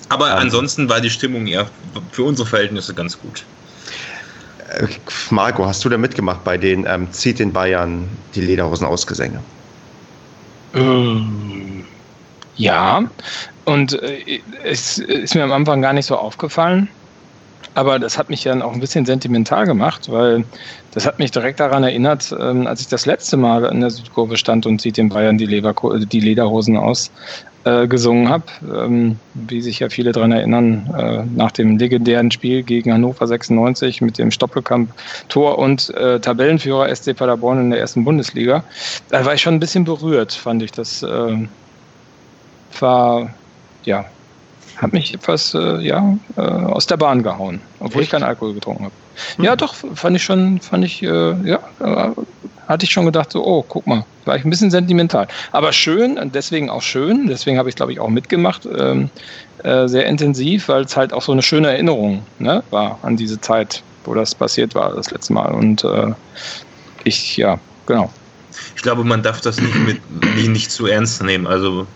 Aber 0.09 0.31
ähm. 0.31 0.39
ansonsten 0.39 0.89
war 0.89 1.01
die 1.01 1.11
Stimmung 1.11 1.47
ja 1.47 1.67
für 2.13 2.23
unsere 2.23 2.49
Verhältnisse 2.49 2.95
ganz 2.95 3.19
gut. 3.19 3.45
Äh, 4.69 4.87
Marco, 5.31 5.67
hast 5.67 5.85
du 5.85 5.89
da 5.89 5.99
mitgemacht 5.99 6.45
bei 6.45 6.57
den 6.57 6.87
ähm, 6.89 7.11
Zieht 7.13 7.39
den 7.39 7.53
Bayern 7.53 8.09
die 8.35 8.43
Lederhosen 8.43 8.87
ausgesänge? 8.87 9.41
Ähm, 10.75 11.66
ja, 12.57 13.05
und 13.65 14.01
äh, 14.03 14.41
es 14.65 14.99
ist 14.99 15.35
mir 15.35 15.45
am 15.45 15.53
Anfang 15.53 15.83
gar 15.83 15.93
nicht 15.93 16.07
so 16.07 16.17
aufgefallen. 16.17 16.89
Aber 17.75 17.99
das 17.99 18.17
hat 18.17 18.31
mich 18.31 18.43
dann 18.43 18.63
auch 18.63 18.73
ein 18.73 18.81
bisschen 18.81 19.05
sentimental 19.05 19.67
gemacht, 19.67 20.11
weil 20.11 20.45
das 20.93 21.05
hat 21.05 21.19
mich 21.19 21.31
direkt 21.31 21.61
daran 21.61 21.85
erinnert, 21.85 22.35
ähm, 22.41 22.67
als 22.67 22.81
ich 22.81 22.89
das 22.89 23.05
letzte 23.05 23.37
Mal 23.37 23.67
in 23.67 23.83
der 23.83 23.91
Südkurve 23.91 24.39
stand 24.39 24.65
und 24.65 24.81
sieht 24.81 24.97
den 24.97 25.11
Bayern 25.11 25.37
die, 25.37 25.45
Leberko 25.45 25.99
die 25.99 26.21
Lederhosen 26.21 26.79
aus 26.79 27.11
äh, 27.65 27.87
gesungen 27.87 28.31
habe. 28.31 28.45
Ähm, 28.75 29.19
wie 29.35 29.61
sich 29.61 29.81
ja 29.81 29.91
viele 29.91 30.13
daran 30.13 30.33
erinnern, 30.33 30.89
äh, 30.97 31.25
nach 31.37 31.51
dem 31.51 31.77
legendären 31.77 32.31
Spiel 32.31 32.63
gegen 32.63 32.95
Hannover 32.95 33.27
96 33.27 34.01
mit 34.01 34.17
dem 34.17 34.31
Stoppelkamp-Tor 34.31 35.59
und 35.59 35.93
äh, 35.97 36.19
Tabellenführer 36.19 36.89
SC 36.95 37.15
Paderborn 37.15 37.61
in 37.61 37.71
der 37.71 37.81
ersten 37.81 38.05
Bundesliga. 38.05 38.65
Da 39.11 39.27
war 39.27 39.35
ich 39.35 39.43
schon 39.43 39.53
ein 39.53 39.61
bisschen 39.61 39.85
berührt, 39.85 40.33
fand 40.33 40.63
ich. 40.63 40.73
Das 40.73 41.03
äh, 41.03 41.47
war 42.83 43.31
ja, 43.85 44.05
hat 44.77 44.93
mich 44.93 45.15
etwas 45.15 45.55
äh, 45.55 45.79
ja, 45.81 46.19
äh, 46.37 46.41
aus 46.41 46.87
der 46.87 46.99
Bahn 46.99 47.23
gehauen, 47.23 47.61
obwohl 47.81 48.03
Echt? 48.03 48.09
ich 48.09 48.11
keinen 48.11 48.25
Alkohol 48.25 48.55
getrunken 48.55 48.85
habe. 48.85 48.95
Hm. 49.37 49.45
Ja, 49.45 49.57
doch, 49.57 49.75
fand 49.95 50.17
ich 50.17 50.23
schon, 50.23 50.61
fand 50.61 50.85
ich, 50.85 51.03
äh, 51.03 51.35
ja, 51.49 51.61
äh, 51.81 52.11
hatte 52.69 52.85
ich 52.85 52.91
schon 52.91 53.07
gedacht, 53.07 53.33
so, 53.33 53.45
oh, 53.47 53.65
guck 53.67 53.87
mal, 53.87 54.05
war 54.25 54.37
ich 54.37 54.45
ein 54.45 54.51
bisschen 54.51 54.71
sentimental. 54.71 55.29
Aber 55.53 55.73
schön, 55.73 56.19
und 56.19 56.35
deswegen 56.35 56.69
auch 56.69 56.83
schön, 56.83 57.27
deswegen 57.27 57.59
habe 57.59 57.69
ich, 57.69 57.77
glaube 57.77 57.93
ich, 57.93 58.01
auch 58.01 58.09
mitgemacht, 58.09 58.67
ähm, 58.67 59.09
äh, 59.63 59.87
sehr 59.87 60.07
intensiv, 60.07 60.69
weil 60.69 60.83
es 60.83 60.97
halt 60.97 61.13
auch 61.13 61.23
so 61.23 61.33
eine 61.33 61.43
schöne 61.43 61.69
Erinnerung 61.69 62.23
ne, 62.39 62.63
war 62.71 62.99
an 63.03 63.17
diese 63.17 63.41
Zeit, 63.41 63.83
wo 64.05 64.15
das 64.15 64.35
passiert 64.35 64.75
war, 64.75 64.95
das 64.95 65.11
letzte 65.11 65.33
Mal. 65.33 65.55
Und 65.55 65.85
äh, 65.85 66.13
ich, 67.05 67.37
ja, 67.37 67.59
genau. 67.87 68.11
Ich 68.75 68.83
glaube, 68.83 69.05
man 69.05 69.23
darf 69.23 69.41
das 69.41 69.61
nicht, 69.61 69.75
mit, 69.75 70.49
nicht 70.49 70.71
zu 70.71 70.87
ernst 70.87 71.23
nehmen. 71.23 71.47
Also 71.47 71.87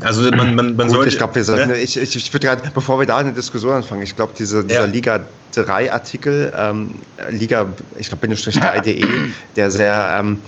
also 0.00 0.30
man, 0.30 0.54
man, 0.54 0.76
man 0.76 0.90
sollte. 0.90 1.08
Ich 1.08 1.18
glaube, 1.18 1.34
wir 1.34 1.44
sollten, 1.44 1.70
ne? 1.70 1.78
ich, 1.78 1.96
ich, 1.96 2.16
ich 2.16 2.32
würde 2.32 2.46
gerade, 2.46 2.70
bevor 2.74 2.98
wir 2.98 3.06
da 3.06 3.18
eine 3.18 3.32
Diskussion 3.32 3.72
anfangen, 3.74 4.02
ich 4.02 4.16
glaube, 4.16 4.32
diese, 4.38 4.64
dieser 4.64 4.80
ja. 4.80 4.86
Liga 4.86 5.20
3 5.54 5.92
Artikel, 5.92 6.52
ähm, 6.56 6.94
Liga, 7.30 7.66
ich 7.98 8.08
glaube, 8.08 8.22
Bindestrich 8.22 8.56
3.de, 8.56 9.06
der 9.56 9.70
sehr, 9.70 10.16
ähm, 10.18 10.40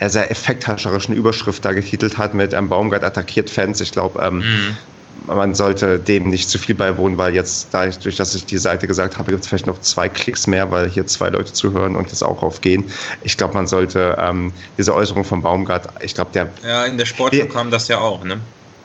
sehr 0.00 0.30
effekthascherischen 0.30 1.14
Überschrift 1.14 1.64
da 1.64 1.72
getitelt 1.72 2.18
hat 2.18 2.34
mit 2.34 2.52
ähm, 2.52 2.68
Baumgart 2.68 3.04
attackiert 3.04 3.50
Fans. 3.50 3.80
Ich 3.80 3.92
glaube, 3.92 4.20
ähm, 4.22 4.38
mhm 4.38 4.76
man 5.14 5.54
sollte 5.54 6.00
dem 6.00 6.28
nicht 6.28 6.50
zu 6.50 6.58
viel 6.58 6.74
beiwohnen, 6.74 7.18
weil 7.18 7.34
jetzt, 7.34 7.72
dadurch, 7.74 8.16
dass 8.16 8.34
ich 8.34 8.46
die 8.46 8.58
Seite 8.58 8.86
gesagt 8.86 9.18
habe, 9.18 9.30
gibt 9.30 9.42
es 9.42 9.48
vielleicht 9.48 9.66
noch 9.66 9.78
zwei 9.78 10.08
Klicks 10.08 10.46
mehr, 10.46 10.70
weil 10.70 10.88
hier 10.88 11.06
zwei 11.06 11.28
Leute 11.28 11.52
zuhören 11.52 11.96
und 11.96 12.10
das 12.10 12.22
auch 12.22 12.42
aufgehen. 12.42 12.90
Ich 13.20 13.36
glaube, 13.36 13.54
man 13.54 13.66
sollte 13.66 14.16
ähm, 14.18 14.54
diese 14.78 14.94
Äußerung 14.94 15.24
von 15.24 15.42
Baumgart, 15.42 15.88
ich 16.02 16.14
glaube, 16.14 16.32
der. 16.32 16.52
Ja, 16.62 16.84
in 16.86 16.98
der 16.98 17.06
Sportschau 17.06 17.46
kam 17.46 17.70
das 17.70 17.88
ja 17.88 17.98
auch, 17.98 18.24
ne? 18.24 18.40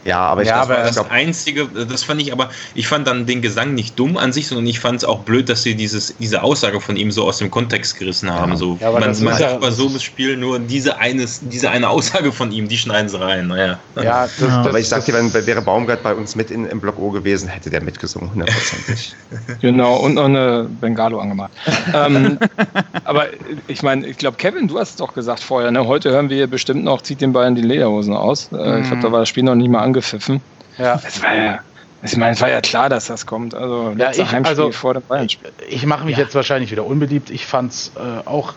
Ja, 0.08 0.20
aber 0.20 0.41
ich 0.41 0.47
ja, 0.47 0.62
aber 0.62 0.78
das 0.78 0.93
glaub, 0.93 1.12
einzige, 1.12 1.68
das 1.68 2.05
fand 2.05 2.22
ich 2.22 2.32
aber, 2.32 2.49
ich 2.76 2.88
fand 2.88 3.05
dann 3.08 3.26
den 3.26 3.41
Gesang 3.41 3.74
nicht 3.74 3.99
dumm 3.99 4.16
an 4.16 4.32
sich, 4.32 4.47
sondern 4.47 4.66
ich 4.66 4.80
fand 4.80 4.99
es 4.99 5.03
auch 5.03 5.20
blöd, 5.20 5.49
dass 5.49 5.64
sie 5.64 5.76
dieses, 5.76 6.16
diese 6.18 6.43
Aussage 6.43 6.80
von 6.80 6.95
ihm 6.95 7.12
so 7.12 7.26
aus 7.26 7.39
dem 7.39 7.51
Kontext 7.51 7.99
gerissen 7.99 8.32
haben. 8.32 8.51
Ja. 8.51 8.58
So, 8.58 8.78
ja, 8.80 8.89
man 8.91 9.01
man 9.22 9.34
hat 9.34 9.41
ja, 9.41 9.72
so 9.72 9.89
das 9.89 10.03
Spiel 10.03 10.38
nur 10.38 10.60
diese 10.60 10.97
eine, 10.97 11.26
diese 11.41 11.70
eine 11.70 11.89
Aussage 11.89 12.32
von 12.32 12.53
ihm, 12.53 12.70
die 12.70 12.78
schneiden 12.78 13.10
sie 13.10 13.20
rein. 13.20 13.47
Naja. 13.47 13.80
Ja, 13.97 14.24
das, 14.24 14.38
das, 14.39 14.49
aber 14.49 14.80
ich 14.80 14.88
sag 14.88 15.03
dir, 15.03 15.14
wenn 15.14 15.34
wäre 15.34 15.62
Baumgart 15.62 16.03
bei 16.03 16.16
uns 16.16 16.38
mit 16.38 16.51
in, 16.51 16.66
im 16.68 16.80
Block 16.80 16.97
O 16.99 17.12
gewesen, 17.12 17.49
hätte 17.49 17.70
der 17.70 17.84
mitgesungen, 17.84 18.32
hundertprozentig. 18.32 19.14
genau, 19.62 19.97
und 19.97 20.14
noch 20.14 20.26
eine 20.26 20.70
Bengalo 20.80 21.20
angemacht. 21.20 21.51
ähm, 21.93 22.39
aber 23.03 23.26
ich 23.68 23.84
meine, 23.84 24.08
ich 24.08 24.18
glaube, 24.18 24.38
Kevin, 24.38 24.70
du 24.70 24.80
hast 24.80 24.91
es 24.91 24.95
doch 24.95 25.14
gesagt 25.14 25.43
vorher, 25.43 25.70
ne? 25.70 25.86
heute 25.86 26.12
hören 26.12 26.30
wir 26.30 26.47
bestimmt 26.47 26.86
noch, 26.86 27.01
zieht 27.01 27.20
den 27.20 27.34
Bayern 27.34 27.55
die 27.55 27.62
Lederhosen 27.62 28.14
aus. 28.14 28.49
Äh, 28.53 28.80
Ich 28.80 28.88
glaube, 28.88 29.01
da 29.01 29.12
war 29.12 29.20
das 29.20 29.30
Spiel 29.30 29.43
noch 29.43 29.55
nicht 29.55 29.70
mal 29.70 29.82
angefangen 29.82 29.97
angepfiffen. 29.98 30.41
Ja. 30.78 31.00
Es 31.06 31.22
war 31.22 31.36
ja, 31.36 31.60
ich 32.04 32.18
meine, 32.18 32.34
es 32.34 32.41
war 32.41 32.50
ja 32.50 32.62
klar, 32.62 32.89
dass 32.89 33.08
das 33.08 33.26
kommt. 33.26 33.56
Also, 33.56 33.95
ja, 33.98 34.12
ich, 34.12 34.20
Heimspiel 34.20 34.45
also, 34.45 34.72
vor 34.72 34.93
dem 34.93 35.04
Bayern-Spiel. 35.04 35.52
Ich, 35.68 35.78
ich 35.78 35.86
mache 35.86 36.06
mich 36.06 36.18
ja. 36.18 36.24
jetzt 36.24 36.36
wahrscheinlich 36.36 36.72
wieder 36.72 36.86
unbeliebt. 36.86 37.30
Ich 37.30 37.45
fand 37.45 37.72
es 37.72 37.91
äh, 37.95 38.28
auch, 38.28 38.54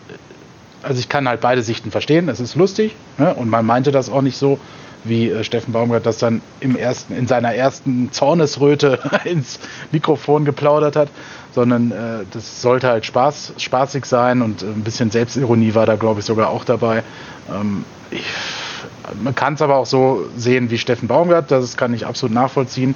also 0.83 0.99
ich 0.99 1.09
kann 1.09 1.27
halt 1.27 1.41
beide 1.41 1.63
Sichten 1.63 1.91
verstehen. 1.91 2.29
Es 2.29 2.39
ist 2.39 2.55
lustig 2.55 2.95
ne? 3.17 3.33
und 3.33 3.49
man 3.49 3.65
meinte 3.65 3.91
das 3.91 4.09
auch 4.09 4.21
nicht 4.21 4.37
so, 4.37 4.59
wie 5.03 5.29
äh, 5.29 5.43
Steffen 5.43 5.73
Baumgart 5.73 6.05
das 6.05 6.19
dann 6.19 6.41
im 6.59 6.75
ersten, 6.75 7.15
in 7.15 7.25
seiner 7.25 7.55
ersten 7.55 8.11
Zornesröte 8.11 8.99
ins 9.23 9.59
Mikrofon 9.91 10.45
geplaudert 10.45 10.95
hat, 10.95 11.09
sondern 11.53 11.91
äh, 11.91 12.25
das 12.31 12.61
sollte 12.61 12.87
halt 12.87 13.07
Spaß, 13.07 13.53
spaßig 13.57 14.05
sein 14.05 14.43
und 14.43 14.61
ein 14.61 14.83
bisschen 14.83 15.09
Selbstironie 15.09 15.73
war 15.73 15.87
da, 15.87 15.95
glaube 15.95 16.19
ich, 16.19 16.27
sogar 16.27 16.49
auch 16.49 16.63
dabei. 16.63 17.01
Ähm, 17.51 17.83
ich 18.11 18.23
man 19.21 19.35
kann 19.35 19.55
es 19.55 19.61
aber 19.61 19.77
auch 19.77 19.85
so 19.85 20.25
sehen 20.37 20.69
wie 20.71 20.77
Steffen 20.77 21.07
Baumgart, 21.07 21.51
das 21.51 21.77
kann 21.77 21.93
ich 21.93 22.05
absolut 22.05 22.33
nachvollziehen. 22.33 22.95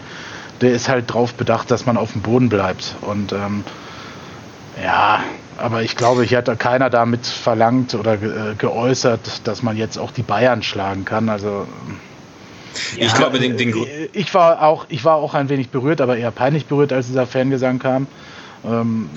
Der 0.61 0.71
ist 0.71 0.87
halt 0.87 1.11
drauf 1.13 1.33
bedacht, 1.33 1.69
dass 1.71 1.85
man 1.85 1.97
auf 1.97 2.13
dem 2.13 2.21
Boden 2.21 2.49
bleibt. 2.49 2.95
Und 3.01 3.33
ähm, 3.33 3.63
ja, 4.81 5.21
aber 5.57 5.83
ich 5.83 5.95
glaube, 5.95 6.23
hier 6.23 6.39
hat 6.39 6.47
da 6.47 6.55
keiner 6.55 6.89
damit 6.89 7.25
verlangt 7.25 7.93
oder 7.95 8.17
ge 8.17 8.29
äh, 8.29 8.55
geäußert, 8.55 9.47
dass 9.47 9.63
man 9.63 9.77
jetzt 9.77 9.97
auch 9.97 10.11
die 10.11 10.23
Bayern 10.23 10.63
schlagen 10.63 11.05
kann. 11.05 11.29
Also 11.29 11.67
ich 12.95 13.03
ja, 13.03 13.13
glaube, 13.13 13.39
den, 13.39 13.57
den 13.57 13.73
ich 14.11 14.33
war 14.33 14.61
auch, 14.61 14.85
ich 14.89 15.05
war 15.05 15.15
auch 15.15 15.33
ein 15.33 15.49
wenig 15.49 15.69
berührt, 15.69 16.01
aber 16.01 16.17
eher 16.17 16.31
peinlich 16.31 16.65
berührt, 16.65 16.91
als 16.91 17.07
dieser 17.07 17.25
Fangesang 17.25 17.79
kam. 17.79 18.07
Ähm, 18.65 19.09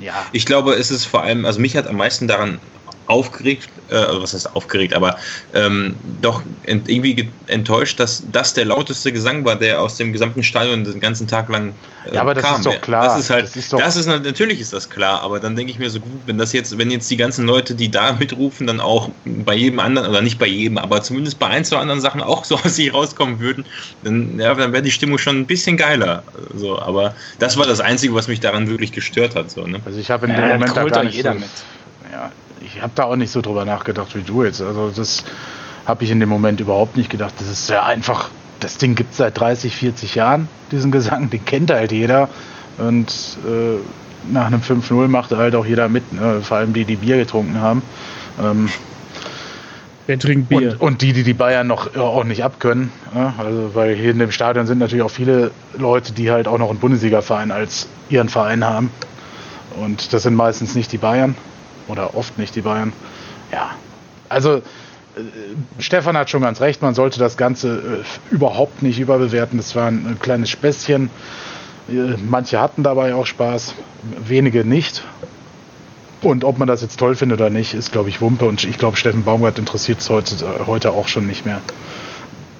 ja. 0.00 0.14
Ich 0.32 0.44
glaube, 0.44 0.74
es 0.74 0.90
ist 0.90 1.06
vor 1.06 1.22
allem, 1.22 1.44
also 1.46 1.60
mich 1.60 1.76
hat 1.76 1.86
am 1.86 1.96
meisten 1.96 2.28
daran 2.28 2.58
aufgeregt, 3.06 3.68
äh, 3.88 3.94
also 3.94 4.22
was 4.22 4.34
heißt 4.34 4.54
aufgeregt, 4.54 4.94
aber 4.94 5.16
ähm, 5.54 5.94
doch 6.20 6.42
ent, 6.64 6.88
irgendwie 6.88 7.28
enttäuscht, 7.46 8.00
dass 8.00 8.22
das 8.30 8.54
der 8.54 8.64
lauteste 8.64 9.12
Gesang 9.12 9.44
war, 9.44 9.56
der 9.56 9.80
aus 9.80 9.96
dem 9.96 10.12
gesamten 10.12 10.42
Stadion 10.42 10.84
den 10.84 11.00
ganzen 11.00 11.26
Tag 11.28 11.48
lang 11.48 11.72
äh, 12.06 12.14
ja, 12.14 12.20
aber 12.20 12.34
das 12.34 12.44
kam. 12.44 12.56
ist 12.56 12.66
doch 12.66 12.80
klar. 12.80 13.04
Das 13.04 13.18
ist 13.18 13.30
halt, 13.30 13.44
das 13.44 13.56
ist, 13.56 13.72
doch 13.72 13.78
das 13.78 13.96
ist 13.96 14.06
natürlich 14.06 14.60
ist 14.60 14.72
das 14.72 14.90
klar, 14.90 15.22
aber 15.22 15.40
dann 15.40 15.56
denke 15.56 15.72
ich 15.72 15.78
mir 15.78 15.90
so 15.90 16.00
gut, 16.00 16.22
wenn 16.26 16.38
das 16.38 16.52
jetzt, 16.52 16.78
wenn 16.78 16.90
jetzt 16.90 17.10
die 17.10 17.16
ganzen 17.16 17.46
Leute, 17.46 17.74
die 17.74 17.90
da 17.90 18.12
mitrufen, 18.12 18.66
dann 18.66 18.80
auch 18.80 19.10
bei 19.24 19.54
jedem 19.54 19.78
anderen 19.80 20.08
oder 20.08 20.20
nicht 20.20 20.38
bei 20.38 20.46
jedem, 20.46 20.78
aber 20.78 21.02
zumindest 21.02 21.38
bei 21.38 21.46
ein, 21.46 21.64
zwei 21.64 21.78
anderen 21.78 22.00
Sachen 22.00 22.20
auch 22.20 22.44
so 22.44 22.56
aus 22.64 22.76
sich 22.76 22.92
rauskommen 22.92 23.40
würden, 23.40 23.64
dann, 24.02 24.38
ja, 24.38 24.54
dann 24.54 24.72
wäre 24.72 24.82
die 24.82 24.90
Stimmung 24.90 25.18
schon 25.18 25.38
ein 25.38 25.46
bisschen 25.46 25.76
geiler. 25.76 26.22
So, 26.54 26.78
aber 26.78 27.14
das 27.38 27.56
war 27.56 27.66
das 27.66 27.80
Einzige, 27.80 28.14
was 28.14 28.28
mich 28.28 28.40
daran 28.40 28.68
wirklich 28.68 28.92
gestört 28.92 29.34
hat. 29.36 29.50
So, 29.50 29.66
ne? 29.66 29.80
Also 29.84 29.98
ich 29.98 30.10
habe 30.10 30.26
in 30.26 30.32
dem 30.32 30.40
ja, 30.40 30.54
Moment 30.54 30.76
da 30.76 30.84
gar 30.84 31.04
nicht 31.04 31.14
jeder 31.14 31.32
so, 31.32 31.38
mit. 31.38 31.48
Ja, 32.12 32.30
ich 32.60 32.82
habe 32.82 32.92
da 32.94 33.04
auch 33.04 33.16
nicht 33.16 33.30
so 33.30 33.40
drüber 33.40 33.64
nachgedacht 33.64 34.14
wie 34.14 34.22
du 34.22 34.44
jetzt. 34.44 34.60
Also 34.60 34.90
das 34.90 35.24
habe 35.84 36.04
ich 36.04 36.10
in 36.10 36.20
dem 36.20 36.28
Moment 36.28 36.60
überhaupt 36.60 36.96
nicht 36.96 37.10
gedacht. 37.10 37.34
Das 37.38 37.48
ist 37.48 37.70
ja 37.70 37.84
einfach, 37.84 38.30
das 38.60 38.78
Ding 38.78 38.94
gibt 38.94 39.12
es 39.12 39.18
seit 39.18 39.38
30, 39.38 39.74
40 39.74 40.14
Jahren, 40.14 40.48
diesen 40.72 40.90
Gesang, 40.90 41.30
den 41.30 41.44
kennt 41.44 41.70
halt 41.70 41.92
jeder. 41.92 42.28
Und 42.78 43.38
äh, 43.46 43.78
nach 44.30 44.46
einem 44.46 44.60
5-0 44.60 45.08
macht 45.08 45.30
halt 45.30 45.54
auch 45.54 45.64
jeder 45.64 45.88
mit, 45.88 46.12
ne? 46.12 46.40
vor 46.42 46.58
allem 46.58 46.72
die, 46.72 46.84
die 46.84 46.96
Bier 46.96 47.16
getrunken 47.16 47.60
haben. 47.60 47.82
Ähm, 48.42 48.68
Wer 50.06 50.18
trinkt 50.18 50.48
Bier? 50.48 50.72
Und, 50.72 50.80
und, 50.80 51.02
die, 51.02 51.12
die 51.12 51.22
die 51.22 51.34
Bayern 51.34 51.66
noch 51.66 51.96
auch 51.96 52.24
nicht 52.24 52.44
abkönnen. 52.44 52.92
Ja? 53.14 53.34
Also, 53.38 53.74
weil 53.74 53.94
hier 53.94 54.10
in 54.10 54.18
dem 54.18 54.30
Stadion 54.30 54.66
sind 54.66 54.78
natürlich 54.78 55.04
auch 55.04 55.10
viele 55.10 55.50
Leute, 55.76 56.12
die 56.12 56.30
halt 56.30 56.48
auch 56.48 56.58
noch 56.58 56.70
einen 56.70 56.78
Bundesliga-Verein 56.78 57.50
als 57.50 57.88
ihren 58.08 58.28
Verein 58.28 58.64
haben. 58.64 58.90
Und 59.80 60.12
das 60.12 60.22
sind 60.22 60.34
meistens 60.34 60.74
nicht 60.74 60.92
die 60.92 60.98
Bayern 60.98 61.34
oder 61.88 62.14
oft 62.14 62.38
nicht 62.38 62.54
die 62.54 62.62
Bayern. 62.62 62.92
Ja, 63.52 63.70
also 64.28 64.56
äh, 65.16 65.20
Stefan 65.78 66.16
hat 66.16 66.30
schon 66.30 66.42
ganz 66.42 66.60
recht, 66.60 66.82
man 66.82 66.94
sollte 66.94 67.18
das 67.18 67.36
Ganze 67.36 68.02
äh, 68.02 68.34
überhaupt 68.34 68.82
nicht 68.82 68.98
überbewerten. 68.98 69.58
Das 69.58 69.74
war 69.74 69.86
ein, 69.86 70.06
ein 70.06 70.18
kleines 70.20 70.50
Späßchen. 70.50 71.10
Äh, 71.88 71.92
manche 72.28 72.60
hatten 72.60 72.82
dabei 72.82 73.14
auch 73.14 73.26
Spaß, 73.26 73.74
wenige 74.26 74.64
nicht. 74.64 75.04
Und 76.22 76.44
ob 76.44 76.58
man 76.58 76.66
das 76.66 76.82
jetzt 76.82 76.98
toll 76.98 77.14
findet 77.14 77.40
oder 77.40 77.50
nicht, 77.50 77.74
ist, 77.74 77.92
glaube 77.92 78.08
ich, 78.08 78.20
Wumpe. 78.20 78.46
Und 78.46 78.64
ich 78.64 78.78
glaube, 78.78 78.96
Steffen 78.96 79.24
Baumgart 79.24 79.58
interessiert 79.58 80.00
es 80.00 80.10
heute, 80.10 80.34
äh, 80.44 80.66
heute 80.66 80.92
auch 80.92 81.08
schon 81.08 81.26
nicht 81.26 81.46
mehr. 81.46 81.60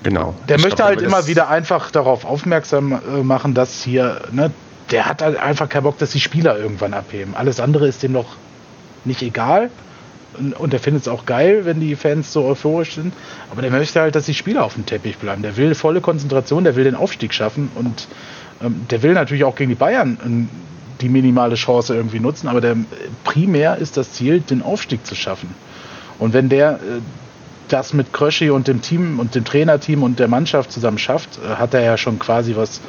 Genau. 0.03 0.35
Der 0.49 0.57
ich 0.57 0.63
möchte 0.63 0.77
glaub, 0.77 0.89
halt 0.89 1.03
immer 1.03 1.27
wieder 1.27 1.49
einfach 1.49 1.91
darauf 1.91 2.25
aufmerksam 2.25 3.01
machen, 3.25 3.55
dass 3.55 3.83
hier, 3.83 4.21
ne, 4.31 4.53
der 4.93 5.07
hat 5.07 5.21
halt 5.21 5.37
einfach 5.37 5.69
keinen 5.69 5.83
Bock, 5.83 5.99
dass 5.99 6.11
die 6.11 6.21
Spieler 6.21 6.57
irgendwann 6.57 6.95
abheben. 6.95 7.35
Alles 7.35 7.59
andere 7.59 7.89
ist 7.89 8.05
dem 8.05 8.13
noch 8.13 8.37
nicht 9.07 9.23
egal. 9.23 9.71
Und 10.59 10.73
der 10.75 10.81
findet 10.81 11.03
es 11.03 11.09
auch 11.09 11.25
geil, 11.25 11.65
wenn 11.65 11.81
die 11.81 11.97
Fans 11.97 12.33
so 12.33 12.45
euphorisch 12.45 12.95
sind. 12.95 13.15
Aber 13.51 13.63
der 13.63 13.71
möchte 13.71 14.01
halt, 14.01 14.15
dass 14.15 14.27
die 14.27 14.35
Spieler 14.35 14.65
auf 14.65 14.75
dem 14.75 14.85
Teppich 14.85 15.17
bleiben. 15.17 15.41
Der 15.43 15.57
will 15.57 15.75
volle 15.75 16.03
Konzentration, 16.03 16.65
der 16.65 16.77
will 16.77 16.85
den 16.85 16.95
Aufstieg 16.95 17.33
schaffen. 17.33 17.71
Und 17.75 18.07
ähm, 18.63 18.83
der 18.91 19.03
will 19.03 19.15
natürlich 19.15 19.45
auch 19.45 19.57
gegen 19.57 19.71
die 19.71 19.77
Bayern 19.77 20.19
ähm, 20.25 20.49
die 21.01 21.09
minimale 21.09 21.55
Chance 21.55 21.95
irgendwie 21.95 22.21
nutzen. 22.21 22.49
Aber 22.49 22.61
der, 22.61 22.77
primär 23.25 23.79
ist 23.79 23.97
das 23.97 24.13
Ziel, 24.13 24.41
den 24.41 24.63
Aufstieg 24.63 25.07
zu 25.07 25.15
schaffen. 25.15 25.55
Und 26.19 26.35
wenn 26.35 26.49
der 26.49 26.73
äh, 26.75 27.01
das 27.69 27.93
mit 27.93 28.13
Kröschi 28.13 28.51
und 28.51 28.69
dem 28.69 28.83
Team 28.83 29.19
und 29.19 29.35
dem 29.35 29.45
Trainerteam 29.45 30.03
und 30.03 30.19
der 30.19 30.29
Mannschaft 30.29 30.73
zusammen 30.73 30.99
schafft, 30.99 31.39
äh, 31.39 31.57
hat 31.57 31.75
er 31.75 31.83
ja 31.83 31.97
schon 31.97 32.19
quasi 32.19 32.57
was 32.57 32.81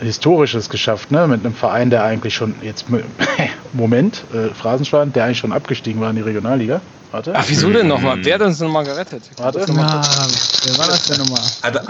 Historisches 0.00 0.68
geschafft, 0.68 1.10
ne? 1.10 1.26
Mit 1.26 1.44
einem 1.44 1.54
Verein, 1.54 1.90
der 1.90 2.04
eigentlich 2.04 2.34
schon 2.34 2.54
jetzt 2.62 2.86
Moment, 3.72 4.24
äh, 4.32 4.54
Phrasenschwein, 4.54 5.12
der 5.12 5.24
eigentlich 5.24 5.38
schon 5.38 5.52
abgestiegen 5.52 6.00
war 6.00 6.10
in 6.10 6.16
die 6.16 6.22
Regionalliga. 6.22 6.80
Warte. 7.12 7.32
Ach, 7.34 7.44
wieso 7.46 7.70
denn 7.70 7.86
nochmal? 7.88 8.18
Wer 8.20 8.34
hat 8.34 8.42
uns 8.42 8.60
nochmal 8.60 8.84
gerettet? 8.84 9.22
Warte. 9.36 9.60
Mal 9.72 10.02
wer 10.64 10.78
war 10.78 10.86
das 10.88 11.06
denn 11.06 11.18
nochmal? 11.18 11.40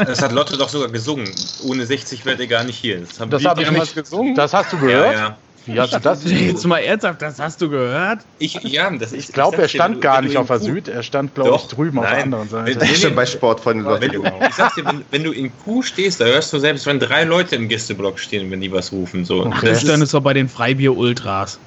Das 0.06 0.22
hat 0.22 0.32
Lotte 0.32 0.56
doch 0.56 0.68
sogar 0.68 0.88
gesungen. 0.88 1.28
Ohne 1.64 1.86
60 1.86 2.24
wäre 2.24 2.38
er 2.38 2.46
gar 2.46 2.64
nicht 2.64 2.76
hier. 2.76 3.00
Das, 3.00 3.28
das 3.28 3.44
habe 3.44 3.62
ich 3.62 3.70
nicht 3.70 3.94
gesungen. 3.94 4.34
Das 4.34 4.52
hast 4.52 4.72
du 4.72 4.78
gehört? 4.78 5.14
Ja, 5.14 5.20
ja. 5.20 5.38
Wie 5.66 5.80
hast 5.80 5.94
du 5.94 5.98
das? 5.98 6.22
Jetzt 6.24 6.64
mal 6.66 6.78
ernsthaft, 6.78 7.20
das 7.22 7.40
hast 7.40 7.60
du 7.60 7.68
gehört? 7.68 8.20
Ich, 8.38 8.54
ja, 8.62 8.88
das 8.90 9.12
ist, 9.12 9.28
ich 9.28 9.34
glaube, 9.34 9.56
er 9.56 9.68
stand 9.68 9.96
dir, 9.96 10.00
gar 10.00 10.22
nicht 10.22 10.36
auf 10.36 10.46
der 10.46 10.60
Süd, 10.60 10.86
er 10.86 11.02
stand, 11.02 11.34
glaube 11.34 11.56
ich, 11.56 11.62
drüben 11.66 11.96
nein. 11.96 12.04
auf 12.04 12.12
der 12.12 12.22
anderen 12.22 12.48
Seite. 12.48 12.80
Wenn, 12.80 12.94
schon 12.94 13.14
bei 13.14 13.26
Sport 13.26 13.60
von 13.60 13.84
wenn 13.84 14.12
du, 14.12 14.22
Ich 14.24 14.54
sag's 14.54 14.76
dir, 14.76 14.84
wenn, 14.84 15.04
wenn, 15.10 15.24
du 15.24 15.32
in 15.32 15.50
Kuh 15.64 15.82
stehst, 15.82 16.20
da 16.20 16.24
hörst 16.26 16.52
du 16.52 16.58
selbst, 16.58 16.86
wenn 16.86 17.00
drei 17.00 17.24
Leute 17.24 17.56
im 17.56 17.68
Gästeblock 17.68 18.18
stehen, 18.18 18.50
wenn 18.50 18.60
die 18.60 18.70
was 18.70 18.92
rufen. 18.92 19.24
So. 19.24 19.44
Okay. 19.46 19.70
Das 19.70 19.82
ist 19.84 20.14
doch 20.14 20.22
bei 20.22 20.34
den 20.34 20.48
Freibier-Ultras. 20.48 21.58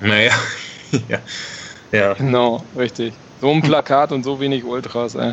Naja, 0.00 0.32
ja. 1.08 1.18
ja. 1.90 2.14
Genau, 2.14 2.64
richtig. 2.76 3.12
So 3.40 3.50
ein 3.50 3.62
Plakat 3.62 4.12
und 4.12 4.22
so 4.22 4.38
wenig 4.40 4.64
Ultras, 4.64 5.14
ey. 5.14 5.32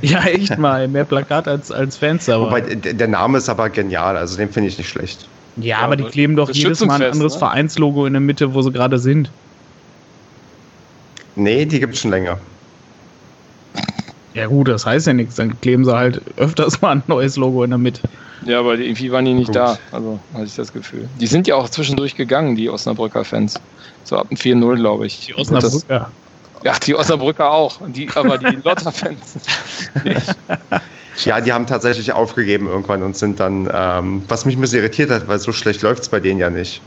Ja, 0.00 0.24
echt 0.24 0.58
mal. 0.58 0.88
Mehr 0.88 1.04
Plakat 1.04 1.48
als, 1.48 1.70
als 1.70 1.96
Fans. 1.96 2.28
Aber. 2.28 2.46
Wobei, 2.46 2.60
der 2.60 3.08
Name 3.08 3.38
ist 3.38 3.48
aber 3.48 3.70
genial, 3.70 4.16
also 4.16 4.36
den 4.36 4.50
finde 4.50 4.68
ich 4.68 4.78
nicht 4.78 4.88
schlecht. 4.88 5.28
Ja, 5.56 5.64
ja 5.64 5.78
aber 5.80 5.96
die 5.96 6.04
kleben 6.04 6.36
doch 6.36 6.50
jedes 6.50 6.84
Mal 6.84 7.02
ein 7.02 7.12
anderes 7.12 7.34
ne? 7.34 7.38
Vereinslogo 7.38 8.06
in 8.06 8.14
der 8.14 8.20
Mitte, 8.20 8.54
wo 8.54 8.62
sie 8.62 8.72
gerade 8.72 8.98
sind. 8.98 9.30
Nee, 11.36 11.64
die 11.64 11.80
gibt 11.80 11.94
es 11.94 12.00
schon 12.00 12.10
länger. 12.10 12.38
Ja 14.34 14.46
gut, 14.46 14.68
das 14.68 14.86
heißt 14.86 15.06
ja 15.06 15.12
nichts. 15.12 15.36
Dann 15.36 15.60
kleben 15.60 15.84
sie 15.84 15.94
halt 15.94 16.22
öfters 16.36 16.80
mal 16.80 16.92
ein 16.92 17.02
neues 17.06 17.36
Logo 17.36 17.64
in 17.64 17.70
der 17.70 17.78
Mitte. 17.78 18.02
Ja, 18.44 18.60
aber 18.60 18.78
irgendwie 18.78 19.12
waren 19.12 19.24
die 19.24 19.34
nicht 19.34 19.48
gut. 19.48 19.56
da. 19.56 19.78
Also 19.92 20.18
hatte 20.32 20.44
ich 20.44 20.56
das 20.56 20.72
Gefühl. 20.72 21.08
Die 21.20 21.26
sind 21.26 21.46
ja 21.46 21.54
auch 21.54 21.68
zwischendurch 21.68 22.16
gegangen, 22.16 22.56
die 22.56 22.68
Osnabrücker 22.68 23.24
Fans. 23.24 23.60
So 24.04 24.16
ab 24.16 24.28
dem 24.28 24.36
4-0, 24.36 24.76
glaube 24.76 25.06
ich. 25.06 25.26
Die 25.26 25.34
Osnabrücker. 25.34 26.10
Ja, 26.64 26.78
die 26.78 26.94
Osnabrücker 26.94 27.50
auch. 27.50 27.80
Die, 27.88 28.08
aber 28.14 28.38
die 28.38 28.56
Lotter-Fans. 28.64 29.38
Ja, 31.24 31.40
die 31.40 31.52
haben 31.52 31.66
tatsächlich 31.66 32.12
aufgegeben 32.12 32.66
irgendwann 32.66 33.02
und 33.02 33.16
sind 33.16 33.38
dann, 33.38 33.68
ähm, 33.72 34.22
was 34.28 34.44
mich 34.44 34.56
ein 34.56 34.60
bisschen 34.60 34.80
irritiert 34.80 35.10
hat, 35.10 35.28
weil 35.28 35.38
so 35.38 35.52
schlecht 35.52 35.82
läuft 35.82 36.02
es 36.02 36.08
bei 36.08 36.20
denen 36.20 36.40
ja 36.40 36.50
nicht. 36.50 36.80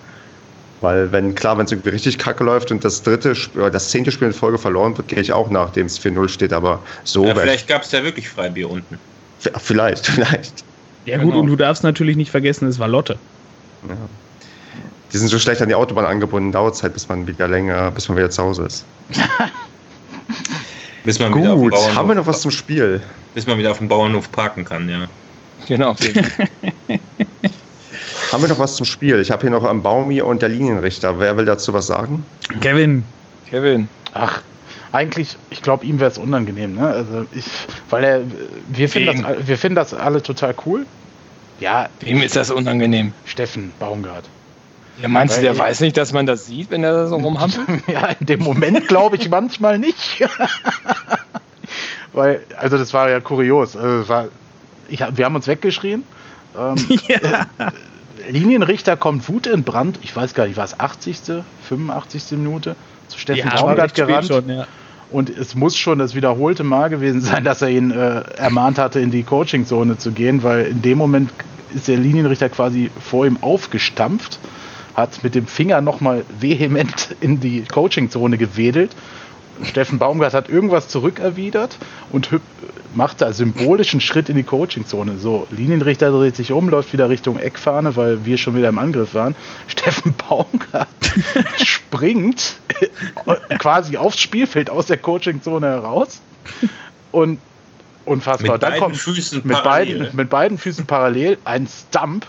Weil 0.82 1.12
wenn, 1.12 1.36
klar, 1.36 1.58
wenn 1.58 1.66
es 1.66 1.72
irgendwie 1.72 1.90
richtig 1.90 2.18
kacke 2.18 2.44
läuft 2.44 2.72
und 2.72 2.84
das 2.84 3.02
dritte 3.02 3.36
oder 3.56 3.72
das 3.72 3.90
zehnte 3.90 4.12
Spiel 4.12 4.28
in 4.28 4.34
Folge 4.34 4.58
verloren 4.58 4.98
wird, 4.98 5.08
gehe 5.08 5.20
ich 5.20 5.32
auch 5.32 5.50
nach, 5.50 5.72
dem 5.72 5.86
es 5.86 6.00
4-0 6.00 6.28
steht, 6.28 6.54
aber 6.54 6.82
so. 7.04 7.26
Ja, 7.26 7.36
vielleicht 7.36 7.68
gab 7.68 7.84
es 7.84 7.92
ja 7.92 8.04
wirklich 8.04 8.30
Freibier 8.30 8.70
unten. 8.70 9.00
Vielleicht, 9.40 10.06
vielleicht. 10.08 10.64
Ja 11.06 11.18
gut, 11.18 11.28
genau. 11.28 11.40
und 11.42 11.48
du 11.48 11.56
darfst 11.56 11.84
natürlich 11.84 12.18
nicht 12.18 12.32
vergessen, 12.32 12.68
es 12.68 12.80
war 12.80 12.88
Lotte. 12.88 13.18
Ja. 13.88 13.96
Die 15.14 15.18
sind 15.18 15.30
so 15.30 15.40
schlecht 15.40 15.62
an 15.62 15.70
die 15.70 15.76
Autobahn 15.76 16.06
angebunden, 16.06 16.52
dauert 16.52 16.76
es 16.76 16.84
halt, 16.84 16.94
bis 16.94 17.08
man 17.08 17.26
wieder 17.28 17.48
länger, 17.48 17.92
bis 17.92 18.10
man 18.10 18.18
wieder 18.18 18.30
zu 18.32 18.44
Hause 18.44 18.64
ist. 18.64 18.86
bis 21.06 21.20
man 21.20 21.32
Gut, 21.32 21.72
wieder 21.72 21.96
haben 21.96 22.08
wir 22.08 22.16
noch 22.16 22.28
was 22.28 22.42
zum 22.42 22.52
Spiel? 22.52 23.02
Bis 23.34 23.48
man 23.48 23.58
wieder 23.58 23.72
auf 23.72 23.78
dem 23.78 23.88
Bauernhof 23.88 24.30
parken 24.32 24.66
kann, 24.66 24.90
ja. 24.90 25.08
Genau. 25.68 25.96
haben 28.32 28.42
wir 28.42 28.50
noch 28.50 28.60
was 28.60 28.76
zum 28.76 28.86
Spiel? 28.86 29.20
Ich 29.20 29.32
habe 29.32 29.42
hier 29.42 29.52
noch 29.52 29.64
am 29.64 29.82
Baumi 29.82 30.22
und 30.22 30.42
der 30.42 30.50
Linienrichter. 30.50 31.20
Wer 31.20 31.38
will 31.38 31.46
dazu 31.46 31.74
was 31.74 31.88
sagen? 31.88 32.26
Kevin. 32.62 33.04
Kevin. 33.50 33.88
Ach, 34.14 34.42
eigentlich, 34.92 35.38
ich 35.50 35.62
glaube, 35.62 35.86
ihm 35.86 36.00
wäre 36.00 36.12
es 36.12 36.18
unangenehm, 36.18 36.76
ne? 36.76 36.88
Also 36.88 37.26
ich, 37.34 37.46
weil 37.90 38.04
er, 38.04 38.22
wir 38.70 38.90
finden, 38.90 39.24
das, 39.24 39.48
wir 39.48 39.58
finden 39.58 39.76
das 39.76 39.94
alle 39.94 40.24
total 40.24 40.56
cool. 40.66 40.86
Ja. 41.60 41.90
Wem 42.02 42.22
ist 42.22 42.36
das 42.36 42.52
unangenehm? 42.52 43.14
Steffen 43.26 43.72
Baumgart. 43.80 44.26
Ja, 45.02 45.08
meinst 45.08 45.38
du, 45.38 45.42
der 45.42 45.58
weiß 45.58 45.82
nicht, 45.82 45.98
dass 45.98 46.14
man 46.14 46.26
das 46.26 46.46
sieht, 46.46 46.72
wenn 46.72 46.84
er 46.84 46.94
da 46.94 47.08
so 47.08 47.16
rumhampelt? 47.16 47.68
ja, 47.88 48.08
in 48.20 48.26
dem 48.26 48.42
Moment 48.42 48.88
glaube 48.88 49.18
ich 49.18 49.30
manchmal 49.30 49.78
nicht. 49.78 50.22
Weil, 52.14 52.42
also 52.58 52.78
das 52.78 52.94
war 52.94 53.10
ja 53.10 53.20
kurios. 53.20 53.76
Also 53.76 54.08
war, 54.08 54.28
ich, 54.88 55.00
wir 55.00 55.26
haben 55.26 55.36
uns 55.36 55.48
weggeschrien. 55.48 56.04
Ähm, 56.58 56.76
ja. 57.08 57.48
äh, 57.58 58.32
Linienrichter 58.32 58.96
kommt 58.96 59.28
Wut 59.28 59.48
in 59.48 59.64
Brand. 59.64 60.00
Ich 60.02 60.16
weiß 60.16 60.34
gar 60.34 60.48
nicht, 60.48 60.56
war 60.56 60.66
es 60.66 60.80
80., 60.80 61.44
85. 61.68 62.32
Minute? 62.32 62.76
Zu 63.10 63.20
Steffen 63.20 63.52
ja, 63.54 63.62
Baumgart 63.62 63.94
gerannt. 63.94 64.28
Schon, 64.28 64.50
ja. 64.50 64.66
Und 65.12 65.30
es 65.30 65.56
muss 65.56 65.78
schon 65.78 66.00
das 66.00 66.16
wiederholte 66.16 66.64
Mal 66.64 66.90
gewesen 66.90 67.22
sein, 67.22 67.44
dass 67.44 67.62
er 67.62 67.70
ihn 67.70 67.92
äh, 67.92 68.22
ermahnt 68.38 68.80
hatte, 68.80 69.00
in 69.00 69.12
die 69.12 69.24
Coachingzone 69.24 69.98
zu 69.98 70.12
gehen, 70.12 70.42
weil 70.42 70.66
in 70.66 70.82
dem 70.82 70.98
Moment 70.98 71.32
ist 71.74 71.88
der 71.88 71.98
Linienrichter 71.98 72.50
quasi 72.50 72.90
vor 73.00 73.26
ihm 73.26 73.38
aufgestampft 73.42 74.40
hat 74.96 75.24
mit 75.24 75.36
dem 75.36 75.48
Finger 75.48 75.82
nochmal 75.82 76.24
vehement 76.40 77.16
in 77.22 77.40
die 77.40 77.64
Coachingzone 77.64 78.38
gewedelt. 78.38 78.96
Steffen 79.64 80.00
Baumgart 80.00 80.34
hat 80.34 80.50
irgendwas 80.50 80.90
zurückerwidert 80.90 81.78
und 82.12 82.30
macht 82.94 83.22
da 83.22 83.32
symbolischen 83.34 84.02
Schritt 84.02 84.30
in 84.30 84.36
die 84.36 84.44
Coachingzone. 84.44 85.18
So, 85.18 85.48
Linienrichter 85.52 86.12
dreht 86.12 86.36
sich 86.36 86.52
um, 86.52 86.70
läuft 86.70 86.94
wieder 86.94 87.10
Richtung 87.10 87.40
Eckfahne, 87.40 87.96
weil 87.96 88.26
wir 88.26 88.38
schon 88.38 88.56
wieder 88.56 88.70
im 88.70 88.80
Angriff 88.80 89.14
waren. 89.14 89.36
Steffen 89.68 90.14
Baumgart 90.14 90.88
springt 91.64 92.56
quasi 93.60 93.98
aufs 93.98 94.20
Spielfeld 94.20 94.70
aus 94.70 94.88
der 94.88 94.98
Coachingzone 94.98 95.68
heraus 95.68 96.22
und 97.12 97.40
unfassbar. 98.06 98.54
Mit 98.54 98.64
Dann 98.64 98.80
kommt 98.80 98.98
Füßen 98.98 99.42
mit, 99.46 99.64
beiden, 99.64 100.10
mit 100.14 100.30
beiden 100.30 100.58
Füßen 100.58 100.86
parallel 100.86 101.38
ein 101.46 101.68
Stump 101.68 102.26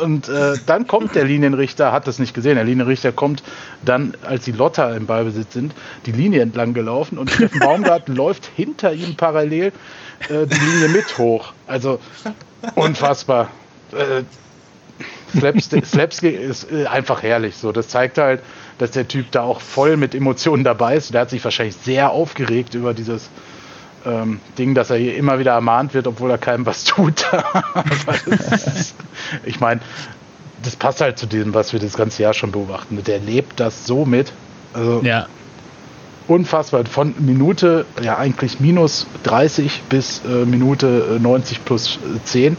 Und 0.00 0.28
äh, 0.28 0.54
dann 0.66 0.86
kommt 0.86 1.14
der 1.14 1.24
Linienrichter, 1.24 1.92
hat 1.92 2.06
das 2.06 2.18
nicht 2.18 2.34
gesehen, 2.34 2.56
der 2.56 2.64
Linienrichter 2.64 3.12
kommt 3.12 3.42
dann, 3.84 4.14
als 4.22 4.44
die 4.44 4.52
Lotter 4.52 4.96
im 4.96 5.06
Ballbesitz 5.06 5.52
sind, 5.52 5.74
die 6.06 6.12
Linie 6.12 6.42
entlang 6.42 6.74
gelaufen 6.74 7.18
und 7.18 7.30
Steffen 7.30 7.60
Baumgart 7.60 8.08
läuft 8.08 8.50
hinter 8.56 8.92
ihm 8.92 9.16
parallel 9.16 9.72
äh, 10.28 10.46
die 10.46 10.58
Linie 10.58 10.88
mit 10.88 11.18
hoch. 11.18 11.52
Also 11.66 12.00
unfassbar. 12.74 13.50
Äh, 13.92 14.22
Slapstick, 15.36 15.86
Slapstick 15.86 16.40
ist 16.40 16.70
äh, 16.70 16.86
einfach 16.86 17.22
herrlich. 17.22 17.56
So, 17.56 17.72
das 17.72 17.88
zeigt 17.88 18.18
halt, 18.18 18.40
dass 18.78 18.92
der 18.92 19.08
Typ 19.08 19.30
da 19.30 19.42
auch 19.42 19.60
voll 19.60 19.96
mit 19.96 20.14
Emotionen 20.14 20.64
dabei 20.64 20.96
ist. 20.96 21.12
Der 21.12 21.22
hat 21.22 21.30
sich 21.30 21.44
wahrscheinlich 21.44 21.76
sehr 21.76 22.10
aufgeregt 22.10 22.74
über 22.74 22.94
dieses 22.94 23.28
ähm, 24.04 24.40
Ding, 24.58 24.74
dass 24.74 24.90
er 24.90 24.96
hier 24.96 25.16
immer 25.16 25.38
wieder 25.38 25.52
ermahnt 25.52 25.94
wird, 25.94 26.06
obwohl 26.06 26.30
er 26.30 26.38
keinem 26.38 26.66
was 26.66 26.84
tut. 26.84 27.26
ist, 28.26 28.94
ich 29.44 29.60
meine, 29.60 29.80
das 30.62 30.76
passt 30.76 31.00
halt 31.00 31.18
zu 31.18 31.26
dem, 31.26 31.54
was 31.54 31.72
wir 31.72 31.80
das 31.80 31.96
ganze 31.96 32.22
Jahr 32.22 32.34
schon 32.34 32.52
beobachten. 32.52 33.02
Der 33.04 33.18
lebt 33.18 33.60
das 33.60 33.86
so 33.86 34.04
mit. 34.04 34.32
Also 34.74 35.00
ja. 35.02 35.26
unfassbar. 36.28 36.84
Von 36.86 37.14
Minute, 37.18 37.86
ja 38.02 38.18
eigentlich 38.18 38.60
minus 38.60 39.06
30 39.24 39.82
bis 39.88 40.22
äh, 40.24 40.44
Minute 40.44 41.18
90 41.20 41.64
plus 41.64 41.98
10 42.24 42.56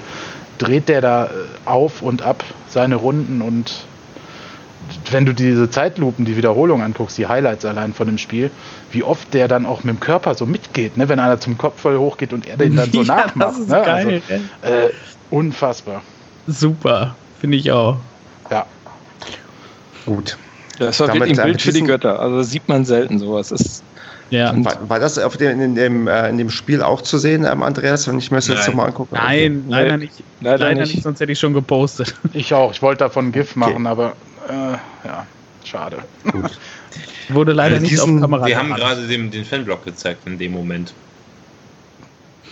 dreht 0.57 0.89
der 0.89 1.01
da 1.01 1.29
auf 1.65 2.01
und 2.01 2.21
ab 2.21 2.43
seine 2.67 2.95
Runden 2.95 3.41
und 3.41 3.86
wenn 5.13 5.25
du 5.25 5.33
diese 5.33 5.69
Zeitlupen, 5.69 6.25
die 6.25 6.37
Wiederholung 6.37 6.81
anguckst, 6.81 7.17
die 7.17 7.27
Highlights 7.27 7.65
allein 7.65 7.93
von 7.93 8.07
dem 8.07 8.17
Spiel, 8.17 8.51
wie 8.91 9.03
oft 9.03 9.33
der 9.33 9.47
dann 9.47 9.65
auch 9.65 9.83
mit 9.83 9.95
dem 9.95 9.99
Körper 9.99 10.35
so 10.35 10.45
mitgeht, 10.45 10.97
ne? 10.97 11.09
wenn 11.09 11.19
einer 11.19 11.39
zum 11.39 11.57
Kopf 11.57 11.81
voll 11.81 11.97
hochgeht 11.97 12.33
und 12.33 12.47
er 12.47 12.57
den 12.57 12.75
dann 12.75 12.91
so 12.91 13.01
ja, 13.03 13.15
nachmacht. 13.15 13.59
Ne? 13.59 13.65
Geil, 13.67 14.21
also, 14.61 14.75
äh, 14.75 14.89
unfassbar. 15.29 16.01
Super, 16.47 17.15
finde 17.39 17.57
ich 17.57 17.71
auch. 17.71 17.97
Ja. 18.49 18.65
Gut. 20.05 20.37
Das 20.79 20.99
war 20.99 21.13
wirklich 21.13 21.39
ein 21.39 21.45
Bild 21.45 21.61
für 21.61 21.73
die 21.73 21.83
Götter. 21.83 22.19
Also 22.19 22.43
sieht 22.43 22.67
man 22.69 22.85
selten 22.85 23.19
sowas. 23.19 23.49
Das 23.49 23.83
ja. 24.29 24.53
War, 24.63 24.89
war, 24.89 24.99
das 24.99 25.17
auf 25.17 25.37
dem, 25.37 25.59
in, 25.61 25.75
dem, 25.75 26.07
äh, 26.07 26.29
in 26.29 26.37
dem 26.37 26.49
Spiel 26.49 26.81
auch 26.81 27.01
zu 27.01 27.17
sehen, 27.17 27.45
ähm, 27.45 27.63
Andreas, 27.63 28.07
wenn 28.07 28.17
ich 28.17 28.29
mir 28.29 28.37
das 28.37 28.47
Nein. 28.47 28.57
jetzt 28.57 28.67
nochmal 28.67 28.87
angucke? 28.87 29.15
Nein, 29.15 29.63
okay. 29.65 29.71
leider 29.71 29.97
nicht. 29.97 30.13
Leider, 30.41 30.65
leider 30.65 30.81
nicht. 30.81 30.95
nicht. 30.95 31.03
sonst 31.03 31.19
hätte 31.19 31.31
ich 31.31 31.39
schon 31.39 31.53
gepostet. 31.53 32.13
Ich 32.33 32.53
auch. 32.53 32.71
Ich 32.71 32.81
wollte 32.81 32.99
davon 32.99 33.31
GIF 33.31 33.55
machen, 33.55 33.85
okay. 33.85 33.87
aber 33.87 34.13
äh, 34.47 35.07
ja, 35.07 35.27
schade. 35.63 35.97
Gut. 36.31 36.59
Wurde 37.29 37.53
leider 37.53 37.75
also 37.75 37.85
nicht 37.85 37.99
auf 37.99 38.07
Kamera. 38.07 38.45
Wir 38.45 38.57
haben 38.57 38.73
gerade 38.73 39.07
den, 39.07 39.31
den 39.31 39.45
Fanblock 39.45 39.85
gezeigt 39.85 40.25
in 40.25 40.37
dem 40.37 40.53
Moment. 40.53 40.93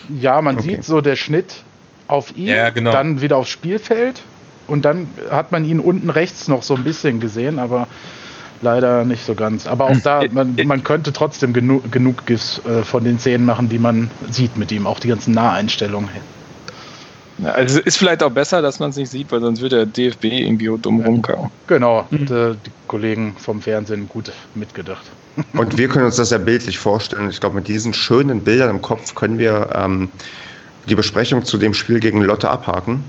Ja, 0.10 0.42
man 0.42 0.58
okay. 0.58 0.76
sieht 0.76 0.84
so 0.84 1.02
der 1.02 1.16
Schnitt 1.16 1.64
auf 2.08 2.36
ihn, 2.36 2.48
ja, 2.48 2.70
genau. 2.70 2.92
dann 2.92 3.22
wieder 3.22 3.38
aufs 3.38 3.50
Spielfeld 3.50 4.22
und 4.68 4.86
dann 4.86 5.08
hat 5.32 5.52
man 5.52 5.66
ihn 5.66 5.80
unten 5.80 6.10
rechts 6.10 6.48
noch 6.48 6.64
so 6.64 6.76
ein 6.76 6.84
bisschen 6.84 7.20
gesehen, 7.20 7.58
aber 7.58 7.88
leider 8.62 9.06
nicht 9.06 9.26
so 9.26 9.34
ganz. 9.36 9.66
Aber 9.68 9.86
auch 9.86 9.98
da, 10.04 10.24
man, 10.32 10.56
man 10.66 10.84
könnte 10.84 11.14
trotzdem 11.14 11.54
genu 11.54 11.82
genug 11.90 12.26
GIFs 12.26 12.62
äh, 12.66 12.84
von 12.84 13.04
den 13.04 13.20
Szenen 13.20 13.46
machen, 13.46 13.70
die 13.70 13.80
man 13.80 14.12
sieht 14.30 14.58
mit 14.58 14.72
ihm, 14.72 14.88
auch 14.88 15.00
die 15.00 15.08
ganzen 15.08 15.34
Naheinstellungen. 15.34 16.10
Ja, 17.38 17.52
also 17.52 17.80
ist 17.82 17.98
vielleicht 17.98 18.24
auch 18.24 18.32
besser, 18.32 18.62
dass 18.62 18.80
man 18.80 18.92
es 18.92 18.96
nicht 18.96 19.10
sieht, 19.10 19.32
weil 19.32 19.42
sonst 19.42 19.62
wird 19.62 19.74
der 19.74 19.86
DFB 19.86 20.26
irgendwie 20.26 20.70
dumm 20.82 21.02
rumkauen. 21.02 21.52
Genau, 21.68 22.08
mhm. 22.10 22.26
die, 22.26 22.58
die 22.66 22.72
Kollegen 22.88 23.36
vom 23.38 23.62
Fernsehen 23.62 24.08
gut 24.08 24.32
mitgedacht. 24.54 25.06
Und 25.54 25.78
wir 25.78 25.90
können 25.90 26.06
uns 26.06 26.16
das 26.16 26.30
ja 26.30 26.38
bildlich 26.38 26.78
vorstellen. 26.78 27.30
Ich 27.30 27.40
glaube, 27.40 27.56
mit 27.56 27.68
diesen 27.68 27.94
schönen 27.94 28.42
Bildern 28.42 28.70
im 28.70 28.82
Kopf 28.82 29.16
können 29.16 29.38
wir 29.38 29.70
ähm, 29.76 30.10
die 30.88 30.96
Besprechung 30.96 31.44
zu 31.44 31.58
dem 31.58 31.74
Spiel 31.74 32.00
gegen 32.00 32.22
Lotte 32.22 32.50
abhaken. 32.50 33.04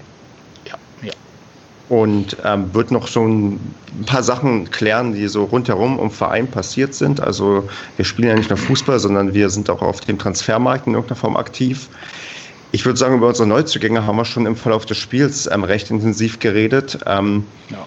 Ja, 0.66 0.74
ja. 1.02 1.12
Und 1.88 2.36
ähm, 2.44 2.74
wird 2.74 2.90
noch 2.90 3.06
so 3.06 3.24
ein 3.24 3.60
paar 4.06 4.24
Sachen 4.24 4.70
klären, 4.72 5.14
die 5.14 5.28
so 5.28 5.44
rundherum 5.44 6.00
im 6.00 6.10
Verein 6.10 6.48
passiert 6.48 6.94
sind. 6.94 7.20
Also 7.20 7.68
wir 7.96 8.04
spielen 8.04 8.28
ja 8.28 8.34
nicht 8.34 8.50
nur 8.50 8.58
Fußball, 8.58 8.98
sondern 8.98 9.34
wir 9.34 9.48
sind 9.50 9.70
auch 9.70 9.82
auf 9.82 10.00
dem 10.00 10.18
Transfermarkt 10.18 10.88
in 10.88 10.94
irgendeiner 10.94 11.20
Form 11.20 11.36
aktiv. 11.36 11.88
Ich 12.76 12.84
würde 12.84 12.98
sagen, 12.98 13.16
über 13.16 13.28
unsere 13.28 13.48
Neuzugänge 13.48 14.06
haben 14.06 14.16
wir 14.16 14.26
schon 14.26 14.44
im 14.44 14.54
Verlauf 14.54 14.84
des 14.84 14.98
Spiels 14.98 15.48
ähm, 15.50 15.64
recht 15.64 15.90
intensiv 15.90 16.40
geredet. 16.40 16.98
Ähm, 17.06 17.46
ja. 17.70 17.86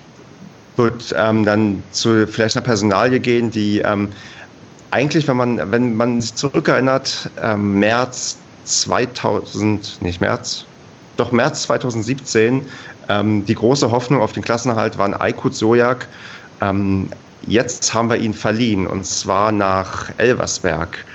Wird 0.78 1.14
ähm, 1.16 1.46
dann 1.46 1.84
zu 1.92 2.26
vielleicht 2.26 2.58
einer 2.58 2.66
Personalie 2.66 3.20
gehen, 3.20 3.52
die 3.52 3.82
ähm, 3.82 4.10
eigentlich, 4.90 5.28
wenn 5.28 5.38
man, 5.38 5.72
wenn 5.72 5.96
man 5.96 6.20
sich 6.20 6.34
zurückerinnert, 6.34 7.30
ähm, 7.40 7.78
März 7.78 8.40
2000, 8.64 10.02
nicht 10.02 10.22
März, 10.22 10.66
doch 11.18 11.32
März 11.32 11.62
2017, 11.62 12.66
ähm, 13.10 13.46
die 13.46 13.54
große 13.54 13.92
Hoffnung 13.92 14.22
auf 14.24 14.32
den 14.32 14.42
Klassenerhalt 14.42 14.98
war 14.98 15.06
ein 15.06 15.14
Aykut 15.14 15.54
Sojak. 15.54 16.08
jetzt 17.46 17.94
haben 17.94 18.10
wir 18.10 18.18
ihn 18.18 18.34
verliehen 18.34 18.88
und 18.88 19.06
zwar 19.06 19.52
nach 19.52 20.10
Elversberg. 20.18 21.06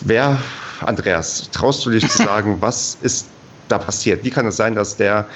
Wer 0.00 0.38
Andreas, 0.84 1.48
traust 1.52 1.84
du 1.84 1.90
dich 1.90 2.08
zu 2.08 2.18
sagen, 2.18 2.56
was 2.60 2.96
ist 3.02 3.26
da 3.68 3.78
passiert? 3.78 4.24
Wie 4.24 4.30
kann 4.30 4.46
es 4.46 4.56
sein, 4.56 4.74
dass 4.74 4.96
der, 4.96 5.26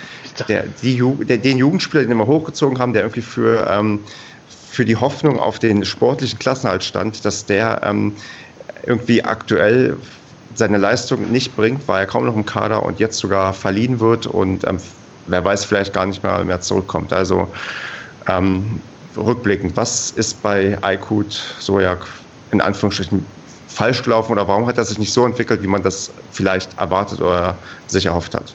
der, 0.48 0.64
die, 0.82 1.02
der 1.24 1.38
den 1.38 1.58
Jugendspieler, 1.58 2.04
den 2.04 2.16
wir 2.16 2.26
hochgezogen 2.26 2.78
haben, 2.78 2.92
der 2.92 3.02
irgendwie 3.02 3.22
für, 3.22 3.66
ähm, 3.70 4.00
für 4.70 4.84
die 4.84 4.96
Hoffnung 4.96 5.38
auf 5.38 5.58
den 5.58 5.84
sportlichen 5.84 6.38
Klassenhalt 6.38 6.82
stand, 6.82 7.24
dass 7.24 7.46
der 7.46 7.80
ähm, 7.84 8.14
irgendwie 8.86 9.22
aktuell 9.22 9.96
seine 10.54 10.78
Leistung 10.78 11.30
nicht 11.30 11.56
bringt, 11.56 11.86
war 11.88 12.00
er 12.00 12.06
kaum 12.06 12.26
noch 12.26 12.36
im 12.36 12.44
Kader 12.44 12.82
und 12.82 13.00
jetzt 13.00 13.18
sogar 13.18 13.54
verliehen 13.54 14.00
wird 14.00 14.26
und 14.26 14.66
ähm, 14.66 14.78
wer 15.26 15.44
weiß, 15.44 15.64
vielleicht 15.64 15.92
gar 15.92 16.06
nicht 16.06 16.22
mehr, 16.22 16.44
mehr 16.44 16.60
zurückkommt. 16.60 17.12
Also 17.12 17.48
ähm, 18.28 18.80
rückblickend, 19.16 19.76
was 19.76 20.10
ist 20.10 20.42
bei 20.42 20.78
Aykut 20.82 21.32
Sojak 21.58 22.06
in 22.50 22.60
Anführungsstrichen 22.60 23.24
falsch 23.72 24.02
gelaufen 24.02 24.32
oder 24.32 24.46
warum 24.46 24.66
hat 24.66 24.78
er 24.78 24.84
sich 24.84 24.98
nicht 24.98 25.12
so 25.12 25.24
entwickelt, 25.24 25.62
wie 25.62 25.66
man 25.66 25.82
das 25.82 26.10
vielleicht 26.30 26.78
erwartet 26.78 27.20
oder 27.20 27.56
sich 27.86 28.06
erhofft 28.06 28.34
hat? 28.34 28.54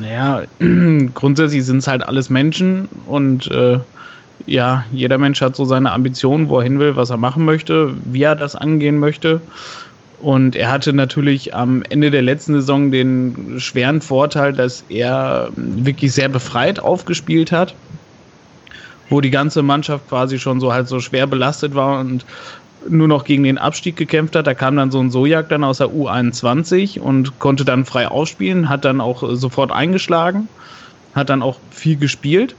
Naja, 0.00 0.42
grundsätzlich 1.14 1.64
sind 1.64 1.78
es 1.78 1.86
halt 1.86 2.06
alles 2.06 2.30
Menschen 2.30 2.88
und 3.06 3.50
äh, 3.50 3.78
ja, 4.46 4.84
jeder 4.92 5.18
Mensch 5.18 5.40
hat 5.40 5.56
so 5.56 5.64
seine 5.64 5.92
Ambitionen, 5.92 6.48
wo 6.48 6.58
er 6.58 6.64
hin 6.64 6.78
will, 6.78 6.96
was 6.96 7.10
er 7.10 7.16
machen 7.16 7.44
möchte, 7.44 7.94
wie 8.04 8.22
er 8.22 8.36
das 8.36 8.56
angehen 8.56 8.98
möchte. 8.98 9.40
Und 10.20 10.54
er 10.54 10.70
hatte 10.70 10.92
natürlich 10.92 11.54
am 11.54 11.82
Ende 11.88 12.10
der 12.10 12.22
letzten 12.22 12.52
Saison 12.54 12.90
den 12.90 13.58
schweren 13.58 14.02
Vorteil, 14.02 14.52
dass 14.52 14.84
er 14.88 15.48
wirklich 15.56 16.12
sehr 16.12 16.28
befreit 16.28 16.78
aufgespielt 16.78 17.52
hat, 17.52 17.74
wo 19.08 19.20
die 19.20 19.30
ganze 19.30 19.62
Mannschaft 19.62 20.08
quasi 20.08 20.38
schon 20.38 20.60
so 20.60 20.72
halt 20.72 20.88
so 20.88 21.00
schwer 21.00 21.26
belastet 21.26 21.74
war 21.74 22.00
und 22.00 22.26
nur 22.88 23.08
noch 23.08 23.24
gegen 23.24 23.44
den 23.44 23.58
Abstieg 23.58 23.96
gekämpft 23.96 24.36
hat. 24.36 24.46
Da 24.46 24.54
kam 24.54 24.76
dann 24.76 24.90
so 24.90 25.00
ein 25.00 25.10
Sojak 25.10 25.48
dann 25.48 25.64
aus 25.64 25.78
der 25.78 25.88
U21 25.88 27.00
und 27.00 27.38
konnte 27.38 27.64
dann 27.64 27.84
frei 27.84 28.08
ausspielen, 28.08 28.68
hat 28.68 28.84
dann 28.84 29.00
auch 29.00 29.22
sofort 29.34 29.72
eingeschlagen, 29.72 30.48
hat 31.14 31.30
dann 31.30 31.42
auch 31.42 31.58
viel 31.70 31.96
gespielt. 31.96 32.54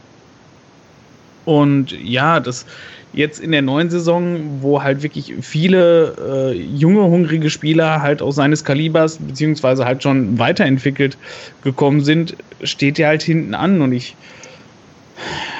Und 1.45 1.91
ja, 1.91 2.39
das 2.39 2.65
jetzt 3.13 3.39
in 3.39 3.51
der 3.51 3.61
neuen 3.61 3.89
Saison, 3.89 4.61
wo 4.61 4.83
halt 4.83 5.03
wirklich 5.03 5.33
viele 5.41 6.53
äh, 6.53 6.57
junge, 6.57 7.03
hungrige 7.03 7.49
Spieler 7.49 8.01
halt 8.01 8.21
aus 8.21 8.35
seines 8.35 8.63
Kalibers, 8.63 9.17
beziehungsweise 9.17 9.85
halt 9.85 10.03
schon 10.03 10.39
weiterentwickelt 10.39 11.17
gekommen 11.63 12.01
sind, 12.01 12.35
steht 12.63 12.99
er 12.99 13.09
halt 13.09 13.23
hinten 13.23 13.53
an. 13.53 13.81
Und 13.81 13.91
ich, 13.91 14.15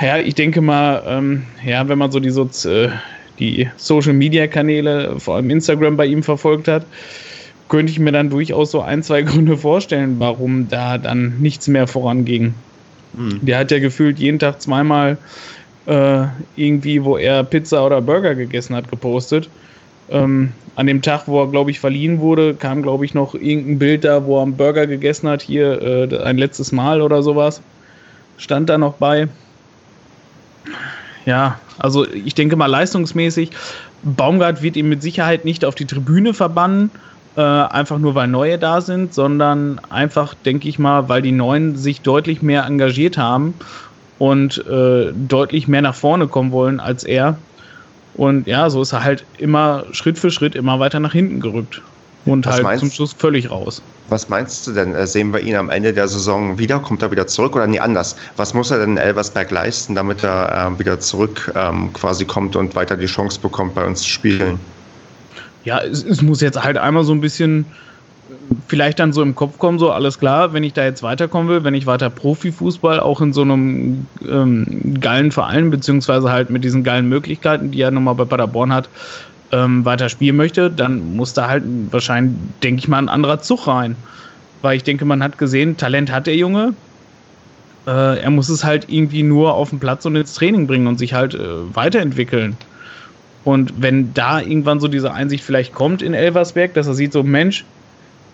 ja, 0.02 0.18
ich 0.18 0.36
denke 0.36 0.62
mal, 0.62 1.04
ähm, 1.06 1.44
ja, 1.66 1.88
wenn 1.90 1.98
man 1.98 2.12
so 2.12 2.20
die, 2.20 2.30
so, 2.30 2.50
äh, 2.66 2.90
die 3.42 3.68
Social-Media-Kanäle, 3.76 5.20
vor 5.20 5.36
allem 5.36 5.50
Instagram 5.50 5.98
bei 5.98 6.06
ihm 6.06 6.24
verfolgt 6.24 6.70
hat, 6.70 6.86
könnte 7.68 7.92
ich 7.92 8.00
mir 8.00 8.12
dann 8.12 8.30
durchaus 8.30 8.72
so 8.72 8.82
ein, 8.82 9.04
zwei 9.04 9.22
Gründe 9.24 9.58
vorstellen, 9.58 10.16
warum 10.20 10.70
da 10.70 10.98
dann 10.98 11.40
nichts 11.40 11.68
mehr 11.68 11.88
voranging. 11.88 12.54
Mhm. 13.14 13.40
Der 13.42 13.58
hat 13.58 13.72
ja 13.72 13.80
gefühlt 13.80 14.20
jeden 14.20 14.40
Tag 14.40 14.62
zweimal 14.62 15.18
äh, 15.88 16.26
irgendwie, 16.56 17.04
wo 17.04 17.18
er 17.18 17.44
Pizza 17.44 17.86
oder 17.86 18.02
Burger 18.02 18.36
gegessen 18.36 18.76
hat, 18.76 18.90
gepostet. 18.90 19.50
Ähm, 20.10 20.52
an 20.76 20.88
dem 20.88 21.02
Tag, 21.02 21.28
wo 21.28 21.42
er, 21.42 21.48
glaube 21.48 21.72
ich, 21.72 21.80
verliehen 21.80 22.20
wurde, 22.20 22.54
kam, 22.54 22.82
glaube 22.82 23.06
ich, 23.06 23.14
noch 23.14 23.34
irgendein 23.34 23.80
Bild 23.80 24.04
da, 24.04 24.26
wo 24.26 24.38
er 24.38 24.44
einen 24.44 24.58
Burger 24.58 24.88
gegessen 24.88 25.28
hat, 25.28 25.42
hier 25.42 25.82
äh, 25.82 26.24
ein 26.24 26.38
letztes 26.38 26.72
Mal 26.72 27.02
oder 27.02 27.24
sowas. 27.24 27.62
Stand 28.38 28.70
da 28.70 28.78
noch 28.78 28.94
bei. 28.94 29.28
Ja, 31.26 31.60
also 31.78 32.08
ich 32.08 32.34
denke 32.34 32.56
mal 32.56 32.66
leistungsmäßig, 32.66 33.52
Baumgart 34.04 34.62
wird 34.62 34.76
ihn 34.76 34.90
mit 34.90 35.02
Sicherheit 35.02 35.46
nicht 35.46 35.64
auf 35.66 35.76
die 35.76 35.86
Tribüne 35.86 36.34
verbannen, 36.34 36.90
äh, 37.38 37.42
einfach 37.42 38.00
nur 38.00 38.16
weil 38.16 38.28
Neue 38.28 38.58
da 38.58 38.82
sind, 38.82 39.14
sondern 39.14 39.80
einfach, 39.90 40.34
denke 40.34 40.68
ich 40.68 40.80
mal, 40.80 41.10
weil 41.10 41.22
die 41.22 41.32
Neuen 41.32 41.76
sich 41.76 42.02
deutlich 42.02 42.42
mehr 42.42 42.66
engagiert 42.66 43.18
haben 43.18 43.54
und 44.18 44.66
äh, 44.68 45.12
deutlich 45.14 45.68
mehr 45.68 45.82
nach 45.82 45.96
vorne 45.96 46.28
kommen 46.28 46.52
wollen 46.52 46.80
als 46.80 47.04
er. 47.04 47.38
Und 48.16 48.48
ja, 48.48 48.70
so 48.70 48.82
ist 48.82 48.92
er 48.92 49.04
halt 49.04 49.24
immer 49.38 49.86
Schritt 49.92 50.20
für 50.20 50.32
Schritt 50.32 50.56
immer 50.56 50.80
weiter 50.80 51.00
nach 51.00 51.14
hinten 51.14 51.40
gerückt. 51.40 51.82
Und 52.26 52.46
Was 52.46 52.56
halt 52.56 52.64
meinst- 52.64 52.80
zum 52.82 52.92
Schluss 52.92 53.14
völlig 53.14 53.50
raus. 53.50 53.82
Was 54.10 54.30
meinst 54.30 54.68
du 54.68 54.74
denn? 54.74 54.94
Äh, 54.94 55.08
Sehen 55.08 55.34
wir 55.34 55.40
ihn 55.40 55.56
am 55.56 55.70
Ende 55.70 55.94
der 55.94 56.08
Saison 56.08 56.60
wieder? 56.60 56.80
Kommt 56.80 57.02
er 57.02 57.12
wieder 57.12 57.28
zurück 57.28 57.56
oder 57.56 57.66
nee, 57.66 57.80
anders? 57.80 58.16
Was 58.36 58.54
muss 58.54 58.70
er 58.70 58.80
denn 58.80 58.92
in 58.92 58.98
Elversberg 58.98 59.50
leisten, 59.52 59.96
damit 59.96 60.24
er 60.24 60.68
ähm, 60.68 60.80
wieder 60.80 61.00
zurück 61.00 61.52
ähm, 61.56 61.92
quasi 61.94 62.26
kommt 62.26 62.56
und 62.56 62.76
weiter 62.76 62.98
die 62.98 63.06
Chance 63.06 63.40
bekommt, 63.40 63.74
bei 63.74 63.86
uns 63.86 64.02
zu 64.02 64.10
spielen? 64.10 64.60
Ja, 65.64 65.80
es, 65.80 66.04
es 66.04 66.22
muss 66.22 66.42
jetzt 66.42 66.62
halt 66.62 66.78
einmal 66.78 67.04
so 67.04 67.14
ein 67.14 67.22
bisschen 67.22 67.62
äh, 68.30 68.34
vielleicht 68.68 69.00
dann 69.00 69.14
so 69.14 69.22
im 69.22 69.34
Kopf 69.34 69.58
kommen, 69.58 69.80
so 69.80 69.92
alles 69.92 70.20
klar, 70.20 70.52
wenn 70.54 70.64
ich 70.64 70.74
da 70.74 70.84
jetzt 70.84 71.04
weiterkommen 71.04 71.48
will, 71.50 71.64
wenn 71.64 71.74
ich 71.74 71.86
weiter 71.86 72.10
Profifußball 72.10 73.00
auch 73.00 73.22
in 73.22 73.32
so 73.32 73.42
einem 73.44 74.06
ähm, 74.30 74.96
geilen 75.00 75.32
Verein, 75.32 75.72
beziehungsweise 75.72 76.32
halt 76.32 76.50
mit 76.50 76.64
diesen 76.64 76.84
geilen 76.84 77.08
Möglichkeiten, 77.08 77.72
die 77.72 77.82
er 77.82 77.92
nochmal 77.92 78.16
bei 78.16 78.26
Paderborn 78.26 78.74
hat, 78.74 78.90
ähm, 79.52 79.86
weiter 79.86 80.10
spielen 80.10 80.36
möchte, 80.36 80.70
dann 80.70 81.16
muss 81.16 81.34
da 81.34 81.48
halt 81.48 81.64
wahrscheinlich, 81.92 82.36
denke 82.64 82.80
ich 82.80 82.88
mal, 82.88 82.98
ein 82.98 83.10
anderer 83.10 83.42
Zug 83.42 83.68
rein. 83.68 83.96
Weil 84.62 84.78
ich 84.78 84.84
denke, 84.84 85.06
man 85.06 85.24
hat 85.24 85.38
gesehen, 85.38 85.78
Talent 85.78 86.12
hat 86.12 86.28
der 86.28 86.36
Junge. 86.36 86.74
Äh, 87.88 88.20
er 88.22 88.30
muss 88.30 88.50
es 88.50 88.64
halt 88.64 88.86
irgendwie 88.90 89.24
nur 89.24 89.54
auf 89.54 89.72
den 89.72 89.80
Platz 89.80 90.06
und 90.06 90.16
ins 90.16 90.34
Training 90.36 90.68
bringen 90.68 90.88
und 90.88 91.00
sich 91.00 91.14
halt 91.14 91.34
äh, 91.34 91.76
weiterentwickeln. 91.76 92.56
Und 93.44 93.74
wenn 93.82 94.14
da 94.14 94.40
irgendwann 94.40 94.80
so 94.80 94.88
diese 94.88 95.14
Einsicht 95.14 95.44
vielleicht 95.44 95.74
kommt 95.74 96.02
in 96.02 96.14
Elversberg, 96.14 96.76
dass 96.76 96.86
er 96.88 96.94
sieht, 96.94 97.12
so 97.12 97.24
Mensch, 97.24 97.66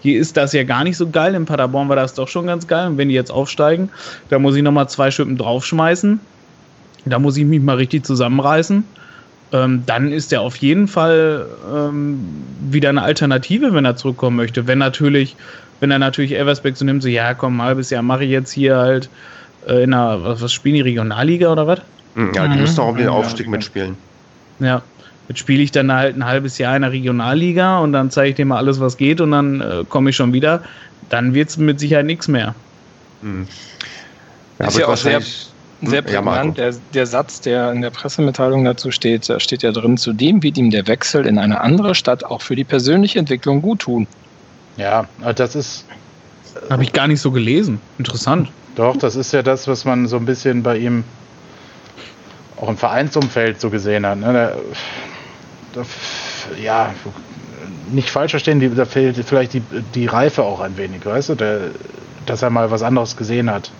hier 0.02 0.19
ist 0.19 0.38
das 0.38 0.53
ja 0.53 0.64
gar 0.64 0.84
nicht 0.84 0.98
so 0.98 1.10
geil, 1.10 1.34
in 1.34 1.45
Paderborn 1.45 1.89
war 1.89 1.95
das 1.95 2.14
doch 2.14 2.27
schon 2.27 2.45
ganz 2.45 2.68
geil. 2.68 2.88
Und 2.88 2.98
wenn 2.98 3.07
die 3.07 3.15
jetzt 3.15 3.31
aufsteigen, 3.31 3.89
da 4.30 4.38
muss 4.38 4.56
ich 4.56 4.64
nochmal 4.64 4.89
zwei 4.89 5.11
Schippen 5.11 5.38
draufschmeißen. 5.38 6.19
Da 7.06 7.19
muss 7.19 7.38
ich 7.38 7.45
mich 7.45 7.61
mal 7.61 7.77
richtig 7.77 8.06
zusammenreißen. 8.06 8.84
Ähm, 9.53 9.84
dann 9.86 10.11
ist 10.11 10.34
er 10.34 10.41
auf 10.41 10.57
jeden 10.57 10.88
Fall 10.88 11.45
ähm, 11.74 12.19
wieder 12.69 12.90
eine 12.90 13.02
Alternative, 13.02 13.74
wenn 13.74 13.86
er 13.86 13.95
zurückkommen 13.95 14.36
möchte. 14.36 14.68
Wenn 14.68 14.78
natürlich, 14.80 15.36
wenn 15.80 15.90
er 15.91 15.99
natürlich 15.99 16.34
Elversberg 16.36 16.76
so 16.76 16.84
nimmt, 16.84 17.02
so 17.02 17.07
ja, 17.07 17.34
komm, 17.34 17.61
ein 17.61 17.64
halbes 17.65 17.90
Jahr 17.90 18.02
mache 18.03 18.26
ich 18.26 18.32
jetzt 18.32 18.52
hier 18.52 18.76
halt 18.76 19.10
äh, 19.68 19.84
in 19.84 19.94
einer, 19.94 20.22
was, 20.24 20.41
was 20.41 20.52
spielen 20.52 20.76
die 20.76 20.82
Regionalliga 20.82 21.49
oder 21.52 21.65
was? 21.65 21.80
Hm, 22.15 22.34
Ja, 22.34 22.48
die 22.48 22.56
Mhm. 22.56 22.61
müssen 22.61 22.80
auch 22.82 22.90
um 22.90 22.98
den 22.98 23.06
Ja, 23.06 23.11
Aufstieg 23.11 23.45
ja. 23.45 23.52
mitspielen. 23.52 23.95
Ja. 24.60 24.82
Jetzt 25.30 25.40
spiele 25.40 25.61
ich 25.64 25.72
dann 25.72 25.91
halt 25.94 26.15
ein 26.18 26.26
halbes 26.26 26.57
Jahr 26.57 26.76
in 26.76 26.82
der 26.82 26.91
Regionalliga 26.91 27.80
und 27.80 27.94
dann 27.94 28.10
zeige 28.11 28.30
ich 28.30 28.36
dir 28.36 28.45
mal 28.45 28.57
alles, 28.57 28.80
was 28.80 28.98
geht 28.98 29.19
und 29.22 29.32
dann 29.32 29.61
äh, 29.61 29.84
komme 29.88 30.10
ich 30.10 30.15
schon 30.15 30.34
wieder. 30.34 30.61
Dann 31.10 31.34
wird 31.34 31.49
es 31.49 31.57
mit 31.57 31.80
Sicherheit 31.80 32.06
nichts 32.06 32.28
mehr. 32.28 32.53
Hm. 33.22 33.44
Ist 33.44 34.74
wird 34.76 34.78
ja 34.80 34.88
auch 34.88 34.98
sehr- 34.98 35.22
Sehr 35.81 36.03
Hm, 36.03 36.11
ja, 36.11 36.21
prägnant, 36.21 36.57
der, 36.57 36.73
der 36.93 37.05
Satz, 37.05 37.41
der 37.41 37.71
in 37.71 37.81
der 37.81 37.91
Pressemitteilung 37.91 38.65
dazu 38.65 38.91
steht, 38.91 39.29
da 39.29 39.39
steht 39.39 39.61
ja 39.63 39.71
drin, 39.71 39.97
zudem 39.97 40.41
wird 40.41 40.57
ihm 40.57 40.71
der 40.71 40.87
Wechsel 40.87 41.25
in 41.25 41.37
eine 41.37 41.61
andere 41.61 41.93
Stadt 41.93 42.23
auch 42.23 42.41
für 42.41 42.55
die 42.55 42.63
persönliche 42.63 43.19
Entwicklung 43.19 43.61
gut 43.61 43.79
tun. 43.79 44.07
Ja, 44.77 45.07
das 45.35 45.55
ist 45.55 45.85
Habe 46.69 46.83
ich 46.83 46.93
gar 46.93 47.07
nicht 47.07 47.21
so 47.21 47.31
gelesen. 47.31 47.79
Interessant. 47.97 48.49
doch, 48.75 48.97
das 48.97 49.15
ist 49.15 49.33
ja 49.33 49.43
das, 49.43 49.67
was 49.67 49.85
man 49.85 50.07
so 50.07 50.17
ein 50.17 50.25
bisschen 50.25 50.63
bei 50.63 50.77
ihm 50.77 51.03
auch 52.57 52.69
im 52.69 52.77
Vereinsumfeld 52.77 53.61
so 53.61 53.69
gesehen 53.69 54.05
hat. 54.05 54.17
Ne? 54.17 54.33
Da, 54.33 54.53
da, 55.73 55.85
ja, 56.61 56.93
nicht 57.91 58.09
falsch 58.09 58.31
verstehen, 58.31 58.59
die, 58.59 58.73
da 58.73 58.85
fehlt 58.85 59.17
vielleicht 59.23 59.53
die, 59.53 59.61
die 59.93 60.07
Reife 60.07 60.43
auch 60.43 60.59
ein 60.59 60.77
wenig, 60.77 61.05
weißt 61.05 61.29
du, 61.29 61.35
der, 61.35 61.59
dass 62.25 62.41
er 62.41 62.49
mal 62.49 62.71
was 62.71 62.81
anderes 62.81 63.15
gesehen 63.15 63.49
hat. 63.51 63.71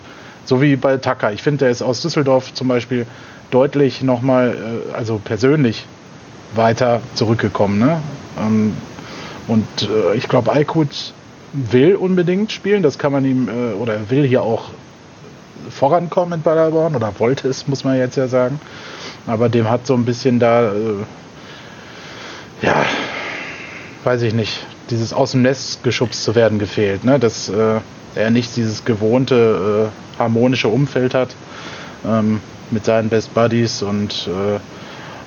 So 0.48 0.62
wie 0.62 0.76
bei 0.76 0.96
Tucker. 0.96 1.30
Ich 1.30 1.42
finde, 1.42 1.58
der 1.58 1.68
ist 1.68 1.82
aus 1.82 2.00
Düsseldorf 2.00 2.54
zum 2.54 2.68
Beispiel 2.68 3.06
deutlich 3.50 4.02
nochmal, 4.02 4.56
äh, 4.88 4.94
also 4.94 5.20
persönlich 5.22 5.84
weiter 6.54 7.02
zurückgekommen. 7.12 7.78
Ne? 7.78 8.00
Ähm, 8.40 8.74
und 9.46 9.66
äh, 9.82 10.16
ich 10.16 10.26
glaube, 10.26 10.50
Aykut 10.54 11.12
will 11.52 11.96
unbedingt 11.96 12.50
spielen. 12.50 12.82
Das 12.82 12.98
kann 12.98 13.12
man 13.12 13.26
ihm, 13.26 13.50
äh, 13.50 13.74
oder 13.74 13.92
er 13.92 14.08
will 14.08 14.26
hier 14.26 14.40
auch 14.40 14.70
vorankommen 15.68 16.38
in 16.38 16.42
Paderborn, 16.42 16.96
oder 16.96 17.12
wollte 17.18 17.46
es, 17.46 17.68
muss 17.68 17.84
man 17.84 17.98
jetzt 17.98 18.16
ja 18.16 18.26
sagen. 18.26 18.58
Aber 19.26 19.50
dem 19.50 19.68
hat 19.68 19.86
so 19.86 19.92
ein 19.92 20.06
bisschen 20.06 20.38
da, 20.38 20.72
äh, 20.72 21.04
ja, 22.62 22.86
weiß 24.04 24.22
ich 24.22 24.32
nicht, 24.32 24.64
dieses 24.88 25.12
aus 25.12 25.32
dem 25.32 25.42
Nest 25.42 25.84
geschubst 25.84 26.24
zu 26.24 26.34
werden 26.34 26.58
gefehlt. 26.58 27.04
Ne? 27.04 27.18
Dass 27.18 27.50
äh, 27.50 27.80
er 28.14 28.30
nicht 28.30 28.56
dieses 28.56 28.84
gewohnte, 28.84 29.90
äh, 29.90 30.18
harmonische 30.18 30.68
Umfeld 30.68 31.14
hat 31.14 31.30
ähm, 32.06 32.40
mit 32.70 32.84
seinen 32.84 33.08
Best 33.08 33.34
Buddies 33.34 33.82
und 33.82 34.28
äh, 34.28 34.58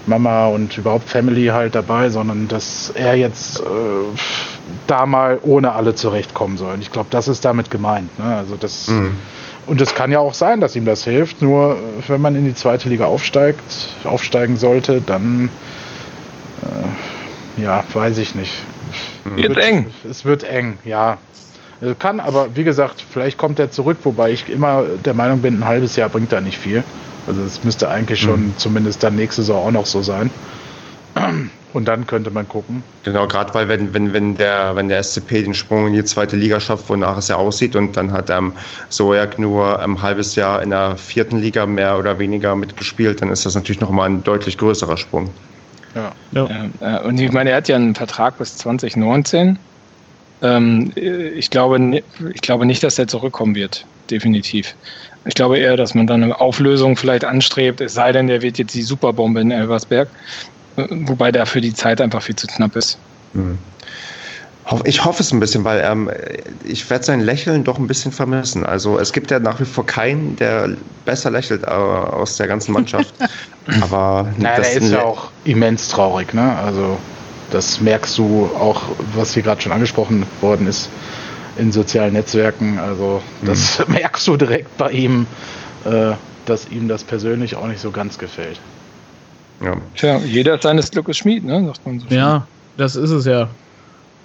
Mama 0.07 0.47
und 0.47 0.77
überhaupt 0.77 1.07
Family 1.09 1.47
halt 1.47 1.75
dabei, 1.75 2.09
sondern 2.09 2.47
dass 2.47 2.91
er 2.93 3.15
jetzt 3.15 3.59
äh, 3.59 3.63
da 4.87 5.05
mal 5.05 5.39
ohne 5.43 5.73
alle 5.73 5.93
zurechtkommen 5.95 6.57
soll. 6.57 6.73
Und 6.73 6.81
ich 6.81 6.91
glaube, 6.91 7.07
das 7.11 7.27
ist 7.27 7.45
damit 7.45 7.69
gemeint. 7.69 8.17
Ne? 8.17 8.35
Also 8.35 8.55
das, 8.55 8.87
Hm. 8.87 9.15
und 9.67 9.79
es 9.79 9.93
kann 9.93 10.11
ja 10.11 10.19
auch 10.19 10.33
sein, 10.33 10.59
dass 10.59 10.75
ihm 10.75 10.85
das 10.85 11.03
hilft. 11.03 11.41
Nur 11.41 11.77
wenn 12.07 12.19
man 12.21 12.35
in 12.35 12.45
die 12.45 12.55
zweite 12.55 12.89
Liga 12.89 13.05
aufsteigt, 13.05 13.61
aufsteigen 14.03 14.57
sollte, 14.57 15.01
dann 15.01 15.49
äh, 16.63 17.61
ja, 17.61 17.83
weiß 17.93 18.17
ich 18.17 18.33
nicht. 18.33 18.53
Wird 19.23 19.57
eng. 19.57 19.87
Es 20.09 20.25
wird 20.25 20.43
eng, 20.43 20.79
ja. 20.83 21.17
Äh, 21.81 21.95
Kann, 21.97 22.19
aber 22.19 22.55
wie 22.55 22.63
gesagt, 22.63 23.03
vielleicht 23.09 23.37
kommt 23.37 23.59
er 23.59 23.71
zurück, 23.71 23.97
wobei 24.03 24.31
ich 24.31 24.49
immer 24.49 24.83
der 25.03 25.13
Meinung 25.13 25.41
bin, 25.41 25.59
ein 25.59 25.65
halbes 25.65 25.95
Jahr 25.95 26.09
bringt 26.09 26.31
da 26.31 26.41
nicht 26.41 26.57
viel. 26.57 26.83
Also 27.27 27.41
es 27.43 27.63
müsste 27.63 27.89
eigentlich 27.89 28.19
schon 28.19 28.53
zumindest 28.57 29.03
dann 29.03 29.15
nächste 29.15 29.43
Saison 29.43 29.67
auch 29.67 29.71
noch 29.71 29.85
so 29.85 30.01
sein. 30.01 30.31
Und 31.73 31.87
dann 31.87 32.05
könnte 32.05 32.31
man 32.31 32.47
gucken. 32.47 32.83
Genau, 33.03 33.27
gerade 33.27 33.53
weil 33.53 33.69
wenn, 33.69 33.93
wenn, 33.93 34.11
wenn, 34.11 34.35
der, 34.35 34.75
wenn 34.75 34.89
der 34.89 35.01
SCP 35.01 35.43
den 35.43 35.53
Sprung 35.53 35.87
in 35.87 35.93
die 35.93 36.03
zweite 36.03 36.35
Liga 36.35 36.59
schafft, 36.59 36.89
wonach 36.89 37.17
es 37.17 37.29
ja 37.29 37.37
aussieht, 37.37 37.75
und 37.75 37.95
dann 37.95 38.11
hat 38.11 38.29
ähm, 38.29 38.53
Soerk 38.89 39.39
nur 39.39 39.79
ein 39.79 40.01
halbes 40.01 40.35
Jahr 40.35 40.61
in 40.61 40.71
der 40.71 40.97
vierten 40.97 41.37
Liga 41.37 41.65
mehr 41.65 41.97
oder 41.97 42.19
weniger 42.19 42.55
mitgespielt, 42.55 43.21
dann 43.21 43.29
ist 43.29 43.45
das 43.45 43.55
natürlich 43.55 43.79
nochmal 43.79 44.09
ein 44.09 44.23
deutlich 44.23 44.57
größerer 44.57 44.97
Sprung. 44.97 45.29
Ja. 45.95 46.11
Ja. 46.31 46.49
Ja, 46.81 46.99
äh, 46.99 47.07
und 47.07 47.19
ich 47.19 47.31
meine, 47.31 47.51
er 47.51 47.57
hat 47.57 47.67
ja 47.67 47.75
einen 47.75 47.95
Vertrag 47.95 48.37
bis 48.37 48.57
2019. 48.57 49.57
Ähm, 50.41 50.91
äh, 50.95 51.29
ich, 51.29 51.49
glaube, 51.49 52.01
ich 52.33 52.41
glaube 52.41 52.65
nicht, 52.65 52.83
dass 52.83 52.97
er 52.97 53.07
zurückkommen 53.07 53.55
wird, 53.55 53.85
definitiv. 54.09 54.75
Ich 55.25 55.35
glaube 55.35 55.59
eher, 55.59 55.77
dass 55.77 55.93
man 55.93 56.07
dann 56.07 56.23
eine 56.23 56.39
Auflösung 56.39 56.97
vielleicht 56.97 57.25
anstrebt, 57.25 57.79
es 57.81 57.93
sei 57.93 58.11
denn, 58.11 58.27
der 58.27 58.41
wird 58.41 58.57
jetzt 58.57 58.73
die 58.73 58.81
Superbombe 58.81 59.41
in 59.41 59.51
Elversberg, 59.51 60.09
äh, 60.77 60.85
wobei 60.89 61.31
dafür 61.31 61.61
die 61.61 61.73
Zeit 61.73 62.01
einfach 62.01 62.23
viel 62.23 62.35
zu 62.35 62.47
knapp 62.47 62.75
ist. 62.75 62.97
Hm. 63.33 63.57
Ich 64.85 65.03
hoffe 65.03 65.21
es 65.21 65.33
ein 65.33 65.39
bisschen, 65.39 65.63
weil 65.65 65.83
ähm, 65.83 66.09
ich 66.63 66.89
werde 66.89 67.03
sein 67.03 67.19
Lächeln 67.19 67.63
doch 67.63 67.77
ein 67.77 67.87
bisschen 67.87 68.11
vermissen. 68.11 68.65
Also 68.65 68.99
es 68.99 69.11
gibt 69.11 69.29
ja 69.29 69.39
nach 69.39 69.59
wie 69.59 69.65
vor 69.65 69.85
keinen, 69.85 70.35
der 70.37 70.69
besser 71.03 71.29
lächelt 71.29 71.63
äh, 71.63 71.67
aus 71.67 72.37
der 72.37 72.47
ganzen 72.47 72.71
Mannschaft. 72.71 73.13
Aber 73.81 74.29
Naja, 74.37 74.57
das 74.57 74.73
der 74.73 74.81
ist 74.81 74.91
ja 74.91 75.03
auch 75.03 75.31
immens 75.43 75.89
traurig, 75.89 76.33
ne? 76.33 76.55
Also 76.57 76.97
das 77.51 77.81
merkst 77.81 78.17
du 78.17 78.49
auch, 78.59 78.81
was 79.15 79.33
hier 79.33 79.43
gerade 79.43 79.61
schon 79.61 79.71
angesprochen 79.71 80.25
worden 80.41 80.67
ist 80.67 80.89
in 81.57 81.71
sozialen 81.71 82.13
Netzwerken. 82.13 82.79
Also 82.79 83.21
das 83.45 83.85
merkst 83.87 84.27
du 84.27 84.37
direkt 84.37 84.77
bei 84.77 84.91
ihm, 84.91 85.25
äh, 85.85 86.13
dass 86.45 86.69
ihm 86.69 86.87
das 86.87 87.03
persönlich 87.03 87.55
auch 87.55 87.67
nicht 87.67 87.79
so 87.81 87.91
ganz 87.91 88.17
gefällt. 88.17 88.59
ja. 89.63 89.75
Tja, 89.95 90.17
jeder 90.19 90.55
ist 90.55 90.63
seines 90.63 90.89
Glückes 90.91 91.17
Schmied, 91.17 91.43
ne? 91.43 91.65
sagt 91.65 91.85
man 91.85 91.99
so. 91.99 92.07
schön. 92.07 92.17
Ja, 92.17 92.47
das 92.77 92.95
ist 92.95 93.11
es 93.11 93.25
ja. 93.25 93.49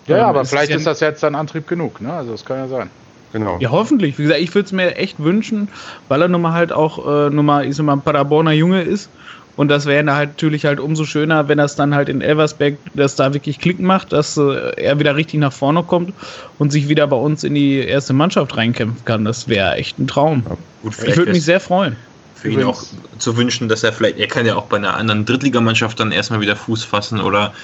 Ja, 0.06 0.18
Ähm, 0.18 0.24
aber 0.24 0.42
es 0.42 0.50
vielleicht 0.50 0.70
ja- 0.70 0.76
ist 0.76 0.86
das 0.86 1.00
jetzt 1.00 1.22
dann 1.22 1.34
Antrieb 1.34 1.66
genug, 1.66 2.00
ne? 2.00 2.12
Also 2.12 2.30
das 2.32 2.44
kann 2.44 2.58
ja 2.58 2.68
sein. 2.68 2.90
genau. 3.32 3.58
Ja, 3.58 3.70
hoffentlich. 3.70 4.16
Wie 4.18 4.22
gesagt, 4.22 4.40
ich 4.40 4.54
würde 4.54 4.66
es 4.66 4.72
mir 4.72 4.94
echt 4.96 5.18
wünschen, 5.22 5.68
weil 6.08 6.22
er 6.22 6.28
nun 6.28 6.40
mal 6.42 6.52
halt 6.52 6.72
auch 6.72 7.26
äh, 7.26 7.30
nun 7.30 7.44
mal, 7.44 7.66
ich 7.66 7.74
sag 7.74 7.84
mal, 7.84 7.94
ein 7.94 8.02
Paderborner 8.02 8.52
Junge 8.52 8.82
ist. 8.82 9.10
Und 9.56 9.68
das 9.68 9.86
wäre 9.86 10.04
halt 10.14 10.28
natürlich 10.32 10.64
halt 10.66 10.80
umso 10.80 11.04
schöner, 11.04 11.48
wenn 11.48 11.58
das 11.58 11.76
dann 11.76 11.94
halt 11.94 12.08
in 12.08 12.20
Elversberg, 12.20 12.76
das 12.94 13.16
da 13.16 13.32
wirklich 13.32 13.58
Klick 13.58 13.80
macht, 13.80 14.12
dass 14.12 14.36
äh, 14.36 14.72
er 14.76 14.98
wieder 14.98 15.16
richtig 15.16 15.40
nach 15.40 15.52
vorne 15.52 15.82
kommt 15.82 16.12
und 16.58 16.72
sich 16.72 16.88
wieder 16.88 17.06
bei 17.06 17.16
uns 17.16 17.42
in 17.42 17.54
die 17.54 17.78
erste 17.78 18.12
Mannschaft 18.12 18.56
reinkämpfen 18.56 19.04
kann. 19.04 19.24
Das 19.24 19.48
wäre 19.48 19.74
echt 19.76 19.98
ein 19.98 20.06
Traum. 20.06 20.44
Gut, 20.82 20.94
Ich 21.06 21.16
würde 21.16 21.32
mich 21.32 21.44
sehr 21.44 21.60
freuen. 21.60 21.96
für 22.34 22.50
ihn 22.50 22.62
auch 22.64 22.82
zu 23.18 23.36
wünschen, 23.36 23.68
dass 23.68 23.82
er 23.82 23.92
vielleicht, 23.92 24.18
er 24.18 24.28
kann 24.28 24.44
ja 24.44 24.56
auch 24.56 24.66
bei 24.66 24.76
einer 24.76 24.94
anderen 24.94 25.24
Drittligamannschaft 25.24 25.98
dann 25.98 26.12
erstmal 26.12 26.40
wieder 26.40 26.54
Fuß 26.54 26.84
fassen 26.84 27.20
oder 27.20 27.54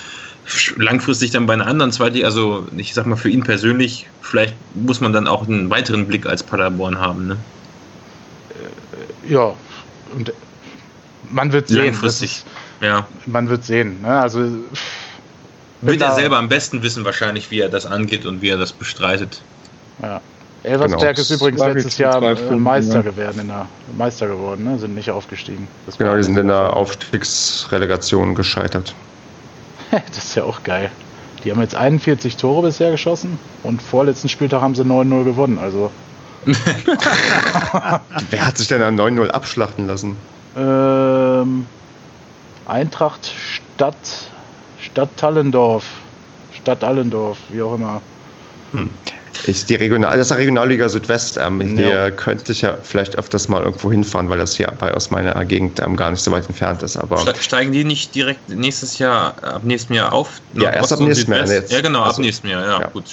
langfristig 0.77 1.31
dann 1.31 1.47
bei 1.47 1.53
einer 1.53 1.67
anderen 1.67 1.93
Zweitliga, 1.93 2.27
also 2.27 2.67
ich 2.77 2.95
sag 2.95 3.07
mal 3.07 3.17
für 3.17 3.29
ihn 3.29 3.45
persönlich, 3.45 4.09
vielleicht 4.23 4.55
muss 4.75 5.01
man 5.01 5.13
dann 5.13 5.29
auch 5.29 5.47
einen 5.47 5.71
weiteren 5.71 6.07
Blick 6.07 6.27
als 6.27 6.43
Paderborn 6.43 6.99
haben, 6.99 7.29
ne? 7.29 7.37
Ja, 9.29 9.55
und 10.17 10.33
man 11.33 11.53
wird 11.53 11.69
sehen. 11.69 11.85
Langfristig. 11.87 12.45
Das 12.81 12.89
Ja. 12.89 12.99
ist, 13.01 13.29
man 13.29 13.49
wird 13.49 13.65
sehen. 13.65 14.01
Ne? 14.03 14.09
Also 14.21 14.41
Wird 15.81 16.01
er 16.01 16.15
selber 16.15 16.39
am 16.39 16.49
besten 16.49 16.83
wissen 16.83 17.05
wahrscheinlich, 17.05 17.51
wie 17.51 17.61
er 17.61 17.69
das 17.69 17.87
angeht 17.87 18.25
und 18.27 18.41
wie 18.43 18.49
er 18.51 18.59
das 18.59 18.73
bestreitet. 18.73 19.43
Ja. 20.01 20.21
Elversberg 20.65 21.17
Genau. 21.17 21.21
ist 21.23 21.31
übrigens 21.31 21.61
Wage 21.61 21.73
letztes 21.75 21.99
Jahr 21.99 22.17
äh, 22.23 22.37
zweifeln, 22.37 22.61
Meister 22.61 22.95
ja. 22.97 23.03
geworden, 23.03 23.41
in 23.41 23.49
der, 23.49 23.67
Meister 23.99 24.29
geworden, 24.29 24.63
ne? 24.65 24.79
sind 24.79 24.95
nicht 24.95 25.11
aufgestiegen. 25.11 25.67
Das, 25.87 25.99
Genau, 25.99 26.17
die 26.17 26.23
sind 26.23 26.39
in 26.39 26.47
der 26.47 26.77
Aufstiegsrelegation 26.77 28.37
gescheitert. 28.37 28.95
das 29.91 30.19
ist 30.19 30.37
ja 30.37 30.45
auch 30.45 30.63
geil. 30.63 30.91
Die 31.43 31.51
haben 31.51 31.61
jetzt 31.61 31.75
41 31.75 32.37
Tore 32.37 32.63
bisher 32.63 32.93
geschossen 32.93 33.41
und 33.65 33.83
vorletzten 33.83 34.29
Spieltag 34.29 34.63
haben 34.63 34.77
sie 34.77 34.85
9-0 34.85 35.25
gewonnen. 35.25 35.59
Also 35.59 35.91
Wer 38.31 38.47
hat 38.47 38.59
sich 38.59 38.69
denn 38.69 38.83
an 38.83 38.99
9-0 38.99 39.29
abschlachten 39.29 39.87
lassen? 39.87 40.17
Ähm, 40.57 41.67
Eintracht 42.67 43.27
Stadt 43.27 44.31
Stadt 44.81 45.11
Tallendorf. 45.17 45.85
Stadt 46.53 46.85
Allendorf, 46.85 47.39
wie 47.51 47.63
auch 47.63 47.75
immer. 47.75 48.03
Ist 49.47 49.71
die 49.71 49.75
Regional, 49.77 50.17
das 50.19 50.27
ist 50.27 50.31
die 50.37 50.41
Regionalliga 50.41 50.89
Südwest. 50.89 51.39
Ähm, 51.39 51.61
Ja. 51.77 51.83
Hier 51.87 52.11
könnte 52.13 52.53
ich 52.53 52.61
ja 52.63 52.77
vielleicht 52.83 53.17
öfters 53.17 53.49
mal 53.49 53.63
irgendwo 53.63 53.91
hinfahren, 53.91 54.29
weil 54.29 54.39
das 54.39 54.55
hier 54.57 54.71
bei 54.79 54.93
aus 54.93 55.11
meiner 55.11 55.45
Gegend 55.45 55.81
ähm, 55.81 55.97
gar 55.97 56.11
nicht 56.11 56.23
so 56.23 56.31
weit 56.31 56.47
entfernt 56.47 56.83
ist. 56.83 56.97
Aber 56.97 57.19
Ste- 57.19 57.35
Steigen 57.41 57.73
die 57.73 57.83
nicht 57.85 58.15
direkt 58.15 58.49
nächstes 58.51 58.99
Jahr, 58.99 59.35
ab 59.43 59.63
nächstem 59.65 59.97
Jahr 59.97 60.13
auf? 60.13 60.41
Ja, 60.55 60.71
erst 60.71 60.93
ab 60.93 61.01
nächstem 61.01 61.33
Jahr, 61.35 61.47
jetzt. 61.49 61.73
Ja, 61.73 61.81
genau, 61.81 62.01
ab 62.01 62.09
Also- 62.09 62.23
nächstem 62.23 62.51
Jahr, 62.51 62.65
ja, 62.65 62.81
ja. 62.83 62.87
gut. 62.89 63.05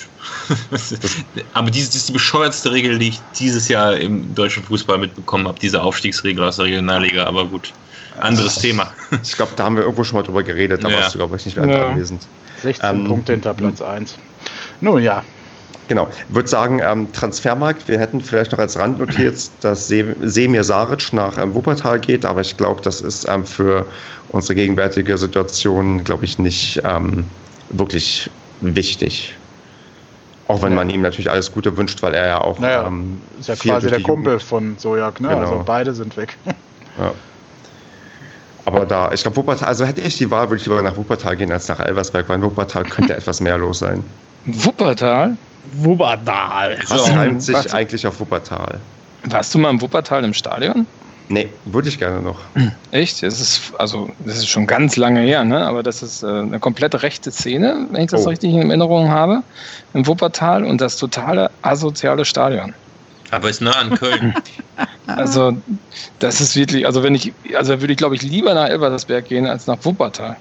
Aber 1.53 1.71
diese, 1.71 1.87
das 1.87 1.95
ist 1.95 2.09
die 2.09 2.13
bescheuertste 2.13 2.71
Regel, 2.71 2.99
die 2.99 3.09
ich 3.09 3.21
dieses 3.39 3.67
Jahr 3.67 3.95
im 3.97 4.33
deutschen 4.35 4.63
Fußball 4.63 4.97
mitbekommen 4.97 5.47
habe, 5.47 5.59
diese 5.59 5.81
Aufstiegsregel 5.81 6.43
aus 6.43 6.57
der 6.57 6.65
Regionalliga, 6.65 7.25
aber 7.25 7.45
gut. 7.45 7.71
Anderes 8.19 8.55
Thema. 8.55 8.91
ich 9.23 9.31
glaube, 9.33 9.53
da 9.55 9.63
haben 9.63 9.75
wir 9.77 9.83
irgendwo 9.83 10.03
schon 10.03 10.17
mal 10.17 10.23
drüber 10.23 10.43
geredet, 10.43 10.83
da 10.83 10.89
Ja. 10.89 10.97
warst 10.99 11.13
du, 11.15 11.19
glaube 11.19 11.37
ich, 11.37 11.45
nicht 11.45 11.57
mehr 11.57 11.67
Ja. 11.67 11.87
anwesend. 11.87 12.27
16 12.61 12.89
Ähm, 12.89 13.05
Punkte 13.07 13.31
hinter 13.31 13.53
Platz 13.53 13.81
1. 13.81 14.15
Nun 14.81 15.01
ja, 15.01 15.23
Genau. 15.89 16.07
Ich 16.29 16.35
würde 16.35 16.47
sagen, 16.47 16.79
ähm, 16.83 17.11
Transfermarkt, 17.11 17.87
wir 17.87 17.99
hätten 17.99 18.21
vielleicht 18.21 18.51
noch 18.53 18.59
als 18.59 18.77
Rand 18.79 18.99
notiert, 18.99 19.35
dass 19.61 19.87
Se- 19.87 20.15
Semir 20.21 20.63
Saric 20.63 21.11
nach 21.13 21.37
ähm, 21.37 21.53
Wuppertal 21.55 21.99
geht, 21.99 22.25
aber 22.25 22.41
ich 22.41 22.55
glaube, 22.55 22.81
das 22.81 23.01
ist 23.01 23.27
ähm, 23.27 23.43
für 23.45 23.85
unsere 24.29 24.53
gegenwärtige 24.55 25.17
Situation, 25.17 26.03
glaube 26.03 26.25
ich, 26.25 26.37
nicht 26.39 26.79
ähm, 26.85 27.25
wirklich 27.71 28.29
wichtig. 28.61 29.35
Auch 30.47 30.61
wenn 30.61 30.71
Ja. 30.73 30.75
man 30.77 30.89
ihm 30.91 31.01
natürlich 31.01 31.29
alles 31.29 31.51
Gute 31.51 31.75
wünscht, 31.75 32.01
weil 32.03 32.13
er 32.13 32.27
ja 32.27 32.41
auch 32.41 32.59
Naja, 32.59 32.85
ähm, 32.87 33.19
ist 33.39 33.49
ja 33.49 33.55
viel 33.55 33.71
quasi 33.71 33.89
der 33.89 34.01
Kumpel 34.01 34.33
Jugend- 34.33 34.43
von 34.43 34.77
Sojak, 34.77 35.19
ne? 35.21 35.29
Genau. 35.29 35.39
Also 35.41 35.63
beide 35.65 35.93
sind 35.95 36.15
weg. 36.17 36.37
Ja. 36.99 37.11
Aber 38.65 38.85
da, 38.85 39.11
ich 39.11 39.23
glaube, 39.23 39.37
Wuppertal, 39.37 39.67
also 39.67 39.85
hätte 39.85 40.01
ich 40.01 40.17
die 40.17 40.29
Wahl, 40.29 40.49
würde 40.51 40.61
ich 40.61 40.67
lieber 40.67 40.81
nach 40.83 40.95
Wuppertal 40.95 41.35
gehen 41.35 41.51
als 41.51 41.67
nach 41.67 41.79
Elversberg, 41.79 42.29
weil 42.29 42.35
in 42.37 42.43
Wuppertal 42.43 42.83
könnte 42.83 43.15
etwas 43.17 43.41
mehr 43.41 43.57
los 43.57 43.79
sein. 43.79 44.03
Wuppertal? 44.45 45.35
Wuppertal. 45.73 46.77
Was 46.87 47.05
So, 47.05 47.13
reimt 47.13 47.41
sich 47.43 47.55
was- 47.55 47.73
eigentlich 47.73 48.05
auf 48.07 48.19
Wuppertal? 48.19 48.79
Warst 49.23 49.53
du 49.53 49.59
mal 49.59 49.69
im 49.69 49.81
Wuppertal 49.81 50.23
im 50.23 50.33
Stadion? 50.33 50.85
Nee, 51.31 51.49
würde 51.65 51.89
ich 51.89 51.99
gerne 51.99 52.21
noch. 52.21 52.39
Echt? 52.89 53.21
Das 53.21 53.39
ist, 53.39 53.73
also, 53.77 54.09
das 54.25 54.37
ist 54.37 54.47
schon 54.47 54.65
ganz 54.65 54.95
lange 54.95 55.19
her, 55.21 55.43
ne? 55.43 55.63
aber 55.67 55.83
das 55.83 56.01
ist 56.01 56.23
äh, 56.23 56.27
eine 56.27 56.59
komplett 56.59 56.99
rechte 57.03 57.29
Szene, 57.31 57.85
wenn 57.91 58.01
ich 58.05 58.09
das 58.09 58.25
Oh. 58.25 58.29
richtig 58.29 58.51
in 58.53 58.67
Erinnerung 58.69 59.09
habe, 59.09 59.43
im 59.93 60.07
Wuppertal 60.07 60.63
und 60.63 60.81
das 60.81 60.97
totale 60.97 61.51
asoziale 61.61 62.25
Stadion. 62.25 62.73
Aber 63.29 63.47
ist 63.49 63.61
nah 63.61 63.71
an 63.71 63.91
Köln. 63.91 64.33
Also, 65.07 65.57
das 66.19 66.39
ist 66.39 66.55
wirklich, 66.55 66.85
also 66.85 67.01
wenn 67.01 67.15
ich, 67.15 67.33
also 67.57 67.81
würde 67.81 67.91
ich 67.93 67.97
glaube 67.97 68.13
ich 68.13 68.21
lieber 68.21 68.53
nach 68.53 68.67
Elversberg 68.69 69.25
gehen 69.25 69.47
als 69.47 69.65
nach 69.65 69.77
Wuppertal. 69.83 70.35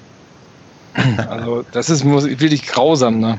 Also, 1.29 1.65
das 1.73 1.89
ist 1.89 2.05
muss- 2.05 2.27
wirklich 2.27 2.67
grausam, 2.67 3.19
ne? 3.19 3.39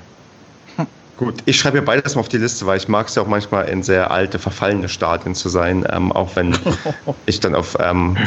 Gut, 1.20 1.42
ich 1.46 1.60
schreibe 1.60 1.82
mir 1.82 1.86
beides 1.86 2.16
mal 2.16 2.22
auf 2.22 2.30
die 2.30 2.38
Liste, 2.38 2.66
weil 2.66 2.78
ich 2.78 2.88
mag 2.88 3.10
es 3.10 3.16
ja 3.16 3.22
auch 3.24 3.28
manchmal 3.28 3.68
in 3.68 3.84
sehr 3.84 4.10
alte, 4.10 4.40
verfallene 4.40 4.88
Stadien 4.88 5.36
zu 5.36 5.50
sein, 5.50 5.86
ähm, 5.92 6.14
auch 6.14 6.34
wenn 6.38 6.58
ich 7.26 7.42
dann 7.42 7.56
auf 7.56 7.76
ähm, 7.78 8.18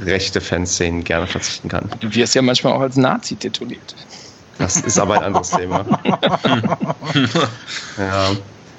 rechte 0.00 0.40
Fanszenen 0.40 1.04
gerne 1.04 1.28
verzichten 1.28 1.68
kann. 1.68 1.88
Du 2.00 2.12
wirst 2.12 2.34
ja 2.34 2.42
manchmal 2.42 2.72
auch 2.72 2.80
als 2.80 2.96
Nazi 2.96 3.36
tituliert. 3.36 3.94
Das 4.58 4.76
ist 4.76 4.98
aber 4.98 5.18
ein 5.18 5.22
anderes 5.22 5.50
Thema. 5.50 5.86
ja. 7.96 8.30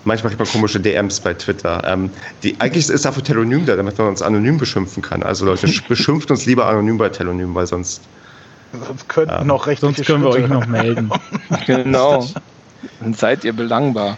Manchmal 0.03 0.31
kriegt 0.31 0.39
man 0.39 0.49
komische 0.49 0.81
DMs 0.81 1.21
bei 1.21 1.33
Twitter. 1.33 1.81
Ähm, 1.85 2.11
die, 2.43 2.59
eigentlich 2.59 2.89
ist 2.89 3.05
dafür 3.05 3.23
Telonym 3.23 3.65
da, 3.65 3.77
damit 3.77 3.97
man 3.97 4.07
uns 4.09 4.21
anonym 4.21 4.57
beschimpfen 4.57 5.01
kann. 5.01 5.23
Also 5.23 5.45
Leute, 5.45 5.67
sch- 5.67 5.83
beschimpft 5.87 6.29
uns 6.31 6.45
lieber 6.45 6.65
anonym 6.65 6.97
bei 6.97 7.07
Telonym, 7.07 7.55
weil 7.55 7.65
sonst 7.65 8.01
Sonst 8.73 9.07
könnten 9.07 9.31
Ja. 9.33 9.43
noch 9.45 9.67
rechtliche 9.67 9.95
Sonst 9.95 10.05
können 10.07 10.23
wir 10.23 10.31
euch 10.31 10.49
noch 10.49 10.67
melden. 10.67 11.09
Genau. 11.65 12.27
Dann 12.99 13.13
seid 13.13 13.43
ihr 13.43 13.53
belangbar. 13.53 14.17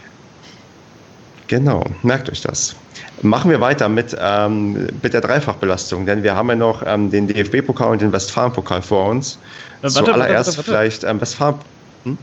Genau, 1.48 1.84
merkt 2.02 2.30
euch 2.30 2.42
das. 2.42 2.76
Machen 3.22 3.52
wir 3.52 3.62
weiter 3.62 3.88
mit, 3.88 4.16
ähm, 4.20 4.88
mit 5.02 5.14
der 5.14 5.22
Dreifachbelastung, 5.22 6.06
denn 6.06 6.24
wir 6.24 6.36
haben 6.36 6.50
ja 6.50 6.56
noch 6.56 6.84
ähm, 6.86 7.12
den 7.12 7.28
DFB-Pokal 7.28 7.92
und 7.92 8.02
den 8.02 8.12
Westfalen-Pokal 8.12 8.82
vor 8.82 9.10
uns. 9.10 9.40
Äh, 9.82 9.84
warte, 9.84 10.06
Zuallererst 10.06 10.48
warte, 10.48 10.58
warte, 10.58 10.58
warte. 10.58 10.72
vielleicht 10.72 11.04
ähm, 11.04 11.22
Westfalen. 11.22 11.56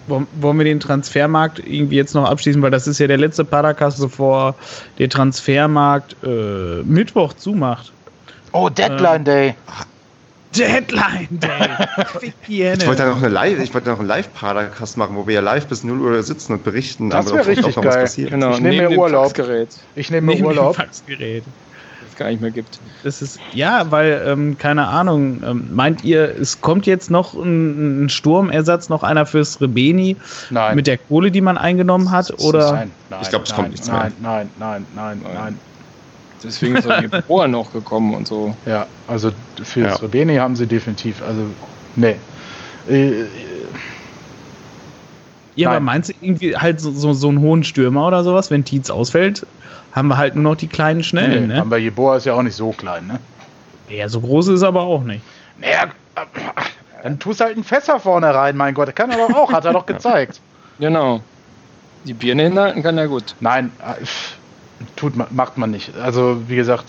Wollen 0.07 0.29
wollen 0.35 0.59
wir 0.59 0.65
den 0.65 0.79
Transfermarkt 0.79 1.59
irgendwie 1.59 1.97
jetzt 1.97 2.15
noch 2.15 2.25
abschließen, 2.25 2.63
weil 2.63 2.71
das 2.71 2.87
ist 2.87 3.01
ja 3.01 3.09
der 3.09 3.19
letzte 3.19 3.45
Podcast, 3.45 4.01
bevor 4.01 4.55
der 4.99 5.09
Transfermarkt 5.09 6.15
äh, 6.23 6.83
Mittwoch 6.85 7.33
zumacht. 7.33 7.93
Oh, 8.53 8.69
Deadline 8.69 9.25
Day. 9.25 9.55
Deadline 10.57 11.29
Day. 11.31 11.69
Ich 12.49 12.87
wollte 12.87 13.03
ja 13.03 13.09
noch 13.11 13.19
eine 13.19 13.29
Live, 13.29 13.59
ich 13.63 13.73
wollte 13.75 13.91
noch 13.91 13.99
einen 13.99 14.09
Live-Podcast 14.09 14.97
machen, 14.97 15.17
wo 15.17 15.27
wir 15.27 15.35
ja 15.35 15.41
live 15.41 15.67
bis 15.67 15.85
0 15.85 16.01
Uhr 16.01 16.23
sitzen 16.23 16.53
und 16.55 16.65
berichten, 16.65 17.11
Das 17.11 17.27
aber 17.31 17.41
ob 17.41 17.47
richtig 17.47 17.77
noch 17.77 17.85
was 17.85 17.95
geil. 17.95 18.03
passiert. 18.03 18.31
Genau, 18.31 18.53
Ich 18.53 18.61
nehme 18.61 18.89
mir 18.89 18.99
Urlaub. 18.99 19.25
Faxgerät, 19.27 19.69
Ich 19.95 20.11
nehme 20.11 20.35
mir 20.35 20.45
Urlaub. 20.45 20.77
Faxgerät. 20.77 21.45
das 22.01 22.11
es 22.11 22.17
gar 22.17 22.29
nicht 22.29 22.41
mehr 22.43 22.51
gibt. 22.51 22.79
Das 23.05 23.23
ist, 23.23 23.39
ja, 23.53 23.91
weil, 23.91 24.23
ähm, 24.27 24.59
keine 24.59 24.87
Ahnung, 24.89 25.43
ähm, 25.45 25.69
meint 25.73 26.05
ihr, 26.05 26.35
es 26.39 26.61
kommt 26.61 26.87
jetzt 26.87 27.11
noch 27.11 27.35
ein, 27.35 28.05
ein 28.05 28.09
Sturmersatz, 28.11 28.89
noch 28.89 29.03
einer 29.03 29.25
fürs 29.27 29.61
Rebeni 29.61 30.17
Nein. 30.51 30.77
mit 30.77 30.87
der 30.87 30.99
Kohle, 30.99 31.31
die 31.31 31.41
man 31.41 31.57
eingenommen 31.57 32.11
hat? 32.11 32.33
Oder? 32.43 32.73
Nein, 32.73 32.91
nein, 33.11 33.21
Ich 33.23 33.31
glaub, 33.31 33.45
es 33.45 33.51
nein, 33.51 33.57
kommt 33.57 33.71
nichts 33.71 33.89
mehr. 33.91 33.99
nein, 33.99 34.13
Nein, 34.21 34.49
nein, 34.59 34.87
nein, 34.95 35.21
nein, 35.25 35.35
Nein. 35.35 35.59
Deswegen 36.45 36.77
ist 36.77 36.87
auch 36.91 37.01
die 37.01 37.09
Bohr 37.09 37.47
noch 37.49 37.73
gekommen 37.73 38.15
und 38.15 38.27
so. 38.27 38.55
Ja, 38.67 38.87
also 39.07 39.31
für 39.63 39.81
Ja. 39.81 39.89
das 39.89 40.03
Rebeni 40.03 40.37
haben 40.37 40.57
sie 40.57 40.67
definitiv, 40.67 41.23
also, 41.23 41.43
nee. 41.97 42.17
Äh, 42.89 43.25
Ja, 45.55 45.69
aber 45.69 45.77
Nein. 45.81 45.85
meinst 45.85 46.09
du 46.09 46.15
irgendwie 46.21 46.57
halt 46.57 46.81
so, 46.81 46.91
so, 46.93 47.13
so 47.13 47.29
einen 47.29 47.41
hohen 47.41 47.63
Stürmer 47.63 48.07
oder 48.07 48.25
sowas, 48.25 48.51
wenn 48.51 48.65
Tietz 48.65 48.89
ausfällt, 48.89 49.47
haben 49.93 50.09
wir 50.09 50.17
halt 50.17 50.35
nur 50.35 50.45
noch 50.45 50.57
die 50.57 50.67
kleinen 50.67 51.03
Schnellen, 51.05 51.49
nee, 51.49 51.55
ne? 51.55 51.61
Aber 51.61 51.77
Jeboa 51.77 52.17
ist 52.17 52.25
ja 52.25 52.33
auch 52.33 52.43
nicht 52.43 52.57
so 52.57 52.71
klein, 52.73 53.07
ne? 53.07 53.19
Ja, 53.91 54.09
so 54.09 54.21
groß 54.23 54.49
ist 54.49 54.63
er 54.63 54.69
aber 54.69 54.83
auch 54.83 55.05
nicht. 55.05 55.21
Naja, 55.61 55.85
äh, 56.15 56.21
dann 57.03 57.19
tust 57.19 57.43
halt 57.43 57.55
einen 57.57 57.65
Fässer 57.65 58.01
vorne 58.01 58.35
rein, 58.35 58.57
mein 58.57 58.73
Gott. 58.73 58.97
Kann 58.97 59.11
er 59.11 59.19
doch 59.19 59.35
auch, 59.37 59.53
hat 59.53 59.67
er 59.67 59.75
doch 59.75 59.85
gezeigt. 59.87 60.41
Genau. 60.81 61.21
Die 62.05 62.15
Birne 62.15 62.45
hinhalten 62.45 62.83
kann 62.83 62.97
er 62.97 63.07
gut. 63.09 63.35
Nein, 63.41 63.71
äh, 63.81 64.03
tut 64.97 65.17
man, 65.17 65.29
macht 65.31 65.59
man 65.59 65.71
nicht. 65.71 65.97
Also, 65.97 66.43
wie 66.49 66.57
gesagt, 66.57 66.85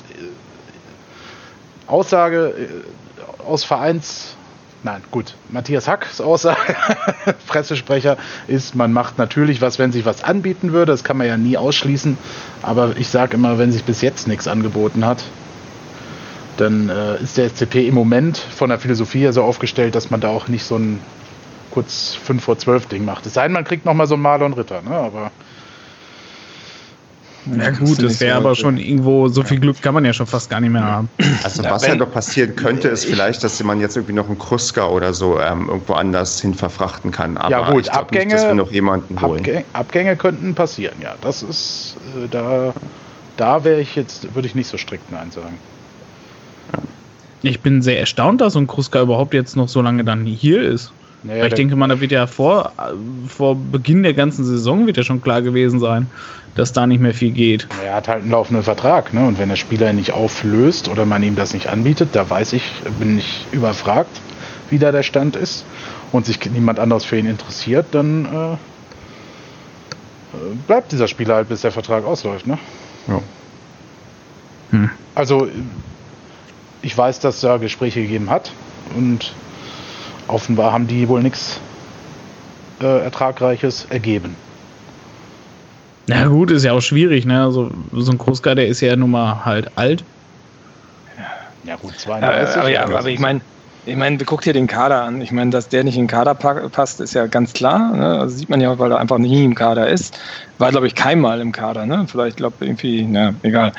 Aussage 1.87 2.53
äh, 2.57 3.43
aus 3.43 3.63
Vereins. 3.63 4.35
Nein, 4.83 5.01
gut. 5.11 5.35
Matthias 5.49 5.87
Hacks 5.87 6.19
Aussage, 6.19 6.75
Pressesprecher, 7.47 8.17
ist, 8.47 8.75
man 8.75 8.91
macht 8.91 9.17
natürlich 9.17 9.61
was, 9.61 9.79
wenn 9.79 9.93
sich 9.93 10.03
was 10.03 10.23
anbieten 10.23 10.73
würde. 10.73 10.91
Das 10.91 11.05
kann 11.05 11.17
man 11.17 11.27
ja 11.27 11.37
nie 11.37 11.55
ausschließen. 11.57 12.17
Aber 12.61 12.97
ich 12.97 13.07
sage 13.07 13.35
immer, 13.35 13.57
wenn 13.57 13.71
sich 13.71 13.85
bis 13.85 14.01
jetzt 14.01 14.27
nichts 14.27 14.47
angeboten 14.47 15.05
hat, 15.05 15.23
dann 16.57 16.89
äh, 16.89 17.21
ist 17.21 17.37
der 17.37 17.49
SCP 17.49 17.87
im 17.87 17.95
Moment 17.95 18.37
von 18.37 18.69
der 18.69 18.79
Philosophie 18.79 19.19
her 19.19 19.33
so 19.33 19.43
aufgestellt, 19.43 19.95
dass 19.95 20.11
man 20.11 20.19
da 20.19 20.27
auch 20.27 20.49
nicht 20.49 20.65
so 20.65 20.75
ein 20.75 20.99
kurz 21.71 22.15
5 22.15 22.43
vor 22.43 22.57
12 22.57 22.87
Ding 22.87 23.05
macht. 23.05 23.25
Es 23.25 23.33
sei 23.33 23.43
denn, 23.43 23.53
man 23.53 23.63
kriegt 23.63 23.85
nochmal 23.85 24.05
so 24.05 24.13
einen 24.13 24.23
Marlon 24.23 24.53
Ritter, 24.53 24.81
ne? 24.81 24.95
Aber 24.95 25.31
Ja 27.45 27.71
gut, 27.71 28.01
das 28.01 28.21
wäre 28.21 28.37
aber 28.37 28.55
schon 28.55 28.77
irgendwo, 28.77 29.27
so 29.27 29.43
viel 29.43 29.59
Glück 29.59 29.81
kann 29.81 29.93
man 29.93 30.05
ja 30.05 30.13
schon 30.13 30.27
fast 30.27 30.49
gar 30.49 30.61
nicht 30.61 30.69
mehr 30.69 30.83
haben. 30.83 31.09
Also 31.43 31.61
Ja, 31.63 31.71
was 31.71 31.87
halt 31.87 31.99
noch 31.99 32.11
passieren 32.11 32.55
könnte, 32.55 32.87
ist 32.87 33.05
vielleicht, 33.05 33.43
dass 33.43 33.61
man 33.63 33.81
jetzt 33.81 33.97
irgendwie 33.97 34.13
noch 34.13 34.27
einen 34.27 34.37
Kruska 34.37 34.87
oder 34.87 35.13
so 35.13 35.39
ähm, 35.39 35.67
irgendwo 35.67 35.93
anders 35.93 36.39
hin 36.39 36.53
verfrachten 36.53 37.11
kann. 37.11 37.37
Aber 37.37 37.49
Ja, 37.51 37.71
gut, 37.71 37.89
Abgänge- 37.89 38.25
nicht, 38.25 38.33
dass 38.35 38.47
wir 38.47 38.55
noch 38.55 38.71
jemanden 38.71 39.21
holen. 39.21 39.39
Abgänge, 39.39 39.65
Abgänge 39.73 40.15
könnten 40.15 40.55
passieren, 40.55 40.95
ja. 41.01 41.15
Das 41.21 41.43
ist, 41.43 41.97
äh, 42.23 42.27
da, 42.29 42.73
da 43.35 43.63
wäre 43.65 43.81
ich 43.81 43.95
jetzt, 43.95 44.33
würde 44.35 44.47
ich 44.47 44.55
nicht 44.55 44.67
so 44.67 44.77
strikt 44.77 45.11
Nein 45.11 45.31
sagen. 45.31 45.57
Ich 47.41 47.61
bin 47.61 47.81
sehr 47.81 47.99
erstaunt, 47.99 48.39
dass 48.39 48.53
so 48.53 48.59
ein 48.59 48.67
Kruska 48.67 49.01
überhaupt 49.01 49.33
jetzt 49.33 49.57
noch 49.57 49.67
so 49.67 49.81
lange 49.81 50.05
dann 50.05 50.25
hier 50.25 50.61
ist. 50.61 50.93
Naja, 51.23 51.41
Weil 51.41 51.47
ich 51.49 51.53
denke 51.53 51.75
mal, 51.75 51.87
da 51.87 51.99
wird 52.01 52.11
ja 52.11 52.27
vor, 52.27 52.73
vor 53.27 53.55
Beginn 53.55 54.03
der 54.03 54.13
ganzen 54.13 54.43
Saison 54.43 54.87
wird 54.87 54.97
ja 54.97 55.03
schon 55.03 55.21
klar 55.21 55.41
gewesen 55.41 55.79
sein, 55.79 56.11
dass 56.55 56.71
da 56.71 56.85
nicht 56.85 57.01
mehr 57.01 57.13
viel 57.13 57.31
geht. 57.31 57.67
er 57.83 57.95
hat 57.95 58.07
halt 58.07 58.21
einen 58.21 58.31
laufenden 58.31 58.63
Vertrag, 58.63 59.13
ne? 59.13 59.25
Und 59.25 59.39
wenn 59.39 59.49
der 59.49 59.55
Spieler 59.55 59.89
ihn 59.89 59.95
nicht 59.95 60.11
auflöst 60.11 60.87
oder 60.87 61.05
man 61.05 61.23
ihm 61.23 61.35
das 61.35 61.53
nicht 61.53 61.67
anbietet, 61.67 62.09
da 62.13 62.29
weiß 62.29 62.53
ich, 62.53 62.63
bin 62.99 63.17
ich 63.17 63.45
überfragt, 63.51 64.21
wie 64.69 64.77
da 64.77 64.91
der 64.91 65.03
Stand 65.03 65.35
ist 65.35 65.65
und 66.11 66.25
sich 66.25 66.39
niemand 66.51 66.79
anderes 66.79 67.05
für 67.05 67.17
ihn 67.17 67.25
interessiert, 67.25 67.87
dann 67.91 68.25
äh, 68.25 68.53
äh, 68.53 68.57
bleibt 70.67 70.91
dieser 70.91 71.07
Spieler 71.07 71.35
halt, 71.35 71.49
bis 71.49 71.61
der 71.61 71.71
Vertrag 71.71 72.05
ausläuft, 72.05 72.45
ne? 72.45 72.59
Ja. 73.07 73.21
Hm. 74.71 74.89
Also, 75.15 75.47
ich 76.81 76.97
weiß, 76.97 77.19
dass 77.19 77.35
es 77.35 77.41
da 77.41 77.57
Gespräche 77.57 78.01
gegeben 78.01 78.29
hat 78.29 78.51
und 78.95 79.33
offenbar 80.27 80.71
haben 80.71 80.87
die 80.87 81.07
wohl 81.07 81.23
nichts 81.23 81.59
äh, 82.81 83.03
Ertragreiches 83.03 83.85
ergeben. 83.89 84.35
Na 86.07 86.27
gut, 86.27 86.51
ist 86.51 86.63
ja 86.65 86.73
auch 86.73 86.81
schwierig, 86.81 87.25
ne? 87.25 87.43
Also, 87.43 87.71
so 87.91 88.11
ein 88.11 88.17
Kruska, 88.17 88.55
der 88.55 88.67
ist 88.67 88.81
ja 88.81 88.95
nun 88.95 89.11
mal 89.11 89.45
halt 89.45 89.77
alt. 89.77 90.05
Ja 91.63 91.77
gut, 91.77 91.93
Ja, 91.93 91.97
32. 91.97 92.59
aber, 92.59 92.69
ja, 92.69 92.83
aber 92.85 93.09
ich 93.09 93.19
meine, 93.19 93.41
ich 93.85 93.95
meine, 93.95 94.17
guck 94.17 94.41
dir 94.41 94.53
den 94.53 94.67
Kader 94.67 95.01
an. 95.03 95.19
Ich 95.21 95.31
meine, 95.31 95.49
dass 95.51 95.67
der 95.69 95.83
nicht 95.83 95.95
in 95.95 96.03
den 96.03 96.07
Kader 96.07 96.35
pa- 96.35 96.69
passt, 96.69 96.99
ist 97.01 97.13
ja 97.13 97.27
ganz 97.27 97.51
klar. 97.53 97.95
Ne? 97.95 98.19
Also 98.19 98.35
sieht 98.37 98.49
man 98.49 98.61
ja, 98.61 98.79
weil 98.79 98.91
er 98.91 98.99
einfach 98.99 99.17
nie 99.17 99.43
im 99.43 99.55
Kader 99.55 99.89
ist. 99.89 100.17
War, 100.57 100.71
glaube 100.71 100.87
ich, 100.87 100.95
keinmal 100.95 101.41
im 101.41 101.51
Kader. 101.51 101.85
Ne? 101.85 102.05
Vielleicht, 102.07 102.37
glaube 102.37 102.65
irgendwie, 102.65 103.05
na, 103.05 103.35
egal. 103.43 103.73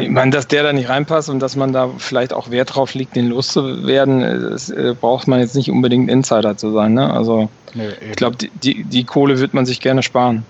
Ich 0.00 0.08
meine, 0.10 0.32
dass 0.32 0.48
der 0.48 0.64
da 0.64 0.72
nicht 0.72 0.88
reinpasst 0.88 1.28
und 1.30 1.38
dass 1.40 1.54
man 1.56 1.72
da 1.72 1.94
vielleicht 1.98 2.32
auch 2.32 2.50
Wert 2.50 2.74
drauf 2.74 2.94
liegt, 2.94 3.14
den 3.14 3.26
loszuwerden, 3.26 4.20
ist, 4.22 4.70
äh, 4.70 4.94
braucht 5.00 5.28
man 5.28 5.38
jetzt 5.40 5.54
nicht 5.54 5.70
unbedingt 5.70 6.10
Insider 6.10 6.56
zu 6.56 6.72
sein. 6.72 6.94
Ne? 6.94 7.08
Also 7.12 7.48
Nee, 7.74 7.90
ich 8.10 8.16
glaube, 8.16 8.36
die, 8.36 8.50
die, 8.52 8.84
die 8.84 9.04
Kohle 9.04 9.38
wird 9.38 9.54
man 9.54 9.64
sich 9.66 9.80
gerne 9.80 10.02
sparen. 10.02 10.44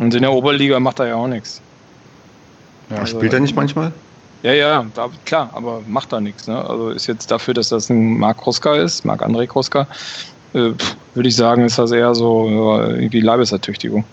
Und 0.00 0.14
in 0.14 0.22
der 0.22 0.32
Oberliga 0.32 0.80
macht 0.80 0.98
er 0.98 1.08
ja 1.08 1.14
auch 1.14 1.28
nichts. 1.28 1.60
ja, 2.90 3.06
Spielt 3.06 3.32
er 3.32 3.40
nicht 3.40 3.54
manchmal? 3.54 3.92
Ja, 4.42 4.52
ja, 4.54 4.86
da, 4.94 5.10
klar, 5.26 5.50
aber 5.52 5.82
macht 5.86 6.12
da 6.12 6.20
nichts. 6.20 6.48
Ne? 6.48 6.56
Also 6.56 6.88
ist 6.88 7.06
jetzt 7.06 7.30
dafür, 7.30 7.52
dass 7.52 7.68
das 7.68 7.90
ein 7.90 8.18
Marc 8.18 8.38
Kruska 8.38 8.74
ist, 8.76 9.04
Marc-André 9.04 9.46
Kruska, 9.46 9.86
äh, 10.54 10.70
würde 11.14 11.28
ich 11.28 11.36
sagen, 11.36 11.64
ist 11.64 11.78
das 11.78 11.92
eher 11.92 12.14
so 12.14 12.48
ja, 12.48 12.88
irgendwie 12.88 13.20
Leibesertüchtigung. 13.20 14.04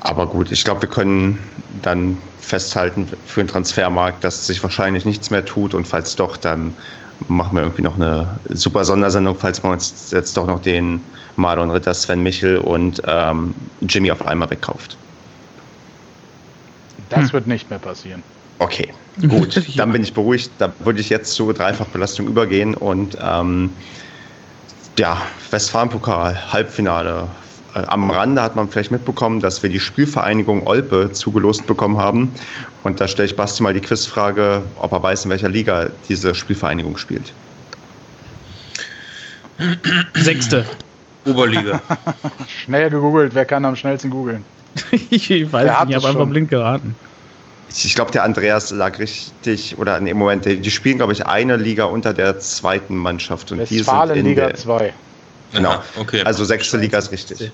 Aber 0.00 0.26
gut, 0.26 0.50
ich 0.50 0.64
glaube, 0.64 0.82
wir 0.82 0.88
können 0.88 1.38
dann 1.82 2.18
festhalten 2.40 3.08
für 3.26 3.42
den 3.42 3.48
Transfermarkt, 3.48 4.24
dass 4.24 4.46
sich 4.46 4.62
wahrscheinlich 4.62 5.04
nichts 5.04 5.30
mehr 5.30 5.44
tut 5.44 5.74
und 5.74 5.86
falls 5.86 6.16
doch, 6.16 6.36
dann 6.36 6.74
machen 7.28 7.56
wir 7.56 7.62
irgendwie 7.62 7.82
noch 7.82 7.96
eine 7.96 8.38
super 8.48 8.84
Sondersendung, 8.84 9.36
falls 9.36 9.62
man 9.62 9.72
uns 9.72 10.10
jetzt 10.10 10.36
doch 10.36 10.46
noch 10.46 10.60
den 10.60 11.02
Marlon 11.36 11.70
Ritter, 11.70 11.94
Sven 11.94 12.22
Michel 12.22 12.58
und 12.58 13.02
ähm, 13.06 13.54
Jimmy 13.82 14.10
auf 14.10 14.26
einmal 14.26 14.50
wegkauft. 14.50 14.96
das 17.08 17.32
wird 17.32 17.46
nicht 17.46 17.70
mehr 17.70 17.78
passieren. 17.78 18.22
Okay, 18.58 18.92
gut, 19.28 19.62
dann 19.76 19.92
bin 19.92 20.02
ich 20.02 20.12
beruhigt. 20.12 20.50
Da 20.58 20.72
würde 20.80 21.00
ich 21.00 21.08
jetzt 21.08 21.32
zur 21.34 21.54
Dreifachbelastung 21.54 22.28
übergehen 22.28 22.74
und 22.74 23.16
ähm, 23.20 23.70
ja, 24.98 25.20
Westfalen-Pokal, 25.50 26.52
Halbfinale. 26.52 27.28
Äh, 27.74 27.80
Am 27.86 28.10
Rande 28.10 28.42
hat 28.42 28.56
man 28.56 28.68
vielleicht 28.68 28.90
mitbekommen, 28.90 29.40
dass 29.40 29.62
wir 29.62 29.70
die 29.70 29.80
Spielvereinigung 29.80 30.66
Olpe 30.66 31.10
zugelost 31.12 31.66
bekommen 31.66 31.98
haben. 31.98 32.32
Und 32.82 33.00
da 33.00 33.08
stelle 33.08 33.26
ich 33.26 33.36
Basti 33.36 33.62
mal 33.62 33.74
die 33.74 33.80
Quizfrage, 33.80 34.62
ob 34.76 34.92
er 34.92 35.02
weiß, 35.02 35.24
in 35.24 35.30
welcher 35.30 35.48
Liga 35.48 35.88
diese 36.08 36.34
Spielvereinigung 36.34 36.96
spielt. 36.96 37.32
Sechste. 40.14 40.64
Oberliga. 41.26 41.80
Schnell 42.64 42.88
gegoogelt, 42.88 43.34
wer 43.34 43.44
kann 43.44 43.64
am 43.64 43.76
schnellsten 43.76 44.10
googeln? 44.10 44.44
ich 45.10 45.30
weiß 45.30 45.30
nicht, 45.30 45.90
ich 45.90 45.94
habe 45.96 46.08
einfach 46.08 46.26
blind 46.26 46.48
geraten. 46.48 46.94
Ich, 47.68 47.84
ich 47.84 47.94
glaube, 47.94 48.10
der 48.10 48.24
Andreas 48.24 48.70
lag 48.70 48.98
richtig, 48.98 49.76
oder 49.78 49.98
im 49.98 50.16
Moment, 50.16 50.44
die 50.44 50.56
die 50.56 50.70
spielen, 50.70 50.96
glaube 50.96 51.12
ich, 51.12 51.26
eine 51.26 51.56
Liga 51.56 51.84
unter 51.84 52.14
der 52.14 52.38
zweiten 52.40 52.96
Mannschaft. 52.96 53.52
Und 53.52 53.68
die 53.70 53.80
sind 53.80 54.16
in 54.16 54.34
der, 54.34 54.54
2. 54.54 54.92
Genau. 55.52 55.70
Aha, 55.70 55.82
okay. 55.98 56.22
Also 56.22 56.44
sechste 56.44 56.76
Liga 56.76 56.98
ist 56.98 57.10
richtig. 57.10 57.50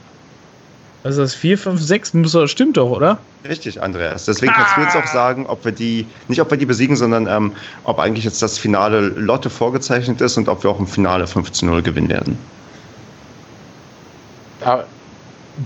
Also 1.03 1.23
das 1.23 1.35
4, 1.35 1.57
5, 1.57 1.81
6 1.81 2.15
muss 2.15 2.33
doch, 2.33 2.49
stimmt 2.49 2.77
doch, 2.77 2.91
oder? 2.91 3.19
Richtig, 3.49 3.81
Andreas. 3.81 4.25
Deswegen 4.25 4.53
kannst 4.53 4.77
du 4.77 4.81
jetzt 4.81 4.97
auch 4.97 5.07
sagen, 5.07 5.47
ob 5.47 5.65
wir 5.65 5.71
die, 5.71 6.07
nicht 6.27 6.41
ob 6.41 6.51
wir 6.51 6.59
die 6.59 6.67
besiegen, 6.67 6.97
sondern 6.97 7.29
ähm, 7.29 7.53
ob 7.85 8.01
eigentlich 8.01 8.25
jetzt 8.25 8.43
das 8.43 8.59
Finale 8.59 9.01
Lotte 9.01 9.49
vorgezeichnet 9.49 10.21
ist 10.21 10.37
und 10.37 10.49
ob 10.49 10.65
wir 10.65 10.71
auch 10.71 10.81
im 10.81 10.87
Finale 10.89 11.27
5 11.27 11.53
zu 11.53 11.65
0 11.65 11.83
gewinnen 11.83 12.09
werden. 12.09 12.39
Ja, 14.65 14.85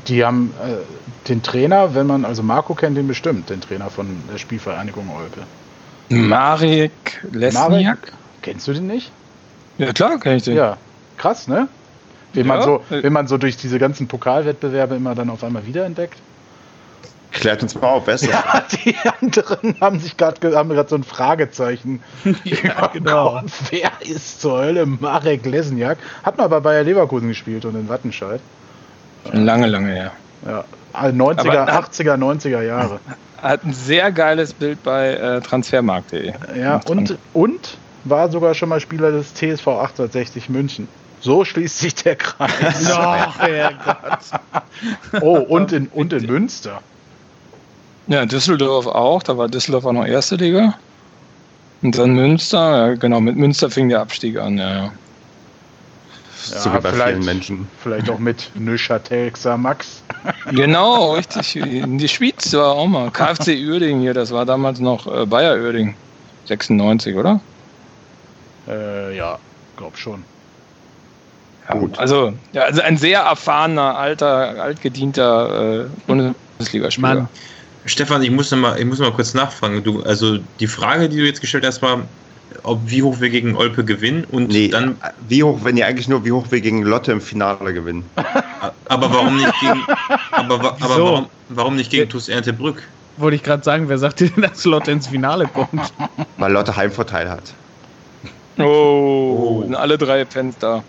die 0.08 0.24
haben 0.24 0.52
äh, 0.62 1.28
den 1.28 1.42
Trainer, 1.42 1.94
wenn 1.94 2.06
man, 2.06 2.24
also 2.24 2.42
Marco 2.42 2.74
kennt 2.74 2.98
den 2.98 3.08
bestimmt, 3.08 3.48
den 3.48 3.62
Trainer 3.62 3.88
von 3.88 4.22
der 4.30 4.38
Spielvereinigung 4.38 5.08
Olpe. 5.10 5.40
Marek 6.10 7.24
Lesniak? 7.32 8.12
Kennst 8.42 8.68
du 8.68 8.74
den 8.74 8.86
nicht? 8.86 9.10
Ja, 9.78 9.92
klar, 9.92 10.18
kann 10.18 10.36
ich 10.36 10.42
den. 10.42 10.56
Ja, 10.56 10.76
krass, 11.16 11.48
ne? 11.48 11.68
Wenn, 12.32 12.46
man 12.46 12.58
Ja. 12.58 12.64
so, 12.64 12.82
wenn 12.90 13.12
man 13.12 13.26
so 13.26 13.38
durch 13.38 13.56
diese 13.56 13.78
ganzen 13.78 14.06
Pokalwettbewerbe 14.08 14.94
immer 14.96 15.14
dann 15.14 15.30
auf 15.30 15.42
einmal 15.44 15.66
wiederentdeckt. 15.66 16.18
Klärt 17.32 17.62
uns 17.62 17.74
mal 17.76 17.86
auf, 17.88 18.06
das? 18.06 18.22
Ja, 18.26 18.64
die 18.84 18.94
anderen 19.20 19.76
haben 19.80 20.00
sich 20.00 20.16
gerade 20.16 20.56
haben 20.56 20.68
gerade 20.68 20.88
so 20.88 20.96
ein 20.96 21.04
Fragezeichen. 21.04 22.02
Ja, 22.44 22.88
genau. 22.88 23.40
Kopf. 23.40 23.70
Wer 23.70 23.90
ist 24.00 24.40
zur 24.40 24.60
Hölle 24.62 24.84
Marek 24.86 25.46
Lesniak? 25.46 25.98
Hat 26.24 26.38
mal 26.38 26.48
bei 26.48 26.58
Bayer 26.60 26.82
Leverkusen 26.82 27.28
gespielt 27.28 27.64
und 27.64 27.76
in 27.76 27.88
Wattenscheid. 27.88 28.40
Lange, 29.32 29.66
lange 29.68 29.92
her. 29.92 30.12
Ja, 30.46 30.64
also 30.92 31.16
90er, 31.16 31.58
Aber- 31.58 31.72
80er, 31.86 32.16
90er 32.16 32.62
Jahre. 32.62 32.98
Hat 33.40 33.64
ein 33.64 33.72
sehr 33.72 34.10
geiles 34.12 34.52
Bild 34.52 34.82
bei 34.82 35.14
äh, 35.14 35.40
transfermarkt.de. 35.40 36.32
Ja, 36.58 36.80
und, 36.88 37.16
und 37.32 37.78
war 38.04 38.30
sogar 38.30 38.54
schon 38.54 38.68
mal 38.68 38.80
Spieler 38.80 39.12
des 39.12 39.32
TSV 39.34 39.66
1860 39.68 40.48
München. 40.48 40.88
So 41.20 41.44
schließt 41.44 41.78
sich 41.78 41.94
der 41.94 42.16
Kreis. 42.16 42.84
Doch, 42.88 43.38
Herrgott. 43.38 44.18
Oh, 45.20 45.36
und 45.38 45.72
in, 45.72 45.88
und 45.88 46.12
in 46.12 46.26
Münster. 46.26 46.80
Ja, 48.06 48.24
Düsseldorf 48.26 48.86
auch, 48.86 49.22
da 49.22 49.36
war 49.36 49.48
Düsseldorf 49.48 49.84
auch 49.84 49.92
noch 49.92 50.06
erste 50.06 50.36
Liga. 50.36 50.74
Und 51.82 51.96
dann 51.96 52.10
Münster, 52.14 52.88
ja, 52.88 52.94
genau, 52.94 53.20
mit 53.20 53.36
Münster 53.36 53.70
fing 53.70 53.88
der 53.88 54.00
Abstieg 54.00 54.38
an, 54.38 54.58
ja, 54.58 54.70
ja. 54.74 54.92
so 56.42 56.72
wie 56.72 56.78
bei 56.78 56.90
vielleicht- 56.92 57.12
vielen 57.12 57.24
Menschen. 57.24 57.68
Vielleicht 57.82 58.10
auch 58.10 58.18
mit 58.18 58.50
Neuchâtel 58.54 59.30
Xamax. 59.30 60.02
Genau, 60.50 61.14
richtig. 61.14 61.56
In 61.56 61.98
die 61.98 62.08
Schweiz 62.08 62.52
war 62.52 62.72
auch 62.74 62.86
mal. 62.86 63.10
KfC 63.10 63.56
Uerdingen 63.66 64.00
hier, 64.02 64.12
das 64.14 64.30
war 64.30 64.44
damals 64.44 64.80
noch 64.80 65.06
äh, 65.06 65.24
Bayer 65.26 65.54
Uerdingen. 65.54 65.94
96, 66.46 67.14
oder? 67.14 67.40
Äh, 68.68 69.16
ja, 69.16 69.38
glaub 69.76 69.96
schon. 69.96 70.24
Ja, 71.68 71.74
Gut. 71.76 71.98
Also, 71.98 72.32
ja, 72.52 72.62
also 72.62 72.80
ein 72.82 72.96
sehr 72.96 73.20
erfahrener, 73.20 73.96
alter, 73.96 74.60
altgedienter 74.60 75.84
äh, 75.84 75.86
Bundesligaspieler. 76.06 77.14
Mann. 77.14 77.28
Stefan, 77.86 78.22
ich 78.22 78.30
muss 78.30 78.50
noch 78.50 78.58
mal, 78.58 78.78
ich 78.78 78.84
muss 78.84 78.98
noch 78.98 79.08
mal 79.08 79.14
kurz 79.14 79.34
nachfragen. 79.34 79.82
Du, 79.82 80.02
also 80.02 80.38
die 80.58 80.66
Frage, 80.66 81.08
die 81.08 81.16
du 81.16 81.24
jetzt 81.24 81.40
gestellt 81.40 81.64
hast, 81.64 81.80
war, 81.80 82.00
ob 82.62 82.80
wie 82.86 83.02
hoch 83.02 83.20
wir 83.20 83.30
gegen 83.30 83.56
Olpe 83.56 83.84
gewinnen 83.84 84.24
und 84.30 84.48
Nee, 84.48 84.68
dann, 84.68 84.96
wie 85.28 85.42
hoch, 85.42 85.60
wenn 85.62 85.76
ihr 85.76 85.86
eigentlich 85.86 86.08
nur, 86.08 86.24
wie 86.24 86.32
hoch 86.32 86.46
wir 86.50 86.60
gegen 86.60 86.82
Lotte 86.82 87.12
im 87.12 87.20
Finale 87.20 87.72
gewinnen? 87.72 88.04
aber 88.86 89.12
warum 89.12 89.36
nicht 89.36 89.52
gegen, 89.60 89.82
aber, 90.32 90.54
aber 90.56 90.76
Wieso? 90.78 91.04
warum, 91.04 91.26
warum 91.48 91.76
nicht 91.76 91.90
gegen 91.90 92.08
TuS 92.10 92.28
Erntebrück? 92.28 92.82
Wollte 93.16 93.36
ich 93.36 93.42
gerade 93.42 93.62
sagen, 93.62 93.88
wer 93.88 93.98
sagt 93.98 94.20
dir 94.20 94.28
denn, 94.30 94.42
dass 94.42 94.64
Lotte 94.64 94.90
ins 94.90 95.06
Finale 95.06 95.46
kommt? 95.46 95.92
Weil 96.36 96.52
Lotte 96.52 96.76
Heimvorteil 96.76 97.30
hat. 97.30 97.54
Oh, 98.58 99.62
sind 99.62 99.74
alle 99.74 99.96
drei 99.96 100.26
Fans 100.26 100.56
da. 100.58 100.82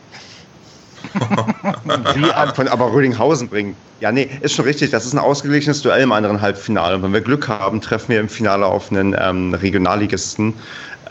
Die 2.16 2.56
von 2.56 2.68
aber 2.68 2.94
Rödinghausen 2.94 3.50
bringen. 3.50 3.76
Ja, 4.00 4.12
nee, 4.12 4.30
ist 4.42 4.54
schon 4.56 4.66
richtig. 4.66 4.92
Das 4.92 5.06
ist 5.06 5.14
ein 5.14 5.20
ausgeglichenes 5.20 5.82
Duell 5.82 6.02
im 6.02 6.12
anderen 6.12 6.42
Halbfinale. 6.42 6.96
Und 6.96 7.04
wenn 7.04 7.14
wir 7.14 7.22
Glück 7.22 7.48
haben, 7.48 7.82
treffen 7.82 8.10
wir 8.10 8.20
im 8.20 8.30
Finale 8.30 8.66
auf 8.66 8.92
einen 8.92 9.16
ähm, 9.20 9.54
Regionalligisten. 9.54 10.54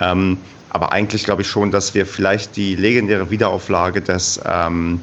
Ähm, 0.01 0.39
aber 0.71 0.93
eigentlich 0.93 1.25
glaube 1.25 1.43
ich 1.43 1.49
schon, 1.49 1.71
dass 1.71 1.95
wir 1.95 2.07
vielleicht 2.07 2.57
die 2.57 2.77
legendäre 2.77 3.31
Wiederauflage 3.31 4.01
des, 4.01 4.41
ähm, 4.45 5.01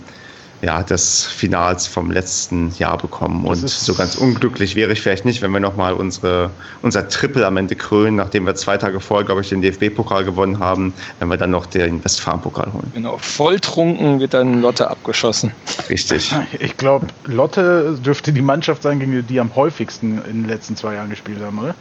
ja, 0.61 0.81
des 0.81 1.25
Finals 1.25 1.85
vom 1.85 2.09
letzten 2.09 2.73
Jahr 2.77 2.97
bekommen. 2.97 3.45
Das 3.45 3.61
Und 3.61 3.69
so 3.69 3.93
ganz 3.93 4.15
unglücklich 4.15 4.75
wäre 4.75 4.91
ich 4.91 5.01
vielleicht 5.01 5.23
nicht, 5.23 5.41
wenn 5.41 5.51
wir 5.51 5.59
nochmal 5.59 5.93
unsere, 5.93 6.49
unser 6.81 7.07
Triple 7.07 7.45
am 7.45 7.57
Ende 7.57 7.75
krönen, 7.75 8.15
nachdem 8.15 8.45
wir 8.45 8.55
zwei 8.55 8.77
Tage 8.77 8.99
vorher, 8.99 9.25
glaube 9.25 9.41
ich, 9.41 9.49
den 9.49 9.61
DFB-Pokal 9.61 10.25
gewonnen 10.25 10.59
haben, 10.59 10.93
wenn 11.19 11.27
wir 11.27 11.37
dann 11.37 11.51
noch 11.51 11.67
den 11.67 12.03
Westfalen-Pokal 12.03 12.73
holen. 12.73 12.91
Genau, 12.93 13.17
volltrunken 13.19 14.19
wird 14.19 14.33
dann 14.33 14.61
Lotte 14.61 14.89
abgeschossen. 14.89 15.51
Richtig. 15.89 16.33
Ich 16.59 16.77
glaube, 16.77 17.07
Lotte 17.25 17.97
dürfte 18.03 18.31
die 18.33 18.41
Mannschaft 18.41 18.81
sein, 18.81 18.99
gegen 18.99 19.11
die 19.11 19.21
die 19.21 19.39
am 19.39 19.55
häufigsten 19.55 20.21
in 20.25 20.43
den 20.43 20.47
letzten 20.47 20.75
zwei 20.75 20.95
Jahren 20.95 21.09
gespielt 21.09 21.39
haben, 21.41 21.59
oder? 21.59 21.75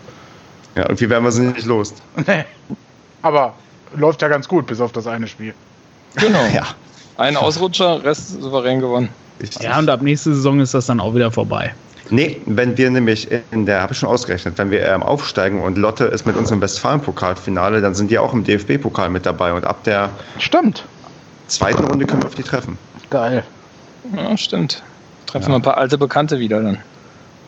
Ja, 0.74 0.82
irgendwie 0.82 1.08
werden 1.08 1.24
wir 1.24 1.32
sie 1.32 1.42
nicht 1.42 1.66
los. 1.66 1.94
Nee. 2.26 2.44
Aber 3.22 3.54
läuft 3.94 4.22
ja 4.22 4.28
ganz 4.28 4.46
gut, 4.46 4.66
bis 4.66 4.80
auf 4.80 4.92
das 4.92 5.06
eine 5.06 5.26
Spiel. 5.26 5.54
Genau. 6.16 6.44
Ja. 6.54 6.66
Ein 7.16 7.36
Ausrutscher, 7.36 8.02
Rest 8.04 8.40
souverän 8.40 8.80
gewonnen. 8.80 9.08
Ja, 9.60 9.78
und 9.78 9.88
ab 9.90 10.02
nächste 10.02 10.34
Saison 10.34 10.60
ist 10.60 10.74
das 10.74 10.86
dann 10.86 11.00
auch 11.00 11.14
wieder 11.14 11.30
vorbei. 11.30 11.74
Nee, 12.10 12.40
wenn 12.46 12.78
wir 12.78 12.90
nämlich 12.90 13.28
in 13.50 13.66
der, 13.66 13.82
habe 13.82 13.92
ich 13.92 13.98
schon 13.98 14.08
ausgerechnet, 14.08 14.56
wenn 14.58 14.70
wir 14.70 14.86
ähm, 14.86 15.02
aufsteigen 15.02 15.60
und 15.60 15.76
Lotte 15.76 16.04
ist 16.04 16.24
mit 16.24 16.36
uns 16.36 16.50
im 16.50 16.60
Westfalen-Pokalfinale, 16.60 17.80
dann 17.80 17.94
sind 17.94 18.10
die 18.10 18.18
auch 18.18 18.32
im 18.32 18.44
DFB-Pokal 18.44 19.10
mit 19.10 19.26
dabei 19.26 19.52
und 19.52 19.64
ab 19.64 19.82
der 19.84 20.10
Stimmt. 20.38 20.84
zweiten 21.48 21.84
Runde 21.84 22.06
können 22.06 22.22
wir 22.22 22.28
auf 22.28 22.34
die 22.34 22.44
treffen. 22.44 22.78
Geil. 23.10 23.42
Ja, 24.14 24.36
stimmt. 24.36 24.82
Treffen 25.26 25.48
wir 25.48 25.56
ein 25.56 25.62
paar 25.62 25.76
alte 25.76 25.98
Bekannte 25.98 26.38
wieder 26.38 26.62
dann. 26.62 26.78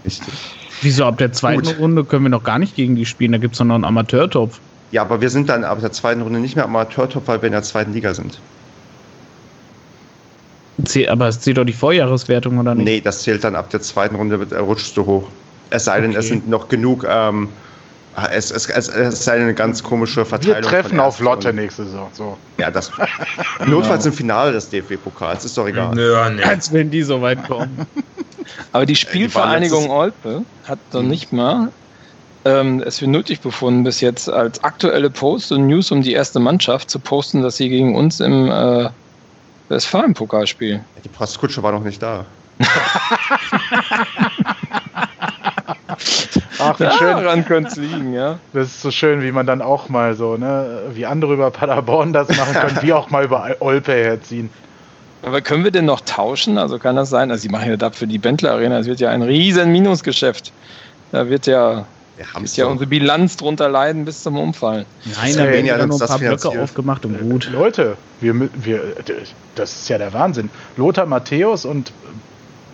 Richtig. 0.05 0.35
Wieso 0.83 1.05
ab 1.05 1.19
der 1.19 1.33
zweiten 1.33 1.63
Gut. 1.63 1.79
Runde 1.79 2.05
können 2.05 2.25
wir 2.25 2.31
noch 2.31 2.45
gar 2.45 2.59
nicht 2.59 2.75
gegen 2.75 2.97
die 2.97 3.07
spielen? 3.07 3.33
Da 3.33 3.39
gibt 3.39 3.55
es 3.55 3.61
noch 3.61 3.75
einen 3.75 3.85
Amateurtopf. 3.85 4.59
Ja, 4.91 5.03
aber 5.03 5.21
wir 5.21 5.31
sind 5.31 5.49
dann 5.49 5.65
ab 5.65 5.81
der 5.81 5.93
zweiten 5.93 6.23
Runde 6.23 6.41
nicht 6.41 6.57
mehr 6.57 6.65
Amateurtop, 6.65 7.29
weil 7.29 7.43
wir 7.43 7.47
in 7.47 7.53
der 7.53 7.63
zweiten 7.63 7.93
Liga 7.93 8.15
sind. 8.15 8.39
Aber 11.09 11.29
es 11.29 11.41
zählt 11.41 11.59
doch 11.59 11.65
die 11.65 11.73
Vorjahreswertung, 11.73 12.59
oder 12.59 12.75
nicht? 12.75 12.85
Nee, 12.85 13.01
das 13.01 13.23
zählt 13.23 13.43
dann 13.45 13.57
ab 13.57 13.71
der 13.71 13.81
zweiten 13.81 14.15
Runde, 14.17 14.39
äh, 14.51 14.57
rutschst 14.59 14.97
du 14.97 15.05
hoch. 15.07 15.29
Es 15.71 15.85
sei 15.85 16.01
denn, 16.01 16.13
es 16.13 16.19
Okay. 16.19 16.27
sind 16.29 16.49
noch 16.49 16.69
genug, 16.69 17.05
ähm, 17.09 17.49
es, 18.33 18.51
es, 18.51 18.69
es, 18.69 18.89
es 18.89 19.25
sei 19.25 19.35
denn 19.35 19.45
eine 19.45 19.55
ganz 19.55 19.83
komische 19.83 20.25
Verteilung. 20.25 20.57
Wir 20.57 20.63
treffen 20.63 20.99
auf 20.99 21.21
Lotte 21.21 21.51
und- 21.51 21.57
nächste 21.57 21.85
Saison. 21.85 22.09
So. 22.13 22.37
Ja, 22.59 22.71
das. 22.71 22.91
Notfalls 23.67 24.07
im 24.07 24.13
Finale 24.13 24.53
des 24.53 24.71
DFB-Pokals, 24.71 25.45
ist 25.45 25.57
doch 25.59 25.67
egal. 25.69 25.95
Nö, 25.95 26.17
nee. 26.31 26.43
Als 26.43 26.73
wenn 26.73 26.91
die 26.91 27.03
so 27.03 27.21
weit 27.23 27.47
kommen. 27.47 27.87
Aber 28.73 28.87
die 28.87 28.93
die 28.93 28.97
Spielvereinigung 28.97 29.89
waren 29.89 30.13
Olpe 30.13 30.43
hat 30.65 30.79
noch 30.93 31.03
nicht 31.03 31.33
mal 31.33 31.69
ähm, 32.45 32.83
es 32.85 32.99
für 32.99 33.07
nötig 33.07 33.41
befunden, 33.41 33.85
bis 33.85 34.01
jetzt 34.01 34.31
als 34.31 34.63
aktuelle 34.65 35.11
Post 35.11 35.53
und 35.53 35.67
News 35.67 35.91
um 35.91 36.03
die 36.03 36.13
erste 36.13 36.41
Mannschaft 36.41 36.91
zu 36.91 36.99
posten, 36.99 37.43
dass 37.43 37.57
sie 37.57 37.69
gegen 37.69 37.95
uns 37.95 38.21
im 38.21 38.51
äh, 38.51 38.89
Westfalen-Pokal 39.69 40.47
spielen. 40.47 40.85
Die 41.05 41.09
Postkutsche 41.09 41.63
war 41.63 41.73
noch 41.73 41.83
nicht 41.83 42.03
da. 42.03 42.25
Ach, 46.59 46.79
wie 46.81 46.91
schön. 46.99 47.17
Daran 47.17 47.45
könnte 47.45 47.71
es 47.71 47.77
liegen, 47.77 48.13
ja. 48.13 48.39
Das 48.53 48.69
ist 48.69 48.83
so 48.83 48.91
schön, 48.91 49.23
wie 49.23 49.33
man 49.33 49.47
dann 49.47 49.63
auch 49.63 49.89
mal 49.89 50.15
so, 50.15 50.37
ne, 50.37 50.83
wie 50.93 51.07
andere 51.07 51.35
über 51.35 51.51
Paderborn 51.51 52.13
das 52.13 52.29
machen 52.37 52.55
können, 52.55 52.79
wir 52.83 52.99
auch 52.99 53.11
mal 53.11 53.25
über 53.25 53.57
Olpe 53.61 53.93
herziehen. 53.93 54.51
Aber 55.23 55.41
können 55.41 55.65
wir 55.65 55.71
denn 55.71 55.85
noch 55.85 56.01
tauschen? 56.03 56.59
Also 56.59 56.79
kann 56.79 56.97
das 56.97 57.11
sein? 57.11 57.31
Also 57.31 57.43
sie 57.43 57.49
machen 57.49 57.69
ja 57.69 57.77
da 57.77 57.91
für 57.91 58.07
die 58.07 58.19
Bentler 58.19 58.53
Arena, 58.53 58.79
es 58.79 58.87
wird 58.87 59.01
ja 59.01 59.11
ein 59.11 59.23
riesen 59.23 59.73
Minusgeschäft. 59.73 60.53
Da 61.11 61.29
wird 61.29 61.47
ja, 61.47 61.87
Wir 62.19 62.35
haben 62.35 62.45
ist 62.45 62.57
ja 62.57 62.67
unsere 62.67 62.89
Bilanz 62.89 63.37
drunter 63.37 63.69
leiden 63.69 64.05
bis 64.05 64.25
zum 64.25 64.37
Umfallen. 64.37 64.87
Nein, 65.05 65.37
da 65.37 65.45
werden 65.45 65.67
Ja, 65.67 65.87
nur 65.87 66.03
ein 66.03 66.07
paar 66.07 66.19
Blöcke 66.19 66.49
aufgemacht 66.49 67.07
und 67.07 67.17
gut. 67.21 67.49
Leute, 67.53 67.97
wir, 68.21 68.35
wir, 68.57 68.83
das 69.55 69.73
ist 69.73 69.89
ja 69.89 69.99
der 69.99 70.13
Wahnsinn. 70.13 70.51
Lothar 70.77 71.07
Matthäus 71.07 71.65
und 71.65 71.93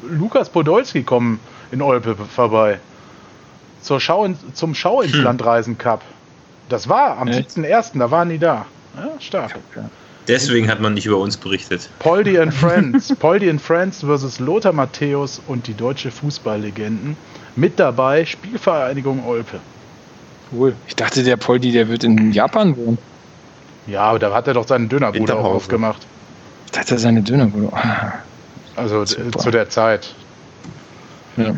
Lukas 0.09 0.49
Podolski 0.49 1.03
kommen 1.03 1.41
in 1.73 1.83
Olpe 1.83 2.17
vorbei. 2.17 2.79
Zur 3.83 4.01
Schau 4.01 4.25
in, 4.25 4.37
zum 4.55 4.75
Schau 4.75 5.03
ins 5.03 5.15
Land 5.15 5.45
Reisen 5.45 5.77
Cup. 5.77 6.01
Das 6.71 6.89
war 6.89 7.19
am 7.19 7.29
Echt? 7.29 7.51
7.1., 7.51 7.99
da 7.99 8.11
waren 8.11 8.31
die 8.31 8.39
da. 8.39 8.65
Ja, 8.97 9.11
stark. 9.21 9.57
Deswegen 10.27 10.71
hat 10.71 10.81
man 10.81 10.95
nicht 10.95 11.05
über 11.05 11.19
uns 11.19 11.37
berichtet. 11.37 11.91
Poldi 11.99 12.39
and 12.39 12.55
Friends. 12.63 13.15
Poldi 13.15 13.51
and 13.51 13.61
Friends 13.61 14.01
versus 14.01 14.39
Lothar 14.39 14.73
Matthäus 14.73 15.43
und 15.47 15.67
die 15.67 15.75
deutsche 15.75 16.11
Fußballlegenden. 16.11 17.19
Mit 17.57 17.79
dabei 17.79 18.25
Spielvereinigung 18.25 19.25
Olpe. 19.27 19.61
Cool. 20.53 20.75
Ich 20.87 20.97
dachte, 20.97 21.23
der 21.23 21.37
Poldi, 21.37 21.73
der 21.73 21.89
wird 21.89 22.05
in 22.05 22.33
Japan 22.33 22.77
wohnen. 22.77 22.99
Ja, 23.87 24.03
aber 24.03 24.19
da 24.19 24.35
hat 24.35 24.49
er 24.49 24.55
doch 24.55 24.67
seinen 24.67 24.89
Dönerbude 24.89 25.37
auch 25.37 25.45
aufgemacht. 25.45 26.07
Ich 26.67 26.73
dachte, 26.73 26.99
seine 26.99 27.23
Dönerbude. 27.23 27.71
Also 28.77 29.03
äh, 29.03 29.07
Super. 29.07 29.39
zu 29.39 29.51
der 29.51 29.69
Zeit. 29.69 30.15
Ja. 31.37 31.55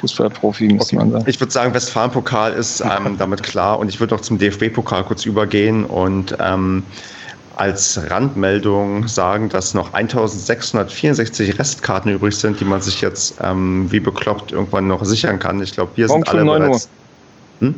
Fußballprofi, 0.00 0.68
muss 0.68 0.92
man 0.92 1.10
sagen. 1.10 1.24
Ich 1.26 1.40
würde 1.40 1.52
sagen, 1.52 1.74
Westfalen-Pokal 1.74 2.52
ist 2.52 2.80
ähm, 2.80 3.16
damit 3.18 3.42
klar 3.42 3.78
und 3.78 3.88
ich 3.88 4.00
würde 4.00 4.14
noch 4.14 4.22
zum 4.22 4.38
DFB-Pokal 4.38 5.04
kurz 5.04 5.26
übergehen 5.26 5.84
und 5.84 6.36
ähm, 6.40 6.84
als 7.56 8.00
Randmeldung 8.10 9.06
sagen, 9.08 9.48
dass 9.48 9.74
noch 9.74 9.92
1664 9.92 11.58
Restkarten 11.58 12.12
übrig 12.12 12.36
sind, 12.36 12.60
die 12.60 12.64
man 12.64 12.80
sich 12.80 13.00
jetzt 13.00 13.36
ähm, 13.42 13.90
wie 13.90 14.00
bekloppt 14.00 14.52
irgendwann 14.52 14.86
noch 14.86 15.04
sichern 15.04 15.38
kann. 15.38 15.62
Ich 15.62 15.72
glaube, 15.72 15.92
wir 15.96 16.06
Morgen 16.06 16.24
sind 16.24 16.28
früh 16.28 16.38
alle 16.38 16.46
9 16.46 16.62
Uhr. 16.62 16.68
bereits. 16.68 16.88
Hm? 17.60 17.74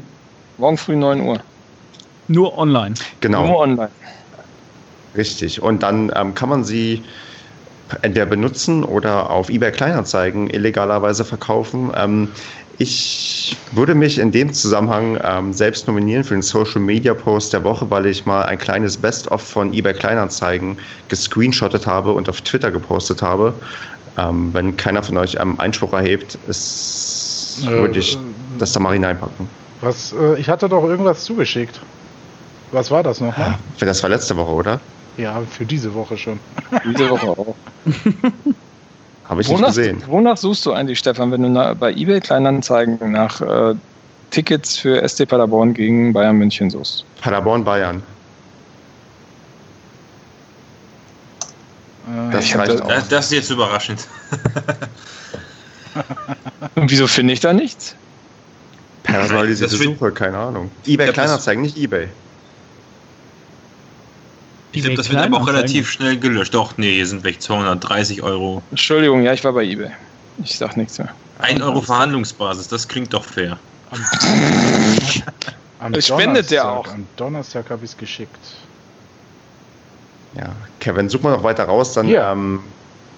Morgen 0.58 0.76
früh 0.76 0.96
9 0.96 1.20
Uhr. 1.20 1.40
Nur 2.28 2.56
online. 2.56 2.94
Genau. 3.20 3.46
Nur 3.46 3.58
online. 3.58 3.90
Richtig. 5.16 5.60
Und 5.60 5.82
dann 5.82 6.12
ähm, 6.14 6.34
kann 6.34 6.48
man 6.48 6.64
sie 6.64 7.02
entweder 8.00 8.26
benutzen 8.26 8.84
oder 8.84 9.30
auf 9.30 9.50
eBay 9.50 9.72
Kleinanzeigen 9.72 10.48
illegalerweise 10.48 11.24
verkaufen. 11.24 11.92
Ähm, 11.94 12.28
ich 12.78 13.56
würde 13.72 13.94
mich 13.94 14.18
in 14.18 14.30
dem 14.32 14.52
Zusammenhang 14.52 15.18
ähm, 15.22 15.52
selbst 15.52 15.86
nominieren 15.86 16.24
für 16.24 16.34
den 16.34 16.42
Social 16.42 16.80
Media 16.80 17.14
Post 17.14 17.52
der 17.52 17.64
Woche, 17.64 17.90
weil 17.90 18.06
ich 18.06 18.26
mal 18.26 18.42
ein 18.44 18.58
kleines 18.58 18.96
Best-of 18.96 19.42
von 19.42 19.72
eBay 19.72 19.94
Kleinanzeigen 19.94 20.78
gescreenshottet 21.08 21.86
habe 21.86 22.12
und 22.12 22.28
auf 22.28 22.40
Twitter 22.40 22.70
gepostet 22.70 23.22
habe. 23.22 23.54
Ähm, 24.18 24.52
wenn 24.52 24.76
keiner 24.76 25.02
von 25.02 25.16
euch 25.16 25.36
ähm, 25.40 25.58
Einspruch 25.58 25.92
erhebt, 25.92 26.38
ist, 26.48 27.60
Äh, 27.62 27.70
würde 27.70 27.98
ich 27.98 28.14
äh, 28.14 28.18
das 28.58 28.72
da 28.72 28.80
mal 28.80 28.92
hineinpacken. 28.92 29.48
Was, 29.80 30.12
äh, 30.12 30.38
ich 30.38 30.48
hatte 30.48 30.68
doch 30.68 30.84
irgendwas 30.84 31.24
zugeschickt. 31.24 31.80
Was 32.72 32.90
war 32.90 33.02
das 33.02 33.20
nochmal? 33.20 33.58
Das 33.80 34.02
war 34.02 34.10
letzte 34.10 34.36
Woche, 34.36 34.50
oder? 34.52 34.80
Ja, 35.18 35.42
für 35.50 35.66
diese 35.66 35.92
Woche 35.92 36.16
schon. 36.16 36.40
Diese 36.86 37.10
Woche 37.10 37.28
auch. 37.28 37.54
Habe 39.32 39.40
ich 39.40 39.48
nicht 39.48 39.56
Wonach, 39.56 39.68
gesehen. 39.68 40.02
wonach 40.08 40.36
suchst 40.36 40.66
du 40.66 40.74
eigentlich, 40.74 40.98
Stefan, 40.98 41.32
wenn 41.32 41.42
du 41.42 41.48
na, 41.48 41.72
bei 41.72 41.90
eBay 41.90 42.20
Kleinanzeigen 42.20 43.12
nach 43.12 43.40
äh, 43.40 43.74
Tickets 44.30 44.76
für 44.76 45.08
SC 45.08 45.26
Paderborn 45.26 45.72
gegen 45.72 46.12
Bayern 46.12 46.36
München 46.36 46.68
suchst? 46.68 47.06
Paderborn, 47.22 47.64
Bayern. 47.64 48.02
Äh, 52.06 52.30
Das 52.32 52.54
reicht 52.54 52.72
das- 52.74 52.80
auch. 52.82 52.88
Das, 52.88 53.08
das 53.08 53.24
ist 53.24 53.32
jetzt 53.32 53.50
überraschend. 53.50 54.06
Und 56.74 56.90
wieso 56.90 57.06
finde 57.06 57.32
ich 57.32 57.40
da 57.40 57.54
nichts? 57.54 57.94
Personalisierte 59.02 59.76
Suche, 59.76 60.12
keine 60.12 60.36
Ahnung. 60.36 60.70
eBay 60.86 61.10
Kleinanzeigen, 61.10 61.62
nicht 61.62 61.78
eBay. 61.78 62.08
Ich 64.74 64.82
glaube, 64.82 64.96
das 64.96 65.10
wird 65.10 65.20
aber 65.20 65.36
auch 65.38 65.46
relativ 65.46 65.90
schnell 65.90 66.16
gelöscht. 66.18 66.54
Doch, 66.54 66.78
nee, 66.78 66.94
hier 66.94 67.06
sind 67.06 67.24
weg 67.24 67.42
230 67.42 68.22
Euro. 68.22 68.62
Entschuldigung, 68.70 69.22
ja, 69.22 69.32
ich 69.34 69.44
war 69.44 69.52
bei 69.52 69.64
eBay. 69.64 69.90
Ich 70.42 70.56
sag 70.56 70.76
nichts 70.76 70.98
mehr. 70.98 71.10
1 71.40 71.60
Euro 71.60 71.80
Verhandlungsbasis, 71.82 72.68
das 72.68 72.88
klingt 72.88 73.12
doch 73.12 73.24
fair. 73.24 73.58
am 75.80 75.92
Es 75.94 76.06
spendet 76.08 76.50
der 76.50 76.62
Donnerstag- 76.62 76.90
auch. 76.90 76.94
Am 76.94 77.06
Donnerstag 77.16 77.70
habe 77.70 77.84
ich 77.84 77.90
es 77.90 77.96
geschickt. 77.96 78.38
Ja, 80.34 80.50
Kevin, 80.80 81.08
such 81.10 81.20
mal 81.22 81.32
noch 81.32 81.42
weiter 81.42 81.64
raus, 81.64 81.92
dann, 81.92 82.08
Ja. 82.08 82.32
ähm, 82.32 82.60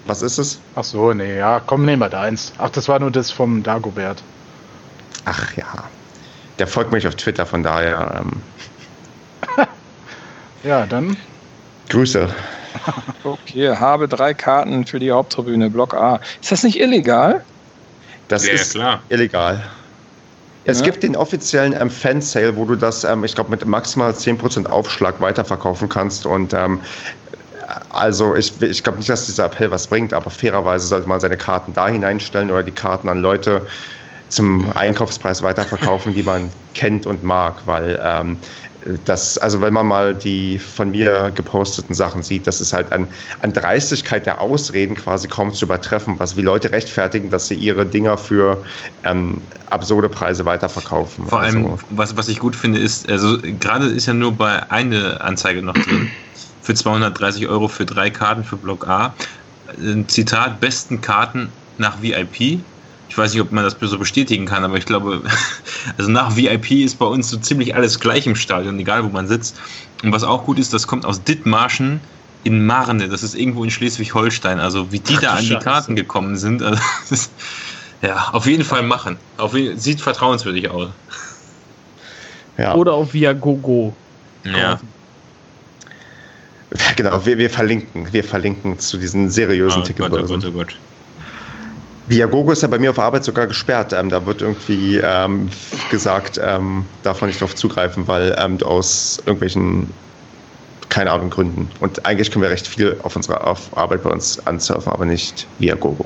was 0.05 0.21
ist 0.21 0.37
es? 0.37 0.59
Ach 0.75 0.83
so, 0.83 1.13
nee, 1.13 1.37
ja, 1.37 1.61
komm, 1.65 1.85
nehmen 1.85 2.01
wir 2.01 2.09
deins. 2.09 2.51
Ach, 2.57 2.69
das 2.69 2.89
war 2.89 2.99
nur 2.99 3.11
das 3.11 3.31
vom 3.31 3.63
Dagobert. 3.63 4.21
Ach 5.23 5.53
ja, 5.55 5.85
der 6.59 6.67
folgt 6.67 6.91
mich 6.91 7.07
auf 7.07 7.15
Twitter, 7.15 7.45
von 7.45 7.63
daher, 7.63 8.21
ähm, 8.21 8.41
Ja, 10.63 10.85
dann 10.87 11.15
Grüße. 11.89 12.27
Okay, 13.23 13.75
habe 13.75 14.07
drei 14.07 14.33
Karten 14.33 14.85
für 14.85 14.99
die 14.99 15.11
Haupttribüne, 15.11 15.69
Block 15.69 15.93
A. 15.93 16.19
Ist 16.41 16.51
das 16.51 16.63
nicht 16.63 16.79
illegal? 16.79 17.45
Das 18.27 18.43
Ja, 18.43 18.53
ist 18.53 18.71
klar. 18.71 19.03
illegal. 19.09 19.63
Es 20.63 20.81
Ja. 20.81 20.83
gibt 20.83 21.03
den 21.03 21.15
offiziellen 21.15 21.73
ähm, 21.79 21.89
Fan-Sale, 21.91 22.55
wo 22.55 22.65
du 22.65 22.75
das, 22.75 23.03
ähm, 23.03 23.23
ich 23.23 23.35
glaube, 23.35 23.51
mit 23.51 23.65
maximal 23.65 24.15
10% 24.15 24.69
Aufschlag 24.69 25.21
weiterverkaufen 25.21 25.89
kannst. 25.89 26.25
Und 26.25 26.53
ähm, 26.53 26.81
also 27.89 28.35
ich, 28.35 28.61
ich 28.61 28.83
glaube 28.83 28.99
nicht, 28.99 29.09
dass 29.09 29.25
dieser 29.25 29.45
Appell 29.45 29.71
was 29.71 29.87
bringt, 29.87 30.13
aber 30.13 30.29
fairerweise 30.29 30.87
sollte 30.87 31.07
man 31.07 31.19
seine 31.19 31.37
Karten 31.37 31.73
da 31.73 31.87
hineinstellen 31.87 32.51
oder 32.51 32.63
die 32.63 32.73
Karten 32.73 33.09
an 33.09 33.19
Leute 33.21 33.67
zum 34.29 34.71
Einkaufspreis 34.75 35.43
weiterverkaufen, 35.43 36.13
die 36.13 36.23
man 36.23 36.51
kennt 36.73 37.05
und 37.05 37.23
mag, 37.23 37.67
weil 37.67 37.99
ähm, 38.03 38.41
das, 39.05 39.37
also 39.37 39.61
wenn 39.61 39.73
man 39.73 39.87
mal 39.87 40.13
die 40.13 40.59
von 40.59 40.91
mir 40.91 41.31
geposteten 41.33 41.95
Sachen 41.95 42.21
sieht, 42.21 42.45
das 42.45 42.61
ist 42.61 42.71
halt 42.71 42.91
an, 42.91 43.07
an 43.41 43.51
Dreistigkeit 43.51 44.25
der 44.25 44.39
Ausreden 44.39 44.95
quasi 44.95 45.27
kaum 45.27 45.53
zu 45.53 45.65
übertreffen, 45.65 46.19
was 46.19 46.37
wie 46.37 46.41
Leute 46.41 46.71
rechtfertigen, 46.71 47.31
dass 47.31 47.47
sie 47.47 47.55
ihre 47.55 47.85
Dinger 47.85 48.17
für 48.17 48.63
ähm, 49.03 49.41
absurde 49.71 50.07
Preise 50.07 50.45
weiterverkaufen. 50.45 51.25
Vor 51.25 51.39
allem, 51.39 51.65
Also, 51.65 51.79
was, 51.89 52.15
was 52.15 52.27
ich 52.27 52.37
gut 52.37 52.55
finde, 52.55 52.79
ist, 52.79 53.09
also 53.09 53.39
gerade 53.59 53.87
ist 53.87 54.05
ja 54.05 54.13
nur 54.13 54.33
bei 54.33 54.69
eine 54.69 55.19
Anzeige 55.21 55.63
noch 55.63 55.73
drin. 55.73 56.09
Für 56.61 56.75
230 56.75 57.47
Euro 57.47 57.67
für 57.67 57.85
drei 57.85 58.09
Karten 58.09 58.43
für 58.43 58.57
Block 58.57 58.87
A. 58.87 59.15
Ein 59.77 60.07
Zitat, 60.07 60.59
besten 60.59 61.01
Karten 61.01 61.49
nach 61.77 62.01
VIP. 62.01 62.59
Ich 63.15 63.17
weiß 63.17 63.31
nicht, 63.31 63.41
ob 63.41 63.53
man 63.53 63.63
das 63.63 63.77
so 63.79 63.97
bestätigen 63.97 64.45
kann, 64.45 64.65
aber 64.65 64.75
ich 64.75 64.85
glaube, 64.85 65.21
also 65.97 66.11
nach 66.11 66.35
VIP 66.35 66.71
ist 66.71 66.99
bei 66.99 67.05
uns 67.05 67.29
so 67.29 67.37
ziemlich 67.37 67.73
alles 67.73 68.01
gleich 68.01 68.27
im 68.27 68.35
Stadion, 68.35 68.77
egal 68.77 69.05
wo 69.05 69.07
man 69.07 69.25
sitzt. 69.25 69.55
Und 70.03 70.11
was 70.11 70.25
auch 70.25 70.43
gut 70.43 70.59
ist, 70.59 70.73
das 70.73 70.85
kommt 70.85 71.05
aus 71.05 71.23
Dithmarschen 71.23 72.01
in 72.43 72.65
Marne. 72.65 73.07
Das 73.07 73.23
ist 73.23 73.33
irgendwo 73.33 73.63
in 73.63 73.71
Schleswig-Holstein. 73.71 74.59
Also 74.59 74.91
wie 74.91 74.99
die 74.99 75.15
Ach, 75.15 75.21
da 75.21 75.31
an 75.35 75.43
die 75.43 75.47
Scheiße. 75.47 75.63
Karten 75.63 75.95
gekommen 75.95 76.35
sind. 76.35 76.61
Also, 76.61 76.77
das 77.09 77.19
ist, 77.21 77.31
ja, 78.01 78.31
auf 78.33 78.47
jeden 78.47 78.65
Fall 78.65 78.83
machen. 78.83 79.15
Auf 79.37 79.53
jeden, 79.53 79.79
sieht 79.79 80.01
vertrauenswürdig 80.01 80.69
aus. 80.69 80.89
ja, 82.57 82.75
Oder 82.75 82.95
auf 82.95 83.13
Viagogo. 83.13 83.95
Ja. 84.43 84.77
genau, 86.97 87.25
wir, 87.25 87.37
wir 87.37 87.49
verlinken, 87.49 88.11
wir 88.11 88.25
verlinken 88.25 88.77
zu 88.77 88.97
diesen 88.97 89.29
seriösen 89.29 89.83
Oh 89.83 89.85
Gott, 89.85 89.85
oh 89.85 89.87
Ticketbörsen. 89.87 90.41
Gott, 90.41 90.49
oh 90.49 90.57
Gott. 90.57 90.75
Viagogo 92.07 92.51
ist 92.51 92.61
ja 92.61 92.67
bei 92.67 92.77
mir 92.77 92.91
auf 92.91 92.99
Arbeit 92.99 93.23
sogar 93.23 93.47
gesperrt. 93.47 93.93
Ähm, 93.93 94.09
da 94.09 94.25
wird 94.25 94.41
irgendwie 94.41 94.97
ähm, 95.03 95.49
gesagt, 95.89 96.39
ähm, 96.41 96.85
darf 97.03 97.21
man 97.21 97.29
nicht 97.29 97.41
drauf 97.41 97.55
zugreifen, 97.55 98.07
weil 98.07 98.35
ähm, 98.37 98.61
aus 98.63 99.17
irgendwelchen 99.25 99.89
keine 100.89 101.11
Ahnung, 101.11 101.29
Gründen. 101.29 101.69
Und 101.81 102.05
eigentlich 102.05 102.31
können 102.31 102.43
wir 102.43 102.49
recht 102.49 102.67
viel 102.67 102.97
auf 103.03 103.17
unserer 103.17 103.45
auf 103.45 103.75
Arbeit 103.75 104.03
bei 104.03 104.09
uns 104.11 104.45
ansurfen, 104.47 104.93
aber 104.93 105.03
nicht 105.03 105.45
via 105.59 105.75
Gogo. 105.75 106.05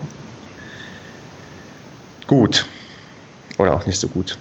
Gut. 2.26 2.65
Oder 3.59 3.76
auch 3.76 3.85
nicht 3.85 3.99
so 3.99 4.07
gut. 4.07 4.39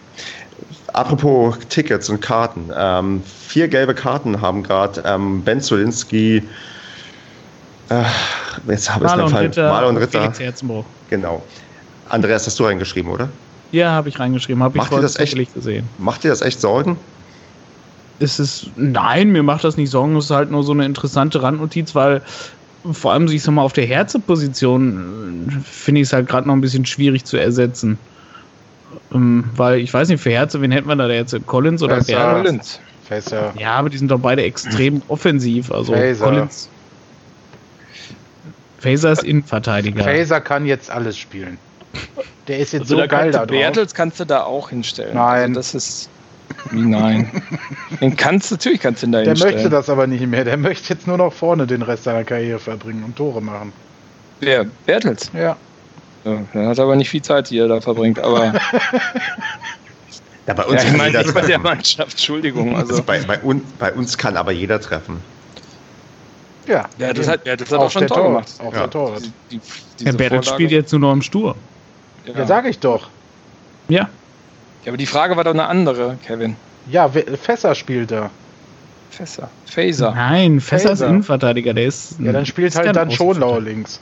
Apropos 0.94 1.58
Tickets 1.68 2.08
und 2.08 2.22
Karten. 2.22 2.70
Ähm, 2.74 3.22
vier 3.46 3.68
gelbe 3.68 3.94
Karten 3.94 4.40
haben 4.40 4.62
gerade 4.62 5.02
ähm, 5.04 5.42
Ben 5.42 5.60
Zolinski, 5.60 6.42
äh, 7.90 8.02
jetzt 8.68 8.94
habe 8.94 9.06
ich 9.06 9.12
es 9.12 9.30
Fall, 9.30 9.50
Maler 9.56 9.88
und 9.88 9.96
Ritter. 9.98 10.32
Felix 10.32 10.62
Genau. 11.10 11.42
Andreas, 12.08 12.46
hast 12.46 12.58
du 12.58 12.64
reingeschrieben, 12.64 13.10
oder? 13.10 13.28
Ja, 13.72 13.90
habe 13.90 14.08
ich 14.08 14.18
reingeschrieben. 14.18 14.62
Habe 14.62 14.76
ich 14.76 14.82
macht 14.82 14.92
dir 14.92 15.00
das 15.00 15.16
echt 15.16 15.54
gesehen. 15.54 15.86
Macht 15.98 16.24
dir 16.24 16.28
das 16.28 16.40
echt 16.40 16.60
Sorgen? 16.60 16.96
Es 18.18 18.38
ist, 18.40 18.70
nein, 18.76 19.30
mir 19.30 19.42
macht 19.42 19.64
das 19.64 19.76
nicht 19.76 19.90
Sorgen. 19.90 20.16
Es 20.16 20.26
ist 20.26 20.30
halt 20.30 20.50
nur 20.50 20.64
so 20.64 20.72
eine 20.72 20.86
interessante 20.86 21.42
Randnotiz, 21.42 21.94
weil 21.94 22.22
vor 22.92 23.12
allem, 23.12 23.26
ich 23.28 23.42
sag 23.42 23.52
mal, 23.52 23.62
auf 23.62 23.72
der 23.72 23.86
Herze-Position 23.86 25.48
äh, 25.48 25.60
finde 25.64 26.00
ich 26.00 26.08
es 26.08 26.12
halt 26.12 26.28
gerade 26.28 26.46
noch 26.48 26.54
ein 26.54 26.60
bisschen 26.60 26.86
schwierig 26.86 27.24
zu 27.24 27.36
ersetzen. 27.36 27.98
Ähm, 29.12 29.44
weil 29.54 29.80
ich 29.80 29.92
weiß 29.92 30.08
nicht, 30.08 30.22
für 30.22 30.30
Herze, 30.30 30.60
wen 30.60 30.72
hätten 30.72 30.88
wir 30.88 30.96
da 30.96 31.08
jetzt? 31.08 31.36
Collins 31.46 31.82
oder 31.82 31.96
Facer. 31.96 32.34
Collins. 32.34 32.80
Facer. 33.06 33.52
Ja, 33.58 33.72
aber 33.72 33.90
die 33.90 33.98
sind 33.98 34.10
doch 34.10 34.20
beide 34.20 34.42
extrem 34.42 35.02
offensiv. 35.08 35.70
Also 35.70 35.92
Facer. 35.92 36.24
Collins. 36.24 36.68
Facer 38.78 39.12
ist 39.12 39.24
Innenverteidiger. 39.24 40.04
Facer 40.04 40.40
kann 40.40 40.66
jetzt 40.66 40.90
alles 40.90 41.18
spielen. 41.18 41.58
Der 42.46 42.58
ist 42.58 42.72
jetzt 42.72 42.82
also 42.82 42.98
so 42.98 43.08
geil 43.08 43.30
da 43.30 43.40
drauf. 43.40 43.48
Bertels 43.48 43.94
kannst 43.94 44.20
du 44.20 44.24
da 44.24 44.44
auch 44.44 44.70
hinstellen. 44.70 45.14
Nein. 45.14 45.42
Also 45.42 45.54
das 45.54 45.74
ist. 45.74 46.10
Wie 46.70 46.80
nein? 46.80 47.42
den 48.00 48.16
kannst 48.16 48.50
du, 48.50 48.54
natürlich 48.54 48.80
kannst 48.80 49.02
du 49.02 49.06
ihn 49.06 49.12
da 49.12 49.18
Der 49.18 49.28
hinstellen. 49.28 49.54
möchte 49.54 49.70
das 49.70 49.90
aber 49.90 50.06
nicht 50.06 50.26
mehr. 50.26 50.44
Der 50.44 50.56
möchte 50.56 50.94
jetzt 50.94 51.06
nur 51.06 51.18
noch 51.18 51.32
vorne 51.32 51.66
den 51.66 51.82
Rest 51.82 52.04
seiner 52.04 52.24
Karriere 52.24 52.58
verbringen 52.58 53.04
und 53.04 53.16
Tore 53.16 53.42
machen. 53.42 53.72
Wer? 54.40 54.64
Bertels? 54.86 55.30
Ja. 55.34 55.56
ja 56.24 56.38
er 56.54 56.68
hat 56.68 56.78
aber 56.78 56.96
nicht 56.96 57.10
viel 57.10 57.22
Zeit, 57.22 57.50
die 57.50 57.58
er 57.58 57.68
da 57.68 57.80
verbringt, 57.80 58.18
aber. 58.18 58.54
ja, 60.46 60.54
bei 60.54 60.64
uns 60.64 60.82
ja, 60.82 60.88
ich 60.90 60.96
meine 60.96 61.18
nicht 61.18 61.34
bei 61.34 61.42
der 61.42 61.58
Mannschaft, 61.58 62.12
Entschuldigung. 62.12 62.76
Also. 62.76 63.02
bei, 63.02 63.20
bei, 63.20 63.42
un, 63.42 63.62
bei 63.78 63.92
uns 63.92 64.16
kann 64.16 64.36
aber 64.36 64.52
jeder 64.52 64.80
treffen. 64.80 65.20
Ja, 66.68 66.88
ja 66.98 67.12
das 67.12 67.26
hat, 67.26 67.46
ja, 67.46 67.56
das 67.56 67.72
hat 67.72 67.80
auch 67.80 67.90
schon 67.90 68.06
Tor 68.06 68.24
gemacht. 68.24 68.48
Auch 68.58 68.72
ja. 68.72 68.80
der 68.80 68.90
Tor. 68.90 69.16
Die, 69.50 69.60
die, 69.98 70.04
Herr 70.04 70.12
Bertels 70.12 70.46
spielt 70.46 70.70
jetzt 70.70 70.92
nur 70.92 71.00
noch 71.00 71.12
im 71.12 71.22
Sturm. 71.22 71.56
Ja, 72.26 72.34
ja 72.34 72.46
sag 72.46 72.66
ich 72.66 72.78
doch. 72.78 73.08
Ja. 73.88 74.08
Ja, 74.84 74.90
aber 74.90 74.98
die 74.98 75.06
Frage 75.06 75.36
war 75.36 75.44
doch 75.44 75.52
eine 75.52 75.66
andere, 75.66 76.18
Kevin. 76.26 76.56
Ja, 76.90 77.08
Fässer 77.08 77.74
spielt 77.74 78.10
da. 78.10 78.30
Fässer. 79.10 79.50
Phaser. 79.66 80.12
Nein, 80.14 80.60
Fässer 80.60 80.92
ist 80.92 81.00
Innenverteidiger, 81.00 81.74
der 81.74 81.86
ist. 81.86 82.20
Ja, 82.20 82.32
dann 82.32 82.46
spielt 82.46 82.74
halt 82.76 82.94
dann 82.94 83.10
Schonlau 83.10 83.58
links. 83.58 84.00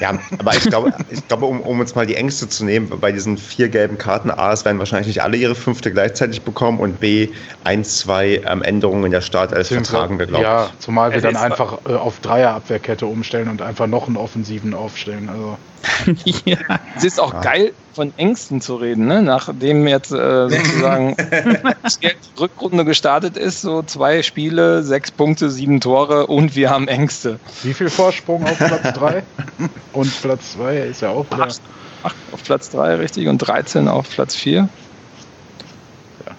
Ja, 0.00 0.18
aber 0.38 0.54
ich 0.54 0.64
glaube, 0.64 0.92
ich 1.10 1.26
glaube 1.28 1.46
um, 1.46 1.60
um, 1.60 1.80
uns 1.80 1.94
mal 1.94 2.06
die 2.06 2.16
Ängste 2.16 2.48
zu 2.48 2.64
nehmen, 2.64 2.90
bei 3.00 3.12
diesen 3.12 3.38
vier 3.38 3.68
gelben 3.68 3.98
Karten, 3.98 4.30
A, 4.30 4.52
es 4.52 4.64
werden 4.64 4.78
wahrscheinlich 4.78 5.06
nicht 5.06 5.22
alle 5.22 5.36
ihre 5.36 5.54
fünfte 5.54 5.92
gleichzeitig 5.92 6.42
bekommen 6.42 6.80
und 6.80 7.00
B, 7.00 7.28
ein, 7.64 7.84
zwei 7.84 8.42
ähm, 8.46 8.62
Änderungen 8.62 9.06
in 9.06 9.12
der 9.12 9.20
Startelf 9.22 9.68
vertragen 9.68 10.18
wir, 10.18 10.26
glaube 10.26 10.42
ich. 10.42 10.48
Ja, 10.48 10.70
zumal 10.78 11.12
wir 11.12 11.20
dann 11.20 11.36
einfach 11.36 11.78
äh, 11.88 11.94
auf 11.94 12.20
Dreierabwehrkette 12.20 13.06
umstellen 13.06 13.48
und 13.48 13.62
einfach 13.62 13.86
noch 13.86 14.06
einen 14.06 14.16
Offensiven 14.16 14.74
aufstellen. 14.74 15.28
Also. 15.28 15.56
ja. 16.44 16.58
Es 16.96 17.04
ist 17.04 17.20
auch 17.20 17.34
ja. 17.34 17.40
geil, 17.40 17.72
von 17.94 18.12
Ängsten 18.16 18.60
zu 18.60 18.76
reden, 18.76 19.06
ne? 19.06 19.22
nachdem 19.22 19.86
jetzt 19.86 20.12
äh, 20.12 20.48
sozusagen 20.48 21.16
die 22.02 22.40
Rückrunde 22.40 22.84
gestartet 22.84 23.36
ist, 23.36 23.62
so 23.62 23.82
zwei 23.82 24.22
Spiele, 24.22 24.82
sechs 24.82 25.10
Punkte, 25.10 25.50
sieben 25.50 25.80
Tore 25.80 26.26
und 26.26 26.56
wir 26.56 26.70
haben 26.70 26.88
Ängste. 26.88 27.38
Wie 27.62 27.74
viel 27.74 27.90
Vorsprung 27.90 28.44
auf 28.44 28.56
Platz 28.58 28.92
drei? 28.94 29.22
und 29.92 30.22
Platz 30.22 30.52
zwei 30.52 30.78
ist 30.78 31.02
ja 31.02 31.10
auch. 31.10 31.26
Acht, 31.30 31.60
acht 32.02 32.16
auf 32.32 32.42
Platz 32.42 32.70
drei, 32.70 32.96
richtig, 32.96 33.28
und 33.28 33.38
13 33.38 33.88
auf 33.88 34.08
Platz 34.08 34.34
vier. 34.34 34.68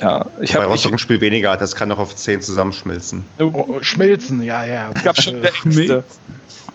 Ja, 0.01 0.25
ich 0.41 0.55
habe 0.55 0.65
Rostock 0.65 0.93
ein 0.93 0.99
Spiel 0.99 1.21
weniger 1.21 1.51
hat, 1.51 1.61
das 1.61 1.75
kann 1.75 1.87
noch 1.89 1.99
auf 1.99 2.15
10 2.15 2.41
zusammenschmilzen. 2.41 3.23
Oh, 3.39 3.51
oh, 3.53 3.77
schmilzen, 3.81 4.41
ja, 4.41 4.65
ja. 4.65 4.89
Ich 4.95 5.03
gab 5.03 5.21
schon 5.21 5.41
Ängste. 5.63 6.03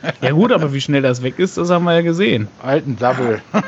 Ja 0.21 0.31
gut, 0.33 0.53
aber 0.53 0.73
wie 0.73 0.81
schnell 0.81 1.03
das 1.03 1.23
weg 1.23 1.39
ist, 1.39 1.57
das 1.57 1.71
haben 1.71 1.85
wir 1.85 1.95
ja 1.95 2.03
gesehen. 2.03 2.49
Alten 2.63 2.97
Double. 2.97 3.41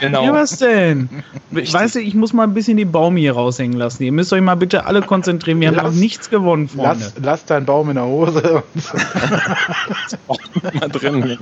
Genau. 0.00 0.24
Ja, 0.24 0.32
was 0.32 0.58
denn? 0.58 1.08
Richtig. 1.54 1.72
Weißt 1.72 1.94
du, 1.94 2.00
ich 2.00 2.14
muss 2.14 2.32
mal 2.32 2.44
ein 2.44 2.54
bisschen 2.54 2.76
den 2.76 2.90
Baum 2.90 3.16
hier 3.16 3.32
raushängen 3.32 3.78
lassen. 3.78 4.02
Ihr 4.02 4.12
müsst 4.12 4.32
euch 4.32 4.40
mal 4.40 4.56
bitte 4.56 4.86
alle 4.86 5.02
konzentrieren. 5.02 5.60
Wir 5.60 5.70
lass, 5.70 5.84
haben 5.84 5.94
noch 5.94 6.00
nichts 6.00 6.30
gewonnen 6.30 6.68
vorne. 6.68 6.94
Lass, 6.98 7.14
lass 7.22 7.44
deinen 7.44 7.66
Baum 7.66 7.90
in 7.90 7.94
der 7.94 8.04
Hose. 8.04 8.62
mal 10.80 10.88
drin. 10.88 11.38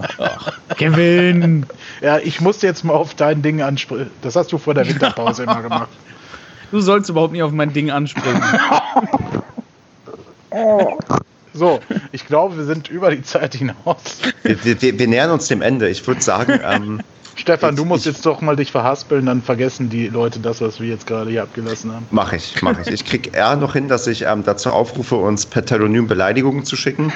Kevin! 0.76 1.66
Ja, 2.00 2.18
ich 2.18 2.40
musste 2.40 2.66
jetzt 2.66 2.84
mal 2.84 2.94
auf 2.94 3.14
dein 3.14 3.42
Ding 3.42 3.62
ansprechen. 3.62 4.10
Das 4.22 4.36
hast 4.36 4.52
du 4.52 4.58
vor 4.58 4.74
der 4.74 4.86
Winterpause 4.86 5.44
immer 5.44 5.62
gemacht. 5.62 5.88
Du 6.70 6.80
sollst 6.80 7.08
überhaupt 7.08 7.32
nicht 7.32 7.42
auf 7.42 7.52
mein 7.52 7.72
Ding 7.72 7.90
ansprechen. 7.90 8.42
So, 11.54 11.80
ich 12.12 12.26
glaube, 12.26 12.56
wir 12.56 12.64
sind 12.64 12.88
über 12.88 13.10
die 13.10 13.22
Zeit 13.22 13.54
hinaus. 13.54 14.18
Wir, 14.42 14.64
wir, 14.64 14.98
wir 14.98 15.08
nähern 15.08 15.30
uns 15.30 15.48
dem 15.48 15.62
Ende. 15.62 15.88
Ich 15.88 16.06
würde 16.06 16.22
sagen. 16.22 16.60
Ähm, 16.64 17.00
Stefan, 17.34 17.76
du 17.76 17.84
musst 17.84 18.06
ich, 18.06 18.12
jetzt 18.12 18.26
doch 18.26 18.40
mal 18.40 18.56
dich 18.56 18.70
verhaspeln, 18.70 19.26
dann 19.26 19.42
vergessen 19.42 19.88
die 19.88 20.08
Leute 20.08 20.38
das, 20.38 20.60
was 20.60 20.80
wir 20.80 20.88
jetzt 20.88 21.06
gerade 21.06 21.30
hier 21.30 21.42
abgelassen 21.42 21.92
haben. 21.92 22.06
Mach 22.10 22.32
ich, 22.32 22.60
mach 22.62 22.78
ich. 22.78 22.88
Ich 22.88 23.04
krieg 23.04 23.34
eher 23.34 23.56
noch 23.56 23.72
hin, 23.72 23.88
dass 23.88 24.06
ich 24.06 24.22
ähm, 24.22 24.44
dazu 24.44 24.70
aufrufe, 24.70 25.16
uns 25.16 25.46
per 25.46 25.64
Telonym 25.64 26.06
Beleidigungen 26.06 26.64
zu 26.64 26.76
schicken. 26.76 27.12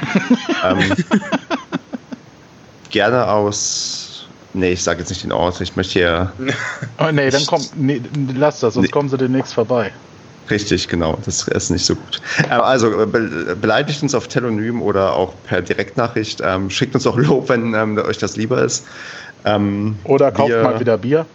ähm, 0.64 0.78
gerne 2.90 3.28
aus. 3.28 4.26
Nee, 4.54 4.72
ich 4.72 4.82
sage 4.82 5.00
jetzt 5.00 5.10
nicht 5.10 5.22
den 5.22 5.32
Ort. 5.32 5.60
Ich 5.60 5.76
möchte 5.76 5.92
hier. 5.92 6.32
oh, 6.98 7.12
nee, 7.12 7.28
dann 7.28 7.44
komm, 7.46 7.62
nee, 7.74 8.00
lass 8.34 8.60
das, 8.60 8.74
sonst 8.74 8.86
nee. 8.86 8.90
kommen 8.90 9.10
sie 9.10 9.18
demnächst 9.18 9.52
vorbei. 9.52 9.92
Richtig, 10.51 10.89
genau. 10.89 11.18
Das 11.24 11.48
ist 11.48 11.70
nicht 11.70 11.85
so 11.85 11.97
gut. 11.97 12.20
Ähm, 12.44 12.60
also 12.60 13.02
äh, 13.02 13.06
beleidigt 13.06 14.02
uns 14.02 14.14
auf 14.14 14.28
Telonym 14.28 14.81
oder 14.81 15.14
auch 15.14 15.32
per 15.47 15.62
Direktnachricht. 15.62 16.40
Ähm, 16.44 16.70
schickt 16.70 16.94
uns 16.94 17.06
auch 17.06 17.16
Lob, 17.16 17.48
wenn 17.48 17.74
ähm, 17.74 17.98
euch 17.98 18.18
das 18.18 18.36
lieber 18.36 18.62
ist. 18.62 18.86
Ähm, 19.44 19.97
oder 20.05 20.31
kauft 20.31 20.48
Bier, 20.48 20.62
mal 20.62 20.81
wieder 20.81 20.98
Bier. 20.98 21.27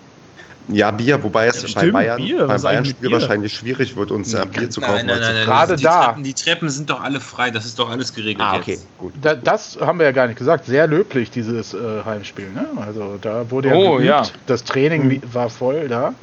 Ja, 0.67 0.91
Bier, 0.91 1.21
wobei 1.23 1.47
es 1.47 1.61
ja, 1.73 1.81
bei 1.81 1.91
Bayern, 1.91 2.17
Bier, 2.17 2.45
beim 2.45 2.61
Bayern-Spiel 2.61 3.11
wahrscheinlich 3.11 3.53
schwierig 3.53 3.95
wird, 3.95 4.11
uns 4.11 4.33
äh, 4.33 4.45
Bier 4.45 4.69
zu 4.69 4.79
kaufen. 4.79 5.07
Nein, 5.07 5.19
nein, 5.19 5.33
nein, 5.33 5.45
Gerade 5.45 5.75
die 5.75 5.83
da. 5.83 6.05
Treppen, 6.05 6.23
die 6.23 6.33
Treppen 6.33 6.69
sind 6.69 6.89
doch 6.89 7.01
alle 7.01 7.19
frei, 7.19 7.51
das 7.51 7.65
ist 7.65 7.79
doch 7.79 7.89
alles 7.89 8.13
geregelt. 8.13 8.45
Ah, 8.47 8.57
okay, 8.57 8.73
jetzt. 8.73 8.88
gut. 8.97 9.13
Da, 9.21 9.35
das 9.35 9.77
haben 9.81 9.99
wir 9.99 10.05
ja 10.05 10.11
gar 10.11 10.27
nicht 10.27 10.38
gesagt. 10.38 10.65
Sehr 10.65 10.88
löblich, 10.88 11.31
dieses 11.31 11.73
äh, 11.73 11.77
Heimspiel. 12.05 12.49
Ne? 12.51 12.67
Also 12.85 13.17
da 13.21 13.49
wurde 13.49 13.69
ja, 13.69 13.75
oh, 13.75 13.99
ja. 13.99 14.23
Das 14.45 14.63
Training 14.63 15.07
mhm. 15.07 15.21
war 15.33 15.49
voll 15.49 15.88
da. 15.88 16.13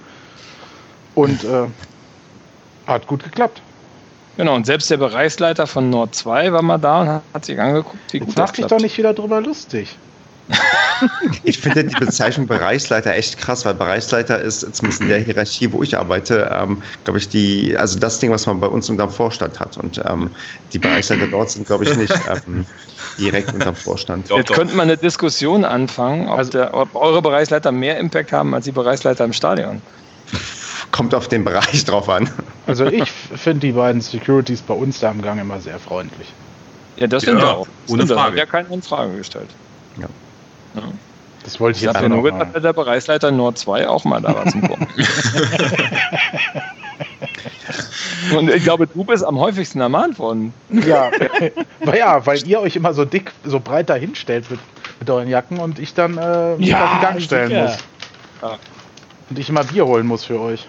Und 1.14 1.44
äh, 1.44 1.66
hat 2.88 3.06
gut 3.06 3.22
geklappt. 3.22 3.62
Genau, 4.36 4.54
und 4.54 4.66
selbst 4.66 4.88
der 4.90 4.98
Bereichsleiter 4.98 5.66
von 5.66 5.90
Nord 5.90 6.14
2 6.14 6.52
war 6.52 6.62
mal 6.62 6.78
da 6.78 7.00
und 7.00 7.22
hat 7.34 7.44
sich 7.44 7.60
angeguckt, 7.60 7.98
wie 8.12 8.18
Jetzt 8.18 8.26
gut 8.26 8.38
mach 8.38 8.52
dich 8.52 8.66
doch 8.66 8.78
nicht 8.78 8.96
wieder 8.96 9.12
drüber 9.12 9.40
lustig. 9.40 9.96
ich 11.44 11.58
finde 11.58 11.84
die 11.84 11.94
Bezeichnung 11.94 12.46
Bereichsleiter 12.46 13.14
echt 13.14 13.38
krass, 13.38 13.64
weil 13.64 13.74
Bereichsleiter 13.74 14.40
ist 14.40 14.60
zumindest 14.74 15.02
in 15.02 15.08
der 15.08 15.18
Hierarchie, 15.18 15.70
wo 15.72 15.82
ich 15.82 15.98
arbeite, 15.98 16.50
ähm, 16.52 16.82
glaube 17.04 17.18
ich, 17.18 17.28
die, 17.28 17.76
also 17.76 17.98
das 17.98 18.18
Ding, 18.20 18.30
was 18.30 18.46
man 18.46 18.60
bei 18.60 18.68
uns 18.68 18.88
unterm 18.88 19.10
Vorstand 19.10 19.60
hat. 19.60 19.76
Und 19.76 20.00
ähm, 20.08 20.30
die 20.72 20.78
Bereichsleiter 20.78 21.26
dort 21.26 21.50
sind, 21.50 21.66
glaube 21.66 21.84
ich, 21.84 21.96
nicht 21.96 22.14
ähm, 22.46 22.64
direkt 23.18 23.52
unterm 23.52 23.74
Vorstand. 23.74 24.30
Jetzt 24.30 24.52
könnte 24.52 24.74
man 24.74 24.88
eine 24.88 24.96
Diskussion 24.96 25.64
anfangen, 25.64 26.28
ob, 26.28 26.38
also, 26.38 26.50
der, 26.52 26.74
ob 26.74 26.94
eure 26.94 27.20
Bereichsleiter 27.20 27.72
mehr 27.72 27.98
Impact 27.98 28.32
haben 28.32 28.54
als 28.54 28.64
die 28.64 28.72
Bereichsleiter 28.72 29.24
im 29.24 29.32
Stadion 29.32 29.82
kommt 30.98 31.14
auf 31.14 31.28
den 31.28 31.44
Bereich 31.44 31.84
drauf 31.84 32.08
an. 32.08 32.28
Also 32.66 32.86
ich 32.86 33.08
finde 33.08 33.60
die 33.60 33.72
beiden 33.72 34.00
Securities 34.00 34.62
bei 34.62 34.74
uns 34.74 34.98
da 34.98 35.10
am 35.10 35.22
Gang 35.22 35.40
immer 35.40 35.60
sehr 35.60 35.78
freundlich. 35.78 36.26
Ja, 36.96 37.06
das 37.06 37.22
sind 37.22 37.38
ja, 37.38 37.44
wir 37.44 37.56
auch. 37.56 37.68
Ohne 37.88 38.04
Frage. 38.04 38.14
Da 38.14 38.24
hat 38.24 38.34
ja 38.34 38.46
keiner 38.46 38.72
in 38.72 38.82
Frage 38.82 39.16
gestellt. 39.16 39.48
Ja. 39.96 40.08
ja. 40.74 40.82
Das 41.44 41.60
wollte 41.60 41.76
ich, 41.76 41.84
ich 41.84 41.92
jetzt 41.92 42.02
ja 42.02 42.08
nur 42.08 42.24
gedacht, 42.24 42.48
dass 42.52 42.62
der 42.62 42.72
Bereichsleiter 42.72 43.30
Nord 43.30 43.58
2 43.58 43.88
auch 43.88 44.04
mal 44.04 44.20
da 44.20 44.34
war 44.34 44.46
zum 44.46 44.62
Gucken. 44.62 44.88
Und 48.36 48.50
ich 48.50 48.64
glaube, 48.64 48.88
du 48.88 49.04
bist 49.04 49.24
am 49.24 49.38
häufigsten 49.38 49.80
ermahnt 49.80 50.18
worden. 50.18 50.52
Ja, 50.68 51.12
ja, 51.96 52.26
weil 52.26 52.44
ihr 52.44 52.60
euch 52.60 52.74
immer 52.74 52.92
so 52.92 53.04
dick, 53.04 53.30
so 53.44 53.60
breit 53.60 53.88
dahinstellt 53.88 54.50
mit, 54.50 54.58
mit 54.98 55.08
euren 55.08 55.28
Jacken 55.28 55.58
und 55.58 55.78
ich 55.78 55.94
dann 55.94 56.18
äh, 56.18 56.56
mich 56.56 56.70
ja, 56.70 56.84
auf 56.84 56.90
den 56.90 57.00
Gang 57.02 57.22
stellen 57.22 57.48
sicher. 57.50 57.62
muss. 57.62 57.78
Ja. 58.42 58.58
Und 59.30 59.38
ich 59.38 59.48
immer 59.48 59.62
Bier 59.62 59.86
holen 59.86 60.08
muss 60.08 60.24
für 60.24 60.40
euch. 60.40 60.66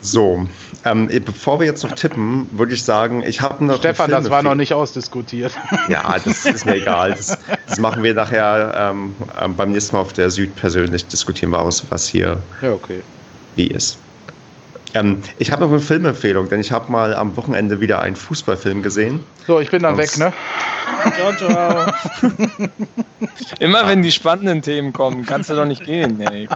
So, 0.00 0.46
ähm, 0.84 1.08
bevor 1.24 1.60
wir 1.60 1.66
jetzt 1.66 1.82
noch 1.82 1.92
tippen, 1.92 2.46
würde 2.52 2.74
ich 2.74 2.84
sagen, 2.84 3.22
ich 3.26 3.40
habe 3.40 3.64
noch. 3.64 3.78
Stefan, 3.78 4.10
das 4.10 4.28
war 4.28 4.42
noch 4.42 4.54
nicht 4.54 4.74
ausdiskutiert. 4.74 5.52
Ja, 5.88 6.16
das 6.22 6.44
ist 6.44 6.66
mir 6.66 6.76
egal. 6.76 7.10
Das, 7.12 7.38
das 7.66 7.78
machen 7.78 8.02
wir 8.02 8.14
nachher 8.14 8.74
ähm, 8.76 9.14
ähm, 9.40 9.56
beim 9.56 9.72
nächsten 9.72 9.96
Mal 9.96 10.02
auf 10.02 10.12
der 10.12 10.30
Süd 10.30 10.54
persönlich. 10.56 11.06
Diskutieren 11.06 11.50
wir 11.50 11.58
aus, 11.60 11.84
was 11.90 12.06
hier 12.06 12.38
ja, 12.62 12.72
okay. 12.72 13.00
wie 13.56 13.68
ist. 13.68 13.98
Ähm, 14.94 15.22
ich 15.38 15.50
habe 15.50 15.62
noch 15.62 15.70
eine 15.70 15.80
Filmempfehlung, 15.80 16.48
denn 16.48 16.60
ich 16.60 16.70
habe 16.70 16.90
mal 16.90 17.14
am 17.14 17.36
Wochenende 17.36 17.80
wieder 17.80 18.00
einen 18.00 18.14
Fußballfilm 18.16 18.82
gesehen. 18.82 19.20
So, 19.46 19.58
ich 19.60 19.70
bin 19.70 19.82
dann 19.82 19.94
Und- 19.94 20.00
weg, 20.00 20.16
ne? 20.18 20.32
Ciao, 21.16 21.32
ciao. 21.34 21.92
Immer 23.58 23.86
wenn 23.88 24.02
die 24.02 24.12
spannenden 24.12 24.62
Themen 24.62 24.92
kommen, 24.92 25.26
kannst 25.26 25.50
du 25.50 25.54
doch 25.54 25.64
nicht 25.66 25.84
gehen. 25.84 26.20
Ey, 26.20 26.48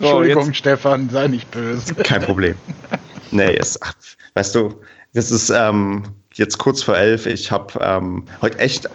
So, 0.00 0.06
Entschuldigung, 0.06 0.46
jetzt, 0.46 0.56
Stefan, 0.56 1.10
sei 1.10 1.28
nicht 1.28 1.50
böse. 1.50 1.94
Kein 1.94 2.22
Problem. 2.22 2.56
nee, 3.30 3.52
ist, 3.54 3.82
ach, 3.82 3.92
weißt 4.34 4.54
du, 4.54 4.74
das 5.12 5.30
ist 5.30 5.50
ähm, 5.50 6.04
jetzt 6.34 6.56
kurz 6.58 6.82
vor 6.82 6.96
elf. 6.96 7.26
Ich 7.26 7.50
habe 7.52 7.78
ähm, 7.82 8.24
heute 8.40 8.58
echt 8.58 8.88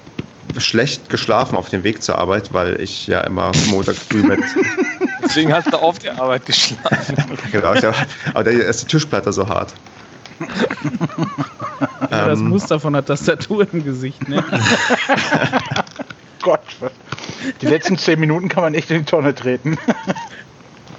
schlecht 0.58 1.10
geschlafen 1.10 1.56
auf 1.58 1.70
dem 1.70 1.84
Weg 1.84 2.02
zur 2.02 2.18
Arbeit, 2.18 2.54
weil 2.54 2.80
ich 2.82 3.06
ja 3.08 3.22
immer 3.22 3.52
Montag 3.68 3.96
früh 3.96 4.24
mit. 4.24 4.40
deswegen 5.24 5.54
hast 5.54 5.72
du 5.72 5.78
auf 5.78 6.00
der 6.00 6.20
Arbeit 6.20 6.46
geschlafen. 6.46 7.18
genau, 7.52 7.74
ich, 7.74 7.84
aber 7.86 8.44
da 8.44 8.50
ist 8.52 8.82
die 8.82 8.88
Tischplatte 8.88 9.32
so 9.32 9.48
hart. 9.48 9.74
Ja, 12.10 12.28
das 12.28 12.40
Ähm, 12.40 12.50
Muster 12.50 12.80
von 12.80 12.94
der 12.94 13.06
Tastatur 13.06 13.68
im 13.72 13.84
Gesicht, 13.84 14.28
ne? 14.28 14.44
Gott, 16.42 16.62
was- 16.80 16.92
die 17.62 17.68
letzten 17.68 17.98
zehn 17.98 18.20
Minuten 18.20 18.50
kann 18.50 18.64
man 18.64 18.74
echt 18.74 18.90
in 18.92 19.00
die 19.00 19.06
Tonne 19.06 19.36
treten. 19.36 19.78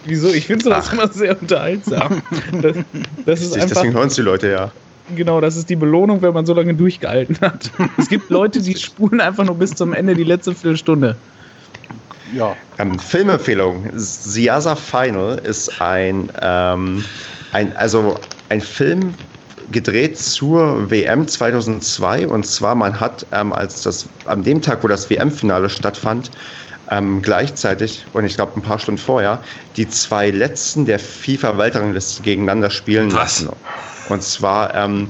Wieso? 0.07 0.33
Ich 0.33 0.47
finde 0.47 0.65
sowas 0.65 0.87
Ach. 0.89 0.93
immer 0.93 1.09
sehr 1.13 1.41
unterhaltsam. 1.41 2.23
Das, 2.63 2.77
das 3.25 3.41
ist 3.41 3.55
einfach, 3.55 3.69
Deswegen 3.69 3.95
hören 3.95 4.09
es 4.09 4.15
die 4.15 4.23
Leute 4.23 4.51
ja. 4.51 4.73
genau, 5.15 5.41
das 5.41 5.57
ist 5.57 5.69
die 5.69 5.77
Belohnung, 5.77 6.23
wenn 6.23 6.33
man 6.33 6.47
so 6.47 6.55
lange 6.55 6.75
durchgehalten 6.75 7.39
hat. 7.41 7.71
Es 7.99 8.09
gibt 8.09 8.31
Leute, 8.31 8.61
die 8.61 8.77
spulen 8.77 9.21
einfach 9.21 9.45
nur 9.45 9.57
bis 9.57 9.75
zum 9.75 9.93
Ende 9.93 10.15
die 10.15 10.25
letzte 10.25 10.55
Viertelstunde. 10.55 11.17
Ja, 12.33 12.57
Ähm, 12.79 12.99
Filmempfehlung. 12.99 13.89
Siasa 13.95 14.75
Final 14.75 15.39
ist 15.39 15.81
ein, 15.81 16.31
ähm, 16.43 17.05
ein, 17.53 17.77
also 17.77 18.17
ein 18.49 18.61
Film 18.61 19.15
gedreht 19.73 20.19
zur 20.19 20.91
WM 20.91 21.27
2002 21.27 22.29
und 22.29 22.47
zwar 22.47 22.75
man 22.75 22.99
hat 22.99 23.27
ähm, 23.33 23.53
als 23.53 23.83
das 23.83 24.07
an 24.27 24.43
dem 24.43 24.63
Tag, 24.63 24.85
wo 24.85 24.89
das 24.89 25.11
WM-Finale 25.11 25.69
stattfand, 25.69 26.31
ähm, 26.91 27.23
gleichzeitig 27.23 28.05
und 28.13 28.25
ich 28.25 28.37
glaube 28.37 28.53
ein 28.57 28.63
paar 28.63 28.79
Stunden 28.79 29.01
vorher 29.01 29.43
die 29.77 29.89
zwei 29.89 30.31
letzten 30.31 30.85
der 30.87 30.99
FIFA-Weltrangliste 30.99 32.23
gegeneinander 32.23 32.71
spielen 32.71 33.13
Was? 33.13 33.43
lassen. 33.43 33.51
Und 34.09 34.23
zwar 34.23 34.75
ähm, 34.75 35.09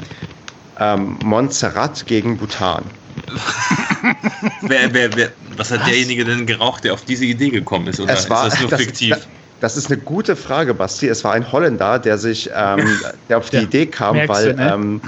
ähm, 0.81 1.19
Montserrat 1.23 2.07
gegen 2.07 2.37
Bhutan. 2.39 2.85
Wer, 4.63 4.93
wer, 4.93 5.17
wer, 5.17 5.31
was 5.57 5.71
hat 5.71 5.87
derjenige 5.87 6.25
denn 6.25 6.47
geraucht, 6.47 6.85
der 6.85 6.93
auf 6.93 7.05
diese 7.05 7.25
Idee 7.25 7.51
gekommen 7.51 7.89
ist? 7.89 7.99
Oder 7.99 8.13
Es 8.13 8.29
war, 8.31 8.47
ist 8.47 8.55
das 8.55 8.61
nur 8.61 8.71
das, 8.71 8.81
fiktiv? 8.81 9.15
Das, 9.15 9.27
das 9.61 9.77
ist 9.77 9.91
eine 9.91 10.01
gute 10.01 10.37
Frage, 10.37 10.75
Basti. 10.75 11.09
Es 11.09 11.25
war 11.25 11.33
ein 11.33 11.51
Holländer, 11.51 11.99
der 11.99 12.19
sich, 12.19 12.51
ähm, 12.55 12.87
der 13.29 13.39
auf 13.39 13.51
die 13.51 13.57
Ja, 13.57 13.63
Idee 13.63 13.87
kam, 13.87 14.17
merkst 14.17 14.35
weil, 14.35 14.53
du, 14.53 14.63
ne? 14.63 14.73
ähm, 14.73 15.01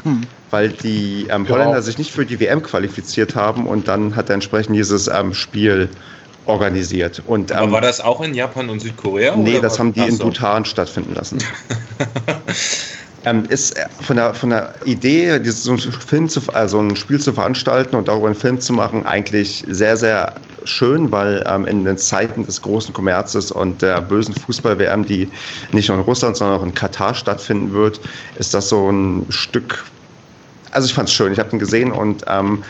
weil 0.50 0.70
die 0.70 1.26
ähm. 1.30 1.48
Holländer 1.48 1.82
sich 1.82 1.98
nicht 1.98 2.10
für 2.10 2.24
die 2.24 2.40
WM 2.40 2.62
qualifiziert 2.62 3.34
haben 3.34 3.66
und 3.66 3.88
dann 3.88 4.16
hat 4.16 4.30
er 4.30 4.34
entsprechend 4.34 4.74
dieses 4.74 5.06
ähm, 5.06 5.34
Spiel 5.34 5.88
organisiert. 6.48 7.22
Und, 7.26 7.52
Aber 7.52 7.66
ähm, 7.66 7.72
war 7.72 7.80
das 7.80 8.00
auch 8.00 8.20
in 8.20 8.34
Japan 8.34 8.68
und 8.70 8.80
Südkorea? 8.80 9.36
nee, 9.36 9.60
das 9.60 9.78
haben 9.78 9.92
die 9.92 10.00
in 10.00 10.16
so. 10.16 10.24
Bhutan 10.24 10.64
stattfinden 10.64 11.14
lassen. 11.14 11.38
ähm, 13.24 13.44
ist 13.48 13.76
äh, 13.76 13.86
von 14.00 14.16
der, 14.16 14.34
von 14.34 14.50
der 14.50 14.74
Idee, 14.84 15.40
so, 15.44 15.72
einen 15.72 15.80
Film 15.80 16.28
zu, 16.28 16.40
also 16.52 16.80
ein 16.80 16.96
Spiel 16.96 17.20
zu 17.20 17.32
veranstalten 17.32 17.96
und 17.96 18.08
darüber 18.08 18.26
einen 18.26 18.34
Film 18.34 18.60
zu 18.60 18.72
machen, 18.72 19.06
eigentlich 19.06 19.64
sehr, 19.68 19.96
sehr 19.96 20.34
schön, 20.64 21.10
weil 21.12 21.44
ähm, 21.46 21.66
in 21.66 21.84
den 21.84 21.98
Zeiten 21.98 22.44
des 22.44 22.62
großen 22.62 22.92
Kommerzes 22.92 23.50
und 23.50 23.82
der 23.82 24.00
bösen 24.00 24.34
Fußball-WM, 24.34 25.04
die 25.04 25.28
nicht 25.72 25.88
nur 25.88 25.98
in 25.98 26.04
Russland, 26.04 26.36
sondern 26.36 26.60
auch 26.60 26.64
in 26.64 26.74
Katar 26.74 27.14
stattfinden 27.14 27.72
wird, 27.72 28.00
ist 28.38 28.54
das 28.54 28.68
so 28.68 28.90
ein 28.90 29.26
Stück. 29.28 29.84
Also 30.70 30.86
ich 30.86 30.94
fand 30.94 31.08
es 31.08 31.14
schön, 31.14 31.32
ich 31.32 31.38
habe 31.38 31.50
ihn 31.52 31.58
gesehen 31.58 31.92
und 31.92 32.24
ähm, 32.26 32.62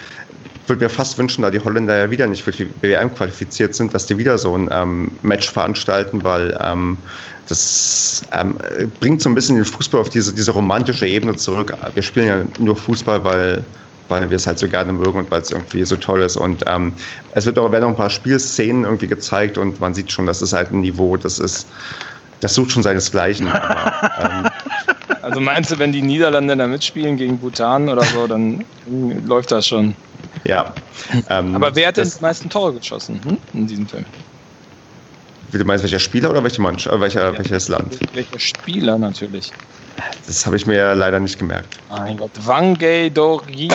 würde 0.68 0.84
mir 0.84 0.90
fast 0.90 1.18
wünschen, 1.18 1.42
da 1.42 1.50
die 1.50 1.60
Holländer 1.60 1.96
ja 1.96 2.10
wieder 2.10 2.26
nicht 2.26 2.42
für 2.42 2.50
die 2.50 2.70
WM 2.80 3.14
qualifiziert 3.14 3.74
sind, 3.74 3.94
dass 3.94 4.06
die 4.06 4.18
wieder 4.18 4.38
so 4.38 4.56
ein 4.56 4.68
ähm, 4.70 5.10
Match 5.22 5.50
veranstalten, 5.50 6.22
weil 6.24 6.58
ähm, 6.62 6.96
das 7.48 8.22
ähm, 8.32 8.58
bringt 9.00 9.22
so 9.22 9.28
ein 9.28 9.34
bisschen 9.34 9.56
den 9.56 9.64
Fußball 9.64 10.00
auf 10.00 10.10
diese, 10.10 10.34
diese 10.34 10.50
romantische 10.50 11.06
Ebene 11.06 11.36
zurück. 11.36 11.74
Wir 11.94 12.02
spielen 12.02 12.26
ja 12.26 12.44
nur 12.58 12.76
Fußball, 12.76 13.24
weil, 13.24 13.64
weil 14.08 14.28
wir 14.28 14.36
es 14.36 14.46
halt 14.46 14.58
so 14.58 14.68
gerne 14.68 14.92
mögen 14.92 15.18
und 15.18 15.30
weil 15.30 15.42
es 15.42 15.50
irgendwie 15.50 15.84
so 15.84 15.96
toll 15.96 16.22
ist. 16.22 16.36
Und 16.36 16.64
ähm, 16.66 16.92
es 17.32 17.46
wird 17.46 17.58
auch, 17.58 17.72
werden 17.72 17.84
auch 17.84 17.90
ein 17.90 17.96
paar 17.96 18.10
Spielszenen 18.10 18.84
irgendwie 18.84 19.08
gezeigt 19.08 19.58
und 19.58 19.80
man 19.80 19.94
sieht 19.94 20.12
schon, 20.12 20.26
das 20.26 20.42
ist 20.42 20.52
halt 20.52 20.72
ein 20.72 20.80
Niveau, 20.80 21.16
das 21.16 21.38
ist, 21.38 21.66
das 22.40 22.54
sucht 22.54 22.72
schon 22.72 22.82
seinesgleichen. 22.82 23.48
Aber, 23.48 24.10
ähm, 24.20 24.50
Also 25.22 25.40
meinst 25.40 25.70
du, 25.70 25.78
wenn 25.78 25.92
die 25.92 26.02
Niederlande 26.02 26.56
da 26.56 26.66
mitspielen 26.66 27.16
gegen 27.16 27.38
Bhutan 27.38 27.88
oder 27.88 28.02
so, 28.02 28.26
dann 28.26 28.64
läuft 29.26 29.52
das 29.52 29.66
schon. 29.66 29.94
Ja. 30.48 30.74
Ähm, 31.28 31.54
Aber 31.54 31.74
wer 31.76 31.88
hat 31.88 31.96
denn 31.96 32.08
die 32.10 32.20
meisten 32.22 32.50
Tore 32.50 32.74
geschossen 32.74 33.20
hm? 33.22 33.38
in 33.52 33.66
diesem 33.66 33.86
Film? 33.86 34.04
Du 35.52 35.64
meinst, 35.64 35.82
welcher 35.84 35.98
Spieler 35.98 36.30
oder 36.30 36.42
welche 36.42 36.60
Mannschaft, 36.60 36.94
äh, 36.96 37.00
welcher, 37.00 37.38
welches 37.38 37.68
Land? 37.68 37.98
Welcher 38.12 38.38
Spieler 38.38 38.98
natürlich? 38.98 39.52
Das 40.26 40.44
habe 40.44 40.56
ich 40.56 40.66
mir 40.66 40.94
leider 40.94 41.20
nicht 41.20 41.38
gemerkt. 41.38 41.78
Mein 41.88 42.16
Gott, 42.16 42.30
Wangay 42.44 43.10
Dori. 43.10 43.70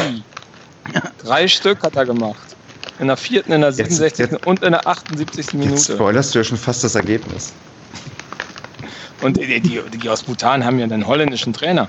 Drei 1.24 1.48
Stück 1.48 1.82
hat 1.82 1.96
er 1.96 2.06
gemacht. 2.06 2.56
In 3.00 3.08
der 3.08 3.18
vierten, 3.18 3.52
in 3.54 3.62
der 3.62 3.72
Jetzt- 3.72 3.78
67. 3.98 4.20
jetzt- 4.32 4.46
und 4.46 4.62
in 4.62 4.72
der 4.72 4.86
78. 4.86 5.38
Jetzt 5.38 5.54
Minute. 5.54 5.94
spoilerst 5.94 6.36
du 6.36 6.40
ja 6.40 6.44
schon 6.44 6.58
fast 6.58 6.84
das 6.84 6.96
Ergebnis. 6.96 7.54
Und 9.22 9.38
die, 9.38 9.60
die, 9.62 9.82
die 9.98 10.10
aus 10.10 10.24
Bhutan 10.24 10.64
haben 10.64 10.78
ja 10.78 10.84
einen 10.86 11.08
holländischen 11.08 11.54
Trainer. 11.54 11.88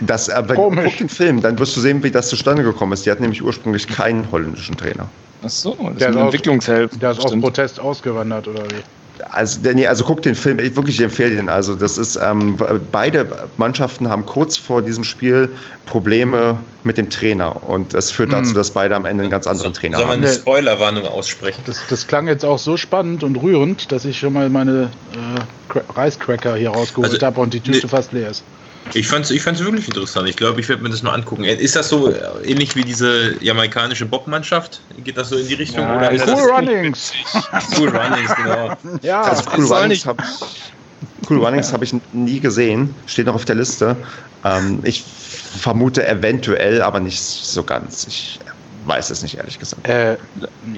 Das, 0.00 0.28
aber 0.28 0.54
Komisch. 0.54 0.84
guck 0.84 0.96
den 0.98 1.08
Film, 1.08 1.40
dann 1.40 1.58
wirst 1.58 1.76
du 1.76 1.80
sehen, 1.80 2.02
wie 2.02 2.10
das 2.10 2.28
zustande 2.28 2.62
gekommen 2.62 2.92
ist. 2.92 3.06
Die 3.06 3.10
hat 3.10 3.20
nämlich 3.20 3.42
ursprünglich 3.42 3.86
keinen 3.86 4.30
holländischen 4.30 4.76
Trainer. 4.76 5.08
Ach 5.42 5.48
so, 5.50 5.70
das 5.90 5.98
Der 5.98 6.08
ist 6.10 6.16
ein 6.16 6.22
aus- 6.22 6.24
Entwicklungshilfe. 6.26 6.98
der 6.98 7.10
ist 7.12 7.20
aus. 7.24 7.32
Protest 7.40 7.80
ausgewandert, 7.80 8.46
oder 8.48 8.64
wie? 8.64 8.82
Also, 9.30 9.60
nee, 9.72 9.86
also 9.86 10.04
guck 10.04 10.20
den 10.20 10.34
Film, 10.34 10.58
ich 10.58 10.76
wirklich 10.76 10.96
ich 10.98 11.04
empfehle 11.04 11.34
den. 11.36 11.48
Also 11.48 11.74
das 11.74 11.96
ist, 11.96 12.16
ähm, 12.22 12.56
beide 12.92 13.26
Mannschaften 13.56 14.10
haben 14.10 14.26
kurz 14.26 14.58
vor 14.58 14.82
diesem 14.82 15.04
Spiel 15.04 15.48
Probleme 15.86 16.58
mit 16.84 16.98
dem 16.98 17.08
Trainer 17.08 17.66
und 17.66 17.94
das 17.94 18.10
führt 18.10 18.32
dazu, 18.34 18.50
Mhm. 18.50 18.54
dass 18.54 18.70
beide 18.72 18.94
am 18.94 19.06
Ende 19.06 19.22
einen 19.22 19.30
ganz 19.30 19.46
anderen 19.46 19.72
Trainer 19.72 19.96
Soll 19.96 20.06
man 20.06 20.16
haben. 20.18 20.24
eine. 20.24 20.34
Spoilerwarnung 20.34 21.06
aussprechen? 21.06 21.62
Das, 21.64 21.80
das 21.88 22.06
klang 22.06 22.28
jetzt 22.28 22.44
auch 22.44 22.58
so 22.58 22.76
spannend 22.76 23.24
und 23.24 23.36
rührend, 23.36 23.90
dass 23.90 24.04
ich 24.04 24.18
schon 24.18 24.34
mal 24.34 24.50
meine 24.50 24.90
äh, 25.14 25.72
Cra- 25.72 25.96
Reiscracker 25.96 26.54
hier 26.56 26.70
rausgeholt 26.70 27.12
Also, 27.14 27.24
habe 27.26 27.40
und 27.40 27.54
die 27.54 27.60
Tüte 27.60 27.78
nee. 27.86 27.88
fast 27.88 28.12
leer 28.12 28.30
ist. 28.30 28.42
Ich 28.94 29.08
fand 29.08 29.24
es 29.24 29.30
ich 29.30 29.42
fand's 29.42 29.62
wirklich 29.62 29.88
interessant. 29.88 30.28
Ich 30.28 30.36
glaube, 30.36 30.60
ich 30.60 30.68
werde 30.68 30.82
mir 30.82 30.90
das 30.90 31.02
mal 31.02 31.12
angucken. 31.12 31.44
Ist 31.44 31.76
das 31.76 31.88
so 31.88 32.10
äh, 32.10 32.20
ähnlich 32.44 32.74
wie 32.76 32.82
diese 32.82 33.42
jamaikanische 33.42 34.06
Bobmannschaft? 34.06 34.80
Geht 35.04 35.16
das 35.16 35.30
so 35.30 35.36
in 35.36 35.48
die 35.48 35.54
Richtung? 35.54 35.82
Ja, 35.82 35.96
oder 35.96 36.10
ist 36.12 36.26
das 36.26 36.30
Cool 36.30 36.48
das 36.48 36.50
Runnings! 36.56 37.12
Cool 37.78 37.88
Runnings, 37.88 38.34
genau. 38.36 38.76
Ja, 39.02 39.22
Also 39.22 39.42
Cool 39.56 39.64
Runnings 39.66 40.06
habe 40.06 40.22
cool 41.28 41.44
Runnings 41.44 41.72
hab 41.72 41.82
ich 41.82 41.94
nie 42.12 42.40
gesehen, 42.40 42.94
steht 43.06 43.26
noch 43.26 43.34
auf 43.34 43.44
der 43.44 43.56
Liste. 43.56 43.96
Ähm, 44.44 44.80
ich 44.84 45.02
vermute 45.02 46.06
eventuell, 46.06 46.82
aber 46.82 47.00
nicht 47.00 47.20
so 47.20 47.62
ganz. 47.62 48.06
Ich 48.06 48.38
weiß 48.84 49.10
es 49.10 49.22
nicht, 49.22 49.36
ehrlich 49.36 49.58
gesagt. 49.58 49.86
äh, 49.88 50.16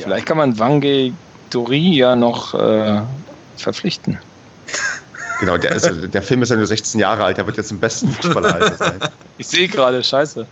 Vielleicht 0.02 0.26
kann 0.26 0.39
man 0.39 0.59
Wangay 0.59 1.12
Dori 1.51 1.97
ja 1.97 2.16
noch 2.16 2.55
äh, 2.55 3.02
verpflichten. 3.56 4.18
Genau, 5.40 5.56
der, 5.56 5.73
ist, 5.73 5.89
der 6.12 6.23
Film 6.23 6.43
ist 6.43 6.48
ja 6.51 6.56
nur 6.56 6.66
16 6.66 7.01
Jahre 7.01 7.24
alt, 7.24 7.36
der 7.36 7.47
wird 7.47 7.56
jetzt 7.56 7.70
im 7.70 7.78
besten 7.78 8.10
Fußballeralter 8.10 8.74
sein. 8.78 8.98
Ich 9.39 9.47
sehe 9.47 9.69
gerade, 9.69 10.02
scheiße. 10.02 10.47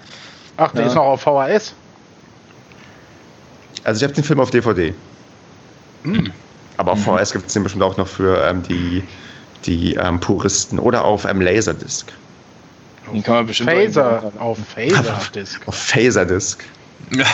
ach, 0.56 0.72
der 0.72 0.82
Ja. 0.82 0.88
ist 0.88 0.94
noch 0.94 1.04
auf 1.04 1.22
VHS. 1.22 1.74
Also 3.84 3.98
ich 3.98 4.02
habe 4.04 4.14
den 4.14 4.24
Film 4.24 4.40
auf 4.40 4.50
DVD. 4.50 4.94
Hm. 6.04 6.32
Aber 6.76 6.92
auf 6.92 7.02
VHS 7.02 7.32
gibt 7.32 7.46
es 7.46 7.52
den 7.54 7.62
bestimmt 7.62 7.82
auch 7.82 7.96
noch 7.96 8.06
für 8.06 8.42
ähm, 8.44 8.62
die, 8.62 9.02
die 9.64 9.94
ähm, 9.94 10.20
Puristen 10.20 10.78
oder 10.78 11.04
auf 11.04 11.24
ähm, 11.24 11.40
Laserdisc. 11.40 12.12
Den 13.12 13.22
kann 13.22 13.36
man 13.36 13.46
bestimmt 13.46 13.70
Phaser, 13.70 14.32
auf 14.38 14.58
Phaser-Disc. 14.74 15.60
Auf 15.66 15.76
Phaserdisc. 15.76 16.64
Ja. 17.14 17.24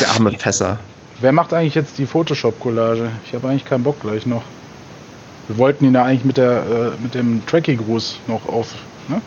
Der 0.00 0.10
arme 0.10 0.32
Fässer. 0.38 0.78
Wer 1.20 1.32
macht 1.32 1.52
eigentlich 1.52 1.74
jetzt 1.76 1.96
die 1.98 2.06
Photoshop-Collage? 2.06 3.10
Ich 3.26 3.34
habe 3.34 3.48
eigentlich 3.48 3.64
keinen 3.64 3.84
Bock 3.84 4.00
gleich 4.00 4.26
noch. 4.26 4.42
Wir 5.48 5.58
wollten 5.58 5.84
ihn 5.86 5.94
ja 5.94 6.04
eigentlich 6.04 6.24
mit, 6.24 6.36
der, 6.36 6.94
äh, 6.98 7.02
mit 7.02 7.14
dem 7.14 7.44
Tracking-Gruß 7.46 8.20
noch 8.26 8.46
auf. 8.48 8.74
Ne? 9.08 9.20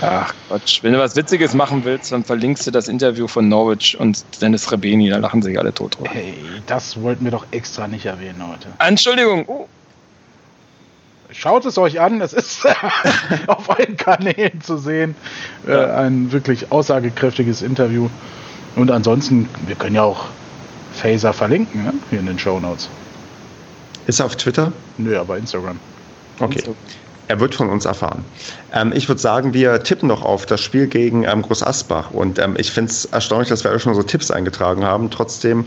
Ach 0.00 0.34
Quatsch. 0.48 0.82
Wenn 0.82 0.92
du 0.92 0.98
was 0.98 1.14
Witziges 1.14 1.54
machen 1.54 1.84
willst, 1.84 2.10
dann 2.10 2.24
verlinkst 2.24 2.66
du 2.66 2.72
das 2.72 2.88
Interview 2.88 3.28
von 3.28 3.48
Norwich 3.48 3.96
und 3.98 4.24
Dennis 4.40 4.70
Rebeni, 4.72 5.08
da 5.10 5.18
lachen 5.18 5.42
sich 5.42 5.56
alle 5.58 5.72
tot 5.72 5.96
drüber. 5.96 6.10
Hey, 6.10 6.34
das 6.66 7.00
wollten 7.00 7.24
wir 7.24 7.30
doch 7.30 7.46
extra 7.52 7.86
nicht 7.86 8.06
erwähnen 8.06 8.42
heute. 8.46 8.68
Entschuldigung, 8.78 9.44
oh, 9.46 9.68
Schaut 11.34 11.64
es 11.64 11.78
euch 11.78 11.98
an, 11.98 12.20
es 12.20 12.34
ist 12.34 12.66
auf 13.46 13.70
allen 13.70 13.96
Kanälen 13.96 14.60
zu 14.60 14.76
sehen. 14.76 15.14
Äh, 15.66 15.72
Ja. 15.72 15.96
ein 15.96 16.30
wirklich 16.30 16.70
aussagekräftiges 16.70 17.62
Interview. 17.62 18.10
Und 18.76 18.90
ansonsten, 18.90 19.48
wir 19.66 19.74
können 19.76 19.94
ja 19.96 20.02
auch 20.02 20.26
Phaser 20.92 21.32
verlinken, 21.32 21.84
ne? 21.84 21.94
hier 22.10 22.20
in 22.20 22.26
den 22.26 22.38
Show 22.38 22.60
Notes. 22.60 22.90
Ist 24.06 24.20
er 24.20 24.26
auf 24.26 24.36
Twitter? 24.36 24.72
Nö, 24.98 25.18
aber 25.18 25.38
Instagram. 25.38 25.78
Okay. 26.40 26.62
So. 26.64 26.74
Er 27.28 27.40
wird 27.40 27.54
von 27.54 27.70
uns 27.70 27.84
erfahren. 27.84 28.24
Ähm, 28.74 28.92
ich 28.94 29.08
würde 29.08 29.20
sagen, 29.20 29.54
wir 29.54 29.82
tippen 29.82 30.08
noch 30.08 30.22
auf 30.22 30.44
das 30.44 30.60
Spiel 30.60 30.86
gegen 30.86 31.24
ähm, 31.24 31.42
Groß 31.42 31.62
Asbach. 31.62 32.10
Und 32.10 32.38
ähm, 32.38 32.56
ich 32.58 32.70
finde 32.72 32.90
es 32.90 33.04
erstaunlich, 33.06 33.48
dass 33.48 33.64
wir 33.64 33.70
alle 33.70 33.80
schon 33.80 33.94
so 33.94 34.02
Tipps 34.02 34.30
eingetragen 34.30 34.84
haben. 34.84 35.10
Trotzdem 35.10 35.66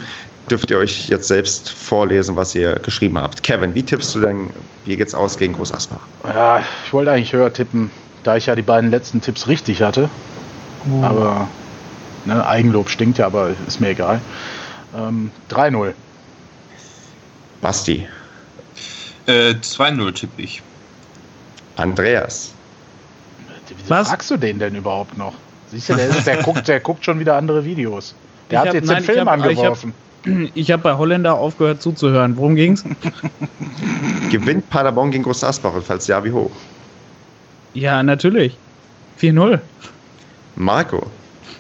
dürft 0.50 0.70
ihr 0.70 0.78
euch 0.78 1.08
jetzt 1.08 1.28
selbst 1.28 1.70
vorlesen, 1.70 2.36
was 2.36 2.54
ihr 2.54 2.74
geschrieben 2.80 3.18
habt. 3.18 3.42
Kevin, 3.42 3.74
wie 3.74 3.84
tippst 3.84 4.14
du 4.14 4.20
denn, 4.20 4.50
wie 4.86 4.96
geht's 4.96 5.16
aus 5.16 5.38
gegen 5.38 5.54
Groß 5.54 5.74
Asbach? 5.74 6.02
Ja, 6.24 6.62
ich 6.86 6.94
wollte 6.94 7.12
eigentlich 7.12 7.34
höher 7.34 7.52
tippen, 7.52 7.90
da 8.24 8.36
ich 8.36 8.46
ja 8.46 8.56
die 8.56 8.62
beiden 8.62 8.92
letzten 8.92 9.22
Tipps 9.22 9.48
richtig 9.48 9.82
hatte. 9.82 10.10
Aber 11.02 11.48
ne, 12.26 12.46
Eigenlob 12.46 12.90
stinkt 12.90 13.18
ja, 13.18 13.26
aber 13.26 13.52
ist 13.66 13.82
mir 13.82 13.90
egal. 13.90 14.22
Ähm, 14.96 15.32
3-0. 15.50 15.94
Basti, 17.62 18.08
Äh, 19.28 19.52
2-0 19.56 20.14
tippe 20.14 20.42
ich. 20.42 20.62
Andreas, 21.78 22.52
Wieso 23.68 23.90
Was? 23.90 24.10
fragst 24.10 24.30
du 24.32 24.38
den 24.38 24.60
denn 24.60 24.76
überhaupt 24.76 25.18
noch? 25.18 25.34
Siehst 25.72 25.90
du, 25.90 25.96
der, 25.96 26.08
ist, 26.10 26.28
der, 26.28 26.44
guckt, 26.44 26.68
der 26.68 26.80
guckt 26.80 27.04
schon 27.04 27.20
wieder 27.20 27.36
andere 27.36 27.66
Videos. 27.66 28.14
Der 28.52 28.58
Ich 28.58 28.60
hat 28.62 28.68
hab- 28.70 28.74
jetzt 28.76 28.88
nein, 28.88 28.98
den 28.98 29.06
Film 29.06 29.28
hab- 29.30 29.38
ich 29.40 29.44
hab- 29.44 29.50
angeworfen. 29.50 29.94
Ich 30.56 30.72
habe 30.72 30.82
bei 30.82 30.96
Holländer 30.96 31.36
aufgehört 31.36 31.82
zuzuhören. 31.84 32.36
Worum 32.38 32.56
ging's? 32.56 32.84
gewinnt 34.32 34.68
Paderborn 34.70 35.12
gegen 35.12 35.24
Groß 35.24 35.44
Asbach 35.44 35.74
und 35.74 35.84
falls 35.86 36.08
ja, 36.08 36.24
wie 36.24 36.32
hoch? 36.32 36.50
Ja, 37.76 38.02
natürlich. 38.02 38.58
4-0. 39.22 39.60
Marco, 40.56 41.06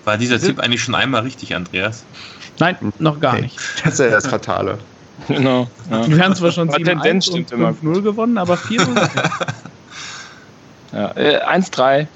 War 0.03 0.17
dieser 0.17 0.39
Tipp 0.39 0.59
eigentlich 0.59 0.81
schon 0.81 0.95
einmal 0.95 1.21
richtig, 1.23 1.53
Andreas? 1.55 2.03
Nein, 2.59 2.77
noch 2.99 3.19
gar 3.19 3.33
Okay. 3.33 3.43
nicht. 3.43 3.59
das 3.83 3.93
ist 3.95 3.99
ja 3.99 4.09
das 4.09 4.27
Fatale. 4.27 4.77
Genau. 5.27 5.67
Ja. 5.89 6.07
Wir 6.07 6.23
haben 6.23 6.35
zwar 6.35 6.51
schon 6.51 6.69
Aber 6.69 6.77
7-1 6.77 6.85
Tendenz 6.85 7.27
und 7.27 7.47
stimmt 7.47 7.51
immer. 7.51 7.69
5-0 7.69 8.01
gewonnen, 8.01 8.37
aber 8.37 8.55
4-0. 8.55 9.09
Ja. 10.93 11.11
Äh, 11.15 11.41
1-3. 11.45 12.07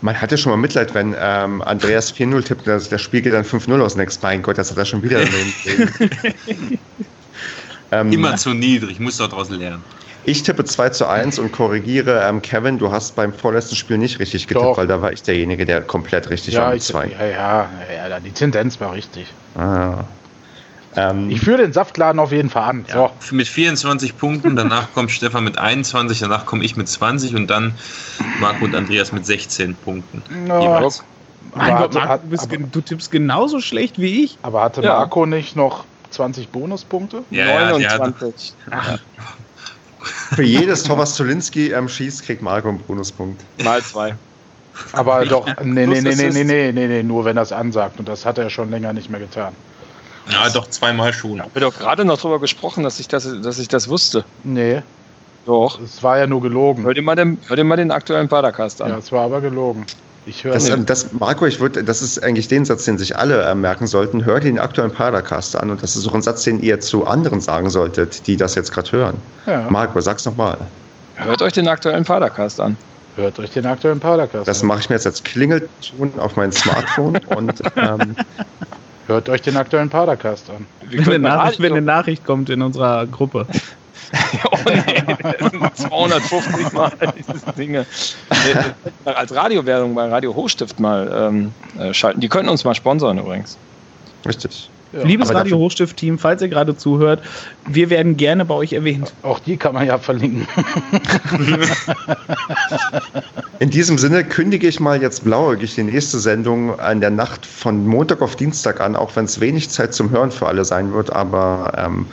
Man 0.00 0.20
hatte 0.20 0.36
schon 0.36 0.50
mal 0.50 0.56
Mitleid, 0.56 0.94
wenn 0.94 1.14
ähm, 1.18 1.62
Andreas 1.62 2.14
4-0 2.14 2.42
tippt, 2.44 2.66
das, 2.66 2.88
das 2.88 3.00
Spiel 3.00 3.22
geht 3.22 3.34
dann 3.34 3.44
5-0 3.44 3.80
aus 3.80 3.96
Next. 3.96 4.22
Mein 4.22 4.42
Gott, 4.42 4.58
das 4.58 4.70
hat 4.70 4.78
er 4.78 4.84
schon 4.84 5.02
wieder 5.02 5.20
ähm, 7.92 8.12
Immer 8.12 8.36
zu 8.36 8.54
niedrig, 8.54 8.98
muss 8.98 9.18
daraus 9.18 9.50
lernen. 9.50 9.84
Ich 10.24 10.42
tippe 10.42 10.64
2 10.64 10.90
zu 10.90 11.06
1 11.06 11.38
und 11.38 11.52
korrigiere 11.52 12.24
ähm, 12.28 12.40
Kevin, 12.42 12.78
du 12.78 12.90
hast 12.92 13.14
beim 13.14 13.32
vorletzten 13.32 13.76
Spiel 13.76 13.98
nicht 13.98 14.18
richtig 14.20 14.46
getippt, 14.46 14.64
Doch. 14.64 14.78
weil 14.78 14.86
da 14.86 15.02
war 15.02 15.12
ich 15.12 15.22
derjenige, 15.22 15.66
der 15.66 15.82
komplett 15.82 16.30
richtig 16.30 16.54
Ja, 16.54 16.62
war 16.62 16.70
mit 16.70 16.82
ich, 16.82 16.88
2. 16.88 17.06
ja, 17.08 17.26
ja, 17.26 17.68
ja, 17.94 18.08
ja, 18.08 18.20
die 18.20 18.30
Tendenz 18.30 18.80
war 18.80 18.92
richtig. 18.92 19.26
Ah. 19.56 20.04
Ähm, 20.96 21.30
Ich 21.30 21.40
führe 21.40 21.58
den 21.58 21.72
Saftladen 21.72 22.20
auf 22.20 22.32
jeden 22.32 22.50
Fall 22.50 22.64
an. 22.64 22.84
So. 22.88 22.98
Ja, 22.98 23.10
mit 23.30 23.48
24 23.48 24.16
Punkten, 24.18 24.56
danach 24.56 24.92
kommt 24.92 25.10
Stefan 25.10 25.44
mit 25.44 25.58
21, 25.58 26.20
danach 26.20 26.44
komme 26.46 26.64
ich 26.64 26.76
mit 26.76 26.88
20 26.88 27.34
und 27.34 27.48
dann 27.48 27.74
Marco 28.40 28.64
und 28.64 28.74
Andreas 28.74 29.12
mit 29.12 29.24
16 29.24 29.74
Punkten. 29.76 30.22
Ja, 30.46 30.60
Jeweils. 30.60 31.02
mein 31.54 31.76
Gott, 31.76 31.94
Marco, 31.94 32.22
du, 32.22 32.28
bist, 32.28 32.44
aber, 32.44 32.58
du 32.58 32.80
tippst 32.80 33.10
genauso 33.10 33.60
schlecht 33.60 33.98
wie 33.98 34.24
ich. 34.24 34.38
aber 34.42 34.62
hatte 34.62 34.82
Ja. 34.82 34.98
Marco 34.98 35.24
nicht 35.24 35.56
noch 35.56 35.84
20 36.10 36.50
Bonuspunkte? 36.50 37.22
Ja, 37.30 37.46
ja, 37.46 37.78
der 37.78 37.90
hat, 37.90 38.00
29. 38.00 38.54
für 40.34 40.42
jedes 40.42 40.82
Tor, 40.82 40.98
was 40.98 41.14
Zolinski 41.14 41.72
ähm, 41.72 41.88
schießt, 41.88 42.24
kriegt 42.24 42.42
Marco 42.42 42.68
einen 42.68 42.80
Bonuspunkt. 42.80 43.42
Mal 43.62 43.82
2. 43.82 44.14
Aber 44.92 45.24
doch, 45.26 45.46
nee, 45.62 45.86
nee, 45.86 46.00
nee, 46.00 46.14
nee, 46.14 46.30
nee, 46.30 46.44
nee, 46.44 46.72
nee, 46.72 46.86
nee, 46.86 47.02
nur 47.02 47.24
wenn 47.24 47.36
er 47.36 47.42
es 47.42 47.52
ansagt. 47.52 47.98
Und 47.98 48.08
das 48.08 48.24
hat 48.24 48.38
er 48.38 48.50
schon 48.50 48.70
länger 48.70 48.92
nicht 48.92 49.10
mehr 49.10 49.20
getan. 49.20 49.54
Ja, 50.30 50.48
doch 50.50 50.68
zweimal 50.70 51.12
schon. 51.12 51.36
Ich 51.36 51.40
habe 51.40 51.60
doch 51.60 51.76
gerade 51.78 52.04
noch 52.04 52.20
drüber 52.20 52.38
gesprochen, 52.40 52.84
dass 52.84 53.00
ich 53.00 53.08
das, 53.08 53.28
dass 53.42 53.58
ich 53.58 53.68
das 53.68 53.88
wusste. 53.88 54.24
Nee, 54.44 54.82
Doch. 55.46 55.80
es 55.80 56.02
war 56.02 56.18
ja 56.18 56.26
nur 56.26 56.40
gelogen. 56.42 56.84
Hör 56.84 56.94
dir 56.94 57.02
mal 57.02 57.16
den, 57.16 57.38
hör 57.48 57.56
dir 57.56 57.64
mal 57.64 57.76
den 57.76 57.90
aktuellen 57.90 58.28
Padercast 58.28 58.80
an. 58.82 58.90
Ja, 58.90 58.98
es 58.98 59.10
war 59.12 59.22
aber 59.24 59.40
gelogen. 59.40 59.84
Ich 60.24 60.44
höre 60.44 60.52
Das, 60.54 60.64
nicht. 60.64 60.72
ähm, 60.72 60.86
das, 60.86 61.12
Marco, 61.12 61.46
ich 61.46 61.58
würde, 61.58 61.82
das 61.82 62.00
ist 62.00 62.22
eigentlich 62.22 62.46
den 62.46 62.64
Satz, 62.64 62.84
den 62.84 62.96
sich 62.96 63.16
alle 63.16 63.42
äh, 63.42 63.54
merken 63.56 63.88
sollten. 63.88 64.24
Hört 64.24 64.44
den 64.44 64.60
aktuellen 64.60 64.92
Padercast 64.92 65.56
an 65.56 65.70
und 65.70 65.82
das 65.82 65.96
ist 65.96 66.06
auch 66.06 66.14
ein 66.14 66.22
Satz, 66.22 66.44
den 66.44 66.62
ihr 66.62 66.78
zu 66.78 67.06
anderen 67.08 67.40
sagen 67.40 67.70
solltet, 67.70 68.24
die 68.28 68.36
das 68.36 68.54
jetzt 68.54 68.70
gerade 68.72 68.92
hören. 68.92 69.16
Ja, 69.46 69.66
Marco, 69.68 70.00
sag's 70.00 70.24
nochmal. 70.24 70.58
Hört 71.16 71.42
euch 71.42 71.52
den 71.54 71.66
aktuellen 71.66 72.04
Padercast 72.04 72.60
an. 72.60 72.76
hört 73.16 73.36
euch 73.40 73.50
den 73.50 73.66
aktuellen 73.66 73.98
Padercast 73.98 74.46
Das 74.46 74.62
an. 74.62 74.68
mache 74.68 74.78
ich 74.78 74.88
mir 74.88 74.94
jetzt 74.94 75.06
als 75.06 75.24
Klingelton 75.24 76.12
auf 76.18 76.36
mein 76.36 76.52
Smartphone 76.52 77.16
und 77.34 77.60
ähm, 77.76 78.14
Hört 79.12 79.28
euch 79.28 79.42
den 79.42 79.58
aktuellen 79.58 79.90
Padercast 79.90 80.48
an. 80.48 80.66
Wir 80.80 80.90
Wenn 80.90 80.98
eine, 80.98 81.04
können 81.04 81.22
Nachricht, 81.22 81.60
wenn 81.60 81.72
eine 81.72 81.82
Nachricht 81.82 82.24
kommt 82.24 82.48
in 82.48 82.62
unserer 82.62 83.06
Gruppe. 83.06 83.46
oh 84.50 84.58
nee, 84.64 85.02
das 85.38 85.50
sind 85.50 85.76
250 85.76 86.72
Mal 86.72 86.92
dieses 87.16 87.44
Dinge. 87.54 87.86
Wir 88.44 88.54
könnten 88.54 89.08
Als 89.08 89.34
Radiowerbung 89.34 89.94
bei 89.94 90.08
Radio 90.08 90.34
Hochstift 90.34 90.80
mal 90.80 91.10
ähm, 91.14 91.52
äh, 91.78 91.92
schalten. 91.92 92.20
Die 92.20 92.28
könnten 92.28 92.48
uns 92.48 92.64
mal 92.64 92.74
sponsern 92.74 93.18
übrigens. 93.18 93.58
richtig. 94.26 94.70
Ja. 94.92 95.04
Liebes 95.04 95.32
Radio 95.32 95.56
Hochstift-Team, 95.56 96.18
falls 96.18 96.42
ihr 96.42 96.48
gerade 96.48 96.76
zuhört, 96.76 97.22
wir 97.66 97.88
werden 97.88 98.18
gerne 98.18 98.44
bei 98.44 98.54
euch 98.54 98.74
erwähnt. 98.74 99.14
Auch 99.22 99.38
die 99.38 99.56
kann 99.56 99.72
man 99.72 99.86
ja 99.86 99.98
verlinken. 99.98 100.46
In 103.58 103.70
diesem 103.70 103.96
Sinne 103.96 104.24
kündige 104.24 104.68
ich 104.68 104.80
mal 104.80 105.00
jetzt 105.00 105.24
blauäugig 105.24 105.76
die 105.76 105.84
nächste 105.84 106.18
Sendung 106.18 106.78
an 106.78 107.00
der 107.00 107.10
Nacht 107.10 107.46
von 107.46 107.86
Montag 107.86 108.20
auf 108.20 108.36
Dienstag 108.36 108.80
an, 108.80 108.94
auch 108.94 109.16
wenn 109.16 109.24
es 109.24 109.40
wenig 109.40 109.70
Zeit 109.70 109.94
zum 109.94 110.10
Hören 110.10 110.30
für 110.30 110.46
alle 110.46 110.64
sein 110.64 110.92
wird, 110.92 111.10
aber 111.10 111.72
ähm, 111.76 112.06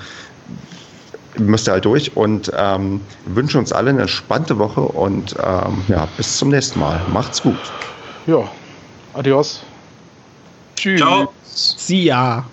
müsst 1.37 1.67
ihr 1.67 1.73
halt 1.73 1.85
durch 1.85 2.15
und 2.15 2.51
ähm, 2.55 3.01
wünsche 3.25 3.57
uns 3.57 3.73
alle 3.73 3.89
eine 3.89 4.01
entspannte 4.01 4.57
Woche 4.57 4.81
und 4.81 5.35
ähm, 5.43 5.83
ja, 5.87 6.07
bis 6.17 6.37
zum 6.37 6.49
nächsten 6.49 6.79
Mal. 6.79 7.01
Macht's 7.11 7.41
gut. 7.41 7.57
Ja, 8.27 8.49
adios. 9.13 9.63
Tschüss. 10.75 11.01
Ciao. 11.01 11.33
Sie 11.43 12.03
ja. 12.03 12.45